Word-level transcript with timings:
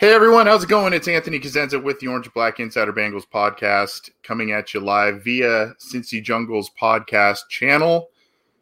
Hey 0.00 0.14
everyone, 0.14 0.46
how's 0.46 0.64
it 0.64 0.70
going? 0.70 0.94
It's 0.94 1.08
Anthony 1.08 1.38
Cosenza 1.38 1.78
with 1.78 2.00
the 2.00 2.06
Orange 2.06 2.32
Black 2.32 2.58
Insider 2.58 2.90
Bengals 2.90 3.28
podcast 3.30 4.08
coming 4.22 4.50
at 4.50 4.72
you 4.72 4.80
live 4.80 5.22
via 5.22 5.74
Cincy 5.78 6.22
Jungles 6.22 6.70
podcast 6.70 7.50
channel. 7.50 8.08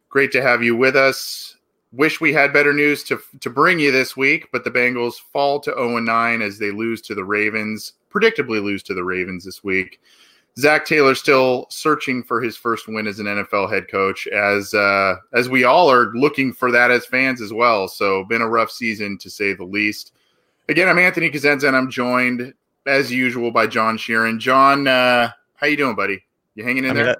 Great 0.09 0.33
to 0.33 0.41
have 0.41 0.61
you 0.61 0.75
with 0.75 0.97
us. 0.97 1.55
Wish 1.93 2.19
we 2.19 2.33
had 2.33 2.51
better 2.51 2.73
news 2.73 3.05
to, 3.05 3.21
to 3.39 3.49
bring 3.49 3.79
you 3.79 3.89
this 3.89 4.17
week, 4.17 4.49
but 4.51 4.65
the 4.65 4.69
Bengals 4.69 5.13
fall 5.13 5.61
to 5.61 5.71
0 5.71 5.99
9 5.99 6.41
as 6.41 6.59
they 6.59 6.71
lose 6.71 7.01
to 7.03 7.15
the 7.15 7.23
Ravens, 7.23 7.93
predictably 8.11 8.61
lose 8.61 8.83
to 8.83 8.93
the 8.93 9.05
Ravens 9.05 9.45
this 9.45 9.63
week. 9.63 10.01
Zac 10.57 10.83
Taylor 10.83 11.15
still 11.15 11.67
searching 11.69 12.21
for 12.21 12.41
his 12.41 12.57
first 12.57 12.89
win 12.89 13.07
as 13.07 13.19
an 13.19 13.27
NFL 13.27 13.71
head 13.71 13.87
coach, 13.89 14.27
as 14.27 14.73
uh, 14.73 15.15
as 15.31 15.47
we 15.47 15.63
all 15.63 15.89
are 15.89 16.11
looking 16.15 16.51
for 16.51 16.69
that 16.69 16.91
as 16.91 17.05
fans 17.05 17.39
as 17.39 17.53
well. 17.53 17.87
So, 17.87 18.25
been 18.25 18.41
a 18.41 18.49
rough 18.49 18.71
season 18.71 19.17
to 19.19 19.29
say 19.29 19.53
the 19.53 19.63
least. 19.63 20.11
Again, 20.69 20.87
I'm 20.87 20.99
Anthony 20.99 21.31
Cosenza, 21.31 21.67
and 21.67 21.75
I'm 21.75 21.89
joined 21.89 22.53
as 22.85 23.11
usual 23.11 23.49
by 23.49 23.65
John 23.65 23.97
Sheeran. 23.97 24.37
John, 24.37 24.87
uh, 24.87 25.31
how 25.55 25.65
you 25.65 25.75
doing, 25.75 25.95
buddy? 25.95 26.23
You 26.53 26.63
hanging 26.63 26.83
in 26.83 26.91
I 26.91 26.93
mean, 26.93 26.95
there? 26.97 27.05
That, 27.05 27.19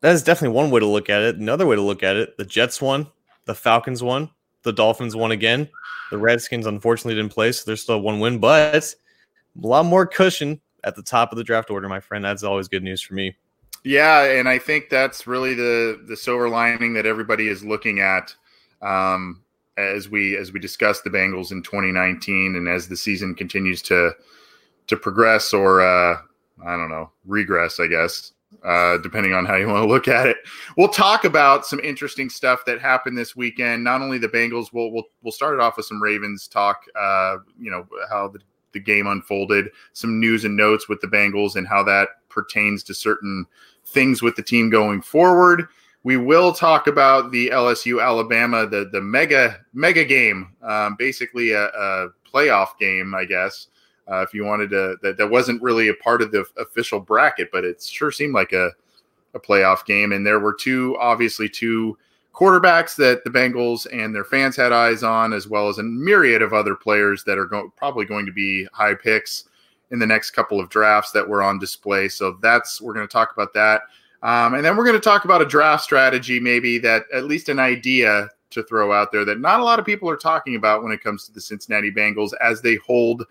that 0.00 0.14
is 0.14 0.22
definitely 0.22 0.56
one 0.56 0.70
way 0.70 0.80
to 0.80 0.86
look 0.86 1.10
at 1.10 1.20
it. 1.20 1.36
Another 1.36 1.66
way 1.66 1.76
to 1.76 1.82
look 1.82 2.02
at 2.02 2.16
it: 2.16 2.38
the 2.38 2.46
Jets 2.46 2.80
won, 2.80 3.08
the 3.44 3.54
Falcons 3.54 4.02
won, 4.02 4.30
the 4.62 4.72
Dolphins 4.72 5.14
won 5.14 5.32
again. 5.32 5.68
The 6.10 6.16
Redskins 6.16 6.66
unfortunately 6.66 7.14
didn't 7.20 7.34
play, 7.34 7.52
so 7.52 7.64
there's 7.66 7.82
still 7.82 8.00
one 8.00 8.20
win, 8.20 8.38
but 8.38 8.94
a 9.62 9.66
lot 9.66 9.84
more 9.84 10.06
cushion 10.06 10.58
at 10.82 10.96
the 10.96 11.02
top 11.02 11.32
of 11.32 11.36
the 11.36 11.44
draft 11.44 11.70
order, 11.70 11.90
my 11.90 12.00
friend. 12.00 12.24
That's 12.24 12.42
always 12.42 12.68
good 12.68 12.82
news 12.82 13.02
for 13.02 13.12
me. 13.12 13.36
Yeah, 13.84 14.22
and 14.22 14.48
I 14.48 14.58
think 14.58 14.88
that's 14.88 15.26
really 15.26 15.52
the 15.52 16.02
the 16.08 16.16
silver 16.16 16.48
lining 16.48 16.94
that 16.94 17.04
everybody 17.04 17.48
is 17.48 17.62
looking 17.62 18.00
at. 18.00 18.34
Um, 18.80 19.42
as 19.76 20.08
we 20.08 20.36
as 20.36 20.52
we 20.52 20.60
discuss 20.60 21.00
the 21.00 21.10
Bengals 21.10 21.52
in 21.52 21.62
2019 21.62 22.56
and 22.56 22.68
as 22.68 22.88
the 22.88 22.96
season 22.96 23.34
continues 23.34 23.82
to 23.82 24.12
to 24.86 24.96
progress 24.96 25.52
or 25.52 25.80
uh, 25.80 26.16
I 26.64 26.76
don't 26.76 26.90
know 26.90 27.10
regress, 27.24 27.80
I 27.80 27.86
guess, 27.86 28.32
uh, 28.64 28.98
depending 28.98 29.34
on 29.34 29.44
how 29.44 29.56
you 29.56 29.66
want 29.66 29.82
to 29.82 29.88
look 29.88 30.08
at 30.08 30.26
it. 30.26 30.38
We'll 30.76 30.88
talk 30.88 31.24
about 31.24 31.66
some 31.66 31.80
interesting 31.80 32.30
stuff 32.30 32.64
that 32.66 32.80
happened 32.80 33.18
this 33.18 33.36
weekend. 33.36 33.84
Not 33.84 34.00
only 34.00 34.18
the 34.18 34.28
Bengals, 34.28 34.72
we'll 34.72 34.90
we'll, 34.90 35.04
we'll 35.22 35.32
start 35.32 35.54
it 35.54 35.60
off 35.60 35.76
with 35.76 35.86
some 35.86 36.02
Ravens 36.02 36.48
talk. 36.48 36.84
Uh, 36.98 37.38
you 37.58 37.70
know 37.70 37.86
how 38.08 38.28
the, 38.28 38.40
the 38.72 38.80
game 38.80 39.06
unfolded, 39.06 39.70
some 39.92 40.20
news 40.20 40.44
and 40.44 40.56
notes 40.56 40.88
with 40.88 41.00
the 41.00 41.08
Bengals, 41.08 41.56
and 41.56 41.66
how 41.66 41.82
that 41.82 42.08
pertains 42.28 42.82
to 42.84 42.94
certain 42.94 43.46
things 43.86 44.22
with 44.22 44.36
the 44.36 44.42
team 44.42 44.70
going 44.70 45.02
forward. 45.02 45.68
We 46.06 46.16
will 46.16 46.52
talk 46.52 46.86
about 46.86 47.32
the 47.32 47.48
LSU 47.48 48.00
Alabama, 48.00 48.64
the 48.64 48.88
the 48.92 49.00
mega 49.00 49.58
mega 49.72 50.04
game, 50.04 50.52
um, 50.62 50.94
basically 50.96 51.50
a, 51.50 51.64
a, 51.64 52.10
playoff 52.32 52.78
game, 52.78 53.12
I 53.12 53.24
guess. 53.24 53.66
Uh, 54.08 54.22
if 54.22 54.32
you 54.32 54.44
wanted 54.44 54.70
to, 54.70 54.94
that 55.02 55.16
that 55.16 55.28
wasn't 55.28 55.60
really 55.60 55.88
a 55.88 55.94
part 55.94 56.22
of 56.22 56.30
the 56.30 56.44
official 56.58 57.00
bracket, 57.00 57.48
but 57.50 57.64
it 57.64 57.82
sure 57.82 58.12
seemed 58.12 58.34
like 58.34 58.52
a 58.52 58.70
a 59.34 59.40
playoff 59.40 59.84
game. 59.84 60.12
And 60.12 60.24
there 60.24 60.38
were 60.38 60.54
two, 60.54 60.96
obviously, 61.00 61.48
two 61.48 61.98
quarterbacks 62.32 62.94
that 62.98 63.24
the 63.24 63.30
Bengals 63.30 63.88
and 63.92 64.14
their 64.14 64.22
fans 64.22 64.54
had 64.54 64.70
eyes 64.70 65.02
on, 65.02 65.32
as 65.32 65.48
well 65.48 65.68
as 65.68 65.78
a 65.78 65.82
myriad 65.82 66.40
of 66.40 66.52
other 66.52 66.76
players 66.76 67.24
that 67.24 67.36
are 67.36 67.46
go- 67.46 67.72
probably 67.76 68.04
going 68.04 68.26
to 68.26 68.32
be 68.32 68.68
high 68.72 68.94
picks 68.94 69.48
in 69.90 69.98
the 69.98 70.06
next 70.06 70.30
couple 70.30 70.60
of 70.60 70.68
drafts 70.68 71.10
that 71.10 71.28
were 71.28 71.42
on 71.42 71.58
display. 71.58 72.08
So 72.08 72.38
that's 72.40 72.80
we're 72.80 72.94
going 72.94 73.08
to 73.08 73.12
talk 73.12 73.32
about 73.32 73.52
that. 73.54 73.80
Um, 74.22 74.54
and 74.54 74.64
then 74.64 74.76
we're 74.76 74.84
going 74.84 74.96
to 74.96 75.04
talk 75.04 75.24
about 75.24 75.42
a 75.42 75.46
draft 75.46 75.84
strategy, 75.84 76.40
maybe 76.40 76.78
that 76.78 77.04
at 77.12 77.24
least 77.24 77.48
an 77.48 77.58
idea 77.58 78.28
to 78.50 78.62
throw 78.62 78.92
out 78.92 79.12
there 79.12 79.24
that 79.24 79.40
not 79.40 79.60
a 79.60 79.64
lot 79.64 79.78
of 79.78 79.84
people 79.84 80.08
are 80.08 80.16
talking 80.16 80.56
about 80.56 80.82
when 80.82 80.92
it 80.92 81.02
comes 81.02 81.26
to 81.26 81.32
the 81.32 81.40
Cincinnati 81.40 81.90
Bengals 81.90 82.30
as 82.40 82.62
they 82.62 82.76
hold 82.76 83.24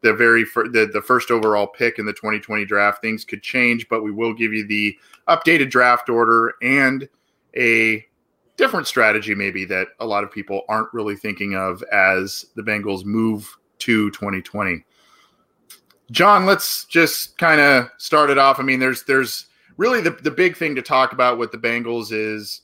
the 0.00 0.12
very 0.12 0.44
fir- 0.44 0.68
the, 0.68 0.86
the 0.86 1.00
first 1.00 1.30
overall 1.30 1.66
pick 1.66 1.98
in 1.98 2.06
the 2.06 2.12
2020 2.12 2.64
draft. 2.64 3.00
Things 3.00 3.24
could 3.24 3.42
change, 3.42 3.88
but 3.88 4.02
we 4.02 4.10
will 4.10 4.34
give 4.34 4.52
you 4.52 4.66
the 4.66 4.96
updated 5.28 5.70
draft 5.70 6.08
order 6.08 6.54
and 6.62 7.08
a 7.56 8.04
different 8.56 8.86
strategy, 8.86 9.34
maybe 9.34 9.64
that 9.64 9.88
a 10.00 10.06
lot 10.06 10.24
of 10.24 10.30
people 10.30 10.62
aren't 10.68 10.92
really 10.92 11.16
thinking 11.16 11.54
of 11.54 11.82
as 11.92 12.46
the 12.56 12.62
Bengals 12.62 13.04
move 13.04 13.48
to 13.78 14.10
2020. 14.10 14.84
John, 16.10 16.44
let's 16.44 16.84
just 16.84 17.38
kind 17.38 17.60
of 17.60 17.88
start 17.98 18.30
it 18.30 18.38
off. 18.38 18.60
I 18.60 18.62
mean, 18.62 18.80
there's 18.80 19.04
there's 19.04 19.46
really 19.76 20.00
the, 20.00 20.10
the 20.10 20.30
big 20.30 20.56
thing 20.56 20.74
to 20.74 20.82
talk 20.82 21.12
about 21.12 21.38
with 21.38 21.52
the 21.52 21.58
Bengals 21.58 22.08
is 22.12 22.62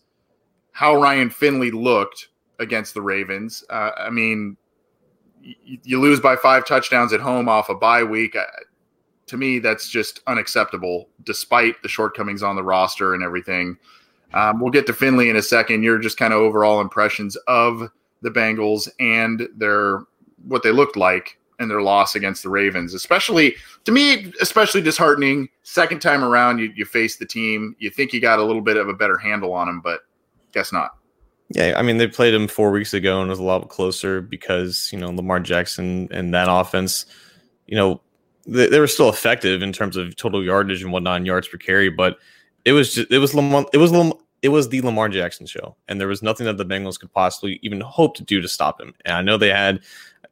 how 0.73 1.01
Ryan 1.01 1.31
Finley 1.31 1.71
looked 1.71 2.29
against 2.59 2.95
the 2.95 3.03
Ravens. 3.03 3.65
Uh, 3.71 3.91
I 3.97 4.11
mean, 4.11 4.57
y- 5.43 5.55
you 5.83 6.01
lose 6.01 6.21
by 6.21 6.37
five 6.37 6.67
touchdowns 6.67 7.13
at 7.13 7.21
home 7.21 7.49
off 7.49 7.69
a 7.69 7.75
bye 7.75 8.05
week. 8.05 8.37
Uh, 8.37 8.45
to 9.27 9.37
me, 9.37 9.59
that's 9.59 9.89
just 9.89 10.21
unacceptable, 10.27 11.09
despite 11.25 11.83
the 11.83 11.89
shortcomings 11.89 12.43
on 12.43 12.57
the 12.57 12.63
roster 12.63 13.15
and 13.15 13.23
everything. 13.23 13.77
Um, 14.35 14.61
we'll 14.61 14.71
get 14.71 14.87
to 14.87 14.93
Finley 14.93 15.31
in 15.31 15.37
a 15.37 15.43
second. 15.43 15.83
Your 15.83 15.99
just 15.99 16.17
kind 16.17 16.33
of 16.33 16.41
overall 16.41 16.81
impressions 16.81 17.37
of 17.47 17.91
the 18.23 18.31
Bengals 18.31 18.89
and 19.01 19.49
their 19.57 20.01
what 20.47 20.63
they 20.63 20.71
looked 20.71 20.97
like 20.97 21.38
and 21.59 21.71
their 21.71 21.83
loss 21.83 22.15
against 22.15 22.43
the 22.43 22.49
Ravens, 22.49 22.95
especially 22.95 23.55
to 23.85 23.93
me, 23.93 24.33
especially 24.41 24.81
disheartening. 24.81 25.49
Second 25.63 26.01
time 26.01 26.23
around, 26.23 26.59
you, 26.59 26.73
you 26.77 26.85
face 26.85 27.17
the 27.17 27.27
team, 27.27 27.75
you 27.79 27.91
think 27.91 28.13
you 28.13 28.21
got 28.21 28.39
a 28.39 28.45
little 28.45 28.63
bit 28.63 28.77
of 28.77 28.89
a 28.89 28.95
better 28.95 29.19
handle 29.19 29.53
on 29.53 29.67
them, 29.67 29.81
but 29.81 30.01
guess 30.53 30.73
not. 30.73 30.97
Yeah, 31.51 31.75
I 31.77 31.83
mean 31.83 31.97
they 31.97 32.07
played 32.07 32.34
him 32.34 32.47
four 32.47 32.71
weeks 32.71 32.93
ago 32.93 33.21
and 33.21 33.28
it 33.28 33.31
was 33.31 33.39
a 33.39 33.45
lot 33.45 33.66
closer 33.71 34.21
because 34.21 34.91
you 34.93 34.99
know 34.99 35.10
Lamar 35.10 35.41
Jackson 35.41 36.09
and 36.10 36.34
that 36.34 36.47
offense, 36.51 37.07
you 37.66 37.77
know, 37.77 38.01
they, 38.47 38.69
they 38.69 38.81
were 38.81 38.87
still 38.87 39.09
effective 39.09 39.63
in 39.63 39.72
terms 39.72 39.97
of 39.97 40.15
total 40.16 40.45
yardage 40.45 40.83
and 40.83 40.93
whatnot, 40.93 41.25
yards 41.25 41.49
per 41.49 41.57
carry, 41.57 41.89
but 41.89 42.19
it 42.65 42.72
was 42.72 42.95
just 42.95 43.11
it 43.11 43.19
was 43.19 43.34
Lamar, 43.34 43.66
it 43.72 43.78
was 43.78 43.93
Lamar, 43.93 44.19
it 44.43 44.51
was 44.51 44.69
the 44.69 44.83
Lamar 44.83 45.09
Jackson 45.09 45.47
show, 45.47 45.75
and 45.89 46.01
there 46.01 46.09
was 46.09 46.22
nothing 46.22 46.47
that 46.47 46.59
the 46.59 46.66
Bengals 46.66 47.01
could 47.01 47.13
possibly 47.13 47.59
even 47.63 47.81
hope 47.81 48.15
to 48.16 48.22
do 48.22 48.41
to 48.41 48.49
stop 48.49 48.81
him. 48.81 48.95
And 49.04 49.16
I 49.16 49.22
know 49.22 49.37
they 49.37 49.49
had 49.49 49.81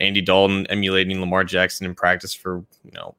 Andy 0.00 0.20
Dalton 0.20 0.66
emulating 0.68 1.20
Lamar 1.20 1.44
Jackson 1.44 1.86
in 1.86 1.94
practice 1.94 2.34
for 2.34 2.64
you 2.84 2.92
know, 2.92 3.14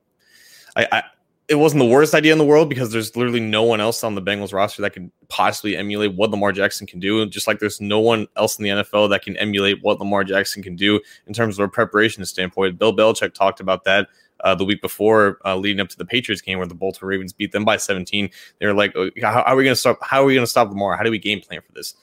I, 0.75 0.88
I 0.91 1.03
it 1.47 1.56
wasn't 1.56 1.79
the 1.79 1.89
worst 1.89 2.13
idea 2.13 2.33
in 2.33 2.38
the 2.38 2.45
world 2.45 2.68
because 2.68 2.91
there's 2.91 3.15
literally 3.15 3.39
no 3.39 3.63
one 3.63 3.79
else 3.79 4.03
on 4.03 4.15
the 4.15 4.21
Bengals 4.21 4.53
roster 4.53 4.81
that 4.81 4.91
can 4.91 5.12
possibly 5.29 5.77
emulate 5.77 6.13
what 6.13 6.29
Lamar 6.29 6.51
Jackson 6.51 6.85
can 6.85 7.00
do. 7.00 7.25
Just 7.25 7.47
like 7.47 7.59
there's 7.59 7.79
no 7.79 8.00
one 8.00 8.27
else 8.35 8.59
in 8.59 8.63
the 8.63 8.69
NFL 8.69 9.09
that 9.12 9.21
can 9.21 9.38
emulate 9.38 9.81
what 9.81 10.00
Lamar 10.00 10.25
Jackson 10.25 10.62
can 10.62 10.75
do 10.75 11.00
in 11.25 11.33
terms 11.33 11.57
of 11.57 11.63
a 11.63 11.69
preparation 11.69 12.25
standpoint. 12.25 12.77
Bill 12.77 12.94
Belichick 12.94 13.33
talked 13.33 13.62
about 13.62 13.85
that 13.85 14.09
uh, 14.41 14.56
the 14.56 14.65
week 14.65 14.81
before, 14.81 15.39
uh, 15.45 15.56
leading 15.56 15.79
up 15.79 15.88
to 15.89 15.97
the 15.97 16.06
Patriots 16.06 16.41
game 16.41 16.57
where 16.57 16.68
the 16.68 16.75
Baltimore 16.75 17.09
Ravens 17.09 17.31
beat 17.31 17.53
them 17.53 17.63
by 17.63 17.77
17. 17.77 18.29
They 18.59 18.65
were 18.65 18.74
like, 18.74 18.94
oh, 18.95 19.09
how, 19.21 19.31
how, 19.31 19.41
are 19.44 19.56
we 19.56 19.63
going 19.63 19.74
to 19.74 19.79
stop? 19.79 20.00
How 20.01 20.24
are 20.24 20.25
we 20.25 20.33
going 20.33 20.45
to 20.45 20.50
stop 20.50 20.69
Lamar? 20.69 20.97
How 20.97 21.03
do 21.03 21.12
we 21.12 21.19
game 21.19 21.39
plan 21.39 21.62
for 21.62 21.71
this? 21.71 21.95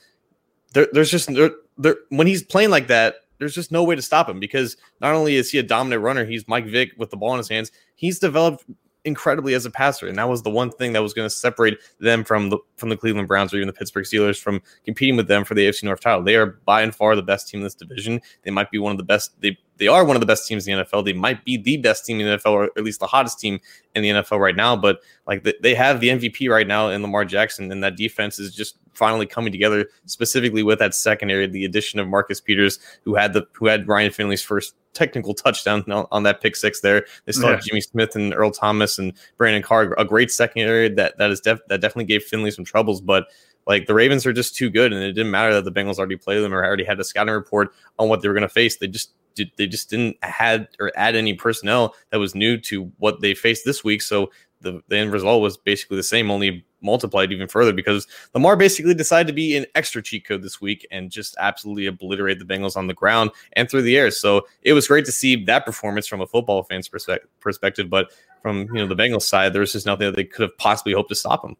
There, 0.73 0.87
there's 0.91 1.11
just 1.11 1.31
there, 1.31 1.51
there, 1.77 1.97
when 2.09 2.25
he's 2.25 2.43
playing 2.43 2.71
like 2.71 2.87
that, 2.87 3.15
there's 3.37 3.55
just 3.55 3.71
no 3.71 3.83
way 3.83 3.95
to 3.95 4.01
stop 4.01 4.29
him 4.29 4.39
because 4.39 4.77
not 5.01 5.13
only 5.13 5.35
is 5.35 5.51
he 5.51 5.57
a 5.57 5.63
dominant 5.63 6.01
runner, 6.01 6.25
he's 6.25 6.47
Mike 6.47 6.65
Vick 6.65 6.91
with 6.97 7.09
the 7.09 7.17
ball 7.17 7.33
in 7.33 7.37
his 7.37 7.49
hands. 7.49 7.71
He's 7.95 8.19
developed 8.19 8.65
incredibly 9.05 9.53
as 9.53 9.65
a 9.65 9.71
passer, 9.71 10.07
and 10.07 10.17
that 10.17 10.27
was 10.27 10.41
the 10.41 10.49
one 10.49 10.71
thing 10.71 10.93
that 10.93 11.01
was 11.01 11.13
going 11.13 11.27
to 11.27 11.33
separate 11.33 11.77
them 11.99 12.23
from 12.23 12.49
the 12.49 12.57
from 12.75 12.89
the 12.89 12.97
Cleveland 12.97 13.27
Browns 13.27 13.53
or 13.53 13.57
even 13.57 13.67
the 13.67 13.73
Pittsburgh 13.73 14.05
Steelers 14.05 14.41
from 14.41 14.61
competing 14.83 15.15
with 15.15 15.27
them 15.27 15.43
for 15.43 15.53
the 15.53 15.67
AFC 15.67 15.83
North 15.83 16.01
title. 16.01 16.23
They 16.23 16.35
are 16.35 16.57
by 16.65 16.81
and 16.81 16.93
far 16.93 17.15
the 17.15 17.23
best 17.23 17.47
team 17.47 17.59
in 17.59 17.63
this 17.63 17.75
division. 17.75 18.19
They 18.43 18.51
might 18.51 18.71
be 18.71 18.79
one 18.79 18.91
of 18.91 18.97
the 18.97 19.03
best. 19.03 19.39
They 19.41 19.57
they 19.77 19.87
are 19.87 20.05
one 20.05 20.15
of 20.15 20.19
the 20.19 20.25
best 20.25 20.47
teams 20.47 20.67
in 20.67 20.77
the 20.77 20.85
NFL. 20.85 21.05
They 21.05 21.13
might 21.13 21.43
be 21.43 21.57
the 21.57 21.77
best 21.77 22.05
team 22.05 22.19
in 22.19 22.27
the 22.27 22.37
NFL, 22.37 22.51
or 22.51 22.63
at 22.77 22.83
least 22.83 22.99
the 22.99 23.07
hottest 23.07 23.39
team 23.39 23.59
in 23.93 24.01
the 24.01 24.09
NFL 24.09 24.39
right 24.39 24.55
now. 24.55 24.75
But 24.75 25.01
like 25.27 25.45
they 25.61 25.75
have 25.75 25.99
the 25.99 26.09
MVP 26.09 26.49
right 26.49 26.67
now 26.67 26.89
in 26.89 27.01
Lamar 27.01 27.25
Jackson, 27.25 27.71
and 27.71 27.83
that 27.83 27.97
defense 27.97 28.39
is 28.39 28.53
just 28.53 28.77
finally 28.93 29.25
coming 29.25 29.51
together. 29.51 29.87
Specifically 30.05 30.63
with 30.63 30.79
that 30.79 30.95
secondary, 30.95 31.47
the 31.47 31.65
addition 31.65 31.99
of 31.99 32.07
Marcus 32.07 32.39
Peters, 32.39 32.79
who 33.03 33.15
had 33.15 33.33
the 33.33 33.45
who 33.53 33.67
had 33.67 33.87
Ryan 33.87 34.11
Finley's 34.11 34.41
first 34.41 34.75
technical 34.93 35.33
touchdown 35.33 35.83
on, 35.91 36.07
on 36.11 36.23
that 36.23 36.41
pick 36.41 36.55
six 36.55 36.79
there. 36.79 37.05
They 37.25 37.33
still 37.33 37.49
yeah. 37.49 37.55
have 37.55 37.65
Jimmy 37.65 37.81
Smith 37.81 38.15
and 38.15 38.33
Earl 38.33 38.51
Thomas 38.51 38.97
and 38.97 39.13
Brandon 39.37 39.61
Carr, 39.61 39.93
a 39.97 40.05
great 40.05 40.31
secondary 40.31 40.89
that 40.89 41.17
that 41.17 41.31
is 41.31 41.41
def- 41.41 41.65
that 41.67 41.81
definitely 41.81 42.05
gave 42.05 42.23
Finley 42.23 42.51
some 42.51 42.65
troubles, 42.65 43.01
but 43.01 43.27
like 43.67 43.87
the 43.87 43.93
Ravens 43.93 44.25
are 44.25 44.33
just 44.33 44.55
too 44.55 44.69
good, 44.69 44.93
and 44.93 45.01
it 45.03 45.13
didn't 45.13 45.31
matter 45.31 45.53
that 45.53 45.65
the 45.65 45.71
Bengals 45.71 45.97
already 45.97 46.17
played 46.17 46.41
them 46.41 46.53
or 46.53 46.63
already 46.63 46.83
had 46.83 46.99
a 46.99 47.03
scouting 47.03 47.33
report 47.33 47.73
on 47.97 48.09
what 48.09 48.21
they 48.21 48.27
were 48.27 48.33
going 48.33 48.43
to 48.43 48.49
face. 48.49 48.77
They 48.77 48.87
just 48.87 49.11
did, 49.35 49.51
they 49.57 49.67
just 49.67 49.89
didn't 49.89 50.17
had 50.23 50.67
or 50.79 50.91
add 50.95 51.15
any 51.15 51.33
personnel 51.33 51.95
that 52.11 52.17
was 52.17 52.35
new 52.35 52.57
to 52.61 52.91
what 52.97 53.21
they 53.21 53.33
faced 53.33 53.65
this 53.65 53.83
week. 53.83 54.01
So 54.01 54.31
the, 54.61 54.81
the 54.87 54.97
end 54.97 55.11
result 55.11 55.41
was 55.41 55.57
basically 55.57 55.97
the 55.97 56.03
same, 56.03 56.31
only 56.31 56.65
multiplied 56.81 57.31
even 57.31 57.47
further 57.47 57.73
because 57.73 58.07
Lamar 58.33 58.55
basically 58.55 58.93
decided 58.93 59.27
to 59.27 59.33
be 59.33 59.55
an 59.57 59.65
extra 59.75 60.01
cheat 60.01 60.25
code 60.25 60.43
this 60.43 60.61
week 60.61 60.87
and 60.91 61.09
just 61.09 61.35
absolutely 61.39 61.87
obliterate 61.87 62.39
the 62.39 62.45
Bengals 62.45 62.77
on 62.77 62.87
the 62.87 62.93
ground 62.93 63.31
and 63.53 63.69
through 63.69 63.81
the 63.81 63.97
air. 63.97 64.11
So 64.11 64.47
it 64.61 64.73
was 64.73 64.87
great 64.87 65.05
to 65.05 65.11
see 65.11 65.43
that 65.45 65.65
performance 65.65 66.07
from 66.07 66.21
a 66.21 66.27
football 66.27 66.63
fan's 66.63 66.87
perspective, 66.87 67.89
but 67.89 68.11
from 68.41 68.67
you 68.67 68.75
know 68.75 68.87
the 68.87 68.95
Bengals 68.95 69.23
side, 69.23 69.53
there 69.53 69.61
was 69.61 69.71
just 69.71 69.85
nothing 69.85 70.05
that 70.07 70.15
they 70.15 70.23
could 70.23 70.43
have 70.43 70.57
possibly 70.57 70.93
hoped 70.93 71.09
to 71.09 71.15
stop 71.15 71.41
them. 71.41 71.57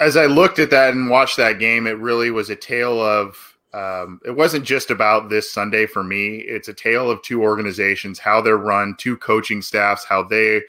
As 0.00 0.16
I 0.16 0.26
looked 0.26 0.58
at 0.58 0.70
that 0.70 0.94
and 0.94 1.10
watched 1.10 1.36
that 1.36 1.58
game, 1.58 1.86
it 1.86 1.98
really 1.98 2.30
was 2.30 2.50
a 2.50 2.56
tale 2.56 3.00
of 3.00 3.53
um, 3.74 4.20
it 4.24 4.30
wasn't 4.30 4.64
just 4.64 4.90
about 4.90 5.28
this 5.28 5.50
Sunday 5.50 5.86
for 5.86 6.04
me. 6.04 6.36
It's 6.36 6.68
a 6.68 6.74
tale 6.74 7.10
of 7.10 7.20
two 7.22 7.42
organizations, 7.42 8.18
how 8.18 8.40
they're 8.40 8.56
run, 8.56 8.94
two 8.98 9.16
coaching 9.16 9.60
staffs, 9.60 10.04
how 10.04 10.22
they, 10.22 10.62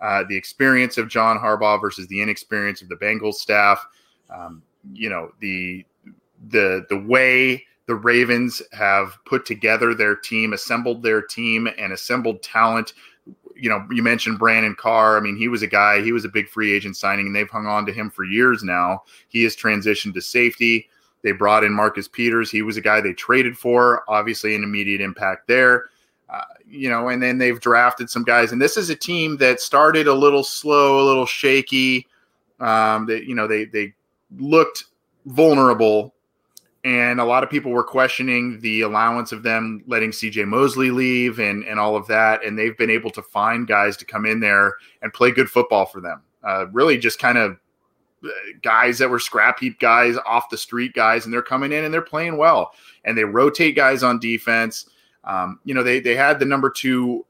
uh, 0.00 0.24
the 0.28 0.36
experience 0.36 0.96
of 0.96 1.08
John 1.08 1.38
Harbaugh 1.38 1.80
versus 1.80 2.06
the 2.06 2.22
inexperience 2.22 2.80
of 2.80 2.88
the 2.88 2.96
Bengals 2.96 3.34
staff. 3.34 3.84
Um, 4.30 4.62
you 4.92 5.08
know 5.08 5.32
the 5.40 5.84
the 6.48 6.86
the 6.88 6.98
way 6.98 7.64
the 7.86 7.94
Ravens 7.94 8.62
have 8.72 9.18
put 9.24 9.44
together 9.44 9.94
their 9.94 10.16
team, 10.16 10.52
assembled 10.52 11.02
their 11.02 11.20
team, 11.20 11.68
and 11.78 11.92
assembled 11.92 12.42
talent. 12.42 12.94
You 13.56 13.68
know, 13.68 13.86
you 13.90 14.02
mentioned 14.02 14.38
Brandon 14.38 14.74
Carr. 14.74 15.16
I 15.16 15.20
mean, 15.20 15.36
he 15.36 15.48
was 15.48 15.62
a 15.62 15.66
guy. 15.66 16.00
He 16.00 16.12
was 16.12 16.24
a 16.24 16.28
big 16.28 16.48
free 16.48 16.72
agent 16.72 16.96
signing, 16.96 17.26
and 17.26 17.36
they've 17.36 17.50
hung 17.50 17.66
on 17.66 17.86
to 17.86 17.92
him 17.92 18.10
for 18.10 18.24
years 18.24 18.62
now. 18.62 19.02
He 19.28 19.42
has 19.44 19.56
transitioned 19.56 20.14
to 20.14 20.22
safety. 20.22 20.88
They 21.22 21.32
brought 21.32 21.64
in 21.64 21.72
Marcus 21.72 22.08
Peters. 22.08 22.50
He 22.50 22.62
was 22.62 22.76
a 22.76 22.80
guy 22.80 23.00
they 23.00 23.12
traded 23.12 23.56
for, 23.56 24.02
obviously 24.08 24.54
an 24.54 24.64
immediate 24.64 25.00
impact 25.00 25.46
there. 25.46 25.86
Uh, 26.28 26.42
you 26.66 26.88
know, 26.88 27.08
and 27.08 27.22
then 27.22 27.38
they've 27.38 27.60
drafted 27.60 28.08
some 28.08 28.24
guys. 28.24 28.52
And 28.52 28.60
this 28.60 28.76
is 28.76 28.90
a 28.90 28.96
team 28.96 29.36
that 29.36 29.60
started 29.60 30.06
a 30.06 30.14
little 30.14 30.42
slow, 30.42 31.00
a 31.00 31.06
little 31.06 31.26
shaky. 31.26 32.06
Um, 32.58 33.06
that 33.06 33.24
you 33.24 33.34
know 33.34 33.46
they 33.46 33.64
they 33.64 33.92
looked 34.38 34.84
vulnerable, 35.26 36.14
and 36.84 37.20
a 37.20 37.24
lot 37.24 37.42
of 37.42 37.50
people 37.50 37.72
were 37.72 37.84
questioning 37.84 38.60
the 38.60 38.82
allowance 38.82 39.32
of 39.32 39.42
them 39.42 39.82
letting 39.86 40.12
C.J. 40.12 40.44
Mosley 40.44 40.90
leave 40.90 41.38
and 41.38 41.64
and 41.64 41.78
all 41.78 41.96
of 41.96 42.06
that. 42.06 42.44
And 42.44 42.58
they've 42.58 42.76
been 42.78 42.90
able 42.90 43.10
to 43.10 43.22
find 43.22 43.66
guys 43.66 43.96
to 43.98 44.04
come 44.04 44.24
in 44.24 44.40
there 44.40 44.76
and 45.02 45.12
play 45.12 45.32
good 45.32 45.50
football 45.50 45.86
for 45.86 46.00
them. 46.00 46.22
Uh, 46.42 46.66
really, 46.72 46.98
just 46.98 47.18
kind 47.18 47.36
of 47.36 47.58
guys 48.62 48.98
that 48.98 49.10
were 49.10 49.18
scrap 49.18 49.58
heap 49.58 49.78
guys, 49.78 50.16
off 50.26 50.50
the 50.50 50.58
street 50.58 50.92
guys, 50.92 51.24
and 51.24 51.32
they're 51.32 51.42
coming 51.42 51.72
in 51.72 51.84
and 51.84 51.92
they're 51.92 52.02
playing 52.02 52.36
well. 52.36 52.72
And 53.04 53.16
they 53.16 53.24
rotate 53.24 53.76
guys 53.76 54.02
on 54.02 54.18
defense. 54.18 54.86
Um, 55.24 55.60
you 55.64 55.74
know, 55.74 55.82
they 55.82 56.00
they 56.00 56.16
had 56.16 56.38
the 56.38 56.44
number 56.44 56.70
two 56.70 57.24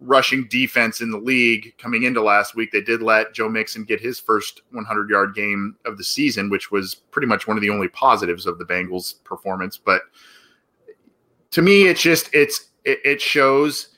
rushing 0.00 0.48
defense 0.48 1.02
in 1.02 1.10
the 1.10 1.18
league 1.18 1.74
coming 1.78 2.04
into 2.04 2.22
last 2.22 2.54
week. 2.54 2.72
They 2.72 2.80
did 2.80 3.02
let 3.02 3.34
Joe 3.34 3.48
Mixon 3.48 3.84
get 3.84 4.00
his 4.00 4.18
first 4.18 4.62
100 4.72 5.10
yard 5.10 5.34
game 5.34 5.76
of 5.84 5.98
the 5.98 6.04
season, 6.04 6.48
which 6.48 6.70
was 6.70 6.94
pretty 6.94 7.26
much 7.26 7.46
one 7.46 7.56
of 7.56 7.60
the 7.60 7.70
only 7.70 7.88
positives 7.88 8.46
of 8.46 8.58
the 8.58 8.64
Bengals' 8.64 9.22
performance. 9.24 9.76
But 9.76 10.02
to 11.50 11.62
me, 11.62 11.86
it's 11.86 12.00
just 12.00 12.30
it's 12.32 12.70
it, 12.84 13.00
it 13.04 13.20
shows 13.20 13.96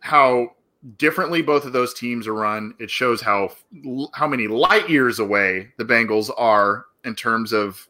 how 0.00 0.50
differently 0.96 1.42
both 1.42 1.64
of 1.64 1.72
those 1.72 1.94
teams 1.94 2.26
are 2.26 2.34
run. 2.34 2.74
It 2.78 2.90
shows 2.90 3.20
how 3.20 3.50
how 4.14 4.26
many 4.26 4.46
light 4.46 4.88
years 4.88 5.18
away 5.18 5.72
the 5.78 5.84
Bengals 5.84 6.30
are 6.36 6.86
in 7.04 7.14
terms 7.14 7.52
of 7.52 7.88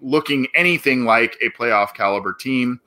looking 0.00 0.46
anything 0.54 1.04
like 1.04 1.36
a 1.40 1.50
playoff 1.50 1.94
caliber 1.94 2.32
team. 2.32 2.80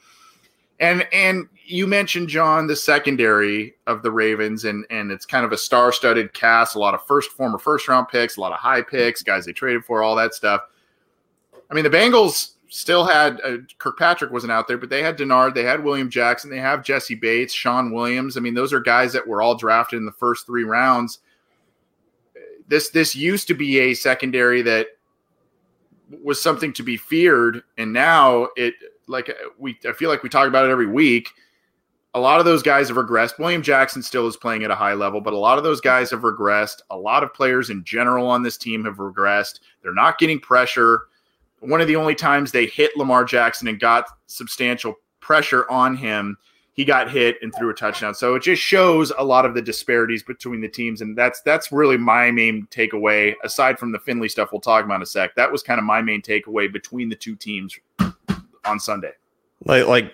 And 0.80 1.08
and 1.14 1.48
you 1.66 1.88
mentioned 1.88 2.30
John 2.30 2.68
the 2.68 2.76
secondary 2.76 3.76
of 3.88 4.02
the 4.02 4.12
Ravens 4.12 4.66
and 4.66 4.86
and 4.90 5.12
it's 5.12 5.26
kind 5.26 5.46
of 5.46 5.52
a 5.52 5.58
star-studded 5.58 6.34
cast, 6.34 6.76
a 6.76 6.80
lot 6.80 6.94
of 6.94 7.06
first 7.06 7.32
former 7.32 7.58
first 7.58 7.88
round 7.88 8.08
picks, 8.08 8.38
a 8.38 8.42
lot 8.42 8.52
of 8.52 8.60
high 8.60 8.82
picks, 8.82 9.22
guys 9.22 9.46
they 9.46 9.54
traded 9.54 9.86
for, 9.86 10.04
all 10.04 10.16
that 10.16 10.34
stuff. 10.34 10.62
I 11.70 11.74
mean, 11.74 11.84
the 11.84 11.90
Bengals 11.90 12.53
still 12.74 13.06
had 13.06 13.40
uh, 13.44 13.58
Kirkpatrick 13.78 14.32
wasn't 14.32 14.52
out 14.52 14.68
there, 14.68 14.80
but 14.80 14.90
they 14.90 15.04
had 15.04 15.16
Dennard, 15.16 15.54
they 15.54 15.64
had 15.64 15.84
William 15.84 16.10
Jackson, 16.10 16.50
they 16.50 16.58
have 16.58 16.84
Jessie 16.84 17.14
Bates, 17.14 17.54
Shawn 17.54 17.92
Williams. 17.92 18.36
I 18.36 18.40
mean, 18.40 18.56
those 18.56 18.74
are 18.74 18.80
guys 18.80 19.14
that 19.14 19.28
were 19.28 19.44
all 19.44 19.56
drafted 19.56 19.98
in 19.98 20.06
the 20.06 20.12
first 20.12 20.48
three 20.48 20.64
rounds. 20.64 21.20
This 22.68 22.90
this 22.90 23.16
used 23.16 23.48
to 23.50 23.54
be 23.54 23.80
a 23.80 23.94
secondary 23.94 24.64
that 24.64 24.88
was 26.24 26.42
something 26.42 26.74
to 26.74 26.82
be 26.82 26.98
feared, 26.98 27.62
and 27.78 27.94
now 27.94 28.48
it 28.56 28.74
like 29.08 29.32
we 29.60 29.78
I 29.88 29.92
feel 29.92 30.10
like 30.10 30.24
we 30.24 30.30
talk 30.30 30.48
about 30.48 30.66
it 30.66 30.72
every 30.72 30.88
week. 30.88 31.30
A 32.16 32.20
lot 32.20 32.40
of 32.40 32.46
those 32.46 32.64
guys 32.64 32.88
have 32.88 32.98
regressed. 32.98 33.38
William 33.38 33.62
Jackson 33.62 34.02
still 34.02 34.28
is 34.28 34.38
playing 34.38 34.64
at 34.64 34.72
a 34.72 34.76
high 34.76 34.94
level, 34.94 35.22
but 35.22 35.34
a 35.34 35.38
lot 35.38 35.60
of 35.60 35.64
those 35.64 35.82
guys 35.82 36.10
have 36.10 36.22
regressed. 36.22 36.82
A 36.90 36.98
lot 36.98 37.24
of 37.24 37.34
players 37.34 37.70
in 37.70 37.84
general 37.84 38.28
on 38.28 38.42
this 38.42 38.58
team 38.58 38.86
have 38.86 38.98
regressed. 38.98 39.60
They're 39.84 39.94
not 39.94 40.18
getting 40.18 40.40
pressure 40.40 41.04
one 41.64 41.82
of 41.82 41.88
the 41.88 41.96
only 41.96 42.16
times 42.16 42.52
they 42.52 42.66
hit 42.66 42.96
Lamar 42.98 43.24
Jackson 43.24 43.68
and 43.68 43.80
got 43.80 44.06
substantial 44.28 44.96
pressure 45.20 45.70
on 45.70 45.96
him, 45.96 46.38
he 46.74 46.84
got 46.84 47.10
hit 47.10 47.38
and 47.42 47.54
threw 47.56 47.70
a 47.70 47.74
touchdown. 47.74 48.16
So 48.16 48.36
it 48.36 48.42
just 48.42 48.62
shows 48.62 49.12
a 49.18 49.24
lot 49.24 49.46
of 49.46 49.54
the 49.54 49.62
disparities 49.62 50.24
between 50.24 50.62
the 50.62 50.68
teams, 50.68 51.02
and 51.02 51.18
that's 51.18 51.42
that's 51.42 51.72
really 51.72 51.98
my 51.98 52.32
main 52.32 52.68
takeaway. 52.72 53.34
Aside 53.44 53.80
from 53.80 53.92
the 53.92 54.00
Finley 54.00 54.30
stuff, 54.30 54.50
we'll 54.52 54.62
talk 54.62 54.84
about 54.84 54.96
in 54.96 55.02
a 55.04 55.06
sec. 55.06 55.36
That 55.36 55.52
was 55.52 55.64
kind 55.64 55.80
of 55.80 55.86
my 55.86 56.02
main 56.02 56.22
takeaway 56.22 56.72
between 56.72 57.10
the 57.10 57.16
two 57.16 57.36
teams 57.36 57.78
on 58.66 58.80
Sunday. 58.80 59.12
Like 59.66 59.88
like 59.88 60.14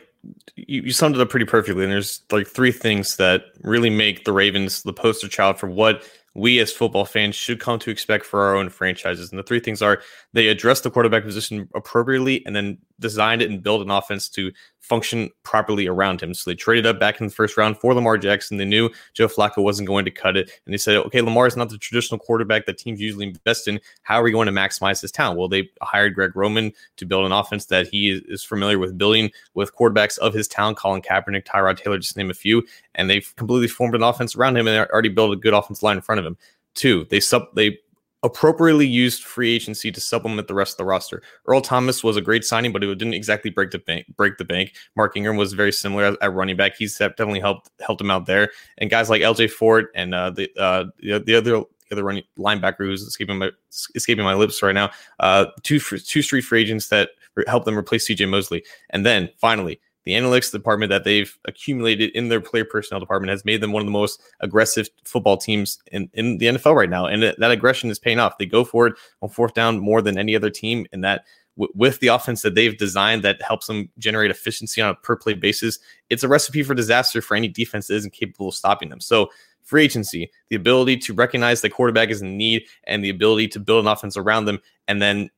you, 0.56 0.84
you 0.84 0.92
summed 0.92 1.16
it 1.16 1.22
up 1.22 1.30
pretty 1.30 1.46
perfectly. 1.46 1.84
And 1.84 1.92
there's 1.92 2.22
like 2.32 2.48
three 2.48 2.72
things 2.72 3.16
that 3.18 3.46
really 3.62 3.90
make 3.90 4.26
the 4.26 4.34
Ravens 4.34 4.84
the 4.84 4.94
poster 4.94 5.28
child 5.28 5.60
for 5.60 5.68
what 5.70 6.04
we 6.40 6.60
as 6.60 6.72
football 6.72 7.06
fans 7.06 7.36
should 7.36 7.60
come 7.60 7.80
to 7.80 7.92
expect 7.92 8.26
for 8.26 8.42
our 8.42 8.56
own 8.56 8.70
franchises. 8.70 9.30
And 9.30 9.38
the 9.38 9.44
three 9.44 9.60
things 9.60 9.82
are 9.82 10.02
they 10.34 10.48
address 10.48 10.82
the 10.82 10.92
quarterback 10.92 11.24
position 11.24 11.70
appropriately 11.76 12.46
and 12.46 12.56
then 12.56 12.78
designed 13.00 13.42
it 13.42 13.50
and 13.50 13.64
built 13.64 13.82
an 13.82 13.90
offense 13.90 14.30
to 14.30 14.52
function 14.82 15.30
properly 15.44 15.88
around 15.88 16.20
him. 16.22 16.34
So 16.34 16.50
they 16.50 16.56
traded 16.56 16.88
up 16.88 17.00
back 17.00 17.22
in 17.22 17.28
the 17.28 17.34
first 17.34 17.58
round 17.58 17.78
for 17.78 17.94
Lamar 17.94 18.18
Jackson. 18.18 18.58
They 18.58 18.66
knew 18.66 18.90
Joe 19.14 19.28
Flacco 19.28 19.64
wasn't 19.64 19.88
going 19.88 20.04
to 20.06 20.12
cut 20.12 20.36
it. 20.36 20.52
And 20.66 20.74
they 20.74 20.78
said, 20.78 20.98
okay, 20.98 21.22
Lamar 21.22 21.46
is 21.46 21.56
not 21.56 21.70
the 21.70 21.78
traditional 21.78 22.20
quarterback 22.20 22.66
that 22.66 22.80
teams 22.80 23.00
usually 23.00 23.28
invest 23.28 23.68
in. 23.68 23.80
How 24.02 24.20
are 24.20 24.24
we 24.24 24.32
going 24.32 24.48
to 24.48 24.52
maximize 24.52 25.00
his 25.02 25.12
talent? 25.12 25.38
Well, 25.38 25.48
they 25.48 25.70
hired 25.82 26.16
Greg 26.16 26.36
Roman 26.36 26.74
to 26.98 27.06
build 27.06 27.26
an 27.26 27.32
offense 27.32 27.66
that 27.68 27.88
he 27.88 28.22
is 28.28 28.44
familiar 28.44 28.80
with 28.80 28.98
building 28.98 29.30
with 29.54 29.76
quarterbacks 29.76 30.18
of 30.18 30.34
his 30.34 30.48
talent, 30.48 30.78
Colin 30.78 31.02
Kaepernick, 31.02 31.46
Tyrod 31.46 31.78
Taylor, 31.78 32.00
just 32.00 32.18
name 32.18 32.32
a 32.32 32.34
few. 32.34 32.64
And 32.96 33.10
they've 33.10 33.34
completely 33.36 33.68
formed 33.68 33.96
an 33.96 34.04
offense 34.04 34.36
around 34.36 34.58
him 34.58 34.68
and 34.68 34.76
they 34.76 34.92
already 34.92 35.10
built 35.10 35.34
a 35.34 35.36
good 35.36 35.54
offense 35.54 35.84
line 35.84 35.98
in 35.98 36.02
front 36.02 36.20
of 36.20 36.26
him. 36.26 36.38
Two, 36.74 37.06
they 37.10 37.20
sub 37.20 37.44
they 37.56 37.78
appropriately 38.24 38.88
used 38.88 39.24
free 39.24 39.54
agency 39.54 39.92
to 39.92 40.02
supplement 40.02 40.48
the 40.48 40.54
rest 40.54 40.74
of 40.74 40.78
the 40.78 40.86
roster. 40.86 41.22
Earl 41.48 41.62
Thomas 41.62 42.04
was 42.04 42.18
a 42.18 42.22
great 42.22 42.44
signing, 42.44 42.74
but 42.74 42.84
it 42.84 42.88
didn't 42.98 43.14
exactly 43.14 43.50
break 43.50 43.72
the 43.72 43.80
bank. 43.80 44.06
Break 44.16 44.38
the 44.38 44.46
bank. 44.46 44.74
Mark 44.96 45.16
Ingram 45.16 45.38
was 45.38 45.54
very 45.54 45.72
similar 45.72 46.18
at 46.22 46.34
running 46.34 46.58
back. 46.58 46.76
He's 46.78 46.98
definitely 46.98 47.40
helped 47.40 47.70
helped 47.80 48.02
him 48.02 48.12
out 48.12 48.26
there. 48.26 48.52
And 48.78 48.90
guys 48.90 49.10
like 49.10 49.22
L.J. 49.22 49.48
Fort 49.48 49.92
and 49.96 50.14
uh, 50.14 50.32
the, 50.32 50.50
uh, 50.58 50.86
the 51.00 51.20
the 51.20 51.36
other 51.36 51.52
the 51.90 51.96
other 51.96 52.04
running 52.04 52.24
linebacker 52.38 52.80
who's 52.80 53.02
escaping 53.02 53.38
my 53.38 53.52
escaping 53.96 54.26
my 54.26 54.34
lips 54.34 54.62
right 54.62 54.76
now. 54.76 54.92
Uh, 55.20 55.46
two 55.64 55.80
two 55.80 56.22
street 56.22 56.42
free 56.42 56.62
agents 56.62 56.90
that 56.90 57.12
help 57.48 57.66
them 57.66 57.78
replace 57.78 58.06
C.J. 58.06 58.26
Mosley. 58.26 58.64
And 58.90 59.06
then 59.06 59.30
finally, 59.38 59.80
the 60.10 60.16
analytics 60.16 60.52
department 60.52 60.90
that 60.90 61.04
they've 61.04 61.38
accumulated 61.46 62.10
in 62.16 62.30
their 62.30 62.42
player 62.42 62.66
personnel 62.66 63.00
department 63.00 63.30
has 63.30 63.46
made 63.46 63.62
them 63.62 63.72
one 63.72 63.82
of 63.82 63.86
the 63.86 63.92
most 63.92 64.20
aggressive 64.40 64.90
football 65.06 65.38
teams 65.38 65.78
in, 65.92 66.10
in 66.14 66.40
the 66.40 66.48
NFL 66.48 66.74
right 66.74 66.90
now. 66.90 67.06
And 67.06 67.22
that 67.22 67.52
aggression 67.52 67.92
is 67.92 68.00
paying 68.00 68.18
off. 68.18 68.40
They 68.40 68.48
go 68.48 68.64
for 68.64 68.88
it 68.88 68.96
on 69.22 69.30
fourth 69.30 69.54
down 69.54 69.78
more 69.78 70.02
than 70.02 70.18
any 70.18 70.36
other 70.36 70.50
team. 70.50 70.88
And 70.92 71.04
that 71.04 71.26
w- 71.58 71.72
with 71.76 72.00
the 72.00 72.08
offense 72.08 72.42
that 72.42 72.56
they've 72.56 72.76
designed 72.76 73.22
that 73.22 73.40
helps 73.44 73.68
them 73.68 73.88
generate 74.00 74.32
efficiency 74.32 74.82
on 74.82 74.90
a 74.90 74.96
per 74.96 75.16
play 75.16 75.36
basis, 75.36 75.78
it's 76.10 76.24
a 76.24 76.28
recipe 76.28 76.64
for 76.64 76.74
disaster 76.74 77.22
for 77.22 77.38
any 77.38 77.48
defense 77.48 77.86
that 77.86 77.96
isn't 77.98 78.14
capable 78.14 78.48
of 78.48 78.56
stopping 78.56 78.90
them. 78.90 79.02
So 79.02 79.30
free 79.62 79.84
agency, 79.84 80.32
the 80.50 80.56
ability 80.56 80.98
to 80.98 81.14
recognize 81.14 81.62
the 81.62 81.70
quarterback 81.70 82.10
is 82.10 82.24
in 82.24 82.36
need 82.36 82.64
and 82.86 83.04
the 83.04 83.12
ability 83.12 83.50
to 83.50 83.60
build 83.60 83.86
an 83.86 83.92
offense 83.92 84.18
around 84.18 84.46
them 84.46 84.60
and 84.88 85.00
then 85.00 85.30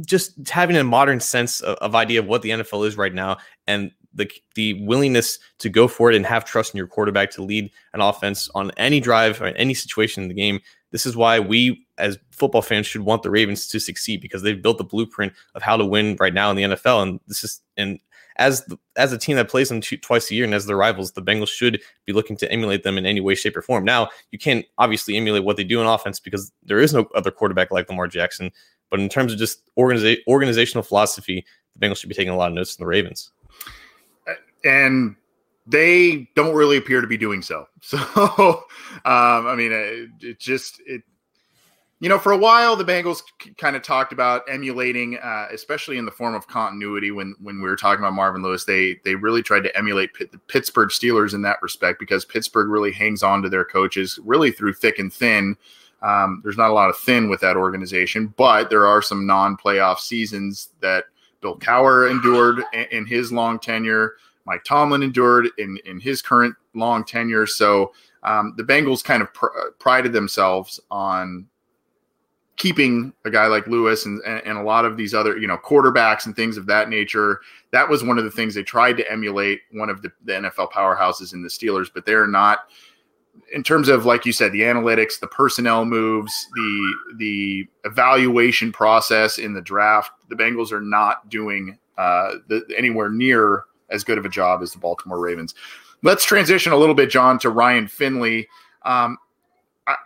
just 0.00 0.48
having 0.48 0.76
a 0.76 0.84
modern 0.84 1.20
sense 1.20 1.60
of, 1.60 1.76
of, 1.76 1.94
idea 1.94 2.20
of 2.20 2.26
what 2.26 2.42
the 2.42 2.50
NFL 2.50 2.86
is 2.86 2.96
right 2.96 3.12
now 3.12 3.36
and 3.66 3.90
the 4.14 4.30
the 4.54 4.74
willingness 4.84 5.38
to 5.58 5.68
go 5.68 5.88
for 5.88 6.10
it 6.10 6.16
and 6.16 6.26
have 6.26 6.44
trust 6.44 6.74
in 6.74 6.78
your 6.78 6.86
quarterback 6.86 7.30
to 7.30 7.42
lead 7.42 7.70
an 7.94 8.00
offense 8.00 8.48
on 8.54 8.70
any 8.76 9.00
drive 9.00 9.40
or 9.40 9.46
any 9.46 9.74
situation 9.74 10.22
in 10.22 10.28
the 10.28 10.34
game. 10.34 10.60
This 10.90 11.06
is 11.06 11.16
why 11.16 11.40
we 11.40 11.86
as 11.98 12.18
football 12.30 12.62
fans 12.62 12.86
should 12.86 13.02
want 13.02 13.22
the 13.22 13.30
Ravens 13.30 13.66
to 13.68 13.80
succeed 13.80 14.20
because 14.20 14.42
they've 14.42 14.60
built 14.60 14.78
the 14.78 14.84
blueprint 14.84 15.32
of 15.54 15.62
how 15.62 15.76
to 15.76 15.84
win 15.84 16.16
right 16.20 16.34
now 16.34 16.50
in 16.50 16.56
the 16.56 16.62
NFL 16.62 17.02
and 17.02 17.20
this 17.26 17.44
is 17.44 17.60
and 17.76 17.98
as 18.36 18.64
the, 18.64 18.78
as 18.96 19.12
a 19.12 19.18
team 19.18 19.36
that 19.36 19.48
plays 19.48 19.68
them 19.68 19.80
two, 19.80 19.96
twice 19.96 20.30
a 20.30 20.34
year 20.34 20.44
and 20.44 20.54
as 20.54 20.66
their 20.66 20.76
rivals, 20.76 21.12
the 21.12 21.22
Bengals 21.22 21.48
should 21.48 21.80
be 22.06 22.12
looking 22.12 22.36
to 22.38 22.50
emulate 22.50 22.82
them 22.82 22.98
in 22.98 23.06
any 23.06 23.20
way, 23.20 23.34
shape, 23.34 23.56
or 23.56 23.62
form. 23.62 23.84
Now, 23.84 24.08
you 24.30 24.38
can't 24.38 24.64
obviously 24.78 25.16
emulate 25.16 25.44
what 25.44 25.56
they 25.56 25.64
do 25.64 25.80
in 25.80 25.86
offense 25.86 26.18
because 26.18 26.52
there 26.62 26.78
is 26.78 26.94
no 26.94 27.06
other 27.14 27.30
quarterback 27.30 27.70
like 27.70 27.88
Lamar 27.88 28.08
Jackson. 28.08 28.50
But 28.92 29.00
in 29.00 29.08
terms 29.08 29.32
of 29.32 29.38
just 29.38 29.62
organiza- 29.74 30.18
organizational 30.28 30.82
philosophy, 30.82 31.46
the 31.74 31.84
Bengals 31.84 31.96
should 31.96 32.10
be 32.10 32.14
taking 32.14 32.32
a 32.32 32.36
lot 32.36 32.48
of 32.48 32.54
notes 32.54 32.76
from 32.76 32.84
the 32.84 32.88
Ravens. 32.88 33.30
And 34.64 35.16
they 35.66 36.28
don't 36.36 36.54
really 36.54 36.76
appear 36.76 37.00
to 37.00 37.06
be 37.06 37.16
doing 37.16 37.42
so. 37.42 37.66
So, 37.80 37.98
um, 39.04 39.46
I 39.46 39.54
mean, 39.56 39.72
it, 39.72 40.10
it, 40.20 40.38
just 40.38 40.80
it. 40.86 41.02
You 42.00 42.08
know, 42.08 42.18
for 42.18 42.32
a 42.32 42.36
while, 42.36 42.76
the 42.76 42.84
Bengals 42.84 43.22
c- 43.40 43.54
kind 43.54 43.76
of 43.76 43.82
talked 43.82 44.12
about 44.12 44.42
emulating, 44.48 45.18
uh, 45.18 45.46
especially 45.52 45.98
in 45.98 46.04
the 46.04 46.10
form 46.10 46.34
of 46.34 46.46
continuity. 46.46 47.10
When 47.10 47.34
when 47.40 47.56
we 47.56 47.68
were 47.68 47.76
talking 47.76 48.04
about 48.04 48.12
Marvin 48.12 48.42
Lewis, 48.42 48.64
they 48.64 49.00
they 49.04 49.14
really 49.14 49.42
tried 49.42 49.64
to 49.64 49.76
emulate 49.76 50.14
Pitt, 50.14 50.30
the 50.30 50.38
Pittsburgh 50.38 50.90
Steelers 50.90 51.34
in 51.34 51.42
that 51.42 51.62
respect 51.62 51.98
because 51.98 52.24
Pittsburgh 52.24 52.68
really 52.68 52.92
hangs 52.92 53.22
on 53.22 53.42
to 53.42 53.48
their 53.48 53.64
coaches 53.64 54.20
really 54.22 54.52
through 54.52 54.74
thick 54.74 54.98
and 54.98 55.12
thin. 55.12 55.56
Um, 56.02 56.40
there's 56.42 56.56
not 56.56 56.70
a 56.70 56.74
lot 56.74 56.90
of 56.90 56.96
thin 56.96 57.28
with 57.30 57.40
that 57.40 57.56
organization, 57.56 58.34
but 58.36 58.70
there 58.70 58.86
are 58.86 59.02
some 59.02 59.26
non-playoff 59.26 59.98
seasons 59.98 60.70
that 60.80 61.04
Bill 61.40 61.58
Cowher 61.58 62.10
endured 62.10 62.62
in, 62.72 62.86
in 62.90 63.06
his 63.06 63.32
long 63.32 63.58
tenure. 63.58 64.14
Mike 64.44 64.64
Tomlin 64.64 65.02
endured 65.02 65.48
in 65.58 65.78
in 65.84 66.00
his 66.00 66.20
current 66.20 66.54
long 66.74 67.04
tenure. 67.04 67.46
So 67.46 67.92
um, 68.22 68.54
the 68.56 68.64
Bengals 68.64 69.04
kind 69.04 69.22
of 69.22 69.32
pr- 69.32 69.70
prided 69.78 70.12
themselves 70.12 70.80
on 70.90 71.46
keeping 72.56 73.12
a 73.24 73.30
guy 73.30 73.46
like 73.46 73.66
Lewis 73.66 74.06
and, 74.06 74.22
and 74.24 74.58
a 74.58 74.62
lot 74.62 74.84
of 74.84 74.96
these 74.96 75.14
other, 75.14 75.36
you 75.36 75.48
know, 75.48 75.56
quarterbacks 75.56 76.26
and 76.26 76.36
things 76.36 76.56
of 76.56 76.66
that 76.66 76.88
nature. 76.88 77.40
That 77.72 77.88
was 77.88 78.04
one 78.04 78.18
of 78.18 78.24
the 78.24 78.30
things 78.30 78.54
they 78.54 78.62
tried 78.62 78.96
to 78.98 79.10
emulate 79.10 79.62
one 79.72 79.90
of 79.90 80.02
the, 80.02 80.12
the 80.24 80.34
NFL 80.34 80.70
powerhouses 80.70 81.32
in 81.32 81.42
the 81.42 81.48
Steelers, 81.48 81.88
but 81.92 82.04
they're 82.06 82.26
not 82.26 82.68
in 83.52 83.62
terms 83.62 83.88
of 83.88 84.04
like 84.06 84.24
you 84.24 84.32
said 84.32 84.52
the 84.52 84.62
analytics 84.62 85.20
the 85.20 85.26
personnel 85.26 85.84
moves 85.84 86.48
the 86.54 86.94
the 87.16 87.68
evaluation 87.84 88.72
process 88.72 89.38
in 89.38 89.52
the 89.52 89.60
draft 89.60 90.12
the 90.28 90.34
bengals 90.34 90.72
are 90.72 90.80
not 90.80 91.28
doing 91.28 91.78
uh, 91.98 92.36
the, 92.48 92.64
anywhere 92.76 93.10
near 93.10 93.64
as 93.90 94.02
good 94.02 94.16
of 94.16 94.24
a 94.24 94.28
job 94.28 94.62
as 94.62 94.72
the 94.72 94.78
baltimore 94.78 95.20
ravens. 95.20 95.54
Let's 96.02 96.24
transition 96.24 96.72
a 96.72 96.76
little 96.76 96.94
bit 96.94 97.10
john 97.10 97.38
to 97.40 97.50
ryan 97.50 97.86
finley. 97.86 98.48
Um, 98.82 99.18
I, 99.86 99.96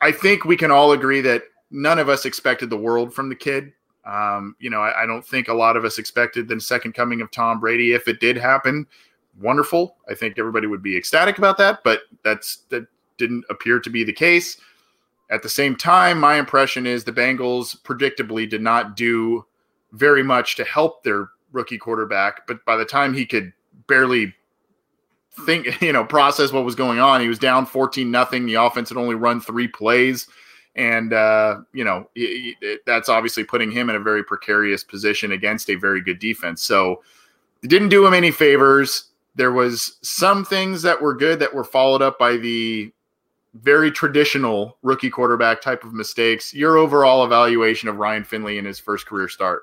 I 0.00 0.12
think 0.12 0.44
we 0.44 0.56
can 0.56 0.70
all 0.70 0.92
agree 0.92 1.20
that 1.22 1.44
none 1.70 1.98
of 1.98 2.08
us 2.08 2.24
expected 2.24 2.70
the 2.70 2.76
world 2.76 3.12
from 3.12 3.28
the 3.28 3.34
kid. 3.34 3.72
Um, 4.04 4.54
you 4.58 4.68
know 4.68 4.80
I, 4.80 5.04
I 5.04 5.06
don't 5.06 5.26
think 5.26 5.48
a 5.48 5.54
lot 5.54 5.76
of 5.76 5.84
us 5.84 5.98
expected 5.98 6.48
the 6.48 6.60
second 6.60 6.92
coming 6.92 7.22
of 7.22 7.30
tom 7.30 7.60
brady. 7.60 7.94
If 7.94 8.08
it 8.08 8.20
did 8.20 8.36
happen 8.36 8.86
wonderful. 9.40 9.96
I 10.08 10.14
think 10.14 10.38
everybody 10.38 10.66
would 10.66 10.82
be 10.82 10.96
ecstatic 10.96 11.38
about 11.38 11.58
that, 11.58 11.82
but 11.84 12.02
that's 12.22 12.58
that 12.70 12.86
didn't 13.18 13.44
appear 13.50 13.80
to 13.80 13.90
be 13.90 14.04
the 14.04 14.12
case. 14.12 14.58
At 15.30 15.42
the 15.42 15.48
same 15.48 15.76
time, 15.76 16.20
my 16.20 16.36
impression 16.36 16.86
is 16.86 17.04
the 17.04 17.12
Bengals 17.12 17.80
predictably 17.82 18.48
did 18.48 18.62
not 18.62 18.96
do 18.96 19.44
very 19.92 20.22
much 20.22 20.56
to 20.56 20.64
help 20.64 21.02
their 21.02 21.28
rookie 21.52 21.78
quarterback, 21.78 22.46
but 22.46 22.64
by 22.64 22.76
the 22.76 22.84
time 22.84 23.14
he 23.14 23.24
could 23.24 23.52
barely 23.86 24.34
think, 25.46 25.80
you 25.82 25.92
know, 25.92 26.04
process 26.04 26.52
what 26.52 26.64
was 26.64 26.74
going 26.74 26.98
on, 26.98 27.20
he 27.20 27.28
was 27.28 27.38
down 27.38 27.66
14 27.66 28.10
nothing. 28.10 28.46
The 28.46 28.54
offense 28.54 28.88
had 28.88 28.98
only 28.98 29.14
run 29.14 29.40
3 29.40 29.68
plays 29.68 30.28
and 30.76 31.12
uh, 31.12 31.60
you 31.72 31.84
know, 31.84 32.08
that's 32.84 33.08
obviously 33.08 33.44
putting 33.44 33.70
him 33.70 33.88
in 33.88 33.96
a 33.96 34.00
very 34.00 34.24
precarious 34.24 34.82
position 34.82 35.32
against 35.32 35.70
a 35.70 35.76
very 35.76 36.00
good 36.00 36.18
defense. 36.18 36.62
So, 36.62 37.02
it 37.62 37.68
didn't 37.70 37.88
do 37.88 38.06
him 38.06 38.12
any 38.12 38.30
favors 38.30 39.04
there 39.34 39.52
was 39.52 39.98
some 40.02 40.44
things 40.44 40.82
that 40.82 41.00
were 41.00 41.14
good 41.14 41.40
that 41.40 41.54
were 41.54 41.64
followed 41.64 42.02
up 42.02 42.18
by 42.18 42.36
the 42.36 42.92
very 43.54 43.90
traditional 43.90 44.76
rookie 44.82 45.10
quarterback 45.10 45.60
type 45.60 45.84
of 45.84 45.92
mistakes. 45.92 46.52
Your 46.52 46.76
overall 46.76 47.24
evaluation 47.24 47.88
of 47.88 47.96
Ryan 47.96 48.24
Finley 48.24 48.58
in 48.58 48.64
his 48.64 48.78
first 48.78 49.06
career 49.06 49.28
start? 49.28 49.62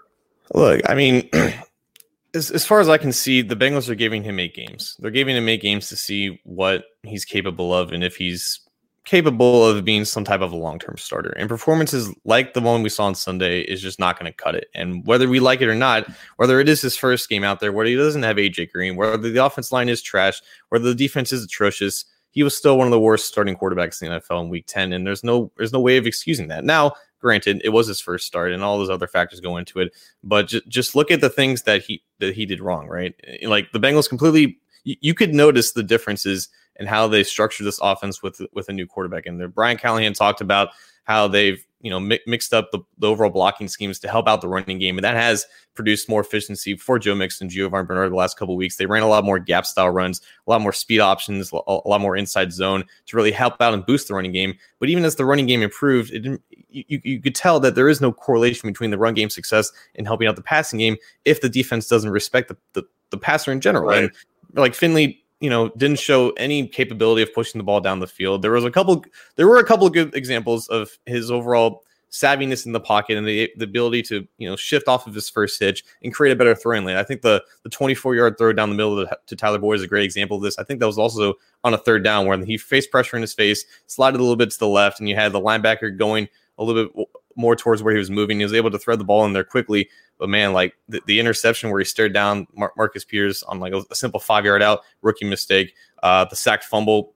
Look, 0.53 0.81
I 0.89 0.95
mean, 0.95 1.29
as, 2.33 2.51
as 2.51 2.65
far 2.65 2.79
as 2.79 2.89
I 2.89 2.97
can 2.97 3.11
see, 3.11 3.41
the 3.41 3.55
Bengals 3.55 3.89
are 3.89 3.95
giving 3.95 4.23
him 4.23 4.39
eight 4.39 4.55
games. 4.55 4.95
They're 4.99 5.11
giving 5.11 5.35
him 5.35 5.47
eight 5.49 5.61
games 5.61 5.89
to 5.89 5.95
see 5.95 6.39
what 6.43 6.85
he's 7.03 7.25
capable 7.25 7.73
of 7.73 7.91
and 7.91 8.03
if 8.03 8.15
he's 8.15 8.59
capable 9.03 9.65
of 9.65 9.84
being 9.84 10.05
some 10.05 10.24
type 10.24 10.41
of 10.41 10.51
a 10.51 10.55
long-term 10.55 10.96
starter. 10.98 11.31
And 11.31 11.50
performances 11.50 12.13
like 12.24 12.53
the 12.53 12.62
one 12.62 12.84
we 12.84 12.89
saw 12.89 13.05
on 13.05 13.15
Sunday 13.15 13.62
is 13.62 13.81
just 13.81 14.00
not 14.00 14.20
going 14.20 14.31
to 14.31 14.36
cut 14.36 14.55
it. 14.55 14.67
And 14.75 15.05
whether 15.08 15.27
we 15.27 15.39
like 15.39 15.62
it 15.62 15.67
or 15.67 15.75
not, 15.75 16.08
whether 16.38 16.60
it 16.60 16.70
is 16.70 16.81
his 16.81 16.96
first 16.96 17.27
game 17.27 17.43
out 17.43 17.60
there, 17.60 17.72
whether 17.72 17.89
he 17.89 17.96
doesn't 17.96 18.24
have 18.24 18.38
AJ 18.38 18.72
Green, 18.72 18.96
whether 18.96 19.17
the 19.17 19.43
offense 19.43 19.72
line 19.72 19.89
is 19.89 20.01
trash, 20.01 20.41
whether 20.70 20.86
the 20.86 20.96
defense 20.96 21.34
is 21.34 21.43
atrocious, 21.43 22.05
he 22.29 22.43
was 22.43 22.55
still 22.55 22.77
one 22.77 22.88
of 22.88 22.91
the 22.91 23.00
worst 23.00 23.27
starting 23.27 23.58
quarterbacks 23.58 24.01
in 24.01 24.12
the 24.12 24.20
NFL 24.20 24.43
in 24.43 24.50
week 24.50 24.65
10 24.67 24.93
and 24.93 25.05
there's 25.05 25.24
no 25.24 25.51
there's 25.58 25.74
no 25.74 25.81
way 25.81 25.98
of 25.98 26.05
excusing 26.05 26.48
that. 26.50 26.63
Now, 26.63 26.93
granted, 27.20 27.62
it 27.63 27.70
was 27.70 27.88
his 27.88 28.00
first 28.00 28.27
start 28.27 28.51
and 28.51 28.63
all 28.63 28.77
those 28.77 28.89
other 28.89 29.08
factors 29.08 29.39
go 29.39 29.58
into 29.58 29.79
it, 29.79 29.93
but 30.24 30.48
j- 30.48 30.62
just 30.67 30.96
look 30.96 31.12
at 31.12 31.22
the 31.22 31.29
things 31.29 31.63
that 31.63 31.81
he 31.81 32.03
that 32.20 32.36
he 32.36 32.46
did 32.46 32.62
wrong, 32.62 32.88
right? 32.88 33.13
Like 33.43 33.72
the 33.72 33.79
Bengals 33.79 34.08
completely 34.08 34.60
you, 34.83 34.95
you 35.01 35.13
could 35.13 35.33
notice 35.33 35.71
the 35.71 35.83
differences 35.83 36.50
and 36.77 36.88
how 36.88 37.07
they 37.07 37.23
structure 37.23 37.63
this 37.63 37.79
offense 37.81 38.23
with 38.23 38.41
with 38.53 38.69
a 38.69 38.73
new 38.73 38.88
quarterback 38.88 39.25
in 39.25 39.38
there. 39.38 39.47
Brian 39.47 39.77
Callahan 39.77 40.13
talked 40.13 40.41
about 40.41 40.69
how 41.03 41.27
they've 41.27 41.65
you 41.81 41.89
know 41.89 42.00
mi- 42.00 42.19
mixed 42.27 42.53
up 42.53 42.71
the, 42.71 42.79
the, 43.00 43.07
overall 43.07 43.31
blocking 43.31 43.67
schemes 43.67 44.00
to 44.00 44.07
help 44.07 44.27
out 44.27 44.41
the 44.41 44.47
running 44.47 44.79
game, 44.79 44.97
and 44.97 45.03
that 45.03 45.15
has 45.15 45.45
produced 45.73 46.09
more 46.09 46.21
efficiency 46.21 46.75
for 46.75 47.00
Joe 47.00 47.15
Mixon 47.15 47.45
and 47.45 47.51
Giovani 47.51 47.88
Bernard 47.88 48.11
the 48.11 48.15
last 48.15 48.38
couple 48.38 48.55
weeks. 48.55 48.77
They 48.77 48.85
ran 48.85 49.03
a 49.03 49.07
lot 49.07 49.23
more 49.23 49.39
gap 49.39 49.65
style 49.65 49.89
runs, 49.89 50.21
a 50.47 50.50
lot 50.50 50.61
more 50.61 50.73
speed 50.73 51.00
options, 51.00 51.51
a, 51.51 51.59
a 51.67 51.88
lot 51.88 52.01
more 52.01 52.15
inside 52.15 52.53
zone 52.53 52.83
to 53.07 53.17
really 53.17 53.31
help 53.31 53.59
out 53.61 53.73
and 53.73 53.85
boost 53.85 54.07
the 54.07 54.13
running 54.13 54.31
game. 54.31 54.57
But 54.79 54.89
even 54.89 55.05
as 55.05 55.15
the 55.15 55.25
running 55.25 55.47
game 55.47 55.61
improved, 55.61 56.11
it 56.11 56.19
didn't. 56.19 56.41
You, 56.69 57.01
you 57.03 57.21
could 57.21 57.35
tell 57.35 57.59
that 57.59 57.75
there 57.75 57.89
is 57.89 58.00
no 58.00 58.13
correlation 58.13 58.69
between 58.69 58.91
the 58.91 58.97
run 58.97 59.13
game 59.13 59.29
success 59.29 59.71
and 59.95 60.07
helping 60.07 60.27
out 60.27 60.38
the 60.38 60.41
passing 60.41 60.79
game 60.79 60.95
if 61.25 61.41
the 61.41 61.50
defense 61.50 61.88
doesn't 61.88 62.09
respect 62.09 62.47
the, 62.47 62.55
the, 62.73 62.83
the 63.09 63.17
passer 63.17 63.51
in 63.51 63.59
general. 63.59 63.89
Right. 63.89 64.05
And 64.05 64.11
like 64.53 64.75
Finley 64.75 65.22
you 65.41 65.50
know, 65.50 65.70
didn't 65.70 66.00
show 66.00 66.29
any 66.38 66.67
capability 66.67 67.24
of 67.24 67.34
pushing 67.34 67.58
the 67.58 67.63
ball 67.63 67.81
down 67.81 68.00
the 68.00 68.08
field. 68.08 68.43
There 68.43 68.51
was 68.51 68.63
a 68.63 68.70
couple, 68.70 69.03
there 69.36 69.48
were 69.48 69.58
a 69.58 69.65
couple 69.65 69.88
of 69.88 69.93
good 69.93 70.13
examples 70.13 70.67
of 70.67 70.91
his 71.08 71.31
overall 71.31 71.84
savviness 72.12 72.65
in 72.65 72.74
the 72.74 72.79
pocket 72.79 73.17
and 73.17 73.25
the, 73.25 73.50
the 73.55 73.63
ability 73.63 74.03
to 74.03 74.27
you 74.38 74.50
know 74.50 74.55
shift 74.55 74.88
off 74.88 75.08
of 75.08 75.15
his 75.15 75.29
first 75.29 75.60
hitch 75.60 75.84
and 76.03 76.13
create 76.13 76.31
a 76.31 76.36
better 76.36 76.53
throwing 76.53 76.86
lane. 76.86 76.98
I 76.98 77.03
think 77.03 77.22
the 77.22 77.43
the 77.63 77.70
24 77.70 78.15
yard 78.15 78.38
throw 78.38 78.53
down 78.53 78.70
the 78.70 78.75
middle 78.75 78.96
the, 78.96 79.17
to 79.27 79.36
Tyler 79.36 79.58
Boyd 79.58 79.77
is 79.77 79.84
a 79.84 79.88
great 79.88 80.03
example 80.03 80.38
of 80.38 80.43
this. 80.43 80.60
I 80.60 80.63
think 80.63 80.79
that 80.79 80.88
was 80.88 81.00
also 81.00 81.34
on 81.63 81.74
a 81.74 81.77
third 81.77 82.03
down 82.03 82.27
where 82.27 82.38
he 82.43 82.58
faced 82.58 82.91
pressure 82.91 83.15
in 83.15 83.22
his 83.22 83.34
face, 83.34 83.65
slided 83.88 84.20
a 84.20 84.24
little 84.24 84.36
bit 84.36 84.51
to 84.51 84.60
the 84.60 84.67
left, 84.67 85.00
and 85.00 85.10
you 85.10 85.15
had 85.15 85.31
the 85.31 85.41
linebacker 85.41 85.98
going 85.98 86.27
a 86.58 86.63
little 86.63 86.86
bit 86.86 87.08
more 87.36 87.55
towards 87.55 87.81
where 87.81 87.93
he 87.93 88.00
was 88.00 88.12
moving. 88.12 88.39
He 88.39 88.46
was 88.46 88.53
able 88.53 88.72
to 88.72 88.79
thread 88.79 89.00
the 89.00 89.05
ball 89.05 89.25
in 89.25 89.34
there 89.34 89.43
quickly. 89.43 89.89
But 90.21 90.29
man, 90.29 90.53
like 90.53 90.75
the, 90.87 91.01
the 91.07 91.19
interception 91.19 91.71
where 91.71 91.79
he 91.79 91.85
stared 91.85 92.13
down 92.13 92.45
Mar- 92.55 92.73
Marcus 92.77 93.03
Peters 93.03 93.41
on 93.41 93.59
like 93.59 93.73
a, 93.73 93.81
a 93.89 93.95
simple 93.95 94.19
five 94.19 94.45
yard 94.45 94.61
out, 94.61 94.81
rookie 95.01 95.27
mistake. 95.27 95.73
Uh, 96.03 96.25
the 96.25 96.35
sacked 96.35 96.65
fumble, 96.65 97.15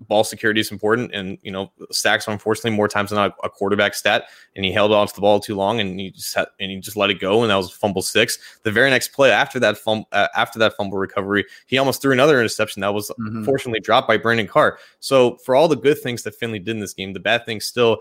ball 0.00 0.24
security 0.24 0.58
is 0.58 0.72
important, 0.72 1.12
and 1.12 1.36
you 1.42 1.50
know 1.50 1.70
sacks 1.90 2.26
are 2.26 2.30
unfortunately 2.30 2.70
more 2.70 2.88
times 2.88 3.10
than 3.10 3.16
not 3.16 3.34
a 3.44 3.50
quarterback 3.50 3.94
stat. 3.94 4.28
And 4.56 4.64
he 4.64 4.72
held 4.72 4.92
on 4.92 5.06
to 5.06 5.14
the 5.14 5.20
ball 5.20 5.40
too 5.40 5.56
long, 5.56 5.78
and 5.78 6.00
he 6.00 6.10
just 6.10 6.34
had, 6.34 6.46
and 6.58 6.70
he 6.70 6.80
just 6.80 6.96
let 6.96 7.10
it 7.10 7.20
go, 7.20 7.42
and 7.42 7.50
that 7.50 7.56
was 7.56 7.70
fumble 7.70 8.00
six. 8.00 8.38
The 8.62 8.72
very 8.72 8.88
next 8.88 9.08
play 9.08 9.30
after 9.30 9.60
that 9.60 9.76
fumble, 9.76 10.08
uh, 10.12 10.28
after 10.34 10.58
that 10.60 10.74
fumble 10.74 10.96
recovery, 10.96 11.44
he 11.66 11.76
almost 11.76 12.00
threw 12.00 12.12
another 12.12 12.40
interception 12.40 12.80
that 12.80 12.94
was 12.94 13.10
mm-hmm. 13.10 13.44
fortunately 13.44 13.80
dropped 13.80 14.08
by 14.08 14.16
Brandon 14.16 14.46
Carr. 14.46 14.78
So 15.00 15.36
for 15.44 15.54
all 15.54 15.68
the 15.68 15.76
good 15.76 15.98
things 15.98 16.22
that 16.22 16.34
Finley 16.34 16.60
did 16.60 16.76
in 16.76 16.80
this 16.80 16.94
game, 16.94 17.12
the 17.12 17.20
bad 17.20 17.44
things 17.44 17.66
still 17.66 17.98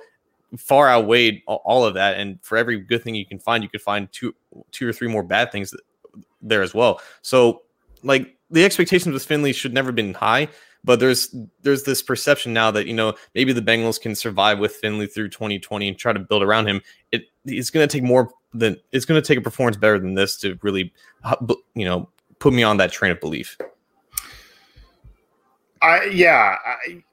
far 0.55 0.89
outweighed 0.89 1.41
all 1.47 1.83
of 1.83 1.93
that. 1.95 2.17
And 2.17 2.39
for 2.41 2.57
every 2.57 2.79
good 2.79 3.03
thing 3.03 3.15
you 3.15 3.25
can 3.25 3.39
find, 3.39 3.63
you 3.63 3.69
could 3.69 3.81
find 3.81 4.11
two, 4.11 4.33
two 4.71 4.87
or 4.87 4.93
three 4.93 5.07
more 5.07 5.23
bad 5.23 5.51
things 5.51 5.73
there 6.41 6.61
as 6.61 6.73
well. 6.73 7.01
So 7.21 7.63
like 8.03 8.37
the 8.49 8.63
expectations 8.63 9.13
with 9.13 9.25
Finley 9.25 9.53
should 9.53 9.73
never 9.73 9.91
been 9.91 10.13
high, 10.13 10.47
but 10.83 10.99
there's 10.99 11.35
there's 11.61 11.83
this 11.83 12.01
perception 12.01 12.53
now 12.53 12.71
that 12.71 12.87
you 12.87 12.93
know 12.93 13.13
maybe 13.35 13.51
the 13.51 13.61
Bengals 13.61 13.99
can 13.99 14.15
survive 14.15 14.59
with 14.59 14.75
Finley 14.75 15.07
through 15.07 15.29
2020 15.29 15.87
and 15.87 15.97
try 15.97 16.13
to 16.13 16.19
build 16.19 16.43
around 16.43 16.67
him. 16.67 16.81
It 17.11 17.25
it's 17.45 17.69
going 17.69 17.87
to 17.87 17.91
take 17.91 18.03
more 18.03 18.31
than 18.53 18.77
it's 18.91 19.05
going 19.05 19.21
to 19.21 19.27
take 19.27 19.37
a 19.37 19.41
performance 19.41 19.77
better 19.77 19.99
than 19.99 20.13
this 20.13 20.37
to 20.37 20.57
really 20.61 20.93
uh, 21.23 21.35
you 21.75 21.85
know 21.85 22.09
put 22.39 22.53
me 22.53 22.63
on 22.63 22.77
that 22.77 22.91
train 22.91 23.11
of 23.11 23.19
belief. 23.19 23.57
I 25.81 26.05
yeah, 26.05 26.55
I, 26.65 27.03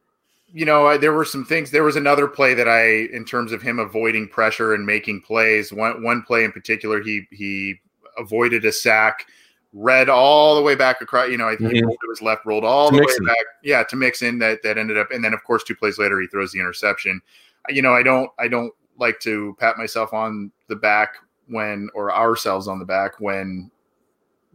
you 0.55 0.65
know, 0.65 0.97
there 0.97 1.13
were 1.13 1.25
some 1.25 1.45
things. 1.45 1.73
There 1.73 1.83
was 1.83 1.97
another 1.97 2.29
play 2.29 2.55
that 2.55 2.69
I, 2.69 3.13
in 3.13 3.25
terms 3.25 3.51
of 3.51 3.61
him 3.61 3.81
avoiding 3.81 4.29
pressure 4.29 4.73
and 4.73 4.87
making 4.87 5.23
plays. 5.23 5.73
One 5.73 6.01
one 6.05 6.23
play 6.23 6.45
in 6.45 6.53
particular, 6.53 7.03
he 7.03 7.27
he 7.33 7.81
avoided 8.17 8.65
a 8.65 8.71
sack, 8.71 9.27
read 9.73 10.09
all 10.09 10.55
the 10.55 10.63
way 10.63 10.77
back 10.77 11.01
across. 11.01 11.29
You 11.29 11.39
know, 11.39 11.49
I 11.49 11.57
think 11.57 11.73
mm-hmm. 11.73 11.91
it 11.91 12.09
was 12.09 12.23
left, 12.23 12.47
rolled 12.47 12.65
all 12.65 12.91
to 12.91 12.97
the 12.97 13.03
way 13.03 13.27
back. 13.27 13.45
Yeah, 13.65 13.83
to 13.83 13.97
Mixon 13.97 14.39
that 14.39 14.63
that 14.63 14.79
ended 14.79 14.97
up, 14.97 15.11
and 15.11 15.25
then 15.25 15.35
of 15.35 15.43
course 15.43 15.65
two 15.65 15.75
plays 15.75 15.99
later 15.99 16.21
he 16.21 16.29
throws 16.29 16.53
the 16.53 16.61
interception. 16.61 17.21
You 17.69 17.83
know, 17.83 17.93
I 17.93 18.05
don't 18.05 18.31
I 18.39 18.47
don't 18.47 18.73
like 18.97 19.19
to 19.21 19.57
pat 19.59 19.77
myself 19.77 20.15
on 20.15 20.53
the 20.69 20.77
back 20.77 21.17
when 21.49 21.89
or 21.95 22.15
ourselves 22.15 22.69
on 22.69 22.79
the 22.79 22.85
back 22.85 23.19
when 23.19 23.73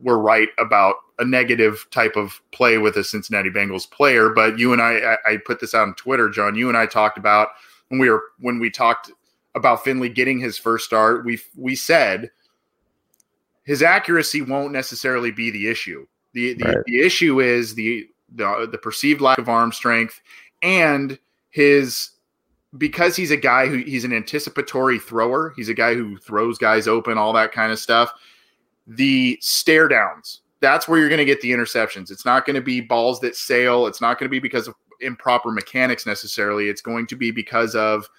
we're 0.01 0.17
right 0.17 0.49
about 0.57 0.95
a 1.19 1.25
negative 1.25 1.85
type 1.91 2.15
of 2.15 2.41
play 2.51 2.77
with 2.77 2.95
a 2.95 3.03
Cincinnati 3.03 3.49
Bengals 3.49 3.89
player. 3.89 4.29
But 4.29 4.57
you 4.57 4.73
and 4.73 4.81
I, 4.81 5.17
I, 5.25 5.31
I 5.33 5.37
put 5.37 5.59
this 5.59 5.73
out 5.73 5.87
on 5.87 5.93
Twitter, 5.95 6.29
John. 6.29 6.55
You 6.55 6.69
and 6.69 6.77
I 6.77 6.85
talked 6.85 7.17
about 7.17 7.49
when 7.89 7.99
we 7.99 8.09
were 8.09 8.23
when 8.39 8.59
we 8.59 8.69
talked 8.69 9.11
about 9.55 9.83
Finley 9.83 10.09
getting 10.09 10.39
his 10.39 10.57
first 10.57 10.85
start. 10.85 11.25
We 11.25 11.39
we 11.55 11.75
said 11.75 12.31
his 13.63 13.83
accuracy 13.83 14.41
won't 14.41 14.71
necessarily 14.71 15.31
be 15.31 15.51
the 15.51 15.67
issue. 15.67 16.05
The 16.33 16.53
the, 16.53 16.63
right. 16.63 16.77
the 16.85 17.01
issue 17.01 17.41
is 17.41 17.75
the, 17.75 18.07
the 18.33 18.67
the 18.71 18.77
perceived 18.77 19.21
lack 19.21 19.37
of 19.37 19.49
arm 19.49 19.71
strength 19.71 20.21
and 20.61 21.19
his 21.49 22.11
because 22.77 23.15
he's 23.15 23.31
a 23.31 23.37
guy 23.37 23.67
who 23.67 23.77
he's 23.77 24.05
an 24.05 24.13
anticipatory 24.13 24.99
thrower. 24.99 25.53
He's 25.55 25.69
a 25.69 25.73
guy 25.73 25.95
who 25.95 26.17
throws 26.17 26.57
guys 26.57 26.87
open, 26.87 27.17
all 27.17 27.33
that 27.33 27.51
kind 27.51 27.71
of 27.71 27.79
stuff. 27.79 28.13
The 28.89 29.37
stare 29.41 29.87
downs 29.87 30.41
that's 30.61 30.87
where 30.87 30.99
you're 30.99 31.09
going 31.09 31.19
to 31.19 31.25
get 31.25 31.41
the 31.41 31.51
interceptions. 31.51 32.11
It's 32.11 32.25
not 32.25 32.45
going 32.45 32.55
to 32.55 32.61
be 32.61 32.81
balls 32.81 33.19
that 33.21 33.35
sail. 33.35 33.87
It's 33.87 34.01
not 34.01 34.19
going 34.19 34.25
to 34.25 34.31
be 34.31 34.39
because 34.39 34.67
of 34.67 34.75
improper 35.01 35.51
mechanics 35.51 36.05
necessarily. 36.05 36.67
It's 36.67 36.81
going 36.81 37.07
to 37.07 37.15
be 37.15 37.31
because 37.31 37.75
of 37.75 38.09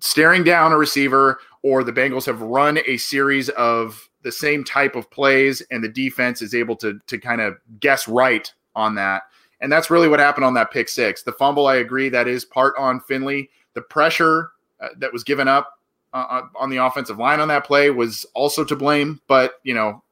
staring 0.00 0.42
down 0.42 0.72
a 0.72 0.76
receiver 0.76 1.38
or 1.62 1.84
the 1.84 1.92
Bengals 1.92 2.26
have 2.26 2.40
run 2.40 2.78
a 2.86 2.96
series 2.96 3.48
of 3.50 4.08
the 4.22 4.32
same 4.32 4.64
type 4.64 4.96
of 4.96 5.10
plays 5.10 5.62
and 5.70 5.82
the 5.82 5.88
defense 5.88 6.42
is 6.42 6.54
able 6.54 6.76
to 6.76 6.98
to 7.06 7.18
kind 7.18 7.40
of 7.40 7.56
guess 7.78 8.08
right 8.08 8.52
on 8.74 8.94
that. 8.94 9.22
And 9.60 9.70
that's 9.70 9.90
really 9.90 10.08
what 10.08 10.20
happened 10.20 10.44
on 10.44 10.54
that 10.54 10.70
pick 10.70 10.88
6. 10.88 11.22
The 11.22 11.32
fumble 11.32 11.66
I 11.66 11.76
agree 11.76 12.08
that 12.08 12.26
is 12.26 12.44
part 12.44 12.74
on 12.78 13.00
Finley. 13.00 13.50
The 13.74 13.82
pressure 13.82 14.50
uh, 14.80 14.88
that 14.98 15.12
was 15.12 15.22
given 15.22 15.48
up 15.48 15.78
uh, 16.12 16.26
uh 16.28 16.42
on 16.58 16.70
the 16.70 16.78
offensive 16.78 17.18
line 17.18 17.40
on 17.40 17.48
that 17.48 17.64
play 17.64 17.90
was 17.90 18.26
also 18.34 18.64
to 18.64 18.76
blame, 18.76 19.20
but 19.26 19.54
you 19.62 19.74
know, 19.74 20.02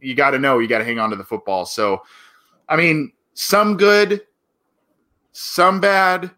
you 0.00 0.14
got 0.14 0.30
to 0.30 0.38
know 0.38 0.58
you 0.58 0.68
got 0.68 0.78
to 0.78 0.84
hang 0.84 0.98
on 0.98 1.10
to 1.10 1.16
the 1.16 1.24
football. 1.24 1.64
So, 1.64 2.02
I 2.68 2.76
mean, 2.76 3.12
some 3.34 3.76
good, 3.76 4.22
some 5.32 5.80
bad. 5.80 6.30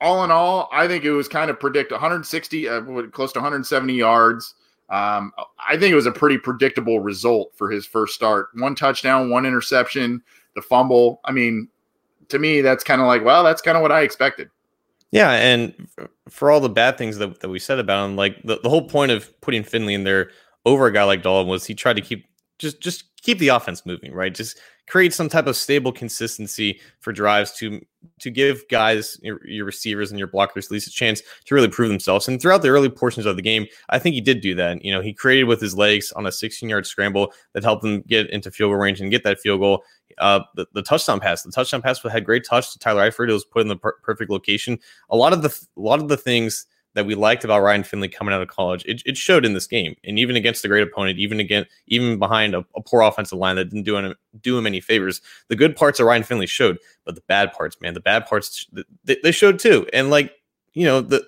All 0.00 0.24
in 0.24 0.30
all, 0.30 0.68
I 0.72 0.86
think 0.86 1.04
it 1.04 1.12
was 1.12 1.28
kind 1.28 1.50
of 1.50 1.58
predict 1.58 1.90
160, 1.90 2.68
uh, 2.68 2.82
close 3.12 3.32
to 3.32 3.38
170 3.38 3.94
yards. 3.94 4.54
Um, 4.90 5.32
I 5.66 5.78
think 5.78 5.92
it 5.92 5.94
was 5.94 6.06
a 6.06 6.12
pretty 6.12 6.36
predictable 6.36 7.00
result 7.00 7.52
for 7.56 7.70
his 7.70 7.86
first 7.86 8.14
start. 8.14 8.48
One 8.54 8.74
touchdown, 8.74 9.30
one 9.30 9.46
interception, 9.46 10.22
the 10.54 10.62
fumble. 10.62 11.20
I 11.24 11.32
mean, 11.32 11.68
to 12.28 12.38
me, 12.38 12.60
that's 12.60 12.84
kind 12.84 13.00
of 13.00 13.06
like, 13.06 13.24
well, 13.24 13.44
that's 13.44 13.62
kind 13.62 13.76
of 13.76 13.82
what 13.82 13.92
I 13.92 14.02
expected. 14.02 14.50
Yeah, 15.14 15.30
and 15.30 15.72
for 16.28 16.50
all 16.50 16.58
the 16.58 16.68
bad 16.68 16.98
things 16.98 17.18
that, 17.18 17.38
that 17.38 17.48
we 17.48 17.60
said 17.60 17.78
about 17.78 18.04
him, 18.04 18.16
like 18.16 18.42
the, 18.42 18.58
the 18.60 18.68
whole 18.68 18.88
point 18.88 19.12
of 19.12 19.30
putting 19.42 19.62
Finley 19.62 19.94
in 19.94 20.02
there 20.02 20.32
over 20.66 20.86
a 20.86 20.92
guy 20.92 21.04
like 21.04 21.22
Dalton 21.22 21.48
was 21.48 21.64
he 21.64 21.72
tried 21.72 21.94
to 21.94 22.02
keep 22.02 22.26
just 22.58 22.80
just 22.80 23.04
keep 23.22 23.38
the 23.38 23.46
offense 23.48 23.86
moving, 23.86 24.12
right? 24.12 24.34
Just 24.34 24.58
create 24.86 25.14
some 25.14 25.28
type 25.28 25.46
of 25.46 25.56
stable 25.56 25.92
consistency 25.92 26.80
for 27.00 27.12
drives 27.12 27.52
to 27.52 27.80
to 28.20 28.30
give 28.30 28.62
guys 28.68 29.18
your, 29.22 29.40
your, 29.46 29.64
receivers 29.64 30.10
and 30.10 30.18
your 30.18 30.28
blockers 30.28 30.66
at 30.66 30.70
least 30.70 30.86
a 30.86 30.90
chance 30.90 31.22
to 31.46 31.54
really 31.54 31.68
prove 31.68 31.88
themselves. 31.88 32.28
And 32.28 32.40
throughout 32.40 32.60
the 32.60 32.68
early 32.68 32.90
portions 32.90 33.24
of 33.24 33.36
the 33.36 33.42
game, 33.42 33.66
I 33.88 33.98
think 33.98 34.14
he 34.14 34.20
did 34.20 34.42
do 34.42 34.54
that. 34.56 34.84
You 34.84 34.92
know, 34.92 35.00
he 35.00 35.14
created 35.14 35.44
with 35.44 35.58
his 35.58 35.74
legs 35.74 36.12
on 36.12 36.26
a 36.26 36.32
16 36.32 36.68
yard 36.68 36.86
scramble 36.86 37.32
that 37.54 37.64
helped 37.64 37.82
him 37.84 38.02
get 38.02 38.28
into 38.28 38.50
field 38.50 38.70
goal 38.72 38.78
range 38.78 39.00
and 39.00 39.10
get 39.10 39.24
that 39.24 39.40
field 39.40 39.60
goal. 39.60 39.84
Uh, 40.18 40.40
the, 40.54 40.66
the 40.74 40.82
touchdown 40.82 41.18
pass, 41.18 41.42
the 41.42 41.50
touchdown 41.50 41.80
pass 41.80 42.02
had 42.02 42.24
great 42.24 42.44
touch 42.44 42.72
to 42.72 42.78
Tyler 42.78 43.10
Eifert. 43.10 43.30
It 43.30 43.32
was 43.32 43.44
put 43.44 43.62
in 43.62 43.68
the 43.68 43.76
per- 43.76 43.98
perfect 44.02 44.30
location. 44.30 44.78
A 45.08 45.16
lot 45.16 45.32
of 45.32 45.42
the 45.42 45.48
a 45.76 45.80
lot 45.80 46.00
of 46.00 46.08
the 46.08 46.16
things 46.16 46.66
that 46.94 47.06
we 47.06 47.14
liked 47.14 47.44
about 47.44 47.60
Ryan 47.60 47.82
Finley 47.82 48.08
coming 48.08 48.32
out 48.32 48.40
of 48.40 48.48
college, 48.48 48.84
it, 48.86 49.02
it 49.04 49.16
showed 49.16 49.44
in 49.44 49.52
this 49.52 49.66
game. 49.66 49.96
And 50.04 50.18
even 50.18 50.36
against 50.36 50.64
a 50.64 50.68
great 50.68 50.86
opponent, 50.86 51.18
even 51.18 51.40
again, 51.40 51.66
even 51.88 52.18
behind 52.18 52.54
a, 52.54 52.64
a, 52.74 52.80
poor 52.80 53.02
offensive 53.02 53.38
line 53.38 53.56
that 53.56 53.66
didn't 53.66 53.82
do 53.82 53.96
him, 53.96 54.14
do 54.40 54.56
him 54.56 54.66
any 54.66 54.80
favors, 54.80 55.20
the 55.48 55.56
good 55.56 55.76
parts 55.76 56.00
of 56.00 56.06
Ryan 56.06 56.22
Finley 56.22 56.46
showed, 56.46 56.78
but 57.04 57.14
the 57.14 57.22
bad 57.22 57.52
parts, 57.52 57.76
man, 57.80 57.94
the 57.94 58.00
bad 58.00 58.26
parts, 58.26 58.66
they, 59.04 59.16
they 59.22 59.32
showed 59.32 59.58
too. 59.58 59.86
And 59.92 60.10
like, 60.10 60.32
you 60.72 60.86
know, 60.86 61.00
the, 61.00 61.24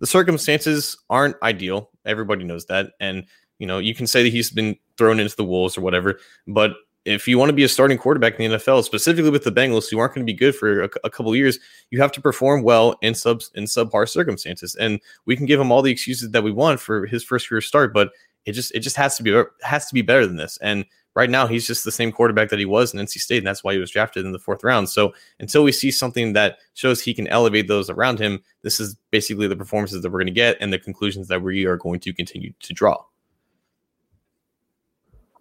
the 0.00 0.06
circumstances 0.06 0.96
aren't 1.10 1.36
ideal. 1.42 1.90
Everybody 2.04 2.44
knows 2.44 2.66
that. 2.66 2.92
And, 3.00 3.24
you 3.58 3.66
know, 3.66 3.78
you 3.78 3.94
can 3.94 4.06
say 4.06 4.22
that 4.22 4.32
he's 4.32 4.50
been 4.50 4.76
thrown 4.98 5.18
into 5.18 5.36
the 5.36 5.44
wolves 5.44 5.78
or 5.78 5.80
whatever, 5.80 6.20
but 6.46 6.74
if 7.06 7.28
you 7.28 7.38
want 7.38 7.50
to 7.50 7.54
be 7.54 7.62
a 7.62 7.68
starting 7.68 7.98
quarterback 7.98 8.38
in 8.38 8.50
the 8.50 8.56
NFL, 8.56 8.82
specifically 8.82 9.30
with 9.30 9.44
the 9.44 9.52
Bengals, 9.52 9.88
who 9.88 9.98
aren't 9.98 10.14
going 10.14 10.26
to 10.26 10.32
be 10.32 10.36
good 10.36 10.56
for 10.56 10.82
a, 10.82 10.90
a 11.04 11.10
couple 11.10 11.34
years, 11.36 11.58
you 11.90 12.00
have 12.00 12.10
to 12.12 12.20
perform 12.20 12.62
well 12.62 12.98
in 13.00 13.14
subs 13.14 13.50
in 13.54 13.64
subpar 13.64 14.08
circumstances. 14.08 14.74
And 14.74 15.00
we 15.24 15.36
can 15.36 15.46
give 15.46 15.60
him 15.60 15.70
all 15.70 15.82
the 15.82 15.92
excuses 15.92 16.32
that 16.32 16.42
we 16.42 16.50
want 16.50 16.80
for 16.80 17.06
his 17.06 17.22
first 17.22 17.48
career 17.48 17.60
start, 17.60 17.94
but 17.94 18.10
it 18.44 18.52
just 18.52 18.74
it 18.74 18.80
just 18.80 18.96
has 18.96 19.16
to 19.16 19.22
be 19.22 19.42
has 19.62 19.86
to 19.86 19.94
be 19.94 20.02
better 20.02 20.26
than 20.26 20.36
this. 20.36 20.58
And 20.60 20.84
right 21.14 21.30
now, 21.30 21.46
he's 21.46 21.66
just 21.66 21.84
the 21.84 21.92
same 21.92 22.10
quarterback 22.10 22.50
that 22.50 22.58
he 22.58 22.64
was 22.64 22.92
in 22.92 23.00
NC 23.00 23.18
State, 23.20 23.38
and 23.38 23.46
that's 23.46 23.62
why 23.62 23.72
he 23.72 23.78
was 23.78 23.90
drafted 23.90 24.26
in 24.26 24.32
the 24.32 24.38
fourth 24.38 24.64
round. 24.64 24.88
So 24.88 25.14
until 25.40 25.62
we 25.62 25.72
see 25.72 25.90
something 25.90 26.32
that 26.32 26.58
shows 26.74 27.00
he 27.00 27.14
can 27.14 27.28
elevate 27.28 27.68
those 27.68 27.88
around 27.88 28.18
him, 28.18 28.42
this 28.62 28.80
is 28.80 28.96
basically 29.10 29.46
the 29.46 29.56
performances 29.56 30.02
that 30.02 30.10
we're 30.10 30.18
going 30.18 30.26
to 30.26 30.32
get 30.32 30.56
and 30.60 30.72
the 30.72 30.78
conclusions 30.78 31.28
that 31.28 31.42
we 31.42 31.66
are 31.66 31.76
going 31.76 32.00
to 32.00 32.12
continue 32.12 32.52
to 32.60 32.72
draw. 32.72 33.02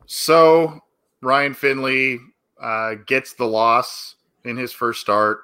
So 0.06 0.80
Ryan 1.26 1.54
Finley 1.54 2.20
uh, 2.62 2.96
gets 3.06 3.34
the 3.34 3.46
loss 3.46 4.16
in 4.44 4.56
his 4.56 4.72
first 4.72 5.02
start. 5.02 5.42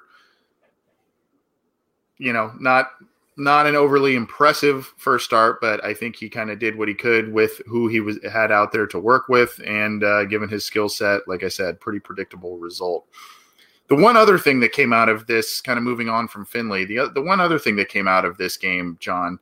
You 2.18 2.32
know, 2.32 2.52
not 2.58 2.92
not 3.36 3.66
an 3.66 3.74
overly 3.74 4.14
impressive 4.14 4.92
first 4.96 5.24
start, 5.24 5.60
but 5.60 5.84
I 5.84 5.94
think 5.94 6.16
he 6.16 6.28
kind 6.28 6.50
of 6.50 6.58
did 6.58 6.76
what 6.76 6.88
he 6.88 6.94
could 6.94 7.32
with 7.32 7.60
who 7.66 7.88
he 7.88 8.00
was 8.00 8.18
had 8.30 8.52
out 8.52 8.72
there 8.72 8.86
to 8.86 8.98
work 8.98 9.28
with, 9.28 9.60
and 9.66 10.04
uh, 10.04 10.24
given 10.26 10.48
his 10.48 10.64
skill 10.64 10.88
set, 10.88 11.22
like 11.26 11.42
I 11.42 11.48
said, 11.48 11.80
pretty 11.80 11.98
predictable 11.98 12.58
result. 12.58 13.06
The 13.88 13.96
one 13.96 14.16
other 14.16 14.38
thing 14.38 14.60
that 14.60 14.72
came 14.72 14.92
out 14.92 15.08
of 15.08 15.26
this, 15.26 15.60
kind 15.60 15.78
of 15.78 15.82
moving 15.82 16.08
on 16.08 16.28
from 16.28 16.44
Finley, 16.44 16.84
the 16.84 17.10
the 17.12 17.22
one 17.22 17.40
other 17.40 17.58
thing 17.58 17.76
that 17.76 17.88
came 17.88 18.06
out 18.06 18.24
of 18.24 18.38
this 18.38 18.56
game, 18.56 18.96
John, 19.00 19.38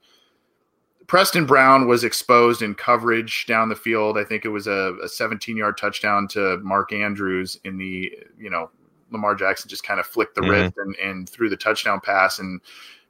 Preston 1.10 1.44
Brown 1.44 1.88
was 1.88 2.04
exposed 2.04 2.62
in 2.62 2.72
coverage 2.72 3.44
down 3.46 3.68
the 3.68 3.74
field. 3.74 4.16
I 4.16 4.22
think 4.22 4.44
it 4.44 4.50
was 4.50 4.68
a, 4.68 4.94
a 5.02 5.08
17 5.08 5.56
yard 5.56 5.76
touchdown 5.76 6.28
to 6.28 6.58
Mark 6.58 6.92
Andrews 6.92 7.58
in 7.64 7.78
the, 7.78 8.16
you 8.38 8.48
know, 8.48 8.70
Lamar 9.10 9.34
Jackson 9.34 9.68
just 9.68 9.82
kind 9.82 9.98
of 9.98 10.06
flicked 10.06 10.36
the 10.36 10.42
mm-hmm. 10.42 10.50
wrist 10.50 10.74
and, 10.76 10.94
and 11.02 11.28
threw 11.28 11.48
the 11.50 11.56
touchdown 11.56 11.98
pass. 12.00 12.38
And 12.38 12.60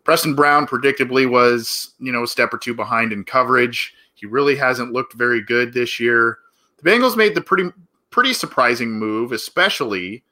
Preston 0.04 0.34
Brown 0.34 0.66
predictably 0.66 1.28
was, 1.28 1.92
you 1.98 2.10
know, 2.10 2.22
a 2.22 2.26
step 2.26 2.54
or 2.54 2.56
two 2.56 2.72
behind 2.72 3.12
in 3.12 3.22
coverage. 3.22 3.92
He 4.14 4.24
really 4.24 4.56
hasn't 4.56 4.94
looked 4.94 5.12
very 5.12 5.42
good 5.42 5.74
this 5.74 6.00
year. 6.00 6.38
The 6.78 6.90
Bengals 6.90 7.18
made 7.18 7.34
the 7.34 7.42
pretty 7.42 7.68
pretty 8.08 8.32
surprising 8.32 8.92
move, 8.92 9.30
especially 9.30 10.24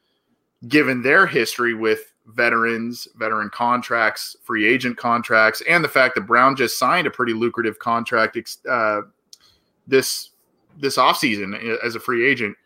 given 0.69 1.03
their 1.03 1.27
history 1.27 1.75
with 1.75 2.15
veterans, 2.35 3.09
veteran 3.17 3.51
contracts, 3.51 4.37
free 4.43 4.67
agent 4.67 4.97
contracts, 4.97 5.63
and 5.69 5.83
the 5.83 5.89
fact 5.89 6.15
that 6.15 6.23
Brown 6.23 6.57
just 6.57 6.79
signed 6.79 7.07
a 7.07 7.11
pretty 7.11 7.33
lucrative 7.33 7.79
contract 7.79 8.39
uh, 8.69 9.03
this 9.87 10.31
this 10.79 10.97
offseason 10.97 11.79
as 11.83 11.95
a 11.95 12.01
free 12.01 12.29
agent. 12.29 12.57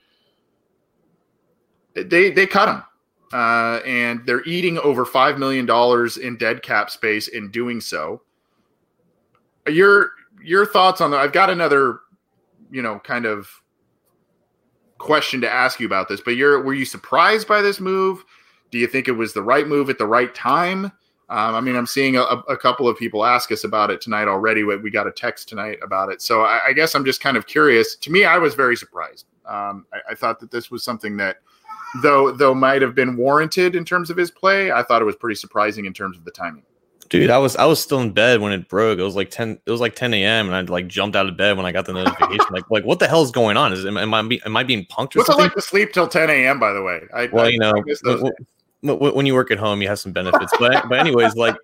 They 1.94 2.31
they 2.31 2.46
cut 2.46 2.68
him. 2.68 2.83
Uh, 3.33 3.81
and 3.87 4.27
they're 4.27 4.44
eating 4.44 4.77
over 4.79 5.07
five 5.07 5.38
million 5.38 5.64
dollars 5.64 6.18
in 6.18 6.37
dead 6.37 6.62
cap 6.62 6.90
space 6.90 7.29
in 7.29 7.51
doing 7.51 7.81
so. 7.81 8.20
Your 9.66 10.11
your 10.42 10.66
thoughts 10.66 11.01
on 11.01 11.11
that? 11.12 11.20
I've 11.20 11.33
got 11.33 11.48
another, 11.48 12.01
you 12.70 12.83
know, 12.83 12.98
kind 12.98 13.25
of 13.25 13.48
question 14.98 15.40
to 15.40 15.51
ask 15.51 15.81
you 15.81 15.87
about 15.87 16.09
this. 16.09 16.20
But 16.20 16.37
you're 16.37 16.61
were 16.61 16.75
you 16.75 16.85
surprised 16.85 17.48
by 17.48 17.62
this 17.62 17.81
move? 17.81 18.22
Do 18.72 18.78
you 18.78 18.88
think 18.88 19.06
it 19.06 19.12
was 19.12 19.32
the 19.32 19.42
right 19.42 19.68
move 19.68 19.88
at 19.90 19.98
the 19.98 20.06
right 20.06 20.35
time? 20.35 20.87
Um, 21.32 21.54
I 21.54 21.61
mean, 21.61 21.76
I'm 21.76 21.87
seeing 21.87 22.16
a, 22.16 22.22
a, 22.22 22.56
couple 22.58 22.88
of 22.88 22.98
people 22.98 23.24
ask 23.24 23.50
us 23.52 23.64
about 23.64 23.90
it 23.90 24.02
tonight 24.02 24.28
already. 24.28 24.64
We 24.64 24.90
got 24.90 25.06
a 25.06 25.11
text 25.11 25.48
tonight 25.48 25.78
about 25.82 26.11
it. 26.11 26.20
So 26.20 26.42
I, 26.42 26.61
I 26.68 26.72
guess 26.74 26.94
I'm 26.94 27.06
just 27.06 27.22
kind 27.22 27.38
of 27.38 27.46
curious. 27.46 27.96
To 27.96 28.11
me, 28.12 28.24
I 28.24 28.37
was 28.37 28.54
very 28.54 28.76
surprised. 28.76 29.24
Um, 29.46 29.87
I, 29.94 30.11
I, 30.11 30.14
thought 30.14 30.40
that 30.40 30.50
this 30.50 30.70
was 30.70 30.85
something 30.85 31.16
that, 31.16 31.38
though 32.02 32.32
though 32.32 32.54
might 32.54 32.82
have 32.82 32.94
been 32.94 33.16
warranted 33.16 33.76
in 33.76 33.85
terms 33.85 34.11
of 34.11 34.16
his 34.16 34.30
play, 34.30 34.72
I 34.72 34.82
thought 34.82 35.00
it 35.00 35.06
was 35.06 35.16
pretty 35.16 35.37
surprising 35.37 35.87
in 35.87 35.94
terms 35.94 36.18
of 36.18 36.24
the 36.24 36.30
timing. 36.30 36.64
Dude, 37.08 37.30
I 37.30 37.38
was 37.38 37.56
I 37.56 37.64
was 37.64 37.80
still 37.80 38.00
in 38.00 38.12
bed 38.12 38.40
when 38.40 38.52
it 38.52 38.68
broke. 38.68 38.98
It 38.98 39.02
was 39.02 39.16
like 39.16 39.30
ten. 39.30 39.58
It 39.64 39.70
was 39.70 39.80
like 39.80 39.94
ten 39.94 40.12
a.m. 40.14 40.46
and 40.46 40.54
I 40.54 40.61
like 40.72 40.87
jumped 40.87 41.16
out 41.16 41.28
of 41.28 41.37
bed 41.37 41.56
when 41.56 41.66
I 41.66 41.72
got 41.72 41.87
the 41.87 41.92
notification. 41.92 42.46
like, 42.50 42.70
like 42.70 42.85
what 42.85 42.98
the 42.98 43.08
hell 43.08 43.22
is 43.22 43.30
going 43.30 43.56
on? 43.56 43.72
Is 43.72 43.85
am, 43.87 43.96
am 43.96 44.14
I 44.14 44.20
am 44.44 44.56
I 44.56 44.64
being 44.64 44.85
punked? 44.87 45.16
Or 45.16 45.20
What's 45.20 45.26
something? 45.26 45.44
it 45.44 45.48
like 45.48 45.54
to 45.54 45.62
sleep 45.62 45.92
till 45.92 46.08
ten 46.08 46.30
a.m. 46.30 46.58
By 46.58 46.72
the 46.72 46.82
way, 46.82 47.02
I, 47.14 47.26
well, 47.32 47.46
I, 47.46 47.48
you 47.48 47.58
know, 47.58 47.72
when, 48.82 49.26
you 49.26 49.34
work 49.34 49.50
at 49.50 49.58
home, 49.58 49.80
you 49.80 49.88
have 49.88 50.00
some 50.00 50.12
benefits. 50.12 50.52
But 50.58 50.88
but 50.88 50.98
anyways, 50.98 51.36
like 51.36 51.56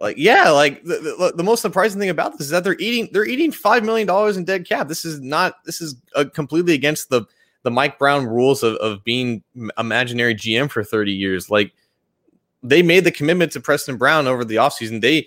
like 0.00 0.16
yeah, 0.18 0.50
like 0.50 0.82
the, 0.82 0.98
the, 1.18 1.32
the, 1.36 1.44
most 1.44 1.62
surprising 1.62 2.00
thing 2.00 2.10
about 2.10 2.32
this 2.32 2.42
is 2.42 2.50
that 2.50 2.64
they're 2.64 2.78
eating 2.78 3.08
they're 3.12 3.26
eating 3.26 3.52
five 3.52 3.84
million 3.84 4.06
dollars 4.06 4.36
in 4.36 4.44
dead 4.44 4.68
cap. 4.68 4.88
This 4.88 5.04
is 5.04 5.20
not 5.20 5.64
this 5.64 5.80
is 5.80 5.96
uh, 6.16 6.24
completely 6.34 6.74
against 6.74 7.08
the 7.08 7.22
the 7.62 7.70
Mike 7.70 7.98
Brown 7.98 8.26
rules 8.26 8.62
of, 8.62 8.74
of 8.76 9.02
being 9.04 9.42
imaginary 9.76 10.34
GM 10.34 10.70
for 10.70 10.84
30 10.84 11.12
years. 11.12 11.50
Like 11.50 11.72
they 12.62 12.82
made 12.82 13.04
the 13.04 13.10
commitment 13.10 13.52
to 13.52 13.60
Preston 13.60 13.96
Brown 13.96 14.26
over 14.26 14.44
the 14.44 14.56
offseason. 14.56 15.00
They 15.00 15.26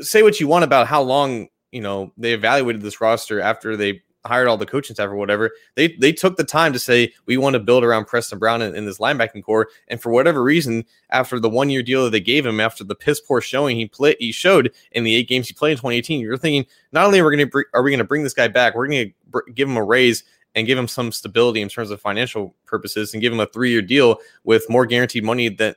say 0.00 0.22
what 0.22 0.40
you 0.40 0.48
want 0.48 0.64
about 0.64 0.86
how 0.86 1.02
long 1.02 1.48
you 1.72 1.80
know 1.80 2.12
they 2.16 2.32
evaluated 2.32 2.82
this 2.82 3.00
roster 3.00 3.40
after 3.40 3.76
they 3.76 4.02
hired 4.26 4.48
all 4.48 4.56
the 4.56 4.66
coaching 4.66 4.94
staff 4.94 5.08
or 5.08 5.16
whatever. 5.16 5.50
They 5.74 5.88
they 5.96 6.12
took 6.12 6.36
the 6.36 6.44
time 6.44 6.72
to 6.72 6.78
say 6.78 7.12
we 7.26 7.36
want 7.36 7.54
to 7.54 7.60
build 7.60 7.84
around 7.84 8.06
Preston 8.06 8.38
Brown 8.38 8.62
in, 8.62 8.74
in 8.74 8.86
this 8.86 8.98
linebacking 8.98 9.44
corps, 9.44 9.68
and 9.88 10.00
for 10.00 10.10
whatever 10.10 10.42
reason, 10.42 10.84
after 11.10 11.38
the 11.40 11.48
one 11.48 11.70
year 11.70 11.82
deal 11.82 12.04
that 12.04 12.10
they 12.10 12.20
gave 12.20 12.44
him, 12.46 12.60
after 12.60 12.84
the 12.84 12.94
piss 12.94 13.20
poor 13.20 13.40
showing 13.40 13.76
he 13.76 13.86
played, 13.86 14.16
he 14.18 14.32
showed 14.32 14.72
in 14.92 15.04
the 15.04 15.14
eight 15.14 15.28
games 15.28 15.48
he 15.48 15.54
played 15.54 15.72
in 15.72 15.78
2018, 15.78 16.20
you're 16.20 16.36
thinking 16.36 16.66
not 16.92 17.06
only 17.06 17.20
are 17.20 17.28
we 17.28 17.36
going 17.36 17.50
to 17.50 17.64
are 17.74 17.82
we 17.82 17.90
going 17.90 17.98
to 17.98 18.04
bring 18.04 18.22
this 18.22 18.34
guy 18.34 18.48
back, 18.48 18.74
we're 18.74 18.88
going 18.88 19.08
to 19.08 19.14
br- 19.28 19.50
give 19.54 19.68
him 19.68 19.76
a 19.76 19.84
raise 19.84 20.24
and 20.54 20.66
give 20.66 20.78
him 20.78 20.88
some 20.88 21.12
stability 21.12 21.60
in 21.60 21.68
terms 21.68 21.90
of 21.90 22.00
financial 22.00 22.54
purposes 22.66 23.12
and 23.12 23.20
give 23.20 23.32
him 23.32 23.40
a 23.40 23.46
three 23.46 23.70
year 23.70 23.82
deal 23.82 24.18
with 24.44 24.68
more 24.68 24.86
guaranteed 24.86 25.24
money 25.24 25.48
that 25.48 25.76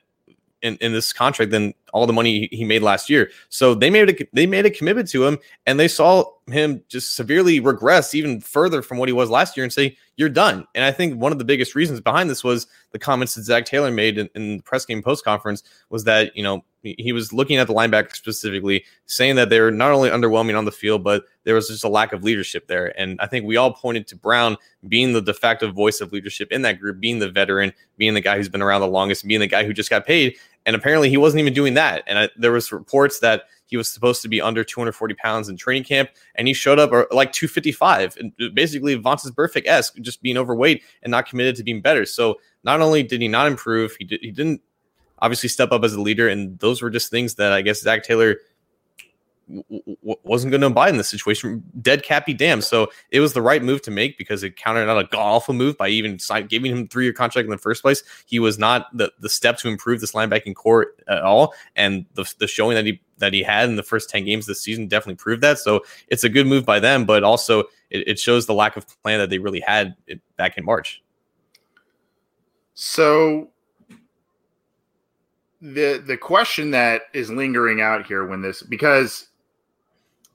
in, 0.63 0.78
in 0.78 0.93
this 0.93 1.13
contract 1.13 1.52
than 1.52 1.73
all 1.93 2.08
the 2.08 2.13
money 2.13 2.47
he 2.52 2.63
made 2.63 2.82
last 2.82 3.10
year. 3.10 3.30
So 3.49 3.76
they 3.76 3.89
made 3.89 4.10
a 4.10 4.28
they 4.34 4.47
made 4.47 4.65
a 4.65 4.71
commitment 4.71 5.10
to 5.10 5.26
him, 5.26 5.38
and 5.67 5.80
they 5.80 5.88
saw 5.88 6.26
him 6.47 6.84
just 6.88 7.15
severely 7.15 7.60
regress 7.60 8.15
even 8.15 8.41
further 8.41 8.82
from 8.82 8.97
what 8.97 9.10
he 9.10 9.13
was 9.13 9.30
last 9.30 9.56
year, 9.56 9.63
and 9.63 9.71
say 9.71 9.95
you're 10.15 10.30
done. 10.30 10.65
And 10.73 10.84
I 10.84 10.91
think 10.91 11.19
one 11.19 11.32
of 11.32 11.38
the 11.38 11.45
biggest 11.45 11.76
reasons 11.76 12.02
behind 12.02 12.30
this 12.30 12.43
was 12.43 12.65
the 12.91 12.99
comments 12.99 13.36
that 13.36 13.43
Zac 13.43 13.65
Taylor 13.65 13.91
made 13.91 14.17
in, 14.17 14.30
in 14.36 14.58
the 14.58 14.63
press 14.63 14.86
game 14.86 15.04
post 15.04 15.23
conference 15.23 15.63
was 15.89 16.06
that 16.06 16.36
you 16.36 16.43
know 16.43 16.63
he 16.84 17.13
was 17.13 17.32
looking 17.32 17.58
at 17.58 17.67
the 17.67 17.73
linebackers 17.73 18.15
specifically, 18.15 18.84
saying 19.06 19.36
that 19.36 19.49
they 19.49 19.62
were 19.62 19.71
not 19.71 19.91
only 19.91 20.10
underwhelming 20.10 20.58
on 20.58 20.65
the 20.65 20.71
field, 20.71 21.04
but 21.04 21.23
there 21.45 21.56
was 21.56 21.69
just 21.69 21.84
a 21.84 21.89
lack 21.89 22.12
of 22.12 22.23
leadership 22.23 22.67
there. 22.67 22.97
And 22.99 23.19
I 23.21 23.28
think 23.28 23.45
we 23.45 23.56
all 23.56 23.73
pointed 23.73 24.06
to 24.08 24.17
Brown 24.17 24.58
being 24.88 25.13
the 25.13 25.21
de 25.21 25.34
facto 25.34 25.71
voice 25.71 26.02
of 26.02 26.12
leadership 26.12 26.52
in 26.52 26.62
that 26.63 26.80
group, 26.80 26.99
being 26.99 27.19
the 27.19 27.30
veteran, 27.30 27.71
being 27.97 28.13
the 28.13 28.21
guy 28.21 28.36
who's 28.36 28.49
been 28.49 28.62
around 28.62 28.82
the 28.82 28.88
longest, 28.88 29.26
being 29.26 29.39
the 29.39 29.47
guy 29.47 29.63
who 29.63 29.73
just 29.73 29.89
got 29.89 30.06
paid. 30.06 30.36
And 30.65 30.76
apparently 30.76 31.10
he 31.10 31.17
wasn't 31.17 31.41
even 31.41 31.54
doing 31.54 31.73
that. 31.73 32.04
And 32.08 32.17
I, 32.17 32.30
there 32.38 32.52
was 32.52 32.71
reports 32.71 33.19
that 33.19 33.43
he 33.65 33.78
was 33.78 33.89
supposed 33.89 34.21
to 34.21 34.30
be 34.30 34.39
under 34.39 34.63
240 34.63 35.13
pounds 35.15 35.49
in 35.49 35.58
training 35.58 35.84
camp, 35.84 36.10
and 36.36 36.47
he 36.47 36.54
showed 36.54 36.80
up 36.80 36.91
like 37.12 37.32
255, 37.32 38.17
and 38.17 38.32
basically 38.54 38.97
Vontaze 38.97 39.32
Burfict 39.32 39.65
esque, 39.65 39.99
just 39.99 40.21
being 40.21 40.38
overweight 40.38 40.84
and 41.02 41.12
not 41.12 41.28
committed 41.28 41.56
to 41.56 41.63
being 41.63 41.82
better. 41.82 42.06
So 42.06 42.39
not 42.63 42.82
only 42.82 43.04
did 43.04 43.21
he 43.21 43.28
not 43.28 43.47
improve, 43.47 43.95
he 43.97 44.06
did, 44.06 44.19
he 44.21 44.32
didn't 44.32 44.62
obviously 45.19 45.49
step 45.49 45.71
up 45.71 45.84
as 45.84 45.93
a 45.93 46.02
leader. 46.02 46.28
And 46.28 46.60
those 46.60 46.82
were 46.82 46.89
just 46.89 47.10
things 47.10 47.36
that 47.36 47.52
I 47.52 47.62
guess 47.62 47.82
Zac 47.82 48.04
Taylor 48.04 48.38
w- 49.47 49.97
wasn't 50.23 50.51
going 50.51 50.62
to 50.62 50.69
buy 50.69 50.89
in 50.89 50.97
this 50.97 51.10
situation. 51.10 51.63
Dead 51.82 52.03
cappy 52.03 52.34
damn. 52.34 52.62
So 52.62 52.89
it 53.12 53.19
was 53.19 53.34
the 53.34 53.41
right 53.41 53.63
move 53.63 53.82
to 53.84 53.91
make 53.91 54.17
because 54.17 54.43
it 54.43 54.56
countered 54.56 54.89
out 54.89 55.13
a 55.13 55.17
awful 55.17 55.53
move 55.53 55.77
by 55.77 55.89
even 55.89 56.17
giving 56.47 56.71
him 56.71 56.88
three 56.88 57.06
year 57.06 57.13
contract 57.13 57.45
in 57.45 57.51
the 57.51 57.58
first 57.58 57.82
place. 57.82 58.03
He 58.25 58.39
was 58.39 58.58
not 58.58 58.95
the, 58.95 59.12
the 59.19 59.29
step 59.29 59.58
to 59.60 59.67
improve 59.67 60.01
this 60.01 60.13
linebacking 60.13 60.56
corps 60.56 60.95
at 61.08 61.21
all. 61.21 61.53
And 61.75 62.06
the, 62.13 62.32
the 62.39 62.47
showing 62.47 62.75
that 62.75 62.86
he 62.86 63.01
that 63.19 63.34
he 63.34 63.43
had 63.43 63.69
in 63.69 63.75
the 63.75 63.84
first 63.84 64.10
10 64.10 64.25
games 64.25 64.45
this 64.45 64.62
season 64.62 64.88
definitely 64.88 65.15
proved 65.15 65.41
that. 65.43 65.60
So 65.60 65.84
it's 66.08 66.23
a 66.23 66.29
good 66.29 66.47
move 66.47 66.65
by 66.65 66.79
them, 66.79 67.06
but 67.06 67.23
also 67.23 67.62
it, 67.89 68.08
it 68.08 68.19
shows 68.19 68.47
the 68.47 68.53
lack 68.53 68.75
of 68.75 68.86
plan 69.01 69.19
that 69.19 69.29
they 69.29 69.38
really 69.38 69.62
had 69.62 69.95
back 70.36 70.58
in 70.58 70.65
March. 70.65 71.01
So 72.73 73.49
the 75.63 76.03
the 76.06 76.17
question 76.17 76.71
that 76.71 77.03
is 77.13 77.32
lingering 77.32 77.79
out 77.79 78.06
here 78.06 78.25
when 78.25 78.41
this 78.41 78.62
because 78.62 79.29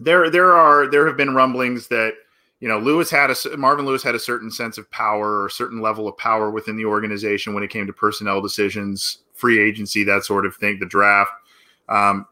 there 0.00 0.30
there 0.30 0.54
are 0.54 0.87
there 0.87 1.06
have 1.06 1.16
been 1.16 1.34
rumblings 1.34 1.88
that 1.88 2.14
you 2.61 2.68
know 2.68 2.78
Lewis 2.78 3.11
had 3.11 3.30
a 3.30 3.56
Marvin 3.56 3.87
Lewis 3.87 4.02
had 4.02 4.14
a 4.14 4.20
certain 4.20 4.50
sense 4.50 4.78
of 4.78 4.90
power 4.90 5.40
or 5.40 5.46
a 5.46 5.50
certain 5.50 5.80
level 5.80 6.08
of 6.08 6.16
power 6.16 6.50
within 6.50 6.76
the 6.76 6.84
organization 6.84 7.54
when 7.54 7.62
it 7.62 7.70
came 7.70 7.87
to 7.87 7.92
personnel 7.92 8.40
decisions, 8.40 9.18
free 9.34 9.61
agency, 9.61 10.04
that 10.04 10.24
sort 10.24 10.46
of 10.46 10.56
thing, 10.56 10.78
the 10.78 10.87
draft. 10.87 11.32
Um, 11.88 12.26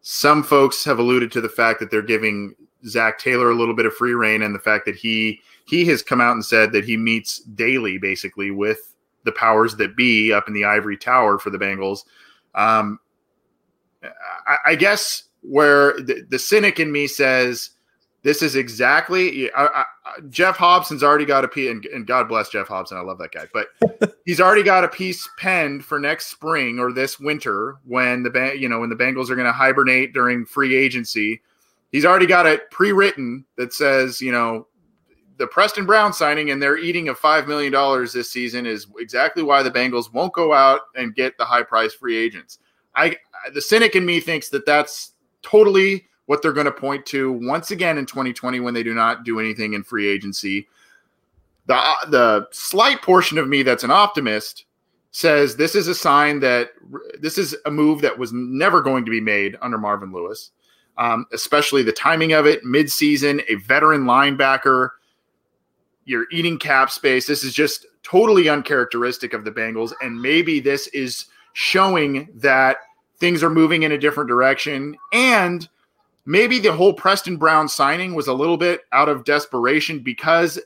some 0.00 0.42
folks 0.42 0.84
have 0.84 0.98
alluded 0.98 1.30
to 1.32 1.40
the 1.40 1.48
fact 1.48 1.80
that 1.80 1.90
they're 1.90 2.02
giving 2.02 2.54
Zac 2.86 3.18
Taylor 3.18 3.50
a 3.50 3.54
little 3.54 3.74
bit 3.74 3.86
of 3.86 3.94
free 3.94 4.14
reign, 4.14 4.42
and 4.42 4.54
the 4.54 4.60
fact 4.60 4.84
that 4.86 4.96
he 4.96 5.40
he 5.66 5.84
has 5.86 6.02
come 6.02 6.20
out 6.20 6.32
and 6.32 6.44
said 6.44 6.72
that 6.72 6.84
he 6.84 6.96
meets 6.96 7.40
daily, 7.40 7.98
basically, 7.98 8.50
with 8.50 8.94
the 9.24 9.32
powers 9.32 9.76
that 9.76 9.96
be 9.96 10.32
up 10.32 10.48
in 10.48 10.54
the 10.54 10.64
ivory 10.64 10.96
tower 10.96 11.38
for 11.38 11.50
the 11.50 11.58
Bengals. 11.58 12.04
Um, 12.54 12.98
I, 14.02 14.56
I 14.66 14.74
guess 14.74 15.24
where 15.48 15.94
the, 16.00 16.24
the, 16.28 16.38
cynic 16.38 16.78
in 16.78 16.92
me 16.92 17.06
says 17.06 17.70
this 18.22 18.42
is 18.42 18.56
exactly 18.56 19.50
I, 19.52 19.66
I, 19.66 19.84
Geoff 20.28 20.56
Hobson's 20.56 21.02
already 21.02 21.24
got 21.24 21.44
a 21.44 21.48
piece, 21.48 21.70
and, 21.70 21.84
and, 21.86 22.06
God 22.06 22.28
bless 22.28 22.50
Geoff 22.50 22.68
Hobson, 22.68 22.98
I 22.98 23.00
love 23.00 23.18
that 23.18 23.32
guy, 23.32 23.46
but 23.52 23.68
he's 24.24 24.40
already 24.40 24.62
got 24.62 24.84
a 24.84 24.88
piece 24.88 25.28
penned 25.38 25.84
for 25.84 25.98
next 25.98 26.26
spring 26.26 26.78
or 26.78 26.92
this 26.92 27.18
winter 27.18 27.76
when 27.84 28.22
the 28.22 28.54
you 28.58 28.68
know 28.68 28.80
when 28.80 28.90
the 28.90 28.96
Bengals 28.96 29.30
are 29.30 29.36
going 29.36 29.46
to 29.46 29.52
hibernate 29.52 30.12
during 30.12 30.44
free 30.44 30.76
agency. 30.76 31.40
He's 31.90 32.04
already 32.04 32.26
got 32.26 32.44
it 32.44 32.70
pre-written 32.70 33.46
that 33.56 33.72
says 33.72 34.20
you 34.20 34.32
know 34.32 34.66
the 35.38 35.46
Preston 35.46 35.86
Brown 35.86 36.12
signing 36.12 36.50
and 36.50 36.60
their 36.60 36.76
eating 36.76 37.08
of 37.08 37.18
$5 37.18 37.46
million 37.46 37.72
this 38.12 38.30
season 38.30 38.66
is 38.66 38.88
exactly 38.98 39.42
why 39.42 39.62
the 39.62 39.70
Bengals 39.70 40.12
won't 40.12 40.32
go 40.32 40.52
out 40.52 40.80
and 40.96 41.14
get 41.14 41.38
the 41.38 41.44
high 41.44 41.62
price 41.62 41.94
free 41.94 42.16
agents. 42.16 42.58
I, 42.94 43.16
the 43.54 43.60
cynic 43.60 43.94
in 43.94 44.04
me 44.04 44.18
thinks 44.18 44.48
that 44.50 44.66
that's 44.66 45.12
totally 45.42 46.06
what 46.26 46.42
they're 46.42 46.52
going 46.52 46.66
to 46.66 46.72
point 46.72 47.06
to 47.06 47.32
once 47.32 47.70
again 47.70 47.98
in 47.98 48.06
2020 48.06 48.60
when 48.60 48.74
they 48.74 48.82
do 48.82 48.94
not 48.94 49.24
do 49.24 49.40
anything 49.40 49.72
in 49.74 49.82
free 49.82 50.06
agency. 50.06 50.68
The, 51.66 51.80
the 52.08 52.48
slight 52.50 53.02
portion 53.02 53.38
of 53.38 53.48
me 53.48 53.62
that's 53.62 53.84
an 53.84 53.90
optimist 53.90 54.64
says 55.10 55.56
this 55.56 55.74
is 55.74 55.88
a 55.88 55.94
sign 55.94 56.40
that 56.40 56.70
this 57.20 57.38
is 57.38 57.56
a 57.66 57.70
move 57.70 58.02
that 58.02 58.18
was 58.18 58.32
never 58.32 58.82
going 58.82 59.04
to 59.04 59.10
be 59.10 59.20
made 59.20 59.56
under 59.62 59.78
Marvin 59.78 60.12
Lewis, 60.12 60.50
um, 60.98 61.26
especially 61.32 61.82
the 61.82 61.92
timing 61.92 62.32
of 62.32 62.46
it, 62.46 62.62
midseason, 62.64 63.42
a 63.48 63.56
veteran 63.56 64.04
linebacker 64.04 64.90
you're 66.08 66.26
eating 66.32 66.58
cap 66.58 66.90
space. 66.90 67.26
This 67.26 67.44
is 67.44 67.52
just 67.52 67.86
totally 68.02 68.48
uncharacteristic 68.48 69.34
of 69.34 69.44
the 69.44 69.50
Bengals. 69.50 69.92
And 70.00 70.20
maybe 70.20 70.58
this 70.58 70.86
is 70.88 71.26
showing 71.52 72.30
that 72.34 72.78
things 73.20 73.42
are 73.42 73.50
moving 73.50 73.82
in 73.82 73.92
a 73.92 73.98
different 73.98 74.28
direction. 74.28 74.96
And 75.12 75.68
maybe 76.24 76.58
the 76.58 76.72
whole 76.72 76.92
Preston 76.92 77.36
Brown 77.36 77.68
signing 77.68 78.14
was 78.14 78.28
a 78.28 78.34
little 78.34 78.56
bit 78.56 78.82
out 78.92 79.08
of 79.08 79.24
desperation 79.24 80.00
because 80.00 80.58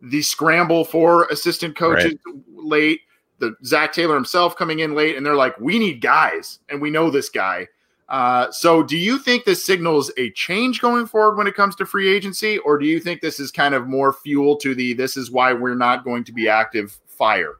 the 0.00 0.22
scramble 0.22 0.84
for 0.84 1.24
assistant 1.26 1.76
coaches 1.76 2.14
right. 2.26 2.34
late, 2.48 3.00
the 3.38 3.56
Zac 3.64 3.92
Taylor 3.92 4.14
himself 4.14 4.56
coming 4.56 4.80
in 4.80 4.94
late, 4.94 5.16
and 5.16 5.24
they're 5.24 5.34
like, 5.34 5.58
we 5.58 5.78
need 5.78 6.00
guys, 6.00 6.58
and 6.68 6.80
we 6.80 6.90
know 6.90 7.10
this 7.10 7.28
guy. 7.28 7.68
Uh, 8.08 8.50
so, 8.50 8.82
do 8.82 8.98
you 8.98 9.18
think 9.18 9.44
this 9.44 9.64
signals 9.64 10.12
a 10.18 10.30
change 10.32 10.80
going 10.80 11.06
forward 11.06 11.38
when 11.38 11.46
it 11.46 11.54
comes 11.54 11.74
to 11.76 11.86
free 11.86 12.14
agency, 12.14 12.58
or 12.58 12.78
do 12.78 12.84
you 12.84 13.00
think 13.00 13.20
this 13.20 13.40
is 13.40 13.50
kind 13.50 13.74
of 13.74 13.88
more 13.88 14.12
fuel 14.12 14.56
to 14.56 14.74
the 14.74 14.92
"this 14.92 15.16
is 15.16 15.30
why 15.30 15.54
we're 15.54 15.74
not 15.74 16.04
going 16.04 16.22
to 16.24 16.32
be 16.32 16.46
active" 16.46 16.98
fire? 17.06 17.54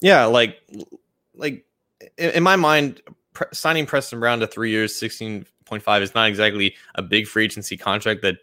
Yeah, 0.00 0.24
like, 0.24 0.60
like 1.36 1.64
in 2.18 2.42
my 2.42 2.56
mind, 2.56 3.00
pre- 3.36 3.46
signing 3.52 3.84
Preston 3.84 4.18
Brown 4.18 4.40
to 4.40 4.46
three 4.46 4.70
years, 4.70 4.96
sixteen 4.96 5.44
point 5.66 5.82
five 5.82 6.02
is 6.02 6.14
not 6.14 6.28
exactly 6.28 6.74
a 6.94 7.02
big 7.02 7.26
free 7.26 7.44
agency 7.44 7.76
contract 7.76 8.22
that 8.22 8.38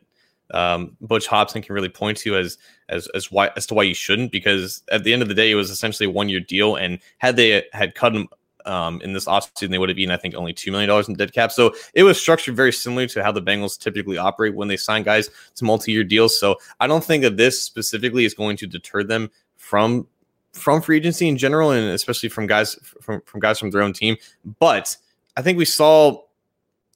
um, 0.53 0.95
Butch 1.01 1.25
Hobson 1.25 1.63
can 1.63 1.73
really 1.73 1.89
point 1.89 2.17
to 2.19 2.37
as 2.37 2.59
as 2.89 3.07
as 3.15 3.31
why 3.31 3.49
as 3.57 3.65
to 3.67 3.73
why 3.73 3.83
you 3.83 3.95
shouldn't, 3.95 4.31
because 4.31 4.83
at 4.91 5.03
the 5.03 5.11
end 5.11 5.23
of 5.23 5.27
the 5.27 5.33
day, 5.33 5.49
it 5.49 5.55
was 5.55 5.71
essentially 5.71 6.05
a 6.05 6.11
one 6.11 6.29
year 6.29 6.39
deal, 6.39 6.75
and 6.75 6.99
had 7.17 7.35
they 7.35 7.65
had 7.73 7.95
cut 7.95 8.15
him 8.15 8.29
um, 8.67 9.01
in 9.01 9.13
this 9.13 9.25
offseason, 9.25 9.71
they 9.71 9.79
would 9.79 9.89
have 9.89 9.95
been, 9.95 10.11
I 10.11 10.15
think, 10.15 10.35
only 10.35 10.53
$2 10.53 10.71
million 10.71 11.05
in 11.09 11.15
dead 11.15 11.33
cap. 11.33 11.51
So 11.51 11.75
it 11.93 12.03
was 12.03 12.17
structured 12.17 12.55
very 12.55 12.71
similar 12.71 13.07
to 13.07 13.21
how 13.21 13.29
the 13.29 13.41
Bengals 13.41 13.77
typically 13.77 14.17
operate 14.17 14.55
when 14.55 14.69
they 14.69 14.77
sign 14.77 15.03
guys 15.03 15.29
to 15.55 15.65
multi 15.65 15.91
year 15.91 16.05
deals. 16.05 16.39
So 16.39 16.55
I 16.79 16.87
don't 16.87 17.03
think 17.03 17.23
that 17.23 17.35
this 17.35 17.61
specifically 17.61 18.23
is 18.23 18.33
going 18.33 18.55
to 18.57 18.67
deter 18.67 19.03
them 19.03 19.29
from 19.57 20.07
from 20.53 20.81
free 20.81 20.97
agency 20.97 21.27
in 21.27 21.37
general 21.37 21.71
and 21.71 21.89
especially 21.89 22.29
from 22.29 22.47
guys 22.47 22.75
from, 23.01 23.21
from 23.25 23.39
guys 23.39 23.59
from 23.59 23.71
their 23.71 23.81
own 23.81 23.93
team 23.93 24.15
but 24.59 24.95
I 25.35 25.41
think 25.41 25.57
we 25.57 25.65
saw 25.65 26.21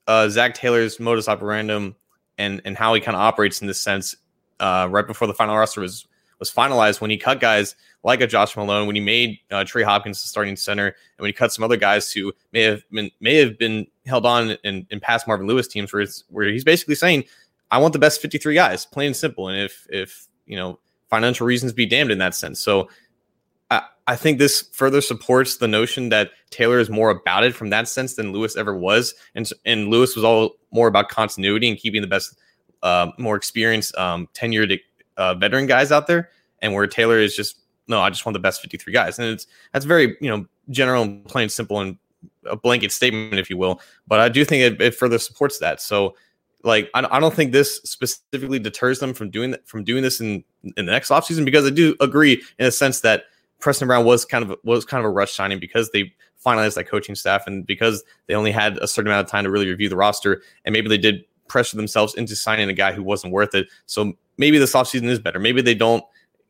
uh, 0.05 0.29
Zac 0.29 0.53
Taylor's 0.53 0.99
modus 0.99 1.27
operandum 1.27 1.95
and 2.37 2.61
and 2.65 2.77
how 2.77 2.93
he 2.93 3.01
kind 3.01 3.15
of 3.15 3.21
operates 3.21 3.61
in 3.61 3.67
this 3.67 3.79
sense 3.79 4.15
uh, 4.59 4.87
right 4.89 5.05
before 5.05 5.27
the 5.27 5.33
final 5.33 5.57
roster 5.57 5.81
was 5.81 6.07
was 6.39 6.51
finalized 6.51 7.01
when 7.01 7.09
he 7.09 7.17
cut 7.17 7.39
guys 7.39 7.75
like 8.03 8.21
a 8.21 8.27
Josh 8.27 8.55
Malone, 8.55 8.85
when 8.87 8.95
he 8.95 9.01
made 9.01 9.39
uh, 9.51 9.63
Trey 9.63 9.83
Hopkins 9.83 10.21
the 10.21 10.27
starting 10.27 10.55
center, 10.55 10.87
and 10.87 10.95
when 11.17 11.29
he 11.29 11.33
cut 11.33 11.51
some 11.51 11.63
other 11.63 11.77
guys 11.77 12.11
who 12.11 12.31
may 12.53 12.61
have 12.61 12.83
been 12.91 13.11
may 13.19 13.35
have 13.35 13.57
been 13.57 13.87
held 14.05 14.25
on 14.25 14.51
in, 14.63 14.85
in 14.89 14.99
past 14.99 15.27
Marvin 15.27 15.47
Lewis 15.47 15.67
teams, 15.67 15.91
where 15.91 16.05
where 16.29 16.47
he's 16.47 16.63
basically 16.63 16.95
saying, 16.95 17.23
"I 17.71 17.79
want 17.79 17.93
the 17.93 17.99
best 17.99 18.21
53 18.21 18.53
guys, 18.53 18.85
plain 18.85 19.07
and 19.07 19.15
simple." 19.15 19.49
And 19.49 19.59
if 19.59 19.87
if 19.89 20.27
you 20.45 20.55
know 20.55 20.79
financial 21.09 21.47
reasons 21.47 21.73
be 21.73 21.85
damned 21.85 22.11
in 22.11 22.17
that 22.19 22.35
sense, 22.35 22.59
so 22.59 22.89
I, 24.07 24.15
think 24.15 24.39
this 24.39 24.69
further 24.73 25.01
supports 25.01 25.57
the 25.57 25.67
notion 25.67 26.09
that 26.09 26.31
Taylor 26.49 26.79
is 26.79 26.89
more 26.89 27.09
about 27.09 27.43
it 27.43 27.53
from 27.53 27.69
that 27.69 27.87
sense 27.87 28.15
than 28.15 28.31
Lewis 28.31 28.55
ever 28.55 28.75
was, 28.75 29.13
and 29.35 29.49
and 29.65 29.89
Lewis 29.89 30.15
was 30.15 30.23
all 30.23 30.55
more 30.71 30.87
about 30.87 31.09
continuity 31.09 31.69
and 31.69 31.77
keeping 31.77 32.01
the 32.01 32.07
best, 32.07 32.37
uh, 32.83 33.11
more 33.17 33.35
experienced, 33.35 33.95
um, 33.97 34.27
tenured 34.33 34.79
uh, 35.17 35.33
veteran 35.35 35.67
guys 35.67 35.91
out 35.91 36.07
there, 36.07 36.29
and 36.61 36.73
where 36.73 36.87
Taylor 36.87 37.19
is 37.19 37.35
just 37.35 37.59
no, 37.87 38.01
I 38.01 38.09
just 38.09 38.25
want 38.25 38.33
the 38.33 38.39
best 38.39 38.61
53 38.61 38.93
guys, 38.93 39.19
and 39.19 39.27
it's 39.27 39.47
that's 39.73 39.85
very 39.85 40.17
you 40.21 40.29
know 40.29 40.45
general 40.69 41.03
and 41.03 41.25
plain 41.25 41.49
simple 41.49 41.79
and 41.79 41.97
a 42.45 42.55
blanket 42.55 42.91
statement, 42.91 43.39
if 43.39 43.49
you 43.49 43.57
will. 43.57 43.81
But 44.07 44.19
I 44.19 44.29
do 44.29 44.43
think 44.43 44.61
it, 44.61 44.81
it 44.81 44.95
further 44.95 45.19
supports 45.19 45.59
that. 45.59 45.81
So 45.81 46.15
like 46.63 46.89
I, 46.93 47.07
I 47.09 47.19
don't 47.19 47.33
think 47.33 47.51
this 47.51 47.77
specifically 47.83 48.59
deters 48.59 48.99
them 48.99 49.13
from 49.13 49.29
doing 49.29 49.55
from 49.65 49.83
doing 49.83 50.03
this 50.03 50.19
in 50.19 50.43
in 50.75 50.85
the 50.85 50.91
next 50.91 51.09
offseason 51.09 51.45
because 51.45 51.65
I 51.65 51.69
do 51.69 51.95
agree 51.99 52.43
in 52.59 52.65
a 52.65 52.71
sense 52.71 53.01
that 53.01 53.23
Preston 53.59 53.87
Brown 53.87 54.05
was 54.05 54.25
kind 54.25 54.43
of 54.43 54.57
was 54.63 54.85
kind 54.85 54.99
of 54.99 55.05
a 55.05 55.13
rush 55.13 55.33
signing 55.33 55.59
because 55.59 55.89
they 55.91 56.13
finalized 56.45 56.75
that 56.75 56.87
coaching 56.87 57.15
staff 57.15 57.47
and 57.47 57.65
because 57.65 58.03
they 58.27 58.35
only 58.35 58.51
had 58.51 58.77
a 58.77 58.87
certain 58.87 59.11
amount 59.11 59.25
of 59.25 59.31
time 59.31 59.43
to 59.43 59.49
really 59.49 59.67
review 59.67 59.89
the 59.89 59.95
roster 59.95 60.41
and 60.65 60.73
maybe 60.73 60.87
they 60.87 60.97
did 60.97 61.25
pressure 61.47 61.77
themselves 61.77 62.13
into 62.15 62.35
signing 62.35 62.69
a 62.69 62.73
guy 62.73 62.91
who 62.91 63.03
wasn't 63.03 63.33
worth 63.33 63.55
it. 63.55 63.67
So 63.85 64.13
maybe 64.37 64.57
this 64.57 64.73
offseason 64.73 65.05
is 65.05 65.19
better. 65.19 65.39
Maybe 65.39 65.61
they 65.61 65.75
don't, 65.75 66.03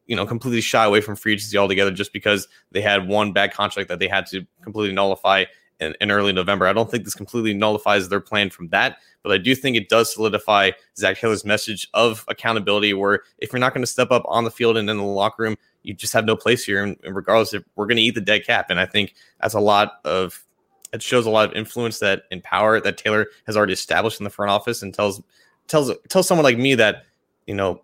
you 0.06 0.16
know, 0.16 0.26
completely 0.26 0.62
shy 0.62 0.84
away 0.84 1.02
from 1.02 1.16
free 1.16 1.34
agency 1.34 1.58
altogether 1.58 1.92
just 1.92 2.14
because 2.14 2.48
they 2.72 2.82
had 2.82 3.08
one 3.08 3.32
bad 3.32 3.54
contract 3.54 3.90
that 3.90 4.00
they 4.00 4.08
had 4.08 4.26
to 4.28 4.46
completely 4.62 4.94
nullify 4.94 5.46
in, 5.80 5.96
in, 6.02 6.12
early 6.12 6.34
November. 6.34 6.68
I 6.68 6.74
don't 6.74 6.90
think 6.90 7.04
this 7.04 7.14
completely 7.14 7.54
nullifies 7.54 8.10
their 8.10 8.20
plan 8.20 8.50
from 8.50 8.70
that, 8.70 8.98
but 9.24 9.32
I 9.32 9.38
do 9.38 9.56
think 9.56 9.78
it 9.78 9.90
does 9.90 10.14
solidify 10.14 10.72
Zac 10.98 11.20
Taylor's 11.20 11.46
message 11.46 11.88
of 11.94 12.26
accountability. 12.28 12.94
Where 12.94 13.22
if 13.38 13.52
you're 13.52 13.60
not 13.60 13.74
going 13.74 13.84
to 13.84 13.92
step 13.92 14.12
up 14.12 14.24
on 14.28 14.44
the 14.44 14.52
field 14.52 14.78
and 14.78 14.90
in 14.90 14.98
the 14.98 15.04
locker 15.04 15.44
room, 15.44 15.58
you 15.84 15.94
just 15.94 16.14
have 16.14 16.26
no 16.26 16.36
place 16.36 16.66
here. 16.66 16.84
And, 16.84 16.98
and 17.04 17.16
regardless, 17.16 17.54
if 17.54 17.64
we're 17.76 17.86
going 17.86 17.98
to 17.98 18.04
eat 18.04 18.16
the 18.16 18.22
dead 18.22 18.46
cap, 18.46 18.70
and 18.70 18.80
I 18.80 18.86
think 18.86 19.14
that's 19.42 19.54
a 19.54 19.60
lot 19.60 20.00
of 20.04 20.44
it 20.94 21.02
shows 21.02 21.26
a 21.26 21.30
lot 21.30 21.50
of 21.50 21.56
influence 21.56 22.00
that 22.00 22.24
and 22.32 22.44
power 22.44 22.80
that 22.80 22.98
Taylor 22.98 23.28
has 23.46 23.58
already 23.58 23.74
established 23.74 24.20
in 24.20 24.24
the 24.24 24.30
front 24.30 24.52
office, 24.52 24.82
and 24.82 24.94
tells 24.94 25.22
tells 25.68 25.92
tells 26.10 26.28
someone 26.28 26.44
like 26.44 26.58
me 26.58 26.76
that 26.76 27.04
you 27.46 27.54
know 27.54 27.82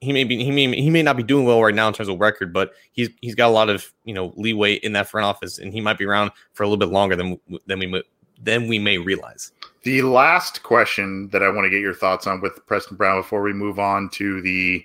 he 0.00 0.12
may 0.12 0.24
be 0.24 0.42
he 0.42 0.50
may 0.50 0.80
he 0.80 0.90
may 0.90 1.02
not 1.02 1.16
be 1.16 1.22
doing 1.22 1.44
well 1.44 1.62
right 1.62 1.74
now 1.74 1.88
in 1.88 1.94
terms 1.94 2.08
of 2.08 2.18
record, 2.18 2.52
but 2.52 2.72
he's 2.92 3.10
he's 3.20 3.34
got 3.34 3.48
a 3.48 3.52
lot 3.52 3.68
of 3.68 3.92
you 4.04 4.14
know 4.14 4.32
leeway 4.36 4.74
in 4.74 4.92
that 4.94 5.08
front 5.08 5.26
office, 5.26 5.58
and 5.58 5.72
he 5.72 5.80
might 5.80 5.98
be 5.98 6.04
around 6.04 6.30
for 6.52 6.62
a 6.62 6.66
little 6.66 6.78
bit 6.78 6.88
longer 6.88 7.16
than 7.16 7.38
than 7.66 7.78
we 7.78 8.02
than 8.42 8.66
we 8.66 8.78
may 8.78 8.96
realize. 8.96 9.52
The 9.82 10.02
last 10.02 10.62
question 10.62 11.28
that 11.28 11.42
I 11.42 11.50
want 11.50 11.66
to 11.66 11.70
get 11.70 11.80
your 11.80 11.94
thoughts 11.94 12.26
on 12.26 12.40
with 12.40 12.64
Preston 12.66 12.96
Brown 12.96 13.20
before 13.20 13.42
we 13.42 13.52
move 13.52 13.78
on 13.78 14.08
to 14.10 14.40
the 14.40 14.84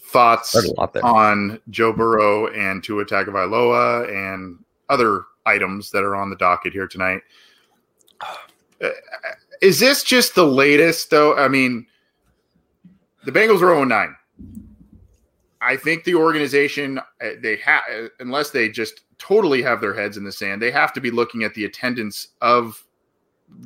thoughts 0.00 0.56
on 1.02 1.60
Joe 1.70 1.92
Burrow 1.92 2.48
and 2.48 2.82
Tua 2.82 3.04
Tagovailoa 3.04 4.08
and 4.08 4.58
other 4.88 5.24
items 5.46 5.90
that 5.92 6.02
are 6.02 6.16
on 6.16 6.30
the 6.30 6.36
docket 6.36 6.72
here 6.72 6.88
tonight. 6.88 7.22
Uh, 8.82 8.88
is 9.62 9.78
this 9.78 10.02
just 10.02 10.34
the 10.34 10.46
latest, 10.46 11.10
though? 11.10 11.36
I 11.36 11.48
mean, 11.48 11.86
the 13.24 13.32
Bengals 13.32 13.56
are 13.56 13.74
0 13.74 13.84
9. 13.84 14.16
I 15.60 15.76
think 15.76 16.04
the 16.04 16.14
organization, 16.14 16.98
uh, 16.98 17.30
they 17.42 17.56
have, 17.56 17.82
unless 18.18 18.50
they 18.50 18.68
just 18.68 19.02
totally 19.18 19.62
have 19.62 19.80
their 19.80 19.94
heads 19.94 20.16
in 20.16 20.24
the 20.24 20.32
sand, 20.32 20.62
they 20.62 20.70
have 20.70 20.92
to 20.94 21.00
be 21.00 21.10
looking 21.10 21.44
at 21.44 21.54
the 21.54 21.66
attendance 21.66 22.28
of 22.40 22.82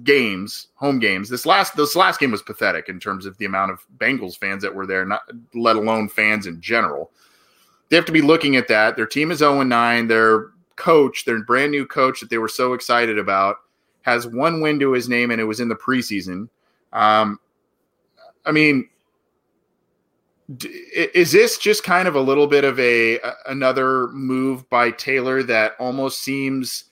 games, 0.03 0.69
home 0.75 0.99
games. 0.99 1.29
This 1.29 1.47
last 1.47 1.77
this 1.77 1.95
last 1.95 2.19
game 2.19 2.31
was 2.31 2.43
pathetic 2.43 2.89
in 2.89 2.99
terms 2.99 3.27
of 3.27 3.37
the 3.39 3.45
amount 3.45 3.71
of 3.71 3.87
Bengals 3.99 4.37
fans 4.37 4.63
that 4.63 4.75
were 4.75 4.87
there, 4.87 5.05
not 5.05 5.23
let 5.55 5.77
alone 5.77 6.09
fans 6.09 6.47
in 6.47 6.61
general. 6.61 7.11
They 7.89 7.97
have 7.97 8.07
to 8.07 8.13
be 8.13 8.23
looking 8.23 8.57
at 8.57 8.69
that. 8.69 8.97
Their 8.97 9.07
team 9.07 9.31
is 9.31 9.39
0 9.39 9.63
9. 9.63 10.09
Their 10.09 10.49
coach, 10.77 11.25
their 11.25 11.45
brand 11.45 11.71
new 11.71 11.87
coach 11.87 12.21
that 12.21 12.31
they 12.31 12.39
were 12.39 12.49
so 12.49 12.73
excited 12.73 13.19
about, 13.19 13.59
has 14.03 14.27
one 14.27 14.61
win 14.61 14.81
to 14.81 14.93
his 14.93 15.09
name, 15.09 15.31
and 15.31 15.41
it 15.41 15.45
was 15.45 15.61
in 15.61 15.69
the 15.69 15.77
preseason. 15.77 16.49
Um, 16.93 17.39
I 18.47 18.53
mean, 18.53 18.89
is 20.49 21.33
this 21.33 21.57
just 21.57 21.85
kind 21.85 22.07
of 22.07 22.15
a 22.15 22.21
little 22.21 22.47
bit 22.47 22.65
of 22.65 22.79
a 22.79 23.19
another 23.47 24.09
move 24.09 24.69
by 24.69 24.91
Taylor 24.91 25.43
that 25.43 25.73
almost 25.79 26.21
seems 26.21 26.85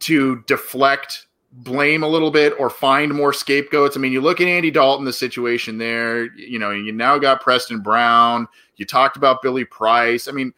to 0.00 0.42
deflect 0.46 1.26
blame 1.52 2.02
a 2.02 2.08
little 2.08 2.30
bit 2.30 2.54
or 2.58 2.68
find 2.68 3.12
more 3.14 3.32
scapegoats. 3.32 3.96
I 3.96 4.00
mean, 4.00 4.12
you 4.12 4.20
look 4.20 4.40
at 4.40 4.46
Andy 4.46 4.70
Dalton, 4.70 5.06
the 5.06 5.12
situation 5.12 5.78
there, 5.78 6.26
you 6.36 6.58
know, 6.58 6.70
you 6.70 6.92
now 6.92 7.18
got 7.18 7.40
Preston 7.40 7.80
Brown. 7.80 8.46
You 8.76 8.84
talked 8.84 9.16
about 9.16 9.40
Billy 9.40 9.64
Price. 9.64 10.28
I 10.28 10.32
mean, 10.32 10.52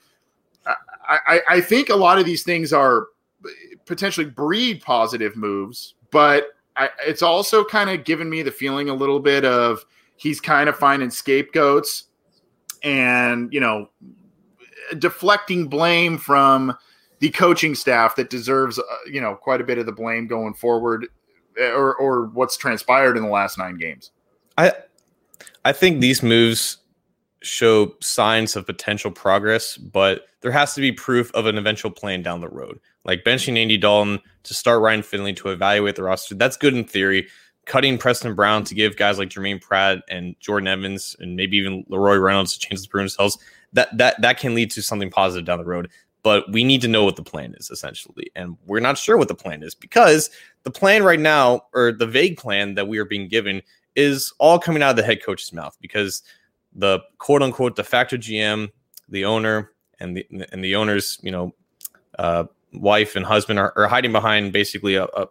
I, 1.09 1.41
I, 1.49 1.61
think 1.63 1.89
a 1.89 1.97
lot 1.97 2.19
of 2.19 2.27
these 2.27 2.43
things 2.43 2.73
are 2.73 3.07
potentially 3.87 4.27
breed 4.27 4.83
positive 4.83 5.37
moves, 5.37 5.95
but 6.11 6.49
I, 6.77 6.91
it's 7.07 7.23
also 7.23 7.65
kind 7.65 7.89
of 7.89 8.05
given 8.05 8.29
me 8.29 8.43
the 8.43 8.51
feeling 8.51 8.91
a 8.91 8.95
little 8.95 9.21
bit 9.21 9.45
of 9.47 9.87
he's 10.19 10.41
kind 10.41 10.69
of 10.69 10.77
finding 10.77 11.11
scapegoats 11.11 12.05
and, 12.83 13.51
you 13.53 13.61
know, 13.61 13.89
deflecting 14.99 15.69
blame 15.69 16.19
from– 16.19 16.77
the 17.21 17.31
coaching 17.31 17.75
staff 17.75 18.17
that 18.17 18.31
deserves, 18.31 18.79
uh, 18.79 18.83
you 19.11 19.21
know, 19.21 19.35
quite 19.35 19.61
a 19.61 19.65
bit 19.65 19.79
of 19.79 19.87
the 19.87 19.93
blame 19.93 20.27
going 20.27 20.55
forward, 20.55 21.07
eh, 21.59 21.71
or 21.71 21.95
or 21.97 22.27
what's 22.27 22.57
transpired 22.57 23.17
in 23.17 23.23
the 23.23 23.29
last 23.29 23.59
nine 23.59 23.77
games. 23.77 24.11
I 24.57 24.73
I 25.65 25.73
think 25.73 26.01
these 26.01 26.23
moves 26.23 26.79
show 27.43 27.95
signs 28.01 28.57
of 28.57 28.67
potential 28.67 29.11
progress, 29.11 29.77
but 29.77 30.27
there 30.41 30.53
has 30.53 30.75
to 30.75 30.81
be 30.81 30.93
proof 30.93 31.33
of 31.35 31.47
an 31.47 31.59
eventual 31.59 31.91
plan 31.91 32.23
down 32.23 32.41
the 32.41 32.49
road. 32.49 32.79
Like 33.05 33.25
benching 33.25 33.57
Andy 33.57 33.79
Dalton 33.79 34.21
to 34.45 34.55
start 34.55 34.83
Ryan 34.83 35.03
Finley 35.03 35.33
to 35.35 35.49
evaluate 35.49 35.97
the 35.97 36.03
roster, 36.03 36.35
that's 36.35 36.57
good 36.57 36.75
in 36.75 36.85
theory. 36.85 37.29
Cutting 37.69 37.99
Preston 37.99 38.35
Brown 38.35 38.65
to 38.65 38.75
give 38.75 38.97
guys 38.97 39.19
like 39.19 39.31
Germaine 39.31 39.61
Pratt 39.61 40.03
and 40.09 40.35
Jordan 40.41 40.67
Evans 40.67 41.15
and 41.21 41.37
maybe 41.37 41.57
even 41.59 41.85
LaRoy 41.85 42.21
Reynolds 42.21 42.57
a 42.57 42.59
chance 42.59 42.83
to 42.83 42.89
prove 42.89 43.03
themselves, 43.03 43.39
that 43.73 43.97
that 43.97 44.21
that 44.21 44.39
can 44.39 44.55
lead 44.55 44.71
to 44.73 44.83
something 44.83 45.11
positive 45.11 45.47
down 45.47 45.59
the 45.59 45.65
road 45.65 45.89
but 46.23 46.51
we 46.53 46.65
need 46.65 46.81
to 46.83 46.89
know 46.89 47.05
what 47.05 47.17
the 47.17 47.23
plan 47.23 47.55
is 47.55 47.71
essentially. 47.71 48.31
And 48.35 48.57
we're 48.67 48.81
not 48.81 48.99
sure 48.99 49.17
what 49.17 49.29
the 49.29 49.35
plan 49.35 49.63
is 49.63 49.75
because 49.75 50.31
the 50.65 50.71
plan 50.71 51.03
right 51.03 51.21
now, 51.21 51.63
or 51.73 51.93
the 51.93 52.07
vague 52.07 52.37
plan 52.37 52.75
that 52.75 52.89
we 52.89 52.99
are 52.99 53.05
being 53.05 53.29
given, 53.29 53.63
is 53.97 54.33
all 54.39 54.59
coming 54.59 54.83
out 54.83 54.91
of 54.91 54.97
the 54.97 55.05
head 55.05 55.23
coach's 55.23 55.53
mouth 55.53 55.77
because 55.81 56.23
the 56.75 57.01
quote 57.19 57.43
unquote 57.43 57.77
de 57.77 57.85
facto 57.85 58.17
GM, 58.17 58.71
the 59.09 59.25
owner, 59.25 59.73
and 60.01 60.17
the 60.17 60.27
and 60.53 60.63
the 60.63 60.77
owner's 60.77 61.19
you 61.23 61.31
know 61.31 61.55
uh, 62.19 62.45
wife 62.73 63.17
and 63.17 63.25
husband 63.25 63.59
are, 63.59 63.73
are 63.77 63.89
hiding 63.89 64.13
behind 64.13 64.53
basically 64.53 64.97
a, 64.97 65.05
a 65.05 65.29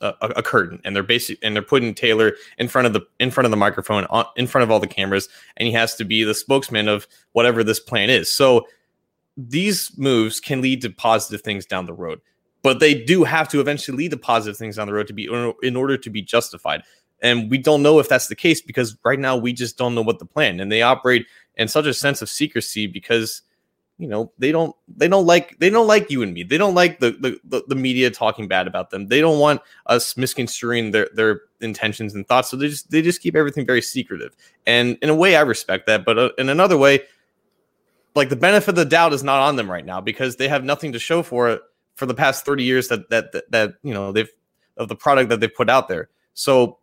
a, 0.00 0.14
a, 0.20 0.42
curtain 0.42 0.80
and 0.84 0.94
they're 0.94 1.02
basically 1.02 1.44
and 1.46 1.54
they're 1.54 1.62
putting 1.62 1.94
Taylor 1.94 2.34
in 2.58 2.68
front 2.68 2.86
of 2.86 2.92
the 2.92 3.00
in 3.20 3.30
front 3.30 3.46
of 3.46 3.50
the 3.50 3.56
microphone 3.56 4.04
on, 4.06 4.26
in 4.36 4.46
front 4.46 4.62
of 4.62 4.70
all 4.70 4.80
the 4.80 4.86
cameras 4.86 5.28
and 5.56 5.66
he 5.66 5.72
has 5.72 5.94
to 5.96 6.04
be 6.04 6.24
the 6.24 6.34
spokesman 6.34 6.88
of 6.88 7.06
whatever 7.32 7.62
this 7.62 7.80
plan 7.80 8.10
is. 8.10 8.32
So 8.32 8.66
these 9.36 9.96
moves 9.96 10.40
can 10.40 10.60
lead 10.60 10.82
to 10.82 10.90
positive 10.90 11.42
things 11.42 11.66
down 11.66 11.86
the 11.86 11.92
road, 11.92 12.20
but 12.62 12.80
they 12.80 12.94
do 12.94 13.24
have 13.24 13.48
to 13.50 13.60
eventually 13.60 13.96
lead 13.96 14.10
to 14.10 14.16
positive 14.16 14.56
things 14.56 14.76
down 14.76 14.86
the 14.86 14.94
road 14.94 15.06
to 15.06 15.12
be 15.12 15.28
in 15.62 15.76
order 15.76 15.96
to 15.96 16.10
be 16.10 16.22
justified. 16.22 16.82
And 17.22 17.50
we 17.50 17.58
don't 17.58 17.82
know 17.82 17.98
if 18.00 18.08
that's 18.08 18.28
the 18.28 18.36
case 18.36 18.60
because 18.60 18.96
right 19.04 19.18
now 19.18 19.36
we 19.36 19.52
just 19.52 19.78
don't 19.78 19.94
know 19.94 20.02
what 20.02 20.18
the 20.18 20.26
plan. 20.26 20.60
And 20.60 20.70
they 20.70 20.82
operate 20.82 21.26
in 21.56 21.68
such 21.68 21.86
a 21.86 21.94
sense 21.94 22.20
of 22.20 22.28
secrecy 22.28 22.86
because 22.86 23.42
you 23.98 24.08
know 24.08 24.32
they 24.38 24.50
don't 24.50 24.74
they 24.88 25.06
don't 25.06 25.26
like 25.26 25.58
they 25.60 25.70
don't 25.70 25.86
like 25.86 26.10
you 26.10 26.22
and 26.22 26.34
me. 26.34 26.42
They 26.42 26.58
don't 26.58 26.74
like 26.74 26.98
the 26.98 27.12
the, 27.44 27.62
the, 27.68 27.74
media 27.74 28.10
talking 28.10 28.48
bad 28.48 28.66
about 28.66 28.90
them. 28.90 29.06
They 29.06 29.20
don't 29.20 29.38
want 29.38 29.60
us 29.86 30.16
misconstruing 30.16 30.90
their 30.90 31.08
their 31.14 31.42
intentions 31.60 32.14
and 32.14 32.26
thoughts. 32.26 32.50
So 32.50 32.56
they 32.56 32.68
just 32.68 32.90
they 32.90 33.02
just 33.02 33.22
keep 33.22 33.36
everything 33.36 33.64
very 33.64 33.82
secretive. 33.82 34.34
And 34.66 34.98
in 35.00 35.10
a 35.10 35.14
way, 35.14 35.36
I 35.36 35.42
respect 35.42 35.86
that. 35.86 36.04
But 36.04 36.18
uh, 36.18 36.30
in 36.38 36.48
another 36.48 36.76
way, 36.76 37.02
like 38.16 38.30
the 38.30 38.36
benefit 38.36 38.70
of 38.70 38.76
the 38.76 38.84
doubt 38.84 39.12
is 39.12 39.22
not 39.22 39.40
on 39.40 39.56
them 39.56 39.70
right 39.70 39.86
now 39.86 40.00
because 40.00 40.36
they 40.36 40.48
have 40.48 40.64
nothing 40.64 40.92
to 40.92 40.98
show 40.98 41.22
for 41.22 41.50
it 41.50 41.62
for 41.94 42.06
the 42.06 42.14
past 42.14 42.44
30 42.44 42.64
years 42.64 42.88
that 42.88 43.08
that 43.10 43.30
that, 43.32 43.50
that 43.52 43.74
you 43.84 43.94
know 43.94 44.10
they've 44.10 44.30
of 44.76 44.88
the 44.88 44.96
product 44.96 45.30
that 45.30 45.38
they've 45.38 45.54
put 45.54 45.70
out 45.70 45.88
there. 45.88 46.08
So 46.34 46.78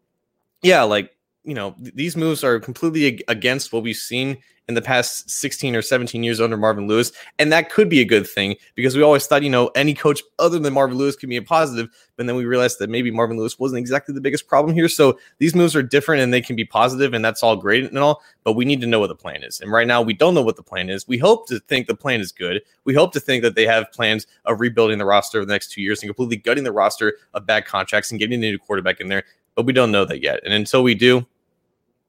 yeah, 0.62 0.84
like 0.84 1.12
you 1.44 1.54
know, 1.54 1.72
th- 1.82 1.96
these 1.96 2.16
moves 2.16 2.44
are 2.44 2.60
completely 2.60 3.06
ag- 3.08 3.24
against 3.28 3.74
what 3.74 3.84
we've 3.84 3.96
seen 3.96 4.38
in 4.68 4.76
the 4.76 4.82
past 4.82 5.30
16 5.30 5.76
or 5.76 5.82
17 5.82 6.24
years 6.24 6.40
under 6.40 6.56
Marvin 6.56 6.88
Lewis. 6.88 7.12
And 7.40 7.52
that 7.52 7.70
could 7.70 7.90
be 7.90 8.00
a 8.00 8.06
good 8.06 8.28
thing 8.28 8.56
because 8.76 8.96
we 8.96 9.02
always 9.02 9.28
thought, 9.28 9.44
you 9.44 9.50
know, 9.50 9.68
any 9.76 9.94
coach 9.94 10.22
other 10.40 10.60
than 10.60 10.74
Marvin 10.74 10.98
Lewis 10.98 11.16
could 11.16 11.30
be 11.30 11.36
a 11.36 11.42
positive. 11.42 11.90
But 12.16 12.28
then 12.28 12.36
we 12.36 12.46
realized 12.46 12.80
that 12.80 12.90
maybe 12.90 13.12
Marvin 13.12 13.38
Lewis 13.38 13.60
wasn't 13.60 13.80
exactly 13.80 14.14
the 14.14 14.22
biggest 14.22 14.48
problem 14.48 14.74
here. 14.74 14.88
So 14.88 15.18
these 15.40 15.56
moves 15.56 15.76
are 15.76 15.84
different 15.84 16.22
and 16.22 16.32
they 16.32 16.42
can 16.42 16.56
be 16.56 16.64
positive, 16.64 17.14
and 17.14 17.26
that's 17.26 17.42
all 17.42 17.56
great 17.56 17.84
and 17.84 17.98
all. 17.98 18.22
But 18.44 18.54
we 18.54 18.64
need 18.64 18.82
to 18.82 18.88
know 18.88 19.00
what 19.00 19.08
the 19.08 19.16
plan 19.16 19.44
is. 19.44 19.60
And 19.60 19.72
right 19.72 19.88
now, 19.88 20.02
we 20.02 20.14
don't 20.14 20.36
know 20.36 20.42
what 20.42 20.56
the 20.56 20.64
plan 20.64 20.90
is. 20.90 21.08
We 21.08 21.18
hope 21.18 21.48
to 21.48 21.60
think 21.60 21.88
the 21.88 21.96
plan 21.96 22.22
is 22.22 22.32
good. 22.32 22.62
We 22.86 22.94
hope 22.94 23.12
to 23.14 23.20
think 23.20 23.44
that 23.44 23.56
they 23.56 23.66
have 23.66 23.92
plans 23.92 24.28
of 24.46 24.62
rebuilding 24.62 25.00
the 25.00 25.06
roster 25.06 25.40
over 25.40 25.46
the 25.46 25.54
next 25.54 25.72
two 25.72 25.82
years 25.82 26.02
and 26.02 26.08
completely 26.10 26.38
gutting 26.38 26.64
the 26.64 26.72
roster 26.72 27.18
of 27.34 27.46
bad 27.46 27.66
contracts 27.66 28.12
and 28.12 28.20
getting 28.20 28.38
a 28.38 28.42
new 28.42 28.60
quarterback 28.60 29.02
in 29.02 29.10
there. 29.10 29.24
But 29.56 29.66
we 29.66 29.74
don't 29.74 29.92
know 29.92 30.06
that 30.06 30.22
yet. 30.22 30.40
And 30.44 30.54
until 30.54 30.84
we 30.84 30.96
do, 30.96 31.26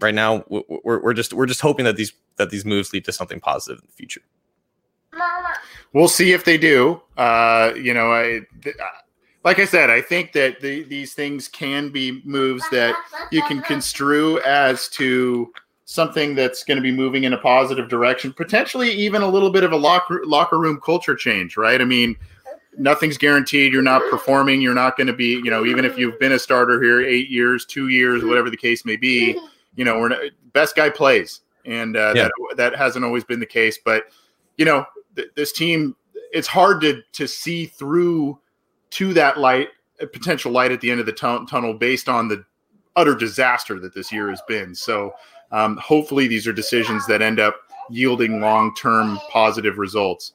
right 0.02 0.14
now 0.14 0.44
we're, 0.48 1.00
we're 1.00 1.14
just 1.14 1.32
we're 1.32 1.46
just 1.46 1.60
hoping 1.60 1.84
that 1.84 1.96
these 1.96 2.12
that 2.36 2.50
these 2.50 2.64
moves 2.64 2.92
lead 2.92 3.04
to 3.04 3.12
something 3.12 3.40
positive 3.40 3.80
in 3.80 3.86
the 3.86 3.92
future. 3.92 4.22
We'll 5.92 6.08
see 6.08 6.32
if 6.32 6.44
they 6.44 6.58
do. 6.58 7.00
Uh 7.16 7.72
you 7.76 7.94
know 7.94 8.12
i 8.12 8.40
th- 8.62 8.76
like 9.44 9.58
i 9.58 9.64
said 9.64 9.90
i 9.90 10.00
think 10.00 10.32
that 10.32 10.60
the, 10.60 10.82
these 10.84 11.14
things 11.14 11.48
can 11.48 11.90
be 11.90 12.22
moves 12.24 12.64
that 12.70 12.94
you 13.30 13.42
can 13.42 13.60
construe 13.62 14.40
as 14.40 14.88
to 14.88 15.52
something 15.84 16.34
that's 16.34 16.64
going 16.64 16.76
to 16.76 16.82
be 16.82 16.92
moving 16.92 17.24
in 17.24 17.32
a 17.32 17.38
positive 17.38 17.88
direction 17.88 18.32
potentially 18.32 18.90
even 18.90 19.20
a 19.20 19.26
little 19.26 19.50
bit 19.50 19.64
of 19.64 19.72
a 19.72 19.76
locker 19.76 20.22
locker 20.24 20.58
room 20.58 20.80
culture 20.82 21.14
change 21.14 21.56
right? 21.56 21.80
I 21.80 21.84
mean 21.84 22.16
nothing's 22.78 23.18
guaranteed 23.18 23.72
you're 23.72 23.82
not 23.82 24.02
performing 24.10 24.60
you're 24.60 24.74
not 24.74 24.96
going 24.96 25.06
to 25.06 25.12
be 25.12 25.34
you 25.44 25.50
know 25.50 25.64
even 25.64 25.84
if 25.84 25.98
you've 25.98 26.18
been 26.18 26.32
a 26.32 26.38
starter 26.38 26.82
here 26.82 27.00
eight 27.00 27.28
years 27.28 27.66
two 27.66 27.88
years 27.88 28.24
whatever 28.24 28.48
the 28.48 28.56
case 28.56 28.84
may 28.84 28.96
be 28.96 29.38
you 29.74 29.84
know, 29.84 29.98
we're 29.98 30.08
not, 30.08 30.20
best 30.52 30.76
guy 30.76 30.90
plays, 30.90 31.40
and 31.64 31.96
uh, 31.96 32.12
yeah. 32.14 32.24
that 32.24 32.56
that 32.56 32.76
hasn't 32.76 33.04
always 33.04 33.24
been 33.24 33.40
the 33.40 33.46
case. 33.46 33.78
But 33.82 34.04
you 34.56 34.64
know, 34.64 34.84
th- 35.16 35.30
this 35.34 35.52
team, 35.52 35.96
it's 36.32 36.48
hard 36.48 36.80
to 36.82 37.02
to 37.12 37.26
see 37.26 37.66
through 37.66 38.38
to 38.90 39.14
that 39.14 39.38
light, 39.38 39.68
potential 39.98 40.52
light 40.52 40.72
at 40.72 40.80
the 40.80 40.90
end 40.90 41.00
of 41.00 41.06
the 41.06 41.12
t- 41.12 41.46
tunnel, 41.48 41.74
based 41.74 42.08
on 42.08 42.28
the 42.28 42.44
utter 42.96 43.14
disaster 43.14 43.80
that 43.80 43.94
this 43.94 44.12
year 44.12 44.28
has 44.28 44.42
been. 44.46 44.74
So, 44.74 45.14
um, 45.50 45.78
hopefully, 45.78 46.28
these 46.28 46.46
are 46.46 46.52
decisions 46.52 47.06
that 47.06 47.22
end 47.22 47.40
up 47.40 47.56
yielding 47.90 48.40
long 48.40 48.74
term 48.74 49.18
positive 49.30 49.78
results. 49.78 50.32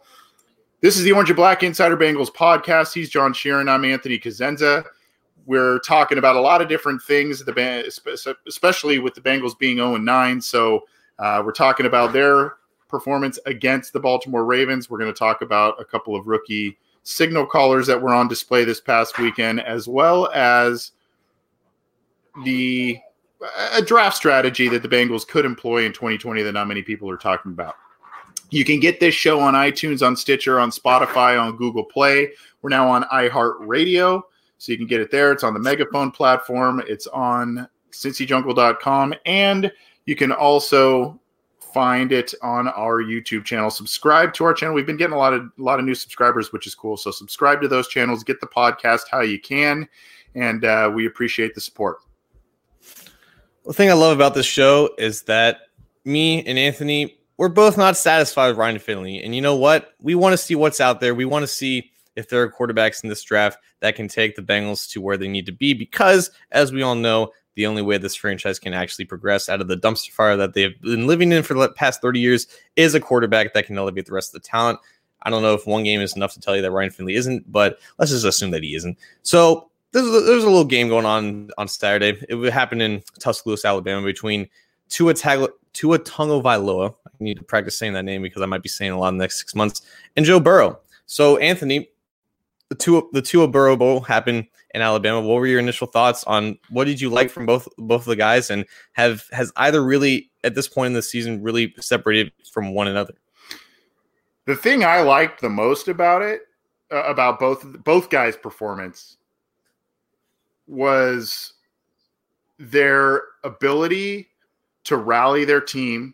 This 0.79 0.95
is 0.95 1.01
the 1.01 1.11
Orange 1.11 1.31
and 1.31 1.35
Black 1.35 1.63
Insider 1.63 1.97
Bengals 1.97 2.31
podcast. 2.31 2.93
He's 2.93 3.09
John 3.09 3.33
Sheeran. 3.33 3.67
I'm 3.67 3.83
Anthony 3.83 4.19
Cosenza. 4.19 4.85
we're 5.47 5.79
talking 5.79 6.19
about 6.19 6.35
a 6.35 6.39
lot 6.39 6.61
of 6.61 6.69
different 6.69 7.01
things. 7.01 7.43
The 7.43 8.31
especially 8.47 8.99
with 8.99 9.15
the 9.15 9.21
Bengals 9.21 9.57
being 9.57 9.77
0 9.77 9.95
and 9.95 10.05
9, 10.05 10.39
so 10.39 10.83
uh, 11.17 11.41
we're 11.43 11.51
talking 11.51 11.87
about 11.87 12.13
their 12.13 12.57
performance 12.89 13.39
against 13.47 13.91
the 13.91 13.99
Baltimore 13.99 14.45
Ravens. 14.45 14.87
We're 14.87 14.99
going 14.99 15.11
to 15.11 15.17
talk 15.17 15.41
about 15.41 15.81
a 15.81 15.83
couple 15.83 16.15
of 16.15 16.27
rookie 16.27 16.77
signal 17.01 17.47
callers 17.47 17.87
that 17.87 17.99
were 17.99 18.13
on 18.13 18.27
display 18.27 18.63
this 18.63 18.79
past 18.79 19.17
weekend, 19.17 19.61
as 19.61 19.87
well 19.87 20.29
as 20.31 20.91
the 22.43 22.99
a 23.73 23.81
draft 23.81 24.15
strategy 24.15 24.67
that 24.67 24.83
the 24.83 24.89
Bengals 24.89 25.27
could 25.27 25.43
employ 25.43 25.85
in 25.85 25.91
2020 25.91 26.43
that 26.43 26.51
not 26.51 26.67
many 26.67 26.83
people 26.83 27.09
are 27.09 27.17
talking 27.17 27.51
about. 27.51 27.77
You 28.49 28.63
can 28.63 28.79
get 28.79 28.99
this 28.99 29.13
show 29.13 29.39
on 29.39 29.53
iTunes, 29.53 30.05
on 30.05 30.15
Stitcher, 30.15 30.59
on 30.59 30.71
Spotify, 30.71 31.41
on 31.41 31.57
Google 31.57 31.83
Play. 31.83 32.31
We're 32.61 32.69
now 32.69 32.87
on 32.89 33.03
iHeartRadio. 33.03 34.21
So 34.57 34.71
you 34.71 34.77
can 34.77 34.87
get 34.87 35.01
it 35.01 35.11
there. 35.11 35.31
It's 35.31 35.43
on 35.43 35.53
the 35.53 35.59
Megaphone 35.59 36.11
platform. 36.11 36.81
It's 36.87 37.07
on 37.07 37.67
cincyjungle.com. 37.91 39.13
And 39.25 39.71
you 40.05 40.15
can 40.15 40.31
also 40.31 41.19
find 41.73 42.11
it 42.11 42.33
on 42.41 42.67
our 42.69 43.03
YouTube 43.03 43.45
channel. 43.45 43.69
Subscribe 43.69 44.33
to 44.33 44.45
our 44.45 44.53
channel. 44.53 44.73
We've 44.73 44.85
been 44.85 44.97
getting 44.97 45.13
a 45.13 45.17
lot 45.19 45.33
of 45.33 45.41
a 45.41 45.61
lot 45.61 45.79
of 45.79 45.85
new 45.85 45.93
subscribers, 45.93 46.51
which 46.51 46.65
is 46.65 46.73
cool. 46.73 46.97
So 46.97 47.11
subscribe 47.11 47.61
to 47.61 47.67
those 47.67 47.87
channels. 47.87 48.23
Get 48.23 48.41
the 48.41 48.47
podcast 48.47 49.01
how 49.11 49.21
you 49.21 49.39
can, 49.39 49.87
and 50.33 50.65
uh, 50.65 50.91
we 50.93 51.05
appreciate 51.05 51.53
the 51.53 51.61
support. 51.61 51.97
The 53.65 53.73
thing 53.73 53.89
I 53.89 53.93
love 53.93 54.15
about 54.15 54.33
this 54.33 54.45
show 54.45 54.89
is 54.97 55.23
that 55.23 55.67
me 56.05 56.43
and 56.45 56.57
Anthony, 56.57 57.16
we're 57.37 57.49
both 57.49 57.77
not 57.77 57.97
satisfied 57.97 58.49
with 58.49 58.57
Ryan 58.57 58.79
Finley, 58.79 59.21
and 59.23 59.35
you 59.35 59.41
know 59.41 59.55
what? 59.55 59.93
We 60.01 60.15
want 60.15 60.33
to 60.33 60.37
see 60.37 60.55
what's 60.55 60.81
out 60.81 60.99
there. 60.99 61.15
We 61.15 61.25
want 61.25 61.43
to 61.43 61.47
see 61.47 61.91
if 62.15 62.29
there 62.29 62.41
are 62.41 62.51
quarterbacks 62.51 63.03
in 63.03 63.09
this 63.09 63.21
draft 63.21 63.59
that 63.79 63.95
can 63.95 64.07
take 64.07 64.35
the 64.35 64.41
Bengals 64.41 64.89
to 64.89 65.01
where 65.01 65.17
they 65.17 65.27
need 65.27 65.45
to 65.45 65.51
be. 65.51 65.73
Because, 65.73 66.31
as 66.51 66.73
we 66.73 66.81
all 66.81 66.95
know, 66.95 67.31
the 67.53 67.67
only 67.67 67.81
way 67.81 67.97
this 67.97 68.15
franchise 68.15 68.59
can 68.59 68.73
actually 68.73 69.05
progress 69.05 69.49
out 69.49 69.61
of 69.61 69.67
the 69.67 69.77
dumpster 69.77 70.11
fire 70.11 70.35
that 70.35 70.53
they've 70.53 70.79
been 70.81 71.07
living 71.07 71.31
in 71.31 71.43
for 71.43 71.53
the 71.53 71.69
past 71.69 72.01
30 72.01 72.19
years 72.19 72.47
is 72.75 72.95
a 72.95 72.99
quarterback 72.99 73.53
that 73.53 73.65
can 73.65 73.77
elevate 73.77 74.07
the 74.07 74.13
rest 74.13 74.33
of 74.33 74.41
the 74.41 74.47
talent. 74.47 74.79
I 75.23 75.29
don't 75.29 75.41
know 75.41 75.53
if 75.53 75.65
one 75.67 75.83
game 75.83 76.01
is 76.01 76.15
enough 76.15 76.33
to 76.33 76.39
tell 76.39 76.55
you 76.55 76.61
that 76.61 76.71
Ryan 76.71 76.89
Finley 76.89 77.15
isn't, 77.15 77.51
but 77.51 77.79
let's 77.97 78.11
just 78.11 78.25
assume 78.25 78.51
that 78.51 78.63
he 78.63 78.75
isn't. 78.75 78.97
So 79.23 79.69
there's 79.91 80.07
a, 80.07 80.21
there's 80.21 80.43
a 80.43 80.49
little 80.49 80.65
game 80.65 80.87
going 80.87 81.05
on 81.05 81.49
on 81.57 81.67
Saturday. 81.67 82.19
It 82.29 82.35
would 82.35 82.53
happen 82.53 82.81
in 82.81 83.03
Tuscaloosa, 83.19 83.67
Alabama, 83.67 84.05
between 84.05 84.47
Tua, 84.89 85.13
Tag- 85.13 85.49
Tua 85.77 85.99
Tagovailoa. 85.99 86.95
I 87.05 87.09
need 87.19 87.37
to 87.37 87.43
practice 87.43 87.77
saying 87.77 87.93
that 87.93 88.03
name 88.03 88.23
because 88.23 88.41
I 88.41 88.47
might 88.47 88.63
be 88.63 88.69
saying 88.69 88.91
a 88.91 88.97
lot 88.97 89.09
in 89.09 89.17
the 89.17 89.23
next 89.23 89.37
six 89.37 89.53
months. 89.53 89.83
And 90.15 90.25
Joe 90.25 90.39
Burrow. 90.39 90.79
So 91.05 91.37
Anthony, 91.37 91.89
the 92.69 92.75
two 92.75 93.07
the 93.13 93.21
Tua 93.21 93.47
Burrow 93.47 93.77
Bowl 93.77 94.01
happened 94.01 94.47
in 94.73 94.81
Alabama. 94.81 95.21
What 95.21 95.35
were 95.35 95.45
your 95.45 95.59
initial 95.59 95.85
thoughts 95.85 96.23
on 96.23 96.57
what 96.69 96.85
did 96.85 96.99
you 96.99 97.11
like 97.11 97.29
from 97.29 97.45
both 97.45 97.67
both 97.77 98.01
of 98.01 98.07
the 98.07 98.15
guys, 98.15 98.49
and 98.49 98.65
have 98.93 99.25
has 99.31 99.53
either 99.57 99.83
really 99.83 100.31
at 100.43 100.55
this 100.55 100.67
point 100.67 100.87
in 100.87 100.93
the 100.93 101.03
season 101.03 101.43
really 101.43 101.75
separated 101.79 102.31
from 102.51 102.73
one 102.73 102.87
another? 102.87 103.13
The 104.45 104.55
thing 104.55 104.83
I 104.83 105.01
liked 105.01 105.41
the 105.41 105.49
most 105.49 105.87
about 105.87 106.23
it, 106.23 106.41
uh, 106.91 107.03
about 107.03 107.39
both 107.39 107.63
both 107.83 108.09
guys' 108.09 108.35
performance, 108.35 109.17
was 110.65 111.53
their 112.57 113.21
ability 113.43 114.29
to 114.87 114.97
rally 114.97 115.45
their 115.45 115.61
team. 115.61 116.13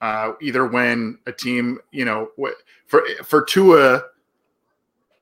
Uh, 0.00 0.32
either 0.40 0.66
when 0.66 1.16
a 1.26 1.32
team, 1.32 1.78
you 1.92 2.04
know, 2.04 2.28
for 2.86 3.04
for 3.24 3.42
Tua 3.44 4.02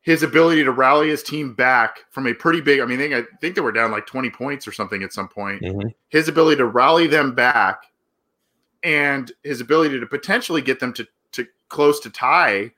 his 0.02 0.22
ability 0.22 0.64
to 0.64 0.72
rally 0.72 1.10
his 1.10 1.22
team 1.22 1.52
back 1.52 2.00
from 2.10 2.26
a 2.26 2.32
pretty 2.32 2.60
big. 2.60 2.80
I 2.80 2.86
mean, 2.86 3.12
I 3.12 3.22
think 3.40 3.54
they 3.54 3.60
were 3.60 3.72
down 3.72 3.90
like 3.90 4.06
20 4.06 4.30
points 4.30 4.66
or 4.66 4.72
something 4.72 5.02
at 5.02 5.12
some 5.12 5.28
point. 5.28 5.62
Mm-hmm. 5.62 5.88
His 6.08 6.28
ability 6.28 6.56
to 6.56 6.66
rally 6.66 7.06
them 7.06 7.34
back 7.34 7.84
and 8.82 9.30
his 9.44 9.60
ability 9.60 10.00
to 10.00 10.06
potentially 10.06 10.62
get 10.62 10.80
them 10.80 10.92
to, 10.94 11.06
to 11.32 11.46
close 11.68 12.00
to 12.00 12.10
tie 12.10 12.72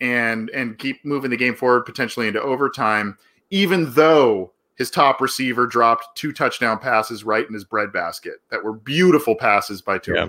and 0.00 0.50
and 0.50 0.76
keep 0.78 1.04
moving 1.04 1.30
the 1.30 1.36
game 1.36 1.54
forward 1.54 1.82
potentially 1.82 2.26
into 2.26 2.42
overtime, 2.42 3.16
even 3.50 3.92
though 3.92 4.52
his 4.76 4.90
top 4.90 5.20
receiver 5.20 5.66
dropped 5.66 6.16
two 6.16 6.32
touchdown 6.32 6.78
passes 6.78 7.24
right 7.24 7.46
in 7.46 7.54
his 7.54 7.64
breadbasket 7.64 8.34
that 8.50 8.62
were 8.62 8.72
beautiful 8.72 9.36
passes 9.36 9.80
by 9.80 9.98
Tua. 9.98 10.16
Yeah. 10.16 10.28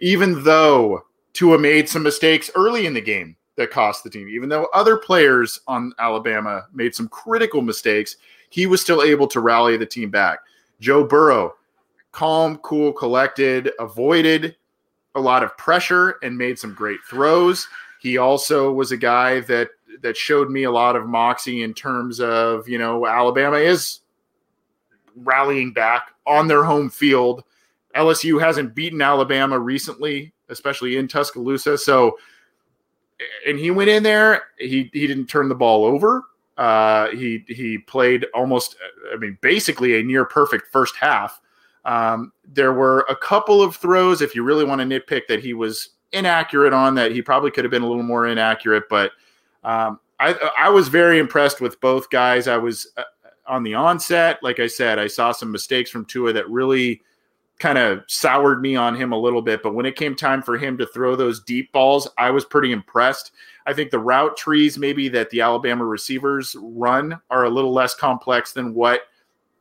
Even 0.00 0.44
though 0.44 1.02
Tua 1.32 1.58
made 1.58 1.88
some 1.88 2.02
mistakes 2.02 2.50
early 2.54 2.86
in 2.86 2.94
the 2.94 3.00
game 3.00 3.36
that 3.58 3.70
cost 3.70 4.04
the 4.04 4.10
team. 4.10 4.28
Even 4.28 4.48
though 4.48 4.68
other 4.72 4.96
players 4.96 5.60
on 5.66 5.92
Alabama 5.98 6.66
made 6.72 6.94
some 6.94 7.08
critical 7.08 7.60
mistakes, 7.60 8.16
he 8.50 8.66
was 8.66 8.80
still 8.80 9.02
able 9.02 9.26
to 9.26 9.40
rally 9.40 9.76
the 9.76 9.84
team 9.84 10.10
back. 10.10 10.38
Joe 10.80 11.04
Burrow, 11.04 11.54
calm, 12.12 12.56
cool, 12.58 12.92
collected, 12.92 13.72
avoided 13.78 14.56
a 15.14 15.20
lot 15.20 15.42
of 15.42 15.56
pressure 15.58 16.16
and 16.22 16.38
made 16.38 16.58
some 16.58 16.72
great 16.72 17.00
throws. 17.08 17.68
He 18.00 18.16
also 18.16 18.72
was 18.72 18.92
a 18.92 18.96
guy 18.96 19.40
that 19.40 19.70
that 20.02 20.16
showed 20.16 20.50
me 20.50 20.64
a 20.64 20.70
lot 20.70 20.96
of 20.96 21.06
moxie 21.06 21.62
in 21.62 21.74
terms 21.74 22.20
of, 22.20 22.68
you 22.68 22.78
know, 22.78 23.06
Alabama 23.06 23.56
is 23.56 24.00
rallying 25.16 25.72
back 25.72 26.12
on 26.26 26.48
their 26.48 26.64
home 26.64 26.90
field. 26.90 27.44
LSU 27.96 28.40
hasn't 28.40 28.74
beaten 28.74 29.02
Alabama 29.02 29.58
recently, 29.58 30.32
especially 30.48 30.96
in 30.96 31.08
Tuscaloosa. 31.08 31.76
So 31.78 32.18
and 33.46 33.58
he 33.58 33.70
went 33.70 33.90
in 33.90 34.02
there. 34.02 34.44
He 34.58 34.90
he 34.92 35.06
didn't 35.06 35.26
turn 35.26 35.48
the 35.48 35.54
ball 35.54 35.84
over. 35.84 36.24
Uh, 36.56 37.08
he 37.10 37.44
he 37.48 37.78
played 37.78 38.26
almost, 38.34 38.76
I 39.12 39.16
mean, 39.16 39.38
basically 39.40 39.98
a 39.98 40.02
near 40.02 40.24
perfect 40.24 40.68
first 40.68 40.96
half. 40.96 41.40
Um, 41.84 42.32
there 42.44 42.72
were 42.72 43.06
a 43.08 43.16
couple 43.16 43.62
of 43.62 43.76
throws, 43.76 44.20
if 44.20 44.34
you 44.34 44.42
really 44.42 44.64
want 44.64 44.80
to 44.80 44.86
nitpick, 44.86 45.26
that 45.28 45.40
he 45.40 45.54
was 45.54 45.90
inaccurate 46.12 46.72
on. 46.72 46.94
That 46.94 47.12
he 47.12 47.22
probably 47.22 47.50
could 47.50 47.64
have 47.64 47.70
been 47.70 47.82
a 47.82 47.88
little 47.88 48.02
more 48.02 48.26
inaccurate, 48.26 48.84
but 48.90 49.12
um, 49.64 50.00
I 50.20 50.34
I 50.56 50.68
was 50.68 50.88
very 50.88 51.18
impressed 51.18 51.60
with 51.60 51.80
both 51.80 52.10
guys. 52.10 52.48
I 52.48 52.56
was 52.56 52.90
uh, 52.96 53.04
on 53.46 53.62
the 53.62 53.74
onset, 53.74 54.38
like 54.42 54.60
I 54.60 54.66
said, 54.66 54.98
I 54.98 55.06
saw 55.06 55.32
some 55.32 55.50
mistakes 55.50 55.90
from 55.90 56.04
Tua 56.04 56.32
that 56.34 56.48
really 56.48 57.00
kind 57.58 57.78
of 57.78 58.02
soured 58.06 58.60
me 58.60 58.76
on 58.76 58.94
him 58.94 59.12
a 59.12 59.18
little 59.18 59.42
bit. 59.42 59.62
But 59.62 59.74
when 59.74 59.86
it 59.86 59.96
came 59.96 60.14
time 60.14 60.42
for 60.42 60.56
him 60.56 60.78
to 60.78 60.86
throw 60.86 61.16
those 61.16 61.42
deep 61.42 61.72
balls, 61.72 62.08
I 62.16 62.30
was 62.30 62.44
pretty 62.44 62.70
impressed. 62.70 63.32
I 63.66 63.72
think 63.72 63.90
the 63.90 63.98
route 63.98 64.36
trees, 64.36 64.78
maybe 64.78 65.08
that 65.08 65.30
the 65.30 65.40
Alabama 65.40 65.84
receivers 65.84 66.54
run, 66.60 67.20
are 67.30 67.44
a 67.44 67.50
little 67.50 67.72
less 67.72 67.94
complex 67.94 68.52
than 68.52 68.74
what 68.74 69.02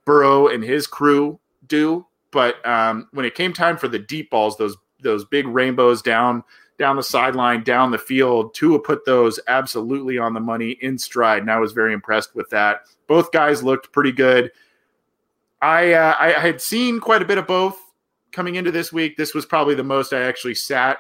Burrow 0.05 0.47
and 0.47 0.63
his 0.63 0.85
crew 0.85 1.39
do. 1.67 2.05
but 2.31 2.65
um, 2.67 3.07
when 3.11 3.25
it 3.25 3.35
came 3.35 3.51
time 3.51 3.77
for 3.77 3.87
the 3.87 3.99
deep 3.99 4.29
balls, 4.29 4.57
those 4.57 4.77
those 5.01 5.25
big 5.25 5.47
rainbows 5.47 6.01
down 6.01 6.43
down 6.78 6.95
the 6.95 7.03
sideline, 7.03 7.63
down 7.63 7.91
the 7.91 7.97
field, 7.97 8.53
Tua 8.53 8.80
put 8.80 9.05
those 9.05 9.39
absolutely 9.47 10.17
on 10.17 10.34
the 10.34 10.39
money 10.39 10.78
in 10.82 10.97
stride, 10.97 11.41
and 11.41 11.51
I 11.51 11.57
was 11.57 11.71
very 11.71 11.93
impressed 11.93 12.36
with 12.36 12.49
that. 12.51 12.84
Both 13.07 13.32
guys 13.32 13.63
looked 13.63 13.91
pretty 13.91 14.11
good. 14.11 14.51
I 15.61 15.93
uh, 15.93 16.15
I 16.19 16.32
had 16.32 16.61
seen 16.61 16.99
quite 16.99 17.21
a 17.21 17.25
bit 17.25 17.39
of 17.39 17.47
both 17.47 17.80
coming 18.32 18.55
into 18.55 18.71
this 18.71 18.93
week. 18.93 19.17
This 19.17 19.34
was 19.34 19.45
probably 19.45 19.73
the 19.75 19.84
most 19.84 20.13
I 20.13 20.21
actually 20.21 20.55
sat 20.55 20.99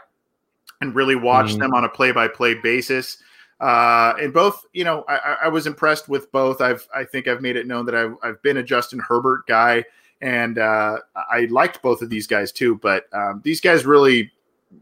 and 0.81 0.95
really 0.95 1.15
watched 1.15 1.53
mm-hmm. 1.53 1.61
them 1.61 1.73
on 1.73 1.83
a 1.83 1.89
play 1.89 2.11
by 2.11 2.27
play 2.27 2.55
basis. 2.55 3.17
Uh, 3.59 4.13
and 4.19 4.33
both, 4.33 4.65
you 4.73 4.83
know, 4.83 5.03
I, 5.07 5.37
I, 5.45 5.47
was 5.47 5.65
impressed 5.65 6.07
with 6.07 6.31
both. 6.31 6.61
I've, 6.61 6.87
I 6.95 7.03
think 7.03 7.27
I've 7.27 7.41
made 7.41 7.55
it 7.55 7.65
known 7.65 7.87
that 7.87 7.95
I've, 7.95 8.13
I've 8.21 8.39
been 8.43 8.57
a 8.57 8.63
Justin 8.63 8.99
Herbert 8.99 9.47
guy, 9.47 9.83
and 10.21 10.59
uh, 10.59 10.97
I 11.15 11.47
liked 11.49 11.81
both 11.81 12.03
of 12.03 12.09
these 12.11 12.27
guys 12.27 12.51
too. 12.51 12.75
But 12.75 13.07
um, 13.13 13.41
these 13.43 13.59
guys 13.59 13.83
really, 13.83 14.31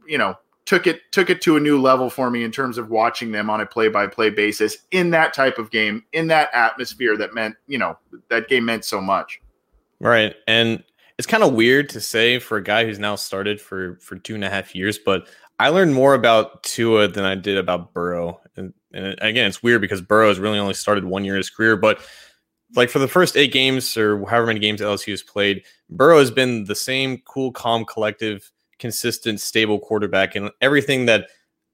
you 0.06 0.18
know, 0.18 0.36
took 0.66 0.88
it 0.88 1.02
took 1.12 1.30
it 1.30 1.42
to 1.42 1.58
a 1.58 1.60
new 1.60 1.80
level 1.80 2.10
for 2.10 2.30
me 2.30 2.44
in 2.44 2.52
terms 2.52 2.78
of 2.78 2.90
watching 2.90 3.32
them 3.32 3.50
on 3.50 3.62
a 3.62 3.66
play 3.66 3.88
by 3.88 4.08
play 4.08 4.30
basis 4.30 4.78
in 4.92 5.12
that 5.12 5.34
type 5.34 5.58
of 5.58 5.72
game, 5.72 6.04
in 6.14 6.28
that 6.28 6.50
atmosphere 6.54 7.16
that 7.18 7.34
meant, 7.34 7.56
you 7.68 7.78
know, 7.78 7.98
that 8.30 8.48
game 8.48 8.66
meant 8.66 8.84
so 8.84 9.00
much. 9.00 9.40
Right, 10.00 10.36
and 10.48 10.84
it's 11.18 11.28
kind 11.28 11.44
of 11.44 11.54
weird 11.54 11.90
to 11.90 12.02
say 12.02 12.40
for 12.40 12.58
a 12.58 12.64
guy 12.64 12.86
who's 12.86 13.00
now 13.00 13.16
started 13.16 13.62
for 13.62 13.98
for 14.02 14.18
two 14.18 14.36
and 14.36 14.44
a 14.44 14.50
half 14.50 14.76
years, 14.76 14.98
but 14.98 15.28
I 15.60 15.70
learned 15.70 15.94
more 15.94 16.14
about 16.14 16.64
Tua 16.64 17.08
than 17.08 17.24
I 17.24 17.36
did 17.36 17.58
about 17.58 17.94
Burrow. 17.94 18.42
And, 18.58 18.74
and 18.94 19.16
again, 19.22 19.48
it's 19.48 19.64
weird 19.64 19.82
because 19.82 20.02
Burrow 20.02 20.28
has 20.28 20.40
really 20.40 20.60
only 20.60 20.74
started 20.74 21.06
one 21.06 21.24
year 21.24 21.36
in 21.36 21.40
his 21.40 21.50
career, 21.50 21.78
but 21.78 22.02
like 22.76 22.90
for 22.90 23.00
the 23.00 23.08
first 23.08 23.38
eight 23.38 23.54
games 23.54 23.96
or 23.96 24.26
however 24.26 24.48
many 24.48 24.60
games 24.60 24.82
LSU 24.82 25.12
has 25.12 25.24
played, 25.24 25.64
Burrow 25.90 26.20
has 26.20 26.32
been 26.32 26.66
the 26.66 26.76
same 26.76 27.20
cool, 27.20 27.52
calm, 27.52 27.86
collective, 27.86 28.52
consistent, 28.80 29.40
stable 29.40 29.80
quarterback, 29.80 30.36
and 30.36 30.52
everything 30.62 31.06
that 31.06 31.28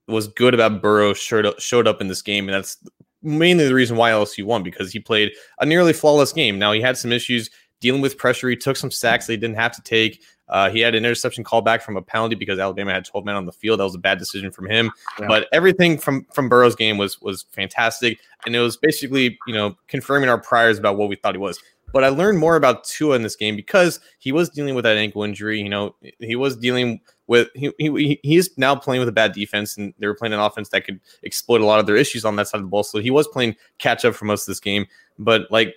was 0.08 0.28
good 0.28 0.54
about 0.54 0.82
Burrow 0.82 1.14
showed 1.14 1.46
up, 1.46 1.60
showed 1.60 1.88
up 1.88 2.02
in 2.02 2.08
this 2.08 2.22
game, 2.22 2.48
and 2.48 2.56
that's 2.56 2.78
mainly 3.24 3.68
the 3.68 3.74
reason 3.74 3.98
why 3.98 4.12
LSU 4.12 4.44
won 4.44 4.64
because 4.64 4.92
he 4.92 5.00
played 5.00 5.32
a 5.60 5.66
nearly 5.66 5.94
flawless 5.94 6.34
game. 6.34 6.58
Now 6.58 6.72
he 6.72 6.82
had 6.82 6.98
some 6.98 7.12
issues 7.12 7.50
dealing 7.80 8.02
with 8.02 8.18
pressure. 8.18 8.50
He 8.50 8.56
took 8.56 8.78
some 8.78 8.92
sacks 8.92 9.28
they 9.28 9.38
didn't 9.38 9.58
have 9.58 9.74
to 9.74 9.82
take. 9.82 10.24
Uh, 10.50 10.70
he 10.70 10.82
had 10.82 10.96
an 10.96 11.06
interception 11.06 11.46
call 11.46 11.62
back 11.62 11.82
from 11.82 11.96
a 11.96 12.02
penalty 12.02 12.36
because 12.36 12.60
Alabama 12.60 12.92
had 12.92 13.06
12 13.06 13.26
men 13.26 13.36
on 13.36 13.46
the 13.46 13.54
field. 13.54 13.80
That 13.80 13.86
was 13.86 13.96
a 13.96 14.00
bad 14.00 14.20
decision 14.20 14.52
from 14.52 14.70
him. 14.70 14.92
Yeah. 15.18 15.28
But 15.28 15.48
everything 15.54 15.98
from 15.98 16.26
from 16.34 16.50
Burrow's 16.50 16.76
game 16.76 16.98
was 16.98 17.22
was 17.22 17.44
fantastic, 17.52 18.20
and 18.46 18.56
it 18.56 18.60
was 18.60 18.76
basically 18.76 19.40
you 19.48 19.54
know 19.54 19.78
confirming 19.88 20.30
our 20.30 20.38
priors 20.38 20.78
about 20.78 20.98
what 20.98 21.08
we 21.10 21.16
thought 21.16 21.36
he 21.36 21.40
was. 21.40 21.60
But 21.94 22.04
I 22.04 22.10
learned 22.10 22.40
more 22.40 22.56
about 22.56 22.84
Tua 22.84 23.16
in 23.16 23.22
this 23.22 23.36
game 23.36 23.56
because 23.56 24.00
he 24.20 24.32
was 24.32 24.50
dealing 24.50 24.76
with 24.76 24.84
that 24.84 24.98
ankle 24.98 25.24
injury. 25.24 25.60
You 25.60 25.70
know, 25.70 25.96
he 26.20 26.36
was 26.36 26.56
dealing 26.56 27.02
with 27.28 27.50
he, 27.56 27.72
he 27.78 28.20
he's 28.24 28.58
now 28.58 28.76
playing 28.76 29.00
with 29.00 29.10
a 29.10 29.14
bad 29.14 29.34
defense, 29.34 29.78
and 29.78 29.94
they 30.00 30.08
were 30.08 30.16
playing 30.16 30.34
an 30.34 30.40
offense 30.40 30.70
that 30.70 30.86
could 30.86 31.00
exploit 31.24 31.62
a 31.62 31.66
lot 31.66 31.80
of 31.80 31.86
their 31.86 31.96
issues 31.96 32.26
on 32.26 32.36
that 32.38 32.48
side 32.48 32.58
of 32.58 32.64
the 32.64 32.70
ball. 32.70 32.84
So 32.84 33.00
he 33.00 33.12
was 33.12 33.28
playing 33.28 33.56
catch 33.78 34.06
up 34.06 34.16
for 34.16 34.26
most 34.26 34.44
of 34.44 34.48
this 34.48 34.60
game. 34.60 34.86
But 35.20 35.52
like 35.52 35.76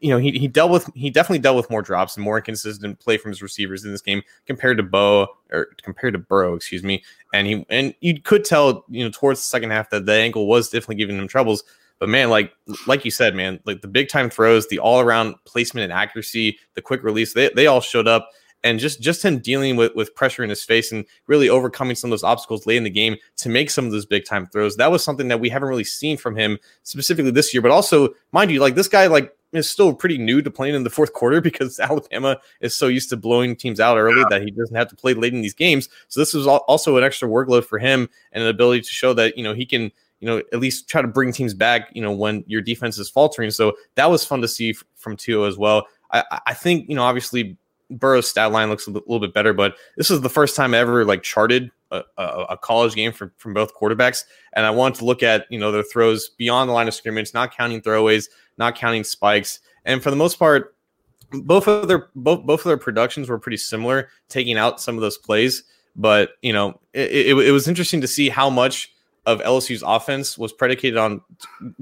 you 0.00 0.10
know, 0.10 0.18
he, 0.18 0.32
he 0.32 0.46
dealt 0.46 0.70
with 0.70 0.90
he 0.94 1.10
definitely 1.10 1.40
dealt 1.40 1.56
with 1.56 1.70
more 1.70 1.82
drops 1.82 2.16
and 2.16 2.24
more 2.24 2.38
inconsistent 2.38 3.00
play 3.00 3.16
from 3.16 3.30
his 3.30 3.42
receivers 3.42 3.84
in 3.84 3.90
this 3.90 4.02
game 4.02 4.22
compared 4.46 4.76
to 4.76 4.82
Bo 4.82 5.26
or 5.50 5.68
compared 5.82 6.14
to 6.14 6.18
Burrow, 6.18 6.54
excuse 6.54 6.82
me. 6.82 7.02
And 7.34 7.46
he 7.46 7.66
and 7.68 7.94
you 8.00 8.20
could 8.20 8.44
tell, 8.44 8.84
you 8.88 9.04
know, 9.04 9.10
towards 9.12 9.40
the 9.40 9.44
second 9.44 9.70
half 9.70 9.90
that 9.90 10.06
the 10.06 10.12
ankle 10.12 10.46
was 10.46 10.68
definitely 10.68 10.96
giving 10.96 11.18
him 11.18 11.26
troubles. 11.26 11.64
But 11.98 12.08
man, 12.08 12.30
like 12.30 12.52
like 12.86 13.04
you 13.04 13.10
said, 13.10 13.34
man, 13.34 13.60
like 13.64 13.80
the 13.80 13.88
big 13.88 14.08
time 14.08 14.30
throws, 14.30 14.68
the 14.68 14.78
all 14.78 15.00
around 15.00 15.34
placement 15.44 15.84
and 15.84 15.92
accuracy, 15.92 16.58
the 16.74 16.82
quick 16.82 17.02
release, 17.02 17.32
they, 17.32 17.50
they 17.54 17.66
all 17.66 17.80
showed 17.80 18.08
up. 18.08 18.30
And 18.64 18.80
just 18.80 19.00
just 19.00 19.24
him 19.24 19.38
dealing 19.38 19.76
with, 19.76 19.94
with 19.94 20.16
pressure 20.16 20.42
in 20.42 20.50
his 20.50 20.64
face 20.64 20.90
and 20.90 21.04
really 21.28 21.48
overcoming 21.48 21.94
some 21.94 22.08
of 22.08 22.10
those 22.10 22.24
obstacles 22.24 22.66
late 22.66 22.76
in 22.76 22.82
the 22.82 22.90
game 22.90 23.16
to 23.36 23.48
make 23.48 23.70
some 23.70 23.86
of 23.86 23.92
those 23.92 24.04
big 24.04 24.24
time 24.24 24.46
throws. 24.46 24.76
That 24.76 24.90
was 24.90 25.04
something 25.04 25.28
that 25.28 25.38
we 25.38 25.48
haven't 25.48 25.68
really 25.68 25.84
seen 25.84 26.16
from 26.16 26.34
him 26.34 26.58
specifically 26.82 27.30
this 27.30 27.54
year. 27.54 27.62
But 27.62 27.70
also, 27.70 28.14
mind 28.32 28.50
you, 28.50 28.58
like 28.58 28.74
this 28.74 28.88
guy, 28.88 29.06
like 29.06 29.32
is 29.52 29.70
still 29.70 29.94
pretty 29.94 30.18
new 30.18 30.42
to 30.42 30.50
playing 30.50 30.74
in 30.74 30.82
the 30.82 30.90
fourth 30.90 31.12
quarter 31.14 31.40
because 31.40 31.78
Alabama 31.80 32.38
is 32.60 32.74
so 32.74 32.88
used 32.88 33.10
to 33.10 33.16
blowing 33.16 33.56
teams 33.56 33.80
out 33.80 33.96
early 33.96 34.20
yeah. 34.20 34.26
that 34.30 34.42
he 34.42 34.50
doesn't 34.50 34.76
have 34.76 34.88
to 34.88 34.96
play 34.96 35.14
late 35.14 35.34
in 35.34 35.42
these 35.42 35.54
games. 35.54 35.88
So 36.08 36.20
this 36.20 36.34
was 36.34 36.46
also 36.46 36.96
an 36.96 37.04
extra 37.04 37.28
workload 37.28 37.64
for 37.64 37.78
him 37.78 38.08
and 38.32 38.42
an 38.42 38.50
ability 38.50 38.82
to 38.82 38.88
show 38.92 39.12
that 39.14 39.36
you 39.36 39.44
know 39.44 39.54
he 39.54 39.66
can 39.66 39.92
you 40.20 40.26
know 40.26 40.38
at 40.52 40.60
least 40.60 40.88
try 40.88 41.02
to 41.02 41.08
bring 41.08 41.32
teams 41.32 41.54
back 41.54 41.90
you 41.92 42.02
know 42.02 42.12
when 42.12 42.44
your 42.46 42.60
defense 42.60 42.98
is 42.98 43.08
faltering. 43.08 43.50
So 43.50 43.76
that 43.94 44.10
was 44.10 44.24
fun 44.24 44.40
to 44.42 44.48
see 44.48 44.74
from 44.96 45.16
Tua 45.16 45.48
as 45.48 45.56
well. 45.56 45.86
I, 46.10 46.24
I 46.46 46.54
think 46.54 46.88
you 46.88 46.94
know 46.94 47.02
obviously 47.02 47.56
Burrow's 47.90 48.28
stat 48.28 48.52
line 48.52 48.68
looks 48.68 48.86
a 48.86 48.90
little 48.90 49.20
bit 49.20 49.32
better, 49.32 49.52
but 49.52 49.76
this 49.96 50.10
is 50.10 50.20
the 50.20 50.28
first 50.28 50.54
time 50.54 50.74
I 50.74 50.78
ever 50.78 51.04
like 51.04 51.22
charted 51.22 51.70
a, 51.90 52.02
a, 52.18 52.22
a, 52.50 52.58
college 52.58 52.94
game 52.94 53.12
from, 53.12 53.32
from 53.38 53.54
both 53.54 53.74
quarterbacks. 53.74 54.24
And 54.52 54.66
I 54.66 54.70
wanted 54.70 54.98
to 54.98 55.06
look 55.06 55.22
at, 55.22 55.46
you 55.48 55.58
know, 55.58 55.72
their 55.72 55.82
throws 55.82 56.28
beyond 56.28 56.68
the 56.68 56.74
line 56.74 56.86
of 56.86 56.94
scrimmage, 56.94 57.32
not 57.32 57.56
counting 57.56 57.80
throwaways, 57.80 58.28
not 58.58 58.74
counting 58.74 59.04
spikes. 59.04 59.60
And 59.84 60.02
for 60.02 60.10
the 60.10 60.16
most 60.16 60.38
part, 60.38 60.74
both 61.30 61.68
of 61.68 61.88
their 61.88 62.08
both 62.14 62.44
both 62.44 62.60
of 62.60 62.64
their 62.64 62.78
productions 62.78 63.28
were 63.28 63.38
pretty 63.38 63.56
similar, 63.56 64.08
taking 64.28 64.56
out 64.56 64.80
some 64.80 64.96
of 64.96 65.00
those 65.00 65.18
plays. 65.18 65.62
But 65.96 66.30
you 66.42 66.52
know, 66.52 66.80
it, 66.92 67.10
it, 67.10 67.38
it 67.38 67.52
was 67.52 67.68
interesting 67.68 68.00
to 68.00 68.06
see 68.06 68.28
how 68.28 68.48
much 68.50 68.92
of 69.28 69.40
LSU's 69.42 69.82
offense 69.86 70.38
was 70.38 70.52
predicated 70.54 70.96
on 70.96 71.20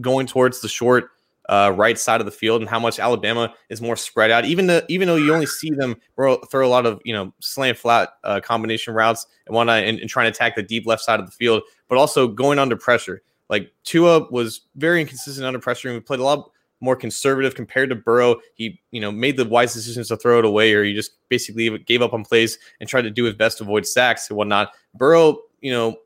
going 0.00 0.26
towards 0.26 0.60
the 0.60 0.68
short 0.68 1.10
uh, 1.48 1.72
right 1.76 1.96
side 1.96 2.20
of 2.20 2.24
the 2.24 2.32
field 2.32 2.60
and 2.60 2.68
how 2.68 2.80
much 2.80 2.98
Alabama 2.98 3.54
is 3.68 3.80
more 3.80 3.94
spread 3.94 4.32
out. 4.32 4.44
Even 4.44 4.66
the, 4.66 4.84
even 4.88 5.06
though 5.06 5.14
you 5.14 5.32
only 5.32 5.46
see 5.46 5.70
them 5.70 5.96
throw 6.16 6.40
a 6.52 6.66
lot 6.66 6.86
of 6.86 7.00
you 7.04 7.12
know 7.12 7.32
slant 7.38 7.78
flat 7.78 8.10
uh, 8.24 8.40
combination 8.40 8.94
routes 8.94 9.26
and 9.46 9.54
whatnot, 9.54 9.84
and, 9.84 10.00
and 10.00 10.10
trying 10.10 10.24
to 10.24 10.36
attack 10.36 10.56
the 10.56 10.62
deep 10.62 10.86
left 10.86 11.02
side 11.02 11.20
of 11.20 11.26
the 11.26 11.32
field, 11.32 11.62
but 11.88 11.98
also 11.98 12.26
going 12.26 12.58
under 12.58 12.76
pressure. 12.76 13.22
Like 13.48 13.72
Tua 13.84 14.28
was 14.30 14.62
very 14.74 15.00
inconsistent 15.00 15.46
under 15.46 15.60
pressure, 15.60 15.88
and 15.88 16.04
played 16.04 16.18
a 16.20 16.24
lot 16.24 16.50
more 16.80 16.96
conservative 16.96 17.54
compared 17.54 17.90
to 17.90 17.94
Burrow. 17.94 18.40
He, 18.54 18.80
you 18.90 19.00
know, 19.00 19.12
made 19.12 19.36
the 19.36 19.44
wise 19.44 19.72
decisions 19.72 20.08
to 20.08 20.16
throw 20.16 20.40
it 20.40 20.44
away, 20.44 20.74
or 20.74 20.82
he 20.82 20.94
just 20.94 21.12
basically 21.28 21.78
gave 21.78 22.02
up 22.02 22.12
on 22.12 22.24
plays 22.24 22.58
and 22.80 22.88
tried 22.88 23.02
to 23.02 23.10
do 23.10 23.22
his 23.22 23.34
best 23.34 23.58
to 23.58 23.64
avoid 23.64 23.86
sacks 23.86 24.28
and 24.28 24.36
whatnot. 24.36 24.72
Burrow, 24.94 25.38
you 25.60 25.70
know, 25.72 25.96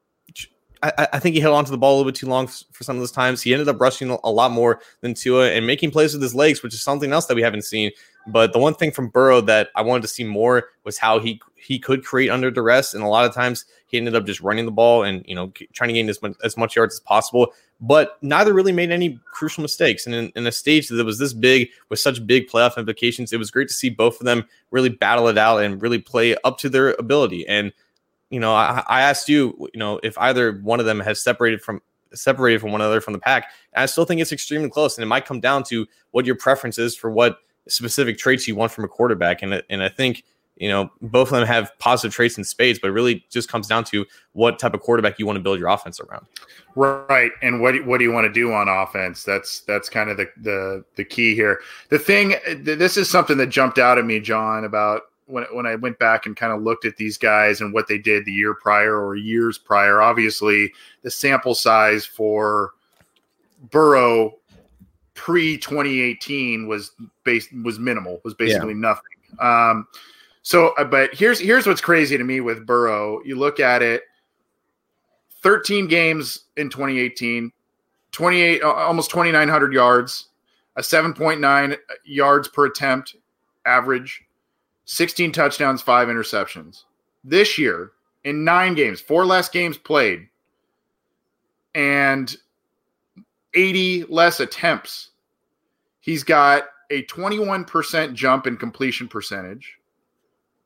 I, 0.83 1.09
I, 1.13 1.19
think 1.19 1.35
he 1.35 1.41
held 1.41 1.55
onto 1.55 1.71
the 1.71 1.79
ball 1.79 1.95
a 1.95 1.97
little 1.97 2.11
bit 2.11 2.19
too 2.19 2.27
long 2.27 2.47
for 2.47 2.85
some 2.85 2.97
of 2.97 3.01
those 3.01 3.13
times. 3.13 3.43
He 3.43 3.53
ended 3.53 3.69
up 3.69 3.81
rushing 3.81 4.11
a 4.11 4.31
lot 4.31 4.51
more 4.51 4.81
than 5.03 5.15
Tua 5.15 5.51
and 5.51 5.67
making 5.67 5.91
plays 5.91 6.15
with 6.15 6.23
his 6.23 6.35
legs, 6.35 6.63
which 6.63 6.73
is 6.73 6.83
something 6.83 7.13
else 7.13 7.27
that 7.27 7.35
we 7.35 7.43
haven't 7.43 7.65
seen. 7.65 7.91
But 8.27 8.53
the 8.53 8.59
one 8.59 8.75
thing 8.75 8.91
from 8.91 9.09
Burrow 9.09 9.41
that 9.43 9.69
I 9.77 9.83
wanted 9.83 10.03
to 10.03 10.09
see 10.09 10.25
more 10.25 10.69
was 10.85 10.99
how 10.99 11.19
he 11.19 11.41
he 11.57 11.79
could 11.79 12.05
create 12.05 12.31
under 12.31 12.51
duress, 12.51 12.95
and 12.95 13.03
a 13.03 13.09
lot 13.09 13.25
of 13.25 13.35
times 13.35 13.65
he 13.87 13.99
ended 13.99 14.15
up 14.15 14.25
just 14.25 14.41
running 14.41 14.65
the 14.65 14.73
ball 14.73 15.03
and 15.03 15.25
you 15.27 15.35
know 15.35 15.53
trying 15.73 15.89
to 15.89 15.95
gain 15.95 16.09
as 16.09 16.21
much, 16.23 16.35
as 16.45 16.57
much 16.57 16.77
yards 16.77 16.95
as 16.95 17.01
possible. 17.01 17.53
But 17.81 18.19
neither 18.23 18.53
really 18.53 18.73
made 18.73 18.91
any 18.91 19.19
crucial 19.33 19.63
mistakes. 19.63 20.05
And 20.05 20.15
in, 20.15 20.33
in 20.37 20.47
a 20.47 20.53
stage 20.53 20.89
that 20.89 21.05
was 21.05 21.19
this 21.19 21.33
big 21.33 21.71
with 21.89 21.99
such 21.99 22.27
big 22.27 22.49
playoff 22.49 22.77
implications, 22.77 23.33
it 23.33 23.39
was 23.39 23.51
great 23.51 23.69
to 23.69 23.75
see 23.75 23.89
both 23.89 24.21
of 24.21 24.27
them 24.27 24.45
really 24.71 24.91
battle 24.91 25.29
it 25.29 25.39
out 25.39 25.63
and 25.63 25.81
really 25.81 25.99
play 25.99 26.37
up 26.45 26.59
to 26.59 26.69
their 26.69 26.91
ability. 26.99 27.47
And 27.49 27.73
you 28.31 28.41
know, 28.41 28.55
I, 28.55 28.83
I 28.89 29.03
asked 29.03 29.29
you, 29.29 29.69
you 29.75 29.79
know, 29.79 30.01
if 30.03 30.17
either 30.19 30.53
one 30.63 30.81
of 30.81 30.87
them 30.87 31.01
has 31.01 31.21
separated 31.21 31.61
from 31.61 31.83
separated 32.15 32.61
from 32.61 32.73
one 32.73 32.81
another 32.81 33.01
from 33.01 33.13
the 33.13 33.19
pack. 33.19 33.51
And 33.73 33.83
I 33.83 33.87
still 33.87 34.05
think 34.05 34.21
it's 34.21 34.33
extremely 34.33 34.71
close, 34.71 34.97
and 34.97 35.03
it 35.03 35.07
might 35.07 35.27
come 35.27 35.41
down 35.41 35.65
to 35.65 35.87
what 36.13 36.27
your 36.27 36.35
preference 36.35 36.79
is 36.79 36.97
for 36.97 37.11
what 37.11 37.39
specific 37.69 38.19
traits 38.19 38.49
you 38.49 38.57
want 38.57 38.73
from 38.73 38.85
a 38.85 38.89
quarterback. 38.89 39.43
And 39.43 39.63
and 39.69 39.83
I 39.83 39.89
think 39.89 40.25
you 40.57 40.69
know 40.69 40.91
both 41.01 41.29
of 41.29 41.39
them 41.39 41.47
have 41.47 41.73
positive 41.79 42.15
traits 42.15 42.39
in 42.39 42.45
spades, 42.45 42.79
but 42.79 42.89
it 42.89 42.93
really 42.93 43.25
just 43.31 43.49
comes 43.49 43.67
down 43.67 43.85
to 43.85 44.07
what 44.33 44.59
type 44.59 44.75
of 44.75 44.81
quarterback 44.81 45.19
you 45.19 45.27
want 45.27 45.37
to 45.37 45.43
build 45.43 45.59
your 45.59 45.69
offense 45.69 46.01
around. 46.01 46.27
Right, 46.77 47.33
and 47.43 47.61
what 47.61 47.85
what 47.85 47.99
do 47.99 48.05
you 48.05 48.13
want 48.13 48.27
to 48.27 48.33
do 48.33 48.53
on 48.53 48.69
offense? 48.69 49.25
That's 49.25 49.61
that's 49.61 49.89
kind 49.89 50.11
of 50.11 50.17
the 50.17 50.29
the 50.37 50.85
the 50.97 51.05
key 51.05 51.35
here. 51.35 51.61
The 51.89 51.99
thing, 51.99 52.35
this 52.59 52.97
is 52.97 53.09
something 53.11 53.39
that 53.39 53.49
jumped 53.49 53.79
out 53.79 53.99
at 53.99 54.05
me, 54.05 54.21
John, 54.21 54.65
about 54.65 55.03
when 55.31 55.45
when 55.53 55.67
I 55.67 55.77
went 55.77 55.99
back 55.99 56.27
and 56.27 56.37
kind 56.37 56.53
of 56.53 56.63
looked 56.63 56.85
at 56.85 56.97
these 56.97 57.17
guys 57.17 57.61
and 57.61 57.73
what 57.73 57.89
they 57.89 57.99
did 57.99 58.25
the 58.25 58.33
year 58.33 58.55
prior 58.55 59.05
or 59.05 59.17
years 59.17 59.59
prior, 59.59 60.01
obviously 60.01 60.73
the 61.03 61.11
sample 61.11 61.55
size 61.55 62.05
for 62.05 62.73
Burrow 63.71 64.35
pre 65.15 65.59
2018 65.59 66.67
was 66.67 66.93
based 67.25 67.51
was 67.63 67.79
minimal, 67.79 68.21
was 68.25 68.35
basically 68.35 68.75
yeah. 68.75 68.81
nothing. 68.81 69.05
Um, 69.39 69.87
so, 70.43 70.69
uh, 70.79 70.85
but 70.85 71.15
here's 71.15 71.39
here's 71.39 71.67
what's 71.67 71.81
crazy 71.81 72.17
to 72.17 72.25
me 72.25 72.41
with 72.41 72.67
Burrow. 72.67 73.21
You 73.25 73.37
look 73.37 73.61
at 73.61 73.83
it, 73.83 74.03
13 75.43 75.87
games 75.89 76.45
in 76.57 76.71
2018, 76.71 77.53
28 78.13 78.63
almost 78.63 79.11
2,900 79.11 79.73
yards, 79.73 80.29
a 80.77 80.81
7.9 80.81 81.77
yards 82.05 82.49
per 82.49 82.67
attempt 82.67 83.17
average 83.67 84.25
16 84.85 85.33
touchdowns, 85.33 85.83
five 85.83 86.09
interceptions. 86.09 86.85
This 87.23 87.59
year, 87.59 87.93
in 88.25 88.45
nine 88.45 88.75
games, 88.75 89.01
four 89.01 89.25
less 89.25 89.49
games 89.49 89.79
played, 89.79 90.29
and 91.75 92.37
80 93.55 94.05
less 94.05 94.41
attempts, 94.41 95.11
he's 96.01 96.25
got 96.25 96.65
a 96.91 97.05
21% 97.05 98.15
jump 98.15 98.47
in 98.47 98.57
completion 98.57 99.09
percentage, 99.09 99.79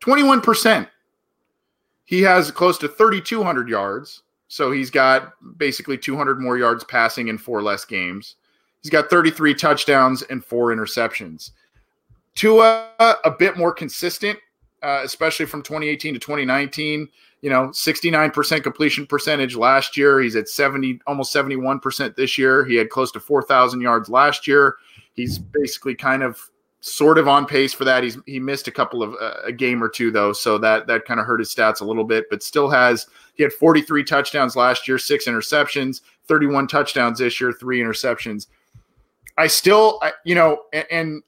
21%. 0.00 0.88
He 2.06 2.22
has 2.22 2.50
close 2.50 2.78
to 2.78 2.88
3,200 2.88 3.68
yards. 3.68 4.22
So 4.48 4.70
he's 4.70 4.90
got 4.90 5.32
basically 5.56 5.98
200 5.98 6.40
more 6.40 6.58
yards 6.58 6.84
passing 6.84 7.28
in 7.28 7.38
four 7.38 7.62
less 7.62 7.84
games. 7.84 8.36
He's 8.82 8.90
got 8.90 9.08
33 9.08 9.54
touchdowns 9.54 10.22
and 10.22 10.44
four 10.44 10.74
interceptions. 10.74 11.50
Tua, 12.34 12.88
a 12.98 13.30
bit 13.30 13.56
more 13.56 13.72
consistent, 13.72 14.38
uh, 14.82 15.00
especially 15.04 15.46
from 15.46 15.62
2018 15.62 16.14
to 16.14 16.20
2019. 16.20 17.08
You 17.42 17.50
know, 17.50 17.68
69% 17.68 18.62
completion 18.62 19.06
percentage 19.06 19.54
last 19.54 19.96
year. 19.96 20.20
He's 20.20 20.34
at 20.34 20.48
70, 20.48 21.00
almost 21.06 21.34
71% 21.34 22.16
this 22.16 22.38
year. 22.38 22.64
He 22.64 22.74
had 22.74 22.88
close 22.88 23.12
to 23.12 23.20
4,000 23.20 23.80
yards 23.82 24.08
last 24.08 24.46
year. 24.46 24.76
He's 25.12 25.38
basically 25.38 25.94
kind 25.94 26.22
of 26.22 26.40
sort 26.80 27.16
of 27.16 27.28
on 27.28 27.46
pace 27.46 27.72
for 27.72 27.84
that. 27.84 28.02
He's 28.02 28.18
he 28.26 28.38
missed 28.38 28.68
a 28.68 28.70
couple 28.70 29.02
of 29.02 29.14
uh, 29.20 29.40
a 29.44 29.52
game 29.52 29.82
or 29.82 29.88
two 29.88 30.10
though, 30.10 30.34
so 30.34 30.58
that 30.58 30.86
that 30.86 31.06
kind 31.06 31.18
of 31.18 31.24
hurt 31.24 31.40
his 31.40 31.54
stats 31.54 31.80
a 31.80 31.84
little 31.84 32.04
bit. 32.04 32.26
But 32.28 32.42
still 32.42 32.68
has 32.68 33.06
he 33.34 33.42
had 33.42 33.52
43 33.54 34.04
touchdowns 34.04 34.54
last 34.54 34.86
year, 34.86 34.98
six 34.98 35.26
interceptions, 35.26 36.02
31 36.28 36.66
touchdowns 36.66 37.18
this 37.18 37.40
year, 37.40 37.52
three 37.52 37.80
interceptions. 37.80 38.48
I 39.36 39.46
still, 39.46 40.00
you 40.24 40.34
know, 40.34 40.62
and, 40.72 40.86
and 40.90 41.22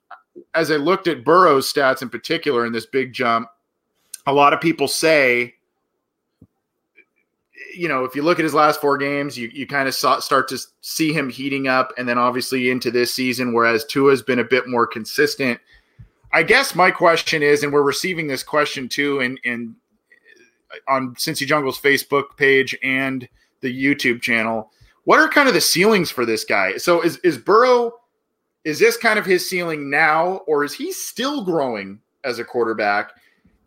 as 0.55 0.70
I 0.70 0.76
looked 0.76 1.07
at 1.07 1.24
Burrow's 1.24 1.72
stats 1.72 2.03
in 2.03 2.09
particular 2.09 2.66
in 2.66 2.72
this 2.72 2.87
big 2.87 3.12
jump, 3.12 3.49
a 4.26 4.32
lot 4.32 4.53
of 4.53 4.61
people 4.61 4.89
say 4.89 5.55
you 7.76 7.89
know, 7.89 8.05
if 8.05 8.16
you 8.16 8.22
look 8.22 8.39
at 8.39 8.45
his 8.45 8.55
last 8.55 8.80
four 8.80 8.97
games, 8.97 9.37
you, 9.37 9.49
you 9.53 9.66
kind 9.66 9.87
of 9.87 9.95
saw, 9.95 10.18
start 10.18 10.49
to 10.49 10.59
see 10.80 11.12
him 11.12 11.28
heating 11.28 11.68
up, 11.68 11.93
and 11.99 12.09
then 12.09 12.18
obviously 12.18 12.70
into 12.70 12.91
this 12.91 13.12
season, 13.12 13.53
whereas 13.53 13.84
Tua's 13.84 14.22
been 14.22 14.39
a 14.39 14.45
bit 14.45 14.66
more 14.66 14.87
consistent. 14.87 15.61
I 16.32 16.43
guess 16.43 16.74
my 16.74 16.91
question 16.91 17.43
is, 17.43 17.62
and 17.62 17.72
we're 17.72 17.82
receiving 17.82 18.26
this 18.26 18.43
question 18.43 18.89
too, 18.89 19.20
in 19.20 19.39
in 19.45 19.76
on 20.89 21.14
Cincy 21.14 21.47
Jungle's 21.47 21.80
Facebook 21.80 22.37
page 22.37 22.76
and 22.82 23.28
the 23.61 23.84
YouTube 23.84 24.20
channel. 24.20 24.70
What 25.05 25.18
are 25.18 25.28
kind 25.28 25.49
of 25.49 25.55
the 25.55 25.61
ceilings 25.61 26.11
for 26.11 26.26
this 26.26 26.45
guy? 26.45 26.76
So 26.78 27.01
is 27.03 27.18
is 27.18 27.39
Burrow? 27.39 27.93
Is 28.66 28.80
this 28.80 28.96
kind 28.96 29.16
of 29.16 29.24
his 29.24 29.48
ceiling 29.48 29.88
now, 29.88 30.38
or 30.48 30.64
is 30.64 30.74
he 30.74 30.90
still 30.90 31.44
growing 31.44 32.00
as 32.24 32.40
a 32.40 32.44
quarterback? 32.44 33.12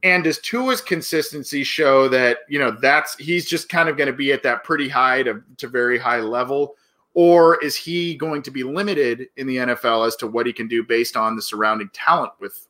And 0.03 0.25
does 0.25 0.39
Tua's 0.39 0.81
consistency 0.81 1.63
show 1.63 2.09
that 2.09 2.39
you 2.49 2.59
know 2.59 2.71
that's 2.71 3.15
he's 3.15 3.45
just 3.45 3.69
kind 3.69 3.87
of 3.87 3.95
going 3.95 4.07
to 4.07 4.13
be 4.13 4.33
at 4.33 4.43
that 4.43 4.65
pretty 4.65 4.89
high 4.89 5.23
to, 5.23 5.41
to 5.55 5.69
very 5.69 5.97
high 5.97 6.19
level, 6.19 6.75
or 7.13 7.63
is 7.63 7.77
he 7.77 8.13
going 8.13 8.41
to 8.41 8.51
be 8.51 8.63
limited 8.63 9.27
in 9.37 9.47
the 9.47 9.55
NFL 9.55 10.05
as 10.05 10.17
to 10.17 10.27
what 10.27 10.45
he 10.45 10.51
can 10.51 10.67
do 10.67 10.83
based 10.83 11.15
on 11.15 11.37
the 11.37 11.41
surrounding 11.41 11.89
talent 11.93 12.33
with 12.41 12.67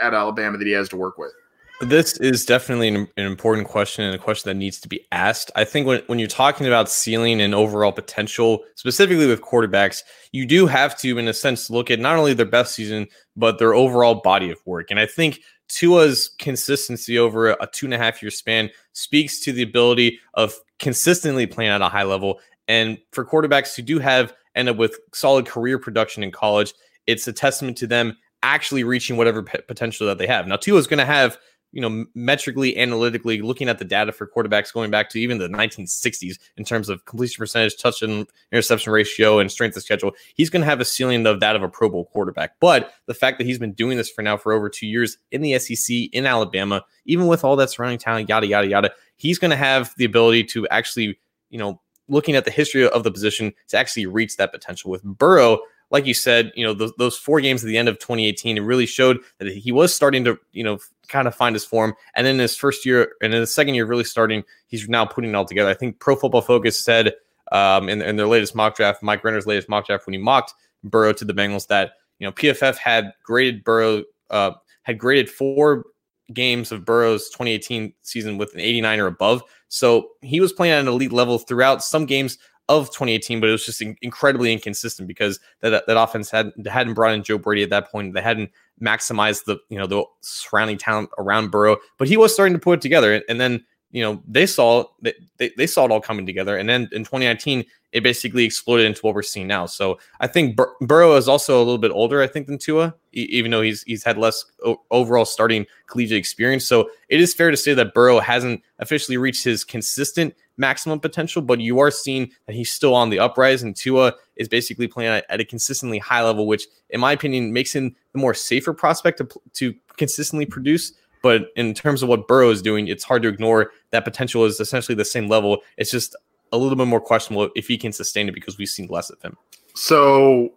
at 0.00 0.12
Alabama 0.12 0.58
that 0.58 0.66
he 0.66 0.74
has 0.74 0.90
to 0.90 0.98
work 0.98 1.16
with? 1.16 1.32
This 1.80 2.18
is 2.18 2.44
definitely 2.44 2.88
an, 2.88 3.08
an, 3.16 3.24
important 3.24 3.66
question 3.66 4.04
and 4.04 4.14
a 4.14 4.18
question 4.18 4.50
that 4.50 4.58
needs 4.58 4.80
to 4.80 4.88
be 4.88 5.06
asked. 5.12 5.50
I 5.56 5.64
think 5.64 5.86
when, 5.86 6.02
when 6.08 6.18
you're 6.18 6.28
talking 6.28 6.66
about 6.66 6.90
ceiling 6.90 7.40
and 7.40 7.54
overall 7.54 7.90
potential, 7.90 8.64
specifically 8.74 9.26
with 9.26 9.40
quarterbacks, 9.40 10.02
you 10.30 10.44
do 10.44 10.66
have 10.66 10.94
to, 10.98 11.16
in 11.16 11.26
a 11.26 11.32
sense, 11.32 11.70
look 11.70 11.90
at 11.90 11.98
not 11.98 12.16
only 12.16 12.34
their 12.34 12.44
best 12.44 12.74
season, 12.74 13.06
but 13.34 13.58
their 13.58 13.72
overall 13.72 14.16
body 14.16 14.50
of 14.50 14.60
work. 14.66 14.90
And 14.90 15.00
I 15.00 15.06
think 15.06 15.40
Tua's 15.68 16.34
consistency 16.38 17.18
over 17.18 17.52
a 17.52 17.68
two 17.72 17.86
and 17.86 17.94
a 17.94 17.98
half 17.98 18.20
year 18.20 18.30
span 18.30 18.68
speaks 18.92 19.40
to 19.40 19.52
the 19.52 19.62
ability 19.62 20.18
of 20.34 20.54
consistently 20.80 21.46
playing 21.46 21.70
at 21.70 21.80
a 21.80 21.88
high 21.88 22.02
level. 22.02 22.40
And 22.68 22.98
for 23.12 23.24
quarterbacks 23.24 23.74
who 23.74 23.80
do 23.80 23.98
have 24.00 24.34
end 24.54 24.68
up 24.68 24.76
with 24.76 24.98
solid 25.14 25.46
career 25.46 25.78
production 25.78 26.22
in 26.22 26.30
college, 26.30 26.74
it's 27.06 27.26
a 27.26 27.32
testament 27.32 27.78
to 27.78 27.86
them 27.86 28.18
actually 28.42 28.84
reaching 28.84 29.16
whatever 29.16 29.42
p- 29.42 29.60
potential 29.66 30.06
that 30.06 30.18
they 30.18 30.26
have. 30.26 30.46
Now, 30.46 30.56
Tua 30.56 30.78
is 30.78 30.86
going 30.86 30.98
to 30.98 31.06
have 31.06 31.38
you 31.72 31.80
know, 31.80 32.04
metrically, 32.14 32.76
analytically, 32.76 33.42
looking 33.42 33.68
at 33.68 33.78
the 33.78 33.84
data 33.84 34.12
for 34.12 34.26
quarterbacks 34.26 34.72
going 34.72 34.90
back 34.90 35.08
to 35.10 35.20
even 35.20 35.38
the 35.38 35.48
1960s 35.48 36.38
in 36.56 36.64
terms 36.64 36.88
of 36.88 37.04
completion 37.04 37.40
percentage, 37.40 37.76
touch 37.76 38.02
and 38.02 38.26
interception 38.50 38.92
ratio, 38.92 39.38
and 39.38 39.50
strength 39.50 39.76
of 39.76 39.82
schedule, 39.82 40.12
he's 40.34 40.50
going 40.50 40.62
to 40.62 40.66
have 40.66 40.80
a 40.80 40.84
ceiling 40.84 41.26
of 41.26 41.40
that 41.40 41.56
of 41.56 41.62
a 41.62 41.68
Pro 41.68 41.88
Bowl 41.88 42.06
quarterback. 42.06 42.58
But 42.60 42.92
the 43.06 43.14
fact 43.14 43.38
that 43.38 43.44
he's 43.44 43.58
been 43.58 43.72
doing 43.72 43.96
this 43.96 44.10
for 44.10 44.22
now 44.22 44.36
for 44.36 44.52
over 44.52 44.68
two 44.68 44.86
years 44.86 45.18
in 45.30 45.42
the 45.42 45.58
SEC, 45.58 45.96
in 46.12 46.26
Alabama, 46.26 46.84
even 47.04 47.26
with 47.26 47.44
all 47.44 47.56
that 47.56 47.70
surrounding 47.70 47.98
talent, 47.98 48.28
yada, 48.28 48.46
yada, 48.46 48.66
yada, 48.66 48.92
he's 49.16 49.38
going 49.38 49.52
to 49.52 49.56
have 49.56 49.92
the 49.96 50.04
ability 50.04 50.44
to 50.44 50.66
actually, 50.68 51.18
you 51.50 51.58
know, 51.58 51.80
looking 52.08 52.34
at 52.34 52.44
the 52.44 52.50
history 52.50 52.88
of 52.88 53.04
the 53.04 53.12
position 53.12 53.52
to 53.68 53.78
actually 53.78 54.06
reach 54.06 54.36
that 54.36 54.52
potential. 54.52 54.90
With 54.90 55.04
Burrow, 55.04 55.60
like 55.90 56.06
you 56.06 56.14
said, 56.14 56.52
you 56.54 56.64
know, 56.64 56.72
those, 56.72 56.92
those 56.98 57.16
four 57.16 57.40
games 57.40 57.62
at 57.62 57.66
the 57.66 57.76
end 57.76 57.88
of 57.88 57.98
2018, 57.98 58.56
it 58.56 58.60
really 58.60 58.86
showed 58.86 59.18
that 59.38 59.48
he 59.48 59.72
was 59.72 59.94
starting 59.94 60.24
to, 60.24 60.38
you 60.52 60.62
know, 60.62 60.78
kind 61.08 61.26
of 61.26 61.34
find 61.34 61.54
his 61.54 61.64
form. 61.64 61.94
And 62.14 62.26
then 62.26 62.38
his 62.38 62.56
first 62.56 62.86
year 62.86 63.12
and 63.20 63.34
in 63.34 63.40
the 63.40 63.46
second 63.46 63.74
year, 63.74 63.86
really 63.86 64.04
starting, 64.04 64.44
he's 64.68 64.88
now 64.88 65.04
putting 65.04 65.30
it 65.30 65.34
all 65.34 65.44
together. 65.44 65.68
I 65.68 65.74
think 65.74 65.98
Pro 65.98 66.14
Football 66.14 66.42
Focus 66.42 66.78
said 66.78 67.14
um, 67.52 67.88
in, 67.88 68.00
in 68.02 68.16
their 68.16 68.28
latest 68.28 68.54
mock 68.54 68.76
draft, 68.76 69.02
Mike 69.02 69.24
Renner's 69.24 69.46
latest 69.46 69.68
mock 69.68 69.86
draft, 69.86 70.06
when 70.06 70.14
he 70.14 70.20
mocked 70.20 70.54
Burrow 70.84 71.12
to 71.12 71.24
the 71.24 71.34
Bengals, 71.34 71.66
that, 71.66 71.92
you 72.18 72.26
know, 72.26 72.32
PFF 72.32 72.76
had 72.76 73.12
graded 73.24 73.64
Burrow, 73.64 74.04
uh, 74.30 74.52
had 74.82 74.98
graded 74.98 75.28
four 75.28 75.84
games 76.32 76.70
of 76.70 76.84
Burrow's 76.84 77.28
2018 77.30 77.92
season 78.02 78.38
with 78.38 78.54
an 78.54 78.60
89 78.60 79.00
or 79.00 79.06
above. 79.06 79.42
So 79.68 80.10
he 80.22 80.40
was 80.40 80.52
playing 80.52 80.74
at 80.74 80.80
an 80.80 80.88
elite 80.88 81.12
level 81.12 81.38
throughout 81.38 81.82
some 81.82 82.06
games 82.06 82.38
of 82.70 82.86
2018, 82.88 83.40
but 83.40 83.48
it 83.48 83.52
was 83.52 83.66
just 83.66 83.82
in- 83.82 83.96
incredibly 84.00 84.52
inconsistent 84.52 85.08
because 85.08 85.40
that 85.60 85.86
that 85.86 86.00
offense 86.00 86.30
had 86.30 86.52
hadn't 86.66 86.94
brought 86.94 87.12
in 87.12 87.22
Joe 87.22 87.38
Brady 87.38 87.62
at 87.62 87.70
that 87.70 87.90
point. 87.90 88.14
They 88.14 88.22
hadn't 88.22 88.50
maximized 88.80 89.44
the 89.44 89.58
you 89.68 89.78
know 89.78 89.86
the 89.86 90.04
surrounding 90.20 90.78
talent 90.78 91.10
around 91.18 91.50
Burrow, 91.50 91.76
but 91.98 92.08
he 92.08 92.16
was 92.16 92.32
starting 92.32 92.54
to 92.54 92.60
put 92.60 92.78
it 92.78 92.80
together. 92.80 93.22
And 93.28 93.40
then 93.40 93.64
you 93.90 94.02
know 94.02 94.22
they 94.26 94.46
saw 94.46 94.84
they, 95.02 95.14
they, 95.56 95.66
saw 95.66 95.84
it 95.84 95.90
all 95.90 96.00
coming 96.00 96.26
together. 96.26 96.56
And 96.56 96.68
then 96.68 96.82
in 96.92 97.02
2019, 97.02 97.64
it 97.92 98.02
basically 98.02 98.44
exploded 98.44 98.86
into 98.86 99.00
what 99.00 99.14
we're 99.14 99.22
seeing 99.22 99.48
now. 99.48 99.66
So 99.66 99.98
I 100.20 100.26
think 100.26 100.56
Bur- 100.56 100.74
Burrow 100.80 101.16
is 101.16 101.28
also 101.28 101.58
a 101.58 101.64
little 101.64 101.78
bit 101.78 101.90
older, 101.90 102.22
I 102.22 102.26
think, 102.26 102.46
than 102.46 102.58
Tua, 102.58 102.94
e- 103.12 103.26
even 103.30 103.50
though 103.50 103.62
he's 103.62 103.82
he's 103.82 104.04
had 104.04 104.16
less 104.16 104.44
o- 104.64 104.80
overall 104.90 105.24
starting 105.24 105.66
collegiate 105.86 106.18
experience. 106.18 106.66
So 106.66 106.90
it 107.08 107.20
is 107.20 107.34
fair 107.34 107.50
to 107.50 107.56
say 107.56 107.74
that 107.74 107.94
Burrow 107.94 108.20
hasn't 108.20 108.62
officially 108.78 109.16
reached 109.16 109.44
his 109.44 109.64
consistent 109.64 110.34
maximum 110.56 111.00
potential, 111.00 111.42
but 111.42 111.58
you 111.58 111.80
are 111.80 111.90
seeing 111.90 112.30
that 112.46 112.54
he's 112.54 112.70
still 112.70 112.94
on 112.94 113.10
the 113.10 113.18
uprise, 113.18 113.62
and 113.62 113.74
Tua 113.74 114.14
is 114.36 114.46
basically 114.46 114.86
playing 114.86 115.10
at, 115.10 115.24
at 115.28 115.40
a 115.40 115.44
consistently 115.44 115.98
high 115.98 116.22
level, 116.22 116.46
which, 116.46 116.66
in 116.90 117.00
my 117.00 117.12
opinion, 117.12 117.52
makes 117.52 117.74
him 117.74 117.96
the 118.12 118.18
more 118.18 118.34
safer 118.34 118.72
prospect 118.72 119.18
to, 119.18 119.28
to 119.54 119.74
consistently 119.96 120.46
produce. 120.46 120.92
But 121.22 121.48
in 121.56 121.74
terms 121.74 122.02
of 122.02 122.08
what 122.08 122.26
Burrow 122.26 122.50
is 122.50 122.62
doing, 122.62 122.88
it's 122.88 123.04
hard 123.04 123.22
to 123.22 123.28
ignore 123.28 123.72
that 123.90 124.04
potential 124.04 124.44
is 124.44 124.60
essentially 124.60 124.94
the 124.94 125.04
same 125.04 125.28
level. 125.28 125.58
It's 125.76 125.90
just 125.90 126.16
a 126.52 126.58
little 126.58 126.76
bit 126.76 126.86
more 126.86 127.00
questionable 127.00 127.50
if 127.54 127.68
he 127.68 127.78
can 127.78 127.92
sustain 127.92 128.28
it 128.28 128.32
because 128.32 128.58
we've 128.58 128.68
seen 128.68 128.86
less 128.88 129.10
of 129.10 129.20
him. 129.22 129.36
So, 129.74 130.54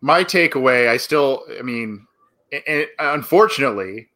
my 0.00 0.24
takeaway, 0.24 0.88
I 0.88 0.96
still, 0.96 1.44
I 1.58 1.62
mean, 1.62 2.06
it, 2.50 2.90
unfortunately, 2.98 4.08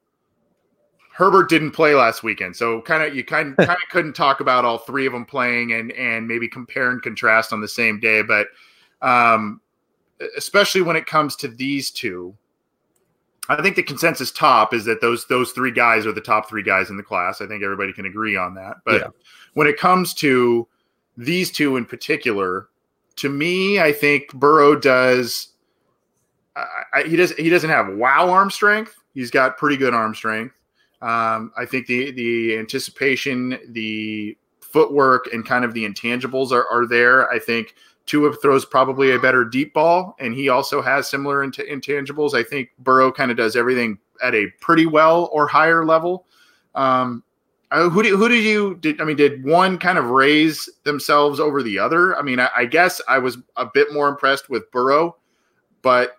Herbert 1.13 1.49
didn't 1.49 1.71
play 1.71 1.95
last 1.95 2.23
weekend, 2.23 2.57
so 2.57 2.83
kind 2.83 3.03
of 3.03 3.15
you 3.15 3.25
kind 3.25 3.57
kind 3.59 3.71
of 3.71 3.89
couldn't 3.91 4.15
talk 4.15 4.41
about 4.41 4.65
all 4.65 4.79
three 4.79 5.07
of 5.07 5.13
them 5.13 5.25
playing 5.25 5.73
and 5.73 5.93
and 5.93 6.29
maybe 6.29 6.49
compare 6.49 6.91
and 6.91 7.01
contrast 7.01 7.53
on 7.53 7.61
the 7.61 7.69
same 7.69 7.99
day. 8.01 8.23
But 8.23 8.49
um, 9.01 9.61
especially 10.37 10.83
when 10.83 10.97
it 10.97 11.07
comes 11.07 11.37
to 11.37 11.49
these 11.49 11.91
two, 11.91 12.35
I 13.49 13.63
think 13.63 13.77
the 13.77 13.83
consensus 13.83 14.31
top 14.31 14.75
is 14.75 14.85
that 14.87 15.01
those 15.01 15.27
those 15.27 15.53
three 15.53 15.71
guys 15.71 16.07
are 16.07 16.13
the 16.13 16.21
top 16.21 16.49
three 16.49 16.63
guys 16.63 16.91
in 16.91 16.97
the 16.97 17.03
class. 17.03 17.41
I 17.41 17.47
think 17.47 17.63
everybody 17.63 17.93
can 17.93 18.07
agree 18.07 18.37
on 18.37 18.55
that. 18.55 18.77
But 18.85 19.01
yeah. 19.01 19.09
when 19.55 19.67
it 19.67 19.79
comes 19.79 20.15
to 20.15 20.67
these 21.17 21.51
two 21.51 21.77
in 21.77 21.85
particular, 21.85 22.69
to 23.17 23.29
me, 23.29 23.81
I 23.81 23.93
think 23.93 24.33
Burrow 24.35 24.77
does. 24.77 25.49
I, 26.57 27.03
he 27.03 27.17
does. 27.17 27.33
He 27.33 27.51
doesn't 27.51 27.71
have 27.71 27.95
wow 27.95 28.31
arm 28.31 28.51
strength. 28.51 28.97
He's 29.15 29.31
got 29.31 29.59
pretty 29.59 29.77
good 29.77 29.95
arm 29.95 30.15
strength. 30.15 30.55
Um, 31.03 31.53
I 31.57 31.67
think 31.67 31.87
the 31.87 32.11
the 32.13 32.59
anticipation, 32.59 33.59
the 33.69 34.37
footwork, 34.61 35.33
and 35.33 35.47
kind 35.47 35.65
of 35.65 35.75
the 35.75 35.87
intangibles 35.87 36.51
are, 36.53 36.67
are 36.69 36.87
there. 36.87 37.31
I 37.31 37.39
think 37.39 37.75
Tua 38.07 38.33
throws 38.35 38.65
probably 38.65 39.13
a 39.13 39.19
better 39.19 39.45
deep 39.45 39.75
ball, 39.75 40.17
and 40.19 40.35
he 40.35 40.49
also 40.49 40.81
has 40.81 41.09
similar 41.09 41.43
int- 41.43 41.57
intangibles. 41.57 42.35
I 42.35 42.43
think 42.43 42.71
Burrow 42.79 43.13
kind 43.13 43.31
of 43.31 43.37
does 43.37 43.57
everything 43.57 43.99
at 44.23 44.35
a 44.35 44.47
pretty 44.61 44.87
well 44.87 45.29
or 45.33 45.47
higher 45.47 45.85
level. 45.85 46.27
Um, 46.75 47.23
who 47.73 48.03
do 48.03 48.17
who 48.17 48.29
did 48.29 48.45
you 48.45 48.77
did? 48.77 49.01
I 49.01 49.05
mean, 49.05 49.17
did 49.17 49.45
one 49.45 49.77
kind 49.77 49.99
of 49.99 50.07
raise 50.07 50.69
themselves 50.85 51.41
over 51.41 51.63
the 51.63 51.79
other? 51.79 52.17
I 52.17 52.23
mean, 52.23 52.39
I, 52.39 52.49
I 52.57 52.65
guess 52.65 53.01
I 53.09 53.19
was 53.19 53.39
a 53.57 53.67
bit 53.67 53.93
more 53.93 54.09
impressed 54.09 54.49
with 54.49 54.71
Burrow, 54.71 55.17
but 55.83 56.17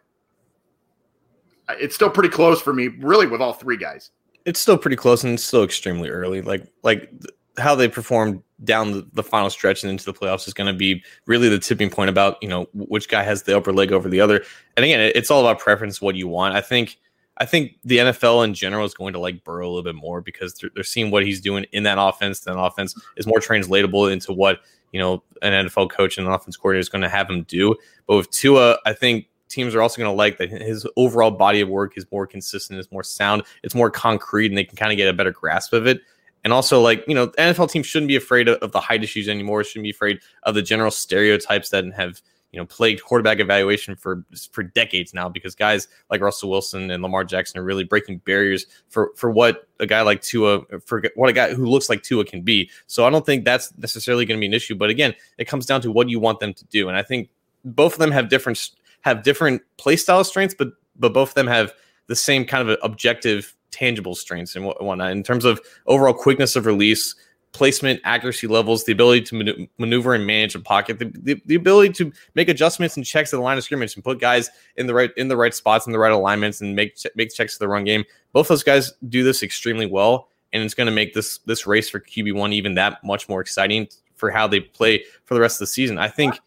it's 1.69 1.95
still 1.95 2.09
pretty 2.09 2.29
close 2.29 2.61
for 2.61 2.73
me, 2.73 2.89
really, 2.99 3.27
with 3.27 3.41
all 3.41 3.53
three 3.53 3.77
guys 3.77 4.11
it's 4.47 4.61
still 4.61 4.77
pretty 4.77 4.95
close 4.95 5.25
and 5.25 5.33
it's 5.33 5.43
still 5.43 5.63
extremely 5.63 6.09
early. 6.09 6.41
Like 6.41 6.63
like 6.81 7.11
how 7.57 7.75
they 7.75 7.89
perform 7.89 8.43
down 8.63 8.91
the, 8.91 9.07
the 9.13 9.23
final 9.23 9.49
stretch 9.49 9.83
and 9.83 9.91
into 9.91 10.05
the 10.05 10.13
playoffs 10.13 10.47
is 10.47 10.53
going 10.53 10.71
to 10.71 10.77
be 10.77 11.03
really 11.25 11.49
the 11.49 11.59
tipping 11.59 11.89
point 11.89 12.09
about 12.09 12.37
you 12.41 12.49
know 12.49 12.67
which 12.73 13.07
guy 13.07 13.23
has 13.23 13.43
the 13.43 13.55
upper 13.55 13.71
leg 13.71 13.91
over 13.91 14.09
the 14.09 14.21
other. 14.21 14.43
And 14.75 14.83
again, 14.83 14.99
it, 14.99 15.15
it's 15.15 15.29
all 15.29 15.41
about 15.41 15.59
preference, 15.59 16.01
what 16.01 16.15
you 16.15 16.27
want. 16.27 16.55
I 16.55 16.61
think 16.61 16.97
I 17.37 17.45
think 17.45 17.77
the 17.83 17.97
NFL 17.97 18.43
in 18.43 18.53
general 18.53 18.85
is 18.85 18.93
going 18.93 19.13
to 19.13 19.19
like 19.19 19.43
Burrow 19.43 19.67
a 19.67 19.69
little 19.69 19.83
bit 19.83 19.95
more 19.95 20.21
because 20.21 20.55
they're, 20.55 20.71
they're 20.73 20.83
seeing 20.83 21.11
what 21.11 21.25
he's 21.25 21.39
doing 21.39 21.65
in 21.71 21.83
that 21.83 21.97
offense. 21.99 22.41
That 22.41 22.57
offense 22.57 22.95
is 23.15 23.27
more 23.27 23.39
translatable 23.39 24.07
into 24.07 24.33
what 24.33 24.61
you 24.91 24.99
know 24.99 25.23
an 25.41 25.67
NFL 25.67 25.91
coach 25.91 26.17
and 26.17 26.27
an 26.27 26.33
offense 26.33 26.57
coordinator 26.57 26.81
is 26.81 26.89
going 26.89 27.03
to 27.03 27.09
have 27.09 27.29
him 27.29 27.43
do. 27.43 27.75
But 28.07 28.17
with 28.17 28.31
Tua, 28.31 28.79
I 28.85 28.93
think 28.93 29.27
teams 29.49 29.75
are 29.75 29.81
also 29.81 29.97
going 29.97 30.11
to 30.11 30.15
like 30.17 30.37
that 30.37 30.49
his 30.49 30.85
overall 30.97 31.31
body 31.31 31.61
of 31.61 31.69
work 31.69 31.97
is 31.97 32.05
more 32.11 32.27
consistent, 32.27 32.79
is 32.79 32.91
more 32.91 33.03
sound, 33.03 33.43
it's 33.63 33.75
more 33.75 33.89
concrete, 33.89 34.47
and 34.47 34.57
they 34.57 34.65
can 34.65 34.75
kind 34.75 34.91
of 34.91 34.97
get 34.97 35.07
a 35.07 35.13
better 35.13 35.31
grasp 35.31 35.73
of 35.73 35.87
it. 35.87 36.01
And 36.47 36.53
also, 36.53 36.79
like, 36.79 37.03
you 37.09 37.13
know, 37.13 37.27
NFL 37.31 37.69
teams 37.69 37.87
shouldn't 37.87 38.07
be 38.07 38.15
afraid 38.15 38.47
of, 38.47 38.57
of 38.59 38.71
the 38.71 38.79
height 38.79 39.03
issues 39.03 39.27
anymore, 39.27 39.65
shouldn't 39.65 39.83
be 39.83 39.89
afraid 39.89 40.21
of 40.43 40.55
the 40.55 40.61
general 40.61 40.91
stereotypes 40.91 41.71
that 41.71 41.83
have, 41.93 42.21
you 42.53 42.57
know, 42.57 42.65
plagued 42.65 43.03
quarterback 43.03 43.41
evaluation 43.41 43.97
for 43.97 44.23
for 44.53 44.63
decades 44.63 45.13
now 45.13 45.27
because 45.27 45.55
guys 45.55 45.89
like 46.09 46.21
Russell 46.21 46.49
Wilson 46.49 46.89
and 46.89 47.03
Lamar 47.03 47.25
Jackson 47.25 47.59
are 47.59 47.65
really 47.65 47.83
breaking 47.83 48.19
barriers 48.19 48.65
for 48.87 49.11
for 49.17 49.29
what 49.29 49.67
a 49.81 49.85
guy 49.85 50.03
like 50.03 50.21
Tua 50.21 50.61
for 50.85 51.03
what 51.15 51.29
a 51.29 51.33
guy 51.33 51.53
who 51.53 51.65
looks 51.65 51.89
like 51.89 52.01
Tua 52.01 52.23
can 52.23 52.43
be. 52.43 52.69
So 52.85 53.05
I 53.05 53.09
don't 53.09 53.25
think 53.25 53.43
that's 53.43 53.77
necessarily 53.77 54.25
going 54.25 54.37
to 54.37 54.39
be 54.39 54.45
an 54.45 54.53
issue, 54.53 54.75
but 54.75 54.89
again, 54.89 55.15
it 55.37 55.49
comes 55.49 55.65
down 55.65 55.81
to 55.81 55.91
what 55.91 56.07
you 56.07 56.17
want 56.17 56.39
them 56.39 56.53
to 56.53 56.65
do. 56.67 56.87
And 56.87 56.97
I 56.97 57.03
think 57.03 57.27
both 57.65 57.91
of 57.91 57.99
them 57.99 58.11
have 58.11 58.29
different 58.29 58.71
have 59.01 59.21
different 59.21 59.63
play 59.75 59.97
style 59.97 60.23
strengths, 60.23 60.55
but 60.57 60.69
but 60.95 61.13
both 61.13 61.31
of 61.31 61.35
them 61.35 61.47
have 61.47 61.73
the 62.07 62.15
same 62.15 62.45
kind 62.45 62.69
of 62.69 62.79
objective, 62.83 63.53
tangible 63.77 64.15
strengths 64.15 64.55
and 64.55 64.65
whatnot 64.65 65.11
in 65.11 65.23
terms 65.23 65.45
of 65.45 65.61
overall 65.85 66.13
quickness 66.13 66.55
of 66.55 66.65
release, 66.65 67.15
placement, 67.51 67.99
accuracy 68.03 68.47
levels, 68.47 68.83
the 68.83 68.91
ability 68.91 69.21
to 69.21 69.67
maneuver 69.77 70.13
and 70.13 70.25
manage 70.25 70.55
a 70.55 70.59
pocket, 70.59 70.99
the, 70.99 71.11
the, 71.21 71.41
the, 71.45 71.55
ability 71.55 71.93
to 71.93 72.11
make 72.35 72.49
adjustments 72.49 72.97
and 72.97 73.05
checks 73.05 73.33
at 73.33 73.37
the 73.37 73.43
line 73.43 73.57
of 73.57 73.63
scrimmage 73.63 73.95
and 73.95 74.03
put 74.03 74.19
guys 74.19 74.49
in 74.77 74.87
the 74.87 74.93
right 74.93 75.11
in 75.17 75.27
the 75.27 75.37
right 75.37 75.53
spots 75.53 75.85
in 75.85 75.91
the 75.91 75.99
right 75.99 76.11
alignments 76.11 76.61
and 76.61 76.75
make 76.75 76.97
make 77.15 77.33
checks 77.33 77.53
to 77.53 77.59
the 77.59 77.67
run 77.67 77.83
game. 77.83 78.03
Both 78.33 78.47
those 78.47 78.63
guys 78.63 78.93
do 79.09 79.23
this 79.23 79.43
extremely 79.43 79.85
well, 79.85 80.29
and 80.53 80.63
it's 80.63 80.73
going 80.73 80.87
to 80.87 80.93
make 80.93 81.13
this 81.13 81.39
this 81.39 81.67
race 81.67 81.89
for 81.89 81.99
QB 81.99 82.33
one 82.33 82.53
even 82.53 82.75
that 82.75 83.03
much 83.03 83.29
more 83.29 83.41
exciting 83.41 83.87
for 84.15 84.31
how 84.31 84.47
they 84.47 84.59
play 84.59 85.03
for 85.25 85.35
the 85.35 85.39
rest 85.39 85.57
of 85.57 85.59
the 85.59 85.67
season. 85.67 85.97
I 85.99 86.07
think, 86.07 86.39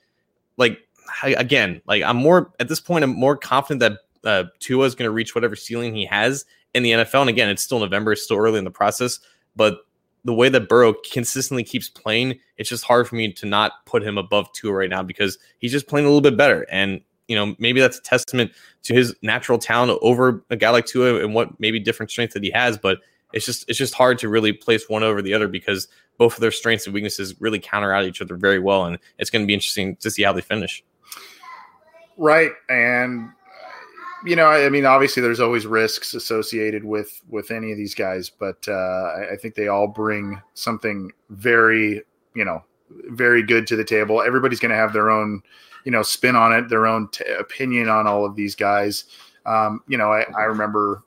like 0.56 0.80
again, 1.22 1.80
like 1.86 2.02
I'm 2.02 2.16
more 2.16 2.52
at 2.60 2.68
this 2.68 2.80
point, 2.80 3.04
I'm 3.04 3.14
more 3.14 3.36
confident 3.36 3.80
that 3.80 4.00
uh, 4.24 4.44
Tua 4.58 4.86
is 4.86 4.94
going 4.94 5.06
to 5.08 5.12
reach 5.12 5.34
whatever 5.34 5.56
ceiling 5.56 5.94
he 5.94 6.04
has 6.06 6.44
in 6.74 6.82
the 6.82 6.92
NFL. 6.92 7.22
And 7.22 7.30
again, 7.30 7.48
it's 7.48 7.62
still 7.62 7.80
November, 7.80 8.12
it's 8.12 8.22
still 8.22 8.38
early 8.38 8.58
in 8.58 8.64
the 8.64 8.70
process, 8.70 9.20
but 9.56 9.80
the 10.24 10.34
way 10.34 10.48
that 10.50 10.68
Burrow 10.68 10.94
consistently 11.12 11.64
keeps 11.64 11.88
playing, 11.88 12.38
it's 12.58 12.68
just 12.68 12.84
hard 12.84 13.08
for 13.08 13.16
me 13.16 13.32
to 13.32 13.46
not 13.46 13.72
put 13.86 14.02
him 14.02 14.18
above 14.18 14.52
Tua 14.52 14.72
right 14.72 14.90
now 14.90 15.02
because 15.02 15.38
he's 15.58 15.72
just 15.72 15.88
playing 15.88 16.06
a 16.06 16.10
little 16.10 16.20
bit 16.20 16.36
better. 16.36 16.66
And 16.70 17.00
you 17.26 17.36
know, 17.36 17.54
maybe 17.60 17.80
that's 17.80 17.98
a 17.98 18.02
testament 18.02 18.50
to 18.82 18.92
his 18.92 19.14
natural 19.22 19.56
talent 19.56 19.96
over 20.02 20.44
a 20.50 20.56
guy 20.56 20.70
like 20.70 20.84
Tua 20.84 21.22
and 21.22 21.32
what 21.32 21.58
maybe 21.60 21.78
different 21.78 22.10
strengths 22.10 22.34
that 22.34 22.42
he 22.42 22.50
has. 22.50 22.76
But 22.76 22.98
it's 23.32 23.46
just 23.46 23.68
it's 23.68 23.78
just 23.78 23.94
hard 23.94 24.18
to 24.18 24.28
really 24.28 24.52
place 24.52 24.88
one 24.88 25.04
over 25.04 25.22
the 25.22 25.32
other 25.32 25.46
because 25.46 25.86
both 26.18 26.34
of 26.34 26.40
their 26.40 26.50
strengths 26.50 26.86
and 26.86 26.92
weaknesses 26.92 27.40
really 27.40 27.60
counter 27.60 27.92
out 27.92 28.04
each 28.04 28.20
other 28.20 28.36
very 28.36 28.58
well, 28.58 28.84
and 28.84 28.98
it's 29.18 29.30
going 29.30 29.44
to 29.44 29.46
be 29.46 29.54
interesting 29.54 29.94
to 29.96 30.10
see 30.10 30.22
how 30.22 30.32
they 30.32 30.40
finish. 30.40 30.82
Right. 32.16 32.50
And 32.68 33.30
you 34.24 34.36
know, 34.36 34.46
I 34.46 34.68
mean, 34.68 34.86
obviously, 34.86 35.22
there's 35.22 35.40
always 35.40 35.66
risks 35.66 36.14
associated 36.14 36.84
with 36.84 37.20
with 37.28 37.50
any 37.50 37.72
of 37.72 37.78
these 37.78 37.94
guys, 37.94 38.30
but 38.30 38.66
uh, 38.68 39.12
I 39.32 39.36
think 39.40 39.54
they 39.54 39.68
all 39.68 39.86
bring 39.86 40.40
something 40.54 41.10
very, 41.30 42.02
you 42.34 42.44
know, 42.44 42.62
very 43.08 43.42
good 43.42 43.66
to 43.68 43.76
the 43.76 43.84
table. 43.84 44.22
Everybody's 44.22 44.60
going 44.60 44.70
to 44.70 44.76
have 44.76 44.92
their 44.92 45.10
own, 45.10 45.42
you 45.84 45.92
know, 45.92 46.02
spin 46.02 46.36
on 46.36 46.52
it, 46.52 46.68
their 46.68 46.86
own 46.86 47.08
t- 47.08 47.24
opinion 47.38 47.88
on 47.88 48.06
all 48.06 48.24
of 48.24 48.36
these 48.36 48.54
guys. 48.54 49.04
Um, 49.46 49.82
you 49.88 49.98
know, 49.98 50.12
I, 50.12 50.26
I 50.36 50.42
remember. 50.42 51.02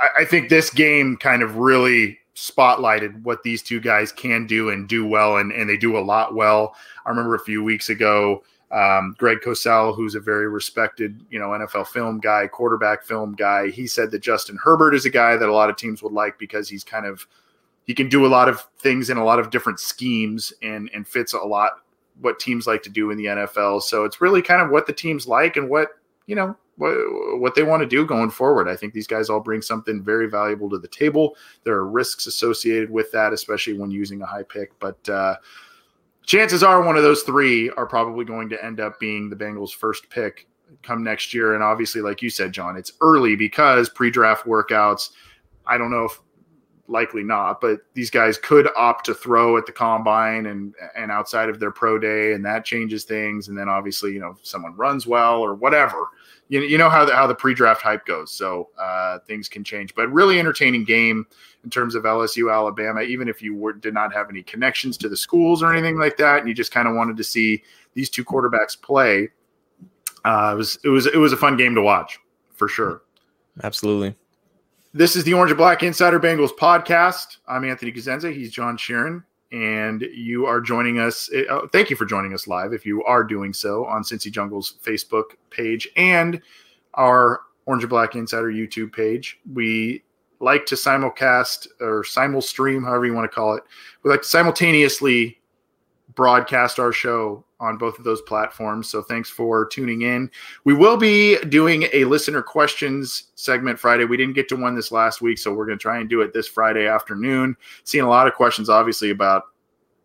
I, 0.00 0.22
I 0.22 0.24
think 0.24 0.48
this 0.48 0.70
game 0.70 1.16
kind 1.16 1.42
of 1.42 1.56
really 1.56 2.18
spotlighted 2.36 3.22
what 3.22 3.42
these 3.42 3.62
two 3.62 3.80
guys 3.80 4.12
can 4.12 4.46
do 4.46 4.70
and 4.70 4.88
do 4.88 5.06
well, 5.06 5.36
and, 5.36 5.52
and 5.52 5.68
they 5.68 5.76
do 5.76 5.96
a 5.96 6.00
lot 6.00 6.34
well. 6.34 6.74
I 7.06 7.10
remember 7.10 7.34
a 7.34 7.40
few 7.40 7.62
weeks 7.62 7.88
ago 7.88 8.42
um, 8.74 9.14
Greg 9.18 9.38
Cosell, 9.38 9.94
who's 9.94 10.16
a 10.16 10.20
very 10.20 10.48
respected, 10.48 11.24
you 11.30 11.38
know, 11.38 11.50
NFL 11.50 11.86
film 11.86 12.18
guy, 12.18 12.48
quarterback 12.48 13.04
film 13.04 13.34
guy, 13.34 13.70
he 13.70 13.86
said 13.86 14.10
that 14.10 14.18
Justin 14.18 14.58
Herbert 14.62 14.94
is 14.96 15.06
a 15.06 15.10
guy 15.10 15.36
that 15.36 15.48
a 15.48 15.52
lot 15.52 15.70
of 15.70 15.76
teams 15.76 16.02
would 16.02 16.12
like 16.12 16.38
because 16.40 16.68
he's 16.68 16.82
kind 16.82 17.06
of 17.06 17.24
he 17.84 17.94
can 17.94 18.08
do 18.08 18.26
a 18.26 18.28
lot 18.28 18.48
of 18.48 18.66
things 18.80 19.10
in 19.10 19.16
a 19.16 19.24
lot 19.24 19.38
of 19.38 19.50
different 19.50 19.78
schemes 19.78 20.52
and 20.60 20.90
and 20.92 21.06
fits 21.06 21.34
a 21.34 21.38
lot 21.38 21.84
what 22.20 22.40
teams 22.40 22.66
like 22.66 22.82
to 22.82 22.90
do 22.90 23.12
in 23.12 23.16
the 23.16 23.26
NFL. 23.26 23.82
So 23.82 24.04
it's 24.04 24.20
really 24.20 24.42
kind 24.42 24.60
of 24.60 24.70
what 24.70 24.88
the 24.88 24.92
teams 24.92 25.28
like 25.28 25.56
and 25.56 25.70
what 25.70 25.90
you 26.26 26.34
know 26.34 26.56
what, 26.76 26.94
what 27.38 27.54
they 27.54 27.62
want 27.62 27.80
to 27.80 27.88
do 27.88 28.04
going 28.04 28.30
forward. 28.30 28.66
I 28.66 28.74
think 28.74 28.92
these 28.92 29.06
guys 29.06 29.30
all 29.30 29.38
bring 29.38 29.62
something 29.62 30.02
very 30.02 30.28
valuable 30.28 30.68
to 30.70 30.78
the 30.78 30.88
table. 30.88 31.36
There 31.62 31.74
are 31.74 31.86
risks 31.86 32.26
associated 32.26 32.90
with 32.90 33.12
that, 33.12 33.32
especially 33.32 33.74
when 33.74 33.92
using 33.92 34.20
a 34.20 34.26
high 34.26 34.42
pick, 34.42 34.76
but. 34.80 35.08
uh 35.08 35.36
chances 36.26 36.62
are 36.62 36.82
one 36.82 36.96
of 36.96 37.02
those 37.02 37.22
three 37.22 37.70
are 37.70 37.86
probably 37.86 38.24
going 38.24 38.48
to 38.50 38.64
end 38.64 38.80
up 38.80 38.98
being 38.98 39.30
the 39.30 39.36
Bengals' 39.36 39.74
first 39.74 40.08
pick 40.10 40.46
come 40.82 41.02
next 41.02 41.34
year. 41.34 41.54
And 41.54 41.62
obviously, 41.62 42.00
like 42.00 42.22
you 42.22 42.30
said, 42.30 42.52
John, 42.52 42.76
it's 42.76 42.92
early 43.00 43.36
because 43.36 43.88
pre-draft 43.88 44.46
workouts. 44.46 45.10
I 45.66 45.78
don't 45.78 45.90
know 45.90 46.04
if 46.04 46.20
likely 46.86 47.22
not, 47.22 47.60
but 47.60 47.80
these 47.94 48.10
guys 48.10 48.36
could 48.36 48.68
opt 48.76 49.06
to 49.06 49.14
throw 49.14 49.56
at 49.56 49.66
the 49.66 49.72
combine 49.72 50.46
and 50.46 50.74
and 50.96 51.10
outside 51.10 51.48
of 51.48 51.58
their 51.58 51.70
pro 51.70 51.98
day, 51.98 52.32
and 52.32 52.44
that 52.44 52.64
changes 52.64 53.04
things. 53.04 53.48
And 53.48 53.56
then 53.56 53.68
obviously, 53.68 54.12
you 54.12 54.20
know, 54.20 54.36
someone 54.42 54.76
runs 54.76 55.06
well 55.06 55.40
or 55.40 55.54
whatever, 55.54 56.08
you, 56.48 56.60
you 56.60 56.78
know 56.78 56.90
how 56.90 57.04
the 57.04 57.14
how 57.14 57.26
the 57.26 57.34
pre-draft 57.34 57.82
hype 57.82 58.04
goes. 58.04 58.30
So 58.30 58.68
uh, 58.78 59.18
things 59.26 59.48
can 59.48 59.64
change, 59.64 59.94
but 59.94 60.12
really 60.12 60.38
entertaining 60.38 60.84
game 60.84 61.26
in 61.64 61.70
terms 61.70 61.94
of 61.94 62.04
LSU 62.04 62.52
Alabama. 62.52 63.00
Even 63.00 63.28
if 63.28 63.42
you 63.42 63.54
were, 63.54 63.72
did 63.72 63.94
not 63.94 64.12
have 64.12 64.28
any 64.30 64.42
connections 64.42 64.96
to 64.98 65.08
the 65.08 65.16
schools 65.16 65.62
or 65.62 65.72
anything 65.72 65.98
like 65.98 66.16
that, 66.18 66.40
and 66.40 66.48
you 66.48 66.54
just 66.54 66.70
kind 66.70 66.86
of 66.86 66.94
wanted 66.94 67.16
to 67.16 67.24
see 67.24 67.62
these 67.94 68.10
two 68.10 68.24
quarterbacks 68.24 68.80
play, 68.80 69.28
uh, 70.24 70.52
it 70.54 70.56
was 70.56 70.78
it 70.84 70.88
was 70.88 71.06
it 71.06 71.16
was 71.16 71.32
a 71.32 71.36
fun 71.36 71.56
game 71.56 71.74
to 71.74 71.82
watch 71.82 72.20
for 72.54 72.68
sure. 72.68 73.02
Absolutely. 73.62 74.14
This 74.92 75.16
is 75.16 75.24
the 75.24 75.34
Orange 75.34 75.50
and 75.50 75.58
Black 75.58 75.82
Insider 75.82 76.20
Bengals 76.20 76.56
podcast. 76.56 77.38
I'm 77.48 77.64
Anthony 77.64 77.90
Cosenza. 77.90 78.32
He's 78.32 78.52
John 78.52 78.76
Sheeran, 78.76 79.24
and 79.50 80.02
you 80.02 80.46
are 80.46 80.60
joining 80.60 81.00
us. 81.00 81.28
Uh, 81.50 81.66
thank 81.72 81.90
you 81.90 81.96
for 81.96 82.04
joining 82.04 82.32
us 82.32 82.46
live. 82.46 82.72
If 82.72 82.86
you 82.86 83.02
are 83.02 83.24
doing 83.24 83.52
so 83.52 83.84
on 83.86 84.02
Cincy 84.04 84.30
Jungle's 84.30 84.76
Facebook 84.84 85.34
page 85.50 85.88
and 85.96 86.40
our 86.94 87.40
Orange 87.66 87.82
and 87.82 87.90
Black 87.90 88.14
Insider 88.14 88.52
YouTube 88.52 88.92
page, 88.92 89.40
we 89.52 90.03
like 90.44 90.66
to 90.66 90.74
simulcast 90.74 91.66
or 91.80 92.04
simul 92.04 92.42
stream, 92.42 92.84
however 92.84 93.06
you 93.06 93.14
want 93.14 93.30
to 93.30 93.34
call 93.34 93.54
it. 93.54 93.64
We 94.02 94.10
like 94.10 94.22
to 94.22 94.28
simultaneously 94.28 95.40
broadcast 96.14 96.78
our 96.78 96.92
show 96.92 97.44
on 97.58 97.78
both 97.78 97.98
of 97.98 98.04
those 98.04 98.20
platforms. 98.22 98.88
So 98.88 99.02
thanks 99.02 99.30
for 99.30 99.66
tuning 99.66 100.02
in. 100.02 100.30
We 100.64 100.74
will 100.74 100.96
be 100.96 101.38
doing 101.48 101.86
a 101.92 102.04
listener 102.04 102.42
questions 102.42 103.32
segment 103.34 103.78
Friday. 103.78 104.04
We 104.04 104.16
didn't 104.16 104.34
get 104.34 104.48
to 104.50 104.56
one 104.56 104.74
this 104.74 104.92
last 104.92 105.22
week, 105.22 105.38
so 105.38 105.52
we're 105.52 105.66
going 105.66 105.78
to 105.78 105.82
try 105.82 105.98
and 105.98 106.08
do 106.08 106.20
it 106.20 106.32
this 106.32 106.46
Friday 106.46 106.86
afternoon. 106.86 107.56
Seeing 107.84 108.04
a 108.04 108.08
lot 108.08 108.26
of 108.26 108.34
questions, 108.34 108.68
obviously, 108.68 109.10
about 109.10 109.44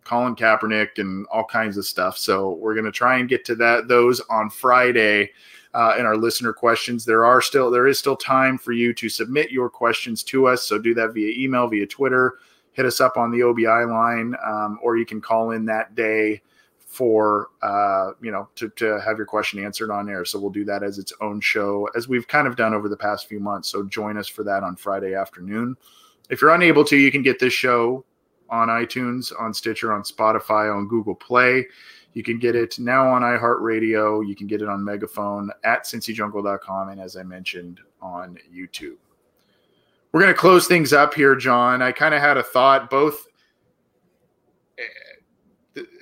Colin 0.04 0.36
Kaepernick 0.36 0.98
and 0.98 1.28
all 1.28 1.44
kinds 1.44 1.78
of 1.78 1.86
stuff. 1.86 2.18
So 2.18 2.54
we're 2.54 2.74
going 2.74 2.86
to 2.86 2.92
try 2.92 3.18
and 3.20 3.30
get 3.30 3.46
to 3.46 3.56
that 3.56 3.88
those 3.88 4.22
on 4.30 4.50
Friday. 4.50 5.32
Uh, 5.74 5.96
in 6.00 6.06
our 6.06 6.18
listener 6.18 6.52
questions, 6.52 7.06
there 7.06 7.24
are 7.26 7.42
still 7.42 7.70
there 7.70 7.88
is 7.88 8.00
still 8.00 8.16
time 8.16 8.58
for 8.58 8.72
you 8.72 8.92
to 8.94 9.08
submit 9.08 9.52
your 9.52 9.70
questions 9.70 10.24
to 10.24 10.48
us. 10.48 10.64
So 10.64 10.80
do 10.80 10.96
that 10.96 11.14
via 11.14 11.32
email, 11.38 11.68
via 11.68 11.86
Twitter, 11.86 12.40
hit 12.72 12.86
us 12.86 13.00
up 13.00 13.18
on 13.18 13.30
the 13.30 13.44
OBI 13.44 13.86
line, 13.86 14.36
um, 14.44 14.80
or 14.82 14.98
you 14.98 15.06
can 15.06 15.22
call 15.22 15.52
in 15.52 15.66
that 15.66 15.94
day 15.94 16.42
for 16.90 17.50
uh, 17.62 18.12
you 18.20 18.32
know 18.32 18.50
to, 18.56 18.68
to 18.70 19.00
have 19.00 19.18
your 19.18 19.28
question 19.28 19.64
answered 19.64 19.92
on 19.92 20.10
air. 20.10 20.26
So 20.26 20.40
we'll 20.40 20.50
do 20.50 20.66
that 20.66 20.82
as 20.82 20.98
its 20.98 21.14
own 21.22 21.40
show, 21.40 21.88
as 21.96 22.08
we've 22.08 22.28
kind 22.28 22.48
of 22.48 22.56
done 22.56 22.74
over 22.74 22.90
the 22.90 22.98
past 22.98 23.28
few 23.28 23.40
months. 23.40 23.70
So 23.70 23.84
join 23.84 24.18
us 24.18 24.28
for 24.28 24.44
that 24.46 24.64
on 24.64 24.76
Friday 24.76 25.14
afternoon. 25.14 25.78
If 26.32 26.42
you're 26.42 26.54
unable 26.54 26.84
to, 26.86 26.98
you 26.98 27.12
can 27.12 27.22
get 27.22 27.40
this 27.40 27.54
show 27.54 28.04
on 28.50 28.70
iTunes, 28.70 29.32
on 29.40 29.54
Stitcher, 29.54 29.94
on 29.94 30.02
Spotify, 30.02 30.76
on 30.76 30.88
Google 30.88 31.16
Play. 31.16 31.68
You 32.14 32.24
can 32.24 32.40
get 32.40 32.56
it 32.56 32.80
now 32.80 33.10
on 33.10 33.22
iHeartRadio. 33.22 34.28
You 34.28 34.36
can 34.36 34.48
get 34.48 34.62
it 34.62 34.68
on 34.68 34.84
Megaphone 34.84 35.52
at 35.64 35.86
cincyjungle.com, 35.86 36.90
and 36.90 37.00
as 37.00 37.16
I 37.16 37.24
mentioned, 37.24 37.80
on 38.02 38.38
YouTube. 38.54 38.98
We're 40.12 40.22
going 40.22 40.34
to 40.34 40.40
close 40.40 40.68
things 40.68 40.92
up 40.92 41.14
here, 41.14 41.36
John. 41.36 41.82
I 41.82 41.92
kind 41.92 42.16
of 42.16 42.22
had 42.22 42.38
a 42.38 42.44
thought 42.44 42.90
both 42.90 43.28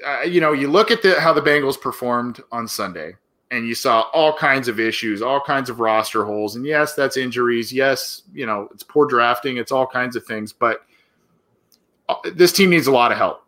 uh, 0.06 0.22
you 0.22 0.42
know, 0.42 0.54
you 0.54 0.68
look 0.70 0.92
at 0.92 1.02
the, 1.02 1.20
how 1.20 1.34
the 1.34 1.42
Bengals 1.42 1.80
performed 1.80 2.42
on 2.52 2.68
Sunday, 2.68 3.16
and 3.52 3.68
you 3.68 3.76
saw 3.76 4.02
all 4.14 4.36
kinds 4.36 4.68
of 4.68 4.80
issues, 4.80 5.22
all 5.22 5.42
kinds 5.42 5.70
of 5.70 5.80
roster 5.80 6.26
holes, 6.26 6.56
and 6.56 6.66
yes, 6.66 6.94
that's 6.94 7.18
injuries. 7.18 7.72
Yes, 7.72 8.24
you 8.34 8.46
know, 8.46 8.70
it's 8.74 8.84
poor 8.84 9.06
drafting. 9.06 9.58
It's 9.58 9.72
all 9.72 9.88
kinds 9.88 10.16
of 10.16 10.26
things, 10.26 10.54
but 10.54 10.86
uh, 12.10 12.16
this 12.36 12.52
team 12.52 12.70
needs 12.70 12.88
a 12.88 12.92
lot 12.92 13.12
of 13.12 13.18
help, 13.18 13.44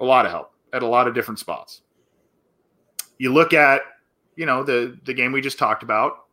a 0.00 0.04
lot 0.04 0.24
of 0.24 0.32
help 0.32 0.52
at 0.72 0.82
a 0.82 0.86
lot 0.86 1.08
of 1.08 1.14
different 1.14 1.38
spots. 1.38 1.82
You 3.18 3.32
look 3.32 3.52
at, 3.52 3.82
you 4.36 4.46
know, 4.46 4.62
the 4.62 4.98
the 5.04 5.14
game 5.14 5.32
we 5.32 5.40
just 5.40 5.58
talked 5.58 5.82
about, 5.82 6.26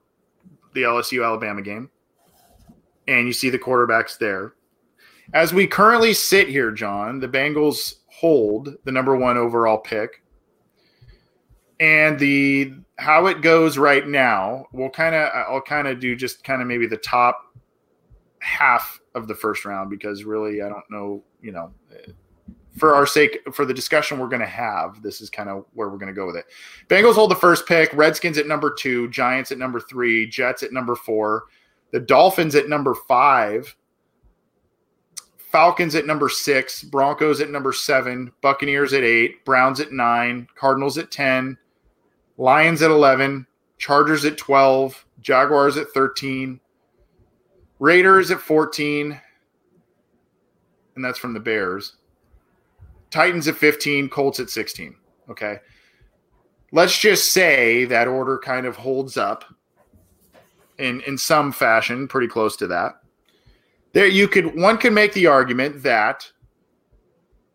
the 0.74 0.84
LSU 0.84 1.26
Alabama 1.26 1.62
game. 1.62 1.90
and 3.08 3.28
you 3.28 3.34
see 3.34 3.50
the 3.50 3.60
quarterbacks 3.60 4.18
there. 4.18 4.54
As 5.34 5.54
we 5.54 5.68
currently 5.68 6.14
sit 6.14 6.48
here, 6.48 6.72
John, 6.72 7.20
the 7.20 7.28
Bengals 7.28 7.96
hold 8.08 8.76
the 8.84 8.92
number 8.92 9.16
one 9.16 9.38
overall 9.38 9.78
pick. 9.78 10.22
And 11.80 12.18
the 12.20 12.74
how 12.98 13.26
it 13.28 13.42
goes 13.42 13.78
right 13.78 14.08
now, 14.08 14.66
we'll 14.72 14.90
kind 14.90 15.14
of 15.14 15.30
I'll 15.34 15.62
kind 15.62 15.88
of 15.88 16.00
do 16.00 16.16
just 16.16 16.44
kind 16.44 16.62
of 16.62 16.68
maybe 16.68 16.88
the 16.88 16.98
top 16.98 17.42
half 18.40 19.00
of 19.14 19.28
the 19.28 19.36
first 19.36 19.66
round 19.66 19.90
because 19.90 20.24
really 20.24 20.62
I 20.62 20.70
don't 20.70 20.90
know, 20.90 21.24
you 21.42 21.52
know, 21.52 21.74
for 22.78 22.94
our 22.96 23.08
sake 23.08 23.40
for 23.54 23.66
the 23.66 23.74
discussion 23.74 24.20
we're 24.20 24.28
going 24.28 24.42
to 24.42 24.46
have, 24.46 25.02
this 25.02 25.22
is 25.22 25.30
kind 25.30 25.50
of 25.50 25.66
where 25.74 25.90
we're 25.90 25.98
going 25.98 26.14
to 26.14 26.14
go 26.14 26.28
with 26.28 26.36
it. 26.36 26.46
Bengals 26.88 27.16
hold 27.16 27.32
the 27.32 27.36
first 27.36 27.66
pick, 27.66 27.92
Redskins 27.94 28.38
at 28.38 28.48
number 28.48 28.74
2, 28.74 29.10
Giants 29.10 29.52
at 29.52 29.58
number 29.58 29.80
3, 29.80 30.28
Jets 30.28 30.64
at 30.64 30.74
number 30.74 30.96
4, 30.96 31.44
the 31.92 32.00
Dolphins 32.00 32.56
at 32.56 32.68
number 32.68 32.94
5, 32.94 33.76
Falcons 35.56 35.96
at 35.96 36.06
number 36.06 36.28
six, 36.28 36.84
Broncos 36.84 37.40
at 37.40 37.50
number 37.50 37.72
seven, 37.72 38.30
Buccaneers 38.42 38.92
at 38.92 39.04
eight, 39.04 39.46
Browns 39.46 39.80
at 39.80 39.94
nine, 39.94 40.50
Cardinals 40.54 40.98
at 40.98 41.12
10, 41.12 41.58
Lions 42.38 42.82
at 42.82 42.92
11, 42.92 43.48
Chargers 43.78 44.26
at 44.26 44.38
12, 44.38 45.06
Jaguars 45.22 45.78
at 45.78 45.88
13, 45.92 46.60
Raiders 47.80 48.32
at 48.32 48.42
14, 48.42 49.18
and 50.96 51.06
that's 51.06 51.20
from 51.20 51.34
the 51.34 51.40
Bears. 51.40 51.96
Titans 53.16 53.48
at 53.48 53.56
15, 53.56 54.10
Colts 54.10 54.40
at 54.40 54.50
16. 54.50 54.96
Okay. 55.30 55.58
Let's 56.72 56.98
just 56.98 57.32
say 57.32 57.86
that 57.86 58.08
order 58.08 58.38
kind 58.38 58.66
of 58.66 58.76
holds 58.76 59.18
up 59.18 59.46
in 60.78 61.02
in 61.02 61.18
some 61.18 61.52
fashion, 61.54 62.08
pretty 62.08 62.28
close 62.28 62.58
to 62.58 62.68
that 62.68 63.00
there 63.96 64.08
you 64.08 64.28
could 64.28 64.60
one 64.60 64.78
could 64.78 64.92
make 64.92 65.14
the 65.14 65.26
argument 65.26 65.82
that 65.82 66.30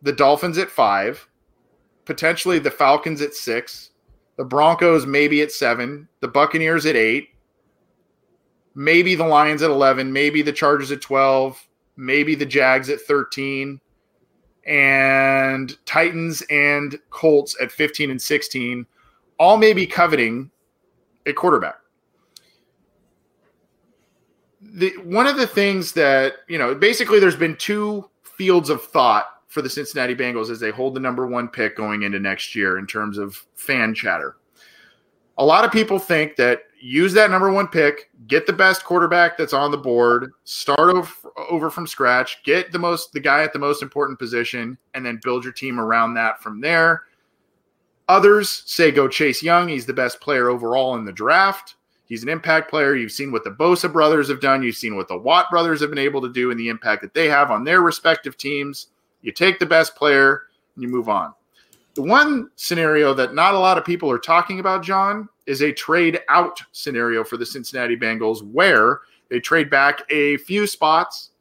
the 0.01 0.11
Dolphins 0.11 0.57
at 0.57 0.71
five, 0.71 1.29
potentially 2.07 2.59
the 2.59 2.71
Falcons 2.71 3.21
at 3.21 3.35
six, 3.35 3.91
the 4.37 4.45
Broncos 4.45 5.05
maybe 5.05 5.43
at 5.43 5.53
seven, 5.53 6.09
the 6.21 6.29
Buccaneers 6.29 6.87
at 6.87 6.97
eight, 6.97 7.29
maybe 8.75 9.15
the 9.15 9.27
Lions 9.27 9.61
at 9.61 9.71
eleven, 9.71 10.11
maybe 10.11 10.41
the 10.41 10.51
Chargers 10.51 10.91
at 10.91 11.03
twelve, 11.03 11.63
maybe 11.95 12.35
the 12.35 12.47
Jags 12.47 12.89
at 12.89 13.03
thirteen, 13.03 13.79
and 14.71 15.77
Titans 15.85 16.43
and 16.49 16.99
Colts 17.11 17.55
at 17.61 17.71
fifteen 17.71 18.11
and 18.11 18.23
sixteen, 18.23 18.87
all 19.39 19.59
may 19.59 19.75
be 19.75 19.87
coveting 19.87 20.51
a 21.27 21.35
quarterback 21.35 21.81
the 24.73 24.93
one 25.05 25.27
of 25.27 25.37
the 25.37 25.47
things 25.47 25.93
that 25.93 26.35
you 26.49 26.59
know 26.59 26.75
basically 26.75 27.19
there's 27.19 27.37
been 27.37 27.57
two 27.57 28.09
fields 28.23 28.71
of 28.71 28.83
thought 28.83 29.27
for 29.49 29.63
the 29.63 29.71
Cincinnati 29.71 30.15
Bengals 30.15 30.51
as 30.51 30.61
they 30.61 30.71
hold 30.71 30.95
the 30.95 31.01
number 31.01 31.27
one 31.27 31.49
pick 31.49 31.77
going 31.77 32.03
into 32.03 32.21
next 32.21 32.55
year 32.55 32.79
in 32.79 32.87
terms 32.87 33.19
of 33.19 33.45
fan 33.57 33.95
chatter. 33.95 34.37
A 35.39 35.45
lot 35.45 35.65
of 35.65 35.73
people 35.73 35.99
think 35.99 36.37
that 36.37 36.63
use 36.81 37.13
that 37.13 37.31
number 37.31 37.53
one 37.53 37.69
pick, 37.69 38.11
get 38.27 38.47
the 38.47 38.53
best 38.53 38.85
quarterback 38.85 39.37
that's 39.37 39.53
on 39.53 39.71
the 39.71 39.77
board, 39.77 40.33
start 40.45 41.07
over, 41.49 41.71
from 41.71 41.87
scratch, 41.87 42.43
get 42.45 42.73
the 42.73 42.79
most 42.79 43.13
the 43.13 43.21
guy 43.21 43.43
at 43.43 43.53
the 43.53 43.59
most 43.59 43.83
important 43.83 44.19
position, 44.19 44.77
and 44.95 45.05
then 45.05 45.21
build 45.23 45.45
your 45.45 45.53
team 45.53 45.79
around 45.79 46.15
that 46.15 46.43
from 46.43 46.61
there. 46.61 47.05
Others 48.09 48.65
say 48.67 48.91
go 48.91 49.07
Chase 49.07 49.43
Young. 49.43 49.69
He's 49.69 49.87
the 49.87 49.93
best 49.93 50.21
player 50.21 50.49
overall 50.49 50.97
in 50.97 51.05
the 51.05 51.13
draft. 51.13 51.77
He's 52.07 52.25
an 52.25 52.29
impact 52.29 52.69
player. 52.69 52.97
You've 52.97 53.13
seen 53.13 53.31
what 53.31 53.45
the 53.45 53.51
Bosa 53.51 53.93
brothers 53.93 54.29
have 54.29 54.41
done. 54.41 54.65
You've 54.65 54.75
seen 54.75 54.97
what 54.97 55.07
the 55.07 55.17
Watt 55.17 55.49
brothers 55.49 55.81
have 55.81 55.91
been 55.91 55.99
able 55.99 56.21
to 56.23 56.33
do 56.33 56.51
and 56.51 56.59
the 56.59 56.69
impact 56.69 57.03
that 57.03 57.15
they 57.15 57.29
have 57.29 57.53
on 57.53 57.63
their 57.63 57.83
respective 57.83 58.37
teams. 58.37 58.89
You 59.23 59.31
take 59.31 59.61
the 59.61 59.67
best 59.67 59.95
player 59.95 60.43
and 60.75 60.83
you 60.83 60.89
move 60.89 61.09
on. 61.09 61.35
The 62.01 62.07
one 62.07 62.51
scenario 62.57 63.13
that 63.13 63.35
not 63.35 63.53
a 63.53 63.59
lot 63.59 63.77
of 63.77 63.85
people 63.85 64.11
are 64.11 64.19
talking 64.19 64.59
about, 64.59 64.83
John, 64.83 65.29
is 65.45 65.61
a 65.61 65.71
trade 65.71 66.19
out 66.31 66.59
scenario 66.73 67.23
for 67.23 67.37
the 67.37 67.45
Cincinnati 67.45 67.95
Bengals 67.95 68.41
where 68.43 69.01
they 69.29 69.39
trade 69.39 69.69
back 69.69 70.01
a 70.11 70.39
few 70.39 70.67
spots. 70.67 71.33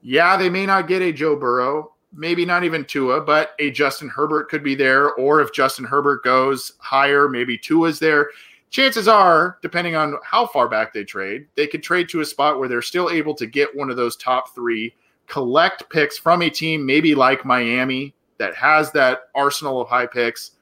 Yeah, 0.00 0.38
they 0.38 0.48
may 0.48 0.64
not 0.64 0.88
get 0.88 1.02
a 1.02 1.12
Joe 1.12 1.36
Burrow, 1.36 1.92
maybe 2.14 2.46
not 2.46 2.64
even 2.64 2.86
Tua, 2.86 3.20
but 3.20 3.50
a 3.58 3.70
Justin 3.70 4.08
Herbert 4.08 4.48
could 4.48 4.64
be 4.64 4.74
there. 4.74 5.12
Or 5.12 5.42
if 5.42 5.52
Justin 5.52 5.84
Herbert 5.84 6.24
goes 6.24 6.72
higher, 6.78 7.28
maybe 7.28 7.58
Tua's 7.58 7.98
there 7.98 8.30
chances 8.70 9.08
are, 9.08 9.58
depending 9.60 9.94
on 9.94 10.16
how 10.24 10.46
far 10.46 10.70
back 10.70 10.94
they 10.94 11.04
trade, 11.04 11.48
they 11.54 11.66
could 11.66 11.82
trade 11.82 12.08
to 12.08 12.22
a 12.22 12.24
spot 12.24 12.58
where 12.58 12.68
they're 12.70 12.80
still 12.80 13.10
able 13.10 13.34
to 13.34 13.44
get 13.44 13.76
one 13.76 13.90
of 13.90 13.98
those 13.98 14.16
top 14.16 14.54
three, 14.54 14.94
collect 15.26 15.86
picks 15.90 16.16
from 16.16 16.40
a 16.40 16.48
team 16.48 16.86
maybe 16.86 17.14
like 17.14 17.44
Miami 17.44 18.14
that 18.38 18.54
has 18.54 18.92
that 18.92 19.22
arsenal 19.34 19.80
of 19.80 19.88
high 19.88 20.06
picks, 20.06 20.52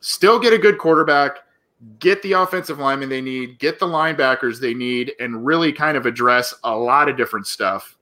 still 0.00 0.38
get 0.38 0.52
a 0.52 0.58
good 0.58 0.78
quarterback, 0.78 1.38
get 1.98 2.22
the 2.22 2.32
offensive 2.32 2.78
lineman 2.78 3.08
they 3.08 3.20
need, 3.20 3.58
get 3.58 3.78
the 3.78 3.86
linebackers 3.86 4.60
they 4.60 4.74
need, 4.74 5.12
and 5.20 5.44
really 5.44 5.72
kind 5.72 5.96
of 5.96 6.06
address 6.06 6.54
a 6.64 6.76
lot 6.76 7.08
of 7.08 7.16
different 7.16 7.46
stuff 7.46 7.96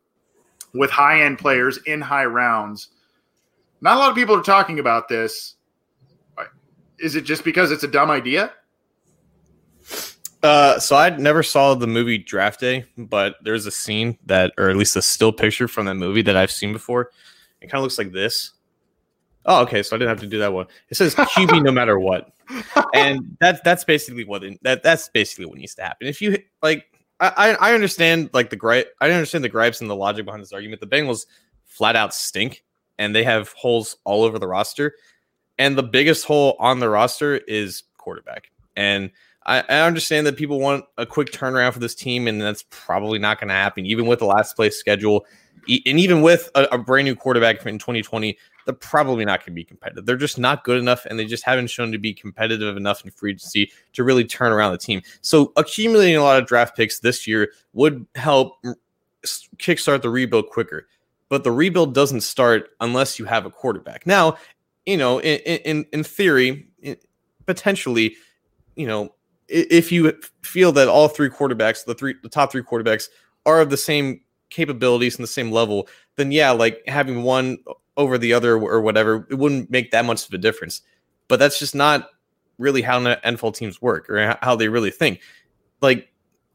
with 0.75 0.91
high 0.91 1.23
end 1.23 1.39
players 1.39 1.79
in 1.87 2.01
high 2.01 2.25
rounds. 2.25 2.89
Not 3.81 3.97
a 3.97 4.01
lot 4.01 4.11
of 4.11 4.17
people 4.17 4.37
are 4.37 4.43
talking 4.43 4.79
about 4.79 5.09
this. 5.09 5.55
Is 6.99 7.15
it 7.15 7.25
just 7.25 7.45
because 7.45 7.71
it's 7.71 7.85
a 7.85 7.89
dumb 7.89 8.11
idea? 8.11 8.53
Uh, 10.43 10.79
so 10.79 10.97
I 10.97 11.11
never 11.11 11.43
saw 11.43 11.75
the 11.75 11.87
movie 11.87 12.19
Draft 12.19 12.61
Day, 12.61 12.85
but 12.97 13.37
there's 13.43 13.67
a 13.67 13.71
scene 13.71 14.17
that, 14.27 14.53
or 14.57 14.71
at 14.71 14.77
least 14.77 14.97
a 14.97 15.03
still 15.03 15.33
picture 15.33 15.69
from 15.69 15.87
that 15.87 15.97
movie 15.97 16.23
that 16.23 16.37
I've 16.37 16.51
seen 16.51 16.73
before. 16.73 17.11
It 17.61 17.67
kind 17.67 17.79
of 17.79 17.83
looks 17.83 17.99
like 17.99 18.13
this. 18.13 18.53
Oh, 19.47 19.63
okay. 19.63 19.83
So 19.83 19.95
I 19.95 19.99
didn't 19.99 20.11
have 20.11 20.21
to 20.21 20.27
do 20.27 20.39
that 20.39 20.53
one. 20.53 20.67
It 20.91 20.97
says 20.97 21.15
QB 21.15 21.63
no 21.63 21.73
matter 21.73 21.99
what, 21.99 22.33
and 22.95 23.37
that's 23.41 23.61
that's 23.63 23.85
basically 23.85 24.25
what 24.25 24.45
it, 24.45 24.59
that 24.63 24.83
that's 24.83 25.09
basically 25.09 25.47
what 25.47 25.59
needs 25.59 25.75
to 25.77 25.83
happen. 25.83 26.09
If 26.09 26.21
you 26.21 26.39
like, 26.63 26.87
I 27.21 27.57
I 27.61 27.75
understand 27.75 28.31
like 28.33 28.51
the 28.51 28.57
gripe. 28.57 28.93
I 29.01 29.11
understand 29.11 29.45
the 29.45 29.49
gripes 29.49 29.81
and 29.81 29.89
the 29.89 29.97
logic 29.97 30.25
behind 30.25 30.43
this 30.43 30.53
argument. 30.53 30.81
The 30.81 30.87
Bengals 30.87 31.27
flat 31.65 31.97
out 31.97 32.13
stink, 32.13 32.65
and 32.99 33.15
they 33.15 33.23
have 33.25 33.53
holes 33.53 33.97
all 34.05 34.25
over 34.25 34.39
the 34.39 34.49
roster, 34.49 34.95
and 35.59 35.79
the 35.79 35.83
biggest 35.83 36.25
hole 36.27 36.57
on 36.59 36.81
the 36.81 36.89
roster 36.89 37.37
is 37.37 37.85
quarterback. 37.99 38.51
And 38.77 39.11
I, 39.47 39.61
I 39.69 39.81
understand 39.81 40.27
that 40.27 40.37
people 40.37 40.59
want 40.59 40.85
a 40.99 41.07
quick 41.07 41.31
turnaround 41.31 41.73
for 41.73 41.79
this 41.79 41.95
team, 41.95 42.27
and 42.27 42.41
that's 42.41 42.65
probably 42.71 43.19
not 43.19 43.39
going 43.39 43.49
to 43.49 43.55
happen, 43.55 43.87
even 43.87 44.07
with 44.07 44.19
the 44.19 44.27
last 44.27 44.57
place 44.57 44.77
schedule. 44.77 45.25
And 45.69 45.99
even 46.01 46.23
with 46.23 46.51
a, 46.55 46.65
a 46.73 46.79
brand 46.79 47.07
new 47.07 47.15
quarterback 47.15 47.65
in 47.67 47.79
2020, 47.79 48.37
they're 48.65 48.75
probably 48.75 49.25
not 49.25 49.41
going 49.41 49.47
to 49.47 49.53
be 49.53 49.65
competitive. 49.65 50.07
They're 50.07 50.17
just 50.17 50.39
not 50.39 50.65
good 50.65 50.79
enough, 50.79 51.07
and 51.07 51.19
they 51.19 51.25
just 51.25 51.45
haven't 51.45 51.69
shown 51.69 51.93
to 51.93 51.99
be 51.99 52.13
competitive 52.13 52.77
enough 52.77 53.05
in 53.05 53.11
free 53.11 53.31
agency 53.31 53.71
to 53.93 54.05
really 54.05 54.25
turn 54.25 54.53
around 54.53 54.73
the 54.73 54.79
team. 54.79 55.03
So, 55.21 55.53
accumulating 55.57 56.17
a 56.17 56.23
lot 56.23 56.41
of 56.41 56.47
draft 56.47 56.77
picks 56.77 56.99
this 56.99 57.27
year 57.27 57.53
would 57.73 58.07
help 58.17 58.57
kickstart 59.57 60.03
the 60.03 60.11
rebuild 60.11 60.51
quicker. 60.51 60.89
But 61.29 61.45
the 61.45 61.53
rebuild 61.53 61.95
doesn't 61.95 62.21
start 62.21 62.71
unless 62.81 63.19
you 63.19 63.25
have 63.25 63.47
a 63.47 63.51
quarterback. 63.51 64.07
Now, 64.07 64.37
you 64.85 64.97
know, 64.97 65.21
in 65.21 65.39
in, 65.41 65.87
in 65.93 66.05
theory, 66.05 66.69
potentially, 67.47 68.17
you 68.75 68.87
know, 68.87 69.15
if 69.49 69.91
you 69.93 70.13
feel 70.43 70.73
that 70.73 70.89
all 70.89 71.09
three 71.09 71.31
quarterbacks, 71.31 71.85
the 71.85 71.95
three, 71.95 72.15
the 72.23 72.29
top 72.29 72.53
three 72.53 72.63
quarterbacks, 72.63 73.09
are 73.45 73.61
of 73.61 73.71
the 73.71 73.77
same 73.77 74.21
capabilities 74.51 75.17
and 75.17 75.23
the 75.23 75.29
same 75.29 75.51
level, 75.51 75.89
then 76.17 76.33
yeah, 76.33 76.51
like 76.51 76.83
having 76.87 77.23
one 77.23 77.59
over 77.97 78.19
the 78.19 78.33
other 78.33 78.55
or 78.55 78.81
whatever, 78.81 79.27
it 79.31 79.37
wouldn't 79.37 79.71
make 79.71 79.91
that 79.91 80.05
much 80.05 80.27
of 80.27 80.35
a 80.35 80.39
difference. 80.39 80.83
But 81.29 81.39
that's 81.39 81.59
just 81.59 81.75
not 81.75 82.11
really 82.59 82.83
how 82.83 83.01
NFL 83.01 83.55
teams 83.55 83.83
work 83.83 84.09
or 84.09 84.39
how 84.43 84.57
they 84.57 84.69
really 84.69 84.91
think. 84.91 85.21
Like, 85.81 86.09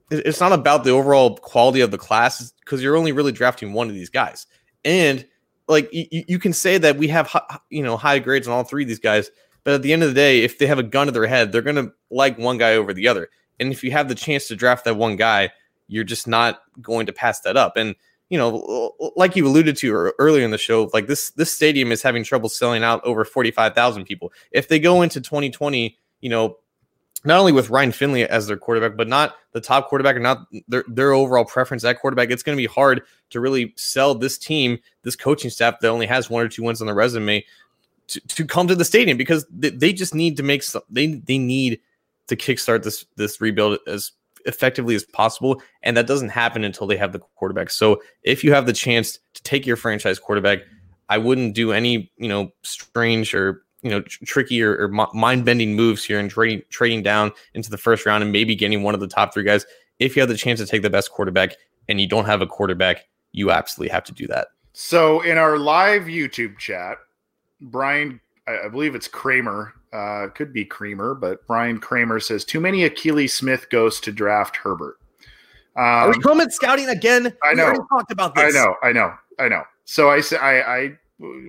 it's 0.10 0.40
not 0.40 0.52
about 0.52 0.84
the 0.84 0.92
overall 0.92 1.38
quality 1.38 1.82
of 1.82 1.92
the 1.92 1.98
class 1.98 2.52
because 2.52 2.84
you're 2.84 2.98
only 2.98 3.12
really 3.12 3.32
drafting 3.32 3.74
one 3.74 3.88
of 3.88 3.96
these 3.96 4.10
guys. 4.10 4.46
And 4.84 5.26
like, 5.68 5.90
you, 5.94 6.06
you 6.12 6.40
can 6.40 6.54
say 6.54 6.78
that 6.78 6.98
we 6.98 7.08
have, 7.10 7.34
you 7.70 7.84
know, 7.84 7.98
high 7.98 8.20
grades 8.20 8.48
on 8.48 8.54
all 8.54 8.64
three 8.64 8.84
of 8.84 8.90
these 8.90 9.00
guys 9.00 9.32
but 9.64 9.76
at 9.76 9.82
the 9.82 9.94
end 9.94 10.04
of 10.04 10.10
the 10.10 10.16
day, 10.16 10.44
if 10.44 10.58
they 10.58 10.68
have 10.68 10.80
a 10.80 10.84
gun 10.84 11.08
to 11.08 11.12
their 11.12 11.28
head, 11.28 11.52
they're 11.52 11.62
going 11.62 11.76
to 11.76 11.94
like 12.10 12.38
one 12.38 12.58
guy 12.58 12.76
over 12.76 12.94
the 12.94 13.08
other. 13.08 13.30
And 13.60 13.72
if 13.72 13.84
you 13.84 13.92
have 13.92 14.08
the 14.08 14.16
chance 14.16 14.48
to 14.48 14.56
draft 14.56 14.86
that 14.86 14.98
one 14.98 15.16
guy, 15.16 15.52
you're 15.92 16.04
just 16.04 16.28
not 16.28 16.62
going 16.82 17.06
to 17.06 17.14
pass 17.14 17.42
that 17.42 17.58
up. 17.58 17.76
And 17.76 17.96
you 18.30 18.38
know, 18.38 18.94
like 19.18 19.36
you 19.36 19.46
alluded 19.46 19.76
to 19.78 20.14
earlier 20.18 20.46
in 20.46 20.52
the 20.52 20.58
show, 20.58 20.90
like 20.94 21.08
this 21.08 21.32
this 21.32 21.54
stadium 21.54 21.92
is 21.92 22.02
having 22.02 22.24
trouble 22.24 22.48
selling 22.48 22.82
out 22.82 23.04
over 23.04 23.26
45,000 23.26 24.06
people. 24.06 24.32
If 24.52 24.70
they 24.70 24.80
go 24.80 25.02
into 25.02 25.20
2020, 25.20 25.98
you 26.22 26.30
know, 26.30 26.58
not 27.26 27.40
only 27.40 27.52
with 27.52 27.70
Ryan 27.70 27.92
Finley 27.92 28.24
as 28.24 28.48
their 28.48 28.56
quarterback, 28.56 28.96
but 28.96 29.10
not 29.10 29.36
the 29.52 29.60
top 29.60 29.90
quarterback 29.90 30.16
and 30.16 30.24
not 30.24 30.48
their, 30.70 30.86
their 30.88 31.12
overall 31.12 31.44
preference 31.44 31.84
at 31.84 32.00
quarterback, 32.00 32.32
it's 32.32 32.42
going 32.42 32.58
to 32.58 32.62
be 32.62 32.68
hard 32.68 33.02
to 33.32 33.42
really 33.42 33.74
sell 33.76 34.16
this 34.16 34.38
team, 34.38 34.80
this 35.04 35.18
coaching 35.18 35.50
staff 35.50 35.82
that 35.82 35.90
only 35.90 36.06
has 36.06 36.30
one 36.30 36.44
or 36.44 36.48
two 36.48 36.64
wins 36.64 36.80
on 36.80 36.88
the 36.88 36.94
resume 36.94 37.44
to, 38.08 38.22
to 38.28 38.46
come 38.46 38.66
to 38.68 38.76
the 38.76 38.86
stadium 38.86 39.18
because 39.18 39.46
they, 39.50 39.72
they 39.72 39.92
just 39.92 40.16
need 40.16 40.38
to 40.38 40.44
make 40.44 40.64
some 40.64 40.84
they 40.90 41.08
they 41.08 41.38
need 41.38 41.82
to 42.28 42.38
kickstart 42.38 42.84
this 42.84 43.06
this 43.18 43.42
rebuild 43.42 43.80
as 43.88 44.14
effectively 44.46 44.96
as 44.96 45.04
possible. 45.04 45.62
And 45.84 45.96
that 45.98 46.08
doesn't 46.08 46.30
happen 46.30 46.64
until 46.64 46.88
they 46.88 46.98
have 46.98 47.14
the 47.14 47.20
quarterback. 47.20 47.70
So 47.70 48.02
if 48.24 48.44
you 48.44 48.54
have 48.54 48.66
the 48.66 48.74
chance 48.74 49.20
to 49.34 49.44
take 49.44 49.66
your 49.66 49.76
franchise 49.76 50.20
quarterback, 50.20 50.60
I 51.10 51.18
wouldn't 51.18 51.56
do 51.56 51.72
any, 51.72 52.12
you 52.18 52.30
know, 52.30 52.52
strange 52.64 53.34
or 53.34 53.64
you 53.82 53.90
know 53.90 54.02
tr- 54.02 54.24
tricky 54.26 54.62
or, 54.62 54.84
or 54.84 54.88
mind 54.88 55.46
bending 55.46 55.76
moves 55.76 56.04
here 56.06 56.20
and 56.20 56.30
trading 56.30 56.62
trading 56.70 57.04
down 57.04 57.32
into 57.54 57.70
the 57.70 57.78
first 57.78 58.06
round 58.06 58.24
and 58.24 58.32
maybe 58.32 58.56
getting 58.56 58.84
one 58.84 58.94
of 58.94 59.00
the 59.00 59.08
top 59.08 59.34
three 59.34 59.44
guys. 59.44 59.66
If 60.00 60.16
you 60.16 60.22
have 60.22 60.30
the 60.30 60.38
chance 60.38 60.60
to 60.60 60.66
take 60.66 60.82
the 60.82 60.90
best 60.90 61.12
quarterback 61.12 61.56
and 61.88 62.00
you 62.00 62.08
don't 62.08 62.26
have 62.26 62.42
a 62.42 62.48
quarterback, 62.48 63.08
you 63.32 63.52
absolutely 63.52 63.92
have 63.92 64.04
to 64.06 64.14
do 64.14 64.28
that. 64.28 64.48
So 64.74 65.22
in 65.22 65.38
our 65.38 65.58
live 65.58 66.04
YouTube 66.04 66.58
chat, 66.58 66.98
Brian, 67.60 68.20
I 68.48 68.68
believe 68.70 68.96
it's 68.96 69.08
Kramer, 69.08 69.74
uh, 69.94 70.28
could 70.34 70.54
be 70.54 70.66
Creamer, 70.66 71.16
but 71.16 71.46
Brian 71.48 71.80
Kramer 71.80 72.20
says 72.20 72.46
too 72.46 72.60
many 72.60 72.90
Akili 72.90 73.30
Smith 73.30 73.70
goes 73.70 74.00
to 74.02 74.12
draft 74.12 74.56
Herbert. 74.56 74.98
Um, 75.76 76.10
we 76.10 76.20
comment 76.20 76.54
scouting 76.54 76.90
again? 76.90 77.34
I 77.44 77.54
know. 77.54 77.72
We 77.72 77.80
talked 77.90 78.12
about 78.12 78.36
this. 78.36 78.56
I 78.56 78.60
know. 78.60 78.76
I 78.84 78.92
know. 78.92 79.14
I 79.40 79.48
know. 79.48 79.64
So 79.86 80.10
I 80.10 80.22
said 80.22 80.40
I, 80.40 80.62
I 80.62 80.98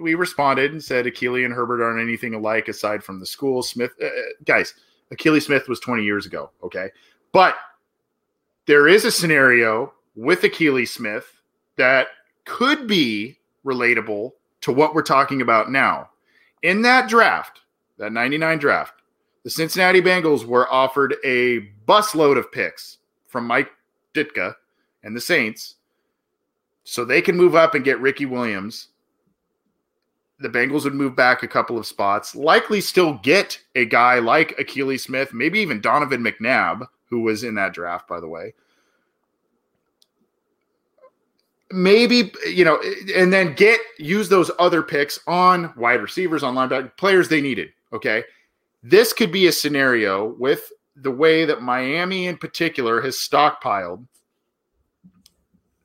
we 0.01 0.15
responded 0.15 0.73
and 0.73 0.83
said 0.83 1.07
Akili 1.07 1.45
and 1.45 1.55
Herbert 1.55 1.83
aren't 1.83 2.01
anything 2.01 2.35
alike 2.35 2.69
aside 2.69 3.03
from 3.03 3.21
the 3.21 3.27
school. 3.27 3.63
Smith, 3.63 3.93
uh, 4.01 4.07
uh 4.07 4.11
guys, 4.45 4.75
Akili 5.13 5.43
Smith 5.43 5.69
was 5.69 5.81
20 5.81 6.05
years 6.05 6.27
ago. 6.27 6.51
Okay, 6.63 6.91
but 7.33 7.57
there 8.67 8.87
is 8.87 9.05
a 9.05 9.11
scenario 9.11 9.93
with 10.15 10.43
Akili 10.43 10.87
Smith 10.87 11.41
that 11.77 12.09
could 12.45 12.87
be 12.87 13.39
relatable 13.65 14.33
to 14.61 14.73
what 14.73 14.95
we're 14.95 15.03
talking 15.03 15.41
about 15.41 15.71
now. 15.71 16.11
In 16.63 16.83
that 16.83 17.09
draft, 17.09 17.62
that 17.99 18.13
99 18.13 18.59
draft, 18.59 18.95
the 19.45 19.51
Cincinnati 19.51 20.01
Bengals 20.01 20.45
were 20.45 20.71
offered 20.73 21.17
a 21.25 21.71
busload 21.87 22.39
of 22.39 22.53
picks 22.53 22.99
from 23.27 23.47
Mike 23.47 23.71
Ditka 24.15 24.55
and 25.03 25.17
the 25.17 25.21
Saints 25.21 25.77
so 26.85 27.05
they 27.05 27.23
can 27.23 27.37
move 27.37 27.55
up 27.55 27.75
and 27.75 27.85
get 27.85 28.01
Ricky 28.01 28.27
Williams. 28.27 28.89
The 30.39 30.49
Bengals 30.49 30.85
would 30.85 30.95
move 30.95 31.15
back 31.15 31.43
a 31.43 31.49
couple 31.49 31.79
of 31.79 31.87
spots, 31.87 32.35
likely 32.35 32.81
still 32.81 33.15
get 33.23 33.61
a 33.75 33.85
guy 33.85 34.19
like 34.19 34.57
Akili 34.59 34.99
Smith, 34.99 35.33
maybe 35.33 35.61
even 35.61 35.81
Donovan 35.81 36.25
McNabb, 36.25 36.89
who 37.11 37.21
was 37.21 37.45
in 37.45 37.55
that 37.55 37.75
draft, 37.75 38.09
by 38.09 38.21
the 38.21 38.29
way 38.29 38.55
maybe 41.73 42.33
you 42.47 42.65
know, 42.65 42.81
and 43.17 43.33
then 43.33 43.55
get 43.55 43.81
use 43.99 44.29
those 44.29 44.51
other 44.59 44.83
picks 44.83 45.19
on 45.27 45.73
wide 45.77 46.01
receivers, 46.03 46.43
on 46.43 46.55
linebacker 46.55 46.97
players 46.97 47.29
they 47.29 47.41
needed. 47.41 47.71
Okay, 47.93 48.25
this 48.83 49.13
could 49.13 49.31
be 49.31 49.47
a 49.47 49.53
scenario 49.53 50.35
with 50.39 50.73
the 50.97 51.11
way 51.11 51.45
that 51.45 51.63
Miami 51.63 52.27
in 52.27 52.37
particular 52.37 53.01
has 53.01 53.17
stockpiled 53.17 54.07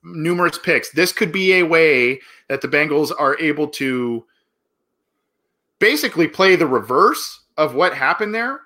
numerous 0.03 0.57
picks. 0.57 0.89
This 0.91 1.11
could 1.11 1.31
be 1.31 1.55
a 1.55 1.63
way 1.63 2.19
that 2.47 2.61
the 2.61 2.67
Bengals 2.67 3.11
are 3.17 3.37
able 3.39 3.67
to 3.69 4.25
basically 5.79 6.27
play 6.27 6.55
the 6.55 6.67
reverse 6.67 7.41
of 7.57 7.75
what 7.75 7.93
happened 7.93 8.33
there 8.33 8.61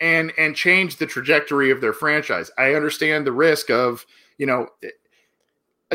and 0.00 0.32
and 0.36 0.56
change 0.56 0.96
the 0.96 1.06
trajectory 1.06 1.70
of 1.70 1.80
their 1.80 1.92
franchise. 1.92 2.50
I 2.58 2.74
understand 2.74 3.26
the 3.26 3.32
risk 3.32 3.70
of, 3.70 4.04
you 4.38 4.46
know, 4.46 4.68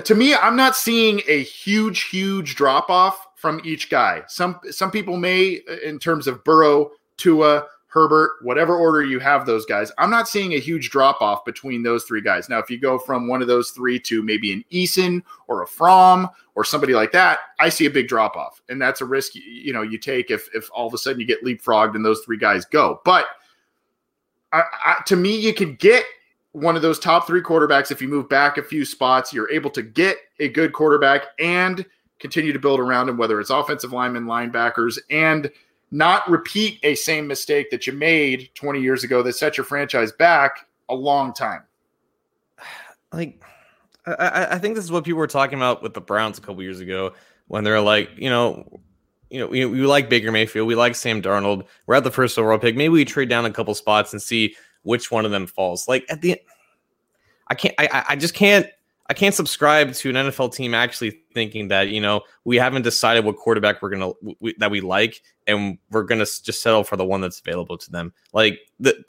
to 0.02 0.16
me, 0.16 0.34
I'm 0.34 0.56
not 0.56 0.76
seeing 0.76 1.22
a 1.28 1.44
huge, 1.44 2.04
huge 2.04 2.56
drop 2.56 2.90
off 2.90 3.28
from 3.40 3.62
each 3.64 3.90
guy. 3.90 4.22
Some 4.28 4.60
some 4.70 4.92
people 4.92 5.16
may, 5.16 5.62
in 5.84 5.98
terms 5.98 6.28
of 6.28 6.44
Burrow, 6.44 6.92
Tua, 7.16 7.66
Herbert, 7.88 8.32
whatever 8.42 8.76
order 8.76 9.02
you 9.02 9.18
have 9.20 9.46
those 9.46 9.66
guys. 9.66 9.94
I'm 9.98 10.10
not 10.10 10.28
seeing 10.28 10.54
a 10.54 10.60
huge 10.60 10.90
drop 10.90 11.22
off 11.22 11.46
between 11.46 11.82
those 11.82 12.04
three 12.04 12.22
guys. 12.22 12.50
Now, 12.50 12.60
if 12.60 12.70
you 12.70 12.78
go 12.78 13.00
from 13.00 13.30
one 13.30 13.42
of 13.42 13.48
those 13.48 13.72
three 13.72 13.98
to 14.02 14.22
maybe 14.22 14.52
an 14.52 14.66
Eason 14.72 15.24
or 15.48 15.64
a 15.64 15.68
Fromm 15.68 16.28
or 16.56 16.66
somebody 16.66 16.94
like 16.94 17.14
that, 17.14 17.40
I 17.60 17.70
see 17.70 17.86
a 17.86 17.90
big 17.90 18.10
drop 18.10 18.36
off, 18.36 18.62
and 18.68 18.82
that's 18.82 19.00
a 19.00 19.06
risk 19.06 19.36
you 19.36 19.72
know 19.72 19.84
you 19.84 19.98
take 19.98 20.32
if 20.32 20.50
if 20.54 20.70
all 20.74 20.88
of 20.88 20.94
a 20.94 20.98
sudden 20.98 21.22
you 21.22 21.26
get 21.26 21.44
leapfrogged 21.46 21.96
and 21.96 22.04
those 22.04 22.20
three 22.26 22.38
guys 22.38 22.66
go. 22.66 23.00
But 23.06 23.26
I, 24.52 24.64
I, 24.86 24.96
to 25.06 25.16
me, 25.16 25.40
you 25.40 25.54
can 25.54 25.76
get 25.76 26.04
one 26.52 26.76
of 26.76 26.82
those 26.82 27.00
top 27.00 27.26
three 27.26 27.42
quarterbacks. 27.42 27.90
If 27.90 28.02
you 28.02 28.10
move 28.10 28.28
back 28.28 28.58
a 28.58 28.64
few 28.64 28.84
spots, 28.84 29.32
you're 29.32 29.50
able 29.50 29.70
to 29.70 29.82
get 29.82 30.18
a 30.40 30.50
good 30.50 30.74
quarterback 30.74 31.28
and 31.40 31.86
continue 32.20 32.54
to 32.54 32.60
build 32.60 32.80
around 32.80 33.10
him, 33.10 33.18
whether 33.18 33.40
it's 33.40 33.50
offensive 33.50 33.94
linemen, 33.94 34.26
linebackers, 34.26 35.00
and 35.10 35.52
not 35.92 36.30
repeat 36.30 36.80
a 36.84 36.96
same 36.96 37.28
mistake 37.28 37.72
that 37.72 37.88
you 37.88 37.94
made 37.94 38.50
20 38.56 38.80
years 38.80 39.04
ago 39.04 39.24
that 39.24 39.34
set 39.34 39.58
your 39.58 39.66
franchise 39.66 40.12
back 40.12 40.68
a 40.90 40.96
long 40.96 41.34
time. 41.34 41.64
Like, 43.12 43.44
I, 44.06 44.50
I 44.52 44.60
think 44.60 44.76
this 44.76 44.84
is 44.84 44.92
what 44.92 45.04
people 45.04 45.18
were 45.18 45.26
talking 45.26 45.58
about 45.58 45.82
with 45.82 45.96
the 45.96 46.02
Browns 46.02 46.38
a 46.38 46.42
couple 46.42 46.62
years 46.62 46.80
ago 46.80 47.14
when 47.48 47.64
they're 47.64 47.82
like, 47.82 48.12
you 48.18 48.30
know, 48.30 48.80
you 49.32 49.40
know, 49.40 49.48
we, 49.48 49.66
we 49.66 49.82
like 49.82 50.10
Baker 50.10 50.32
Mayfield, 50.32 50.68
we 50.68 50.76
like 50.76 50.94
Sam 50.94 51.20
Darnold. 51.20 51.66
We're 51.88 51.96
at 51.96 52.04
the 52.04 52.12
first 52.12 52.38
overall 52.38 52.60
pick. 52.60 52.76
Maybe 52.76 52.90
we 52.90 53.06
trade 53.06 53.28
down 53.28 53.46
a 53.46 53.52
couple 53.52 53.74
spots 53.74 54.14
and 54.14 54.22
see 54.22 54.56
which 54.84 55.10
one 55.12 55.26
of 55.26 55.32
them 55.32 55.48
falls. 55.48 55.88
Like 55.88 56.06
at 56.10 56.22
the 56.22 56.40
I 57.48 57.56
can't 57.56 57.74
I 57.80 58.06
I 58.10 58.16
just 58.16 58.34
can't 58.34 58.68
I 59.10 59.14
can't 59.14 59.34
subscribe 59.34 59.94
to 59.94 60.10
an 60.10 60.16
NFL 60.16 60.54
team 60.54 60.76
actually 60.76 61.20
thinking 61.34 61.68
that 61.70 61.90
you 61.90 62.00
know 62.00 62.22
we 62.46 62.58
haven't 62.58 62.84
decided 62.84 63.26
what 63.26 63.38
quarterback 63.38 63.82
we're 63.82 63.90
gonna 63.90 64.12
we, 64.40 64.54
that 64.60 64.70
we 64.70 64.82
like 64.82 65.22
and 65.48 65.80
we're 65.90 66.04
gonna 66.04 66.26
just 66.26 66.62
settle 66.62 66.84
for 66.84 66.96
the 66.96 67.06
one 67.06 67.20
that's 67.20 67.40
available 67.40 67.78
to 67.78 67.92
them. 67.92 68.14
Like 68.34 68.60
the, 68.80 69.04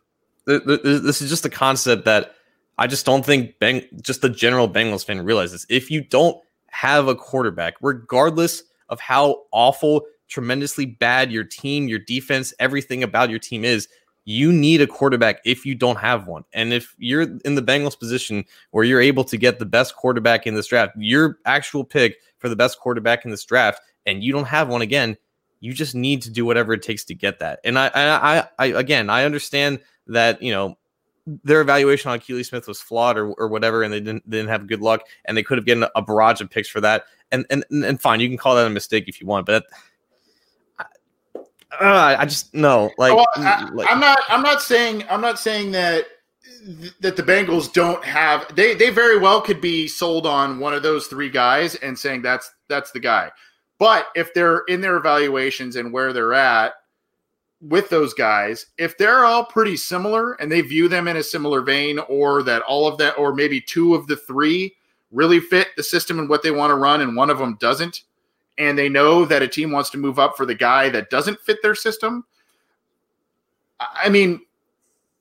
the, 0.46 0.60
the 0.60 1.00
this 1.00 1.20
is 1.20 1.28
just 1.28 1.44
a 1.44 1.50
concept 1.50 2.06
that 2.06 2.34
I 2.78 2.86
just 2.86 3.04
don't 3.04 3.24
think 3.24 3.58
Beng, 3.58 3.86
just 4.00 4.22
the 4.22 4.30
general 4.30 4.68
Bengals 4.68 5.04
fan 5.04 5.22
realizes. 5.22 5.66
If 5.68 5.90
you 5.90 6.00
don't 6.00 6.42
have 6.68 7.08
a 7.08 7.14
quarterback, 7.14 7.74
regardless 7.82 8.62
of 8.88 8.98
how 9.00 9.42
awful, 9.52 10.06
tremendously 10.28 10.86
bad 10.86 11.30
your 11.30 11.44
team, 11.44 11.88
your 11.88 11.98
defense, 11.98 12.54
everything 12.58 13.02
about 13.02 13.28
your 13.28 13.38
team 13.38 13.66
is, 13.66 13.86
you 14.30 14.52
need 14.52 14.80
a 14.80 14.86
quarterback 14.86 15.40
if 15.44 15.66
you 15.66 15.74
don't 15.74 15.96
have 15.96 16.28
one. 16.28 16.44
And 16.52 16.72
if 16.72 16.94
you're 16.98 17.22
in 17.22 17.56
the 17.56 17.62
Bengals 17.62 17.98
position 17.98 18.44
where 18.70 18.84
you're 18.84 19.00
able 19.00 19.24
to 19.24 19.36
get 19.36 19.58
the 19.58 19.66
best 19.66 19.96
quarterback 19.96 20.46
in 20.46 20.54
this 20.54 20.68
draft, 20.68 20.92
your 20.96 21.38
actual 21.46 21.82
pick 21.82 22.18
for 22.38 22.48
the 22.48 22.54
best 22.54 22.78
quarterback 22.78 23.24
in 23.24 23.32
this 23.32 23.44
draft, 23.44 23.80
and 24.06 24.22
you 24.22 24.32
don't 24.32 24.46
have 24.46 24.68
one 24.68 24.82
again, 24.82 25.16
you 25.58 25.72
just 25.72 25.96
need 25.96 26.22
to 26.22 26.30
do 26.30 26.44
whatever 26.44 26.72
it 26.72 26.82
takes 26.82 27.04
to 27.06 27.14
get 27.14 27.40
that. 27.40 27.58
And 27.64 27.76
I, 27.76 27.90
I, 27.92 28.48
I, 28.60 28.66
again, 28.66 29.10
I 29.10 29.24
understand 29.24 29.80
that 30.06 30.40
you 30.40 30.52
know 30.52 30.78
their 31.26 31.60
evaluation 31.60 32.10
on 32.10 32.20
Akili 32.20 32.46
Smith 32.46 32.68
was 32.68 32.80
flawed 32.80 33.18
or, 33.18 33.32
or 33.32 33.48
whatever, 33.48 33.82
and 33.82 33.92
they 33.92 34.00
didn't 34.00 34.30
didn't 34.30 34.48
have 34.48 34.68
good 34.68 34.80
luck, 34.80 35.02
and 35.24 35.36
they 35.36 35.42
could 35.42 35.58
have 35.58 35.66
gotten 35.66 35.86
a 35.96 36.02
barrage 36.02 36.40
of 36.40 36.48
picks 36.48 36.68
for 36.68 36.80
that. 36.80 37.04
And 37.32 37.46
and 37.50 37.64
and 37.70 38.00
fine, 38.00 38.20
you 38.20 38.28
can 38.28 38.38
call 38.38 38.54
that 38.54 38.66
a 38.66 38.70
mistake 38.70 39.08
if 39.08 39.20
you 39.20 39.26
want, 39.26 39.46
but. 39.46 39.64
That, 39.64 39.78
uh, 41.80 42.16
I 42.18 42.24
just 42.24 42.54
no 42.54 42.90
like, 42.98 43.14
well, 43.14 43.26
I, 43.36 43.68
like 43.72 43.90
I'm 43.90 44.00
not 44.00 44.18
I'm 44.28 44.42
not 44.42 44.62
saying 44.62 45.04
I'm 45.08 45.20
not 45.20 45.38
saying 45.38 45.72
that 45.72 46.06
that 47.00 47.16
the 47.16 47.22
Bengals 47.22 47.72
don't 47.72 48.04
have 48.04 48.54
they 48.54 48.74
they 48.74 48.90
very 48.90 49.18
well 49.18 49.40
could 49.40 49.60
be 49.60 49.86
sold 49.86 50.26
on 50.26 50.58
one 50.58 50.74
of 50.74 50.82
those 50.82 51.06
three 51.06 51.30
guys 51.30 51.74
and 51.76 51.98
saying 51.98 52.22
that's 52.22 52.52
that's 52.68 52.90
the 52.90 53.00
guy. 53.00 53.30
But 53.78 54.08
if 54.14 54.34
they're 54.34 54.64
in 54.68 54.80
their 54.82 54.96
evaluations 54.96 55.76
and 55.76 55.92
where 55.92 56.12
they're 56.12 56.34
at 56.34 56.74
with 57.62 57.88
those 57.88 58.12
guys, 58.12 58.66
if 58.78 58.96
they're 58.98 59.24
all 59.24 59.44
pretty 59.44 59.76
similar 59.76 60.34
and 60.34 60.52
they 60.52 60.60
view 60.60 60.88
them 60.88 61.08
in 61.08 61.16
a 61.16 61.22
similar 61.22 61.62
vein, 61.62 61.98
or 62.00 62.42
that 62.42 62.62
all 62.62 62.86
of 62.86 62.98
that, 62.98 63.16
or 63.16 63.34
maybe 63.34 63.60
two 63.60 63.94
of 63.94 64.06
the 64.06 64.16
three 64.16 64.74
really 65.10 65.40
fit 65.40 65.68
the 65.76 65.82
system 65.82 66.18
and 66.18 66.28
what 66.28 66.42
they 66.42 66.50
want 66.50 66.70
to 66.70 66.74
run, 66.74 67.00
and 67.00 67.16
one 67.16 67.30
of 67.30 67.38
them 67.38 67.56
doesn't, 67.58 68.02
and 68.60 68.78
they 68.78 68.90
know 68.90 69.24
that 69.24 69.42
a 69.42 69.48
team 69.48 69.72
wants 69.72 69.88
to 69.88 69.98
move 69.98 70.18
up 70.18 70.36
for 70.36 70.44
the 70.44 70.54
guy 70.54 70.90
that 70.90 71.08
doesn't 71.08 71.40
fit 71.40 71.62
their 71.62 71.74
system. 71.74 72.24
I 73.80 74.10
mean, 74.10 74.42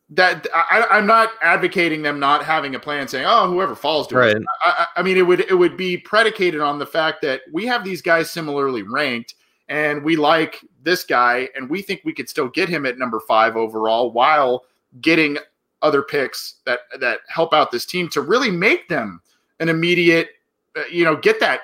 that 0.09 0.45
I, 0.53 0.97
am 0.97 1.07
not 1.07 1.29
advocating 1.41 2.01
them 2.01 2.19
not 2.19 2.43
having 2.43 2.75
a 2.75 2.79
plan, 2.79 3.07
saying, 3.07 3.25
"Oh, 3.27 3.49
whoever 3.49 3.75
falls 3.75 4.07
to 4.07 4.17
right. 4.17 4.35
it." 4.35 4.43
I, 4.65 4.87
I, 4.97 5.03
mean, 5.03 5.15
it 5.15 5.21
would 5.21 5.41
it 5.41 5.53
would 5.57 5.77
be 5.77 5.97
predicated 5.97 6.59
on 6.59 6.79
the 6.79 6.85
fact 6.85 7.21
that 7.21 7.41
we 7.51 7.65
have 7.67 7.85
these 7.85 8.01
guys 8.01 8.29
similarly 8.29 8.81
ranked, 8.83 9.35
and 9.69 10.03
we 10.03 10.17
like 10.17 10.59
this 10.83 11.05
guy, 11.05 11.47
and 11.55 11.69
we 11.69 11.81
think 11.81 12.01
we 12.03 12.13
could 12.13 12.27
still 12.27 12.49
get 12.49 12.67
him 12.67 12.85
at 12.85 12.97
number 12.97 13.21
five 13.21 13.55
overall, 13.55 14.11
while 14.11 14.65
getting 14.99 15.37
other 15.81 16.01
picks 16.01 16.55
that 16.65 16.81
that 16.99 17.19
help 17.29 17.53
out 17.53 17.71
this 17.71 17.85
team 17.85 18.09
to 18.09 18.21
really 18.21 18.51
make 18.51 18.89
them 18.89 19.21
an 19.61 19.69
immediate, 19.69 20.31
uh, 20.75 20.81
you 20.91 21.05
know, 21.05 21.15
get 21.15 21.39
that 21.39 21.61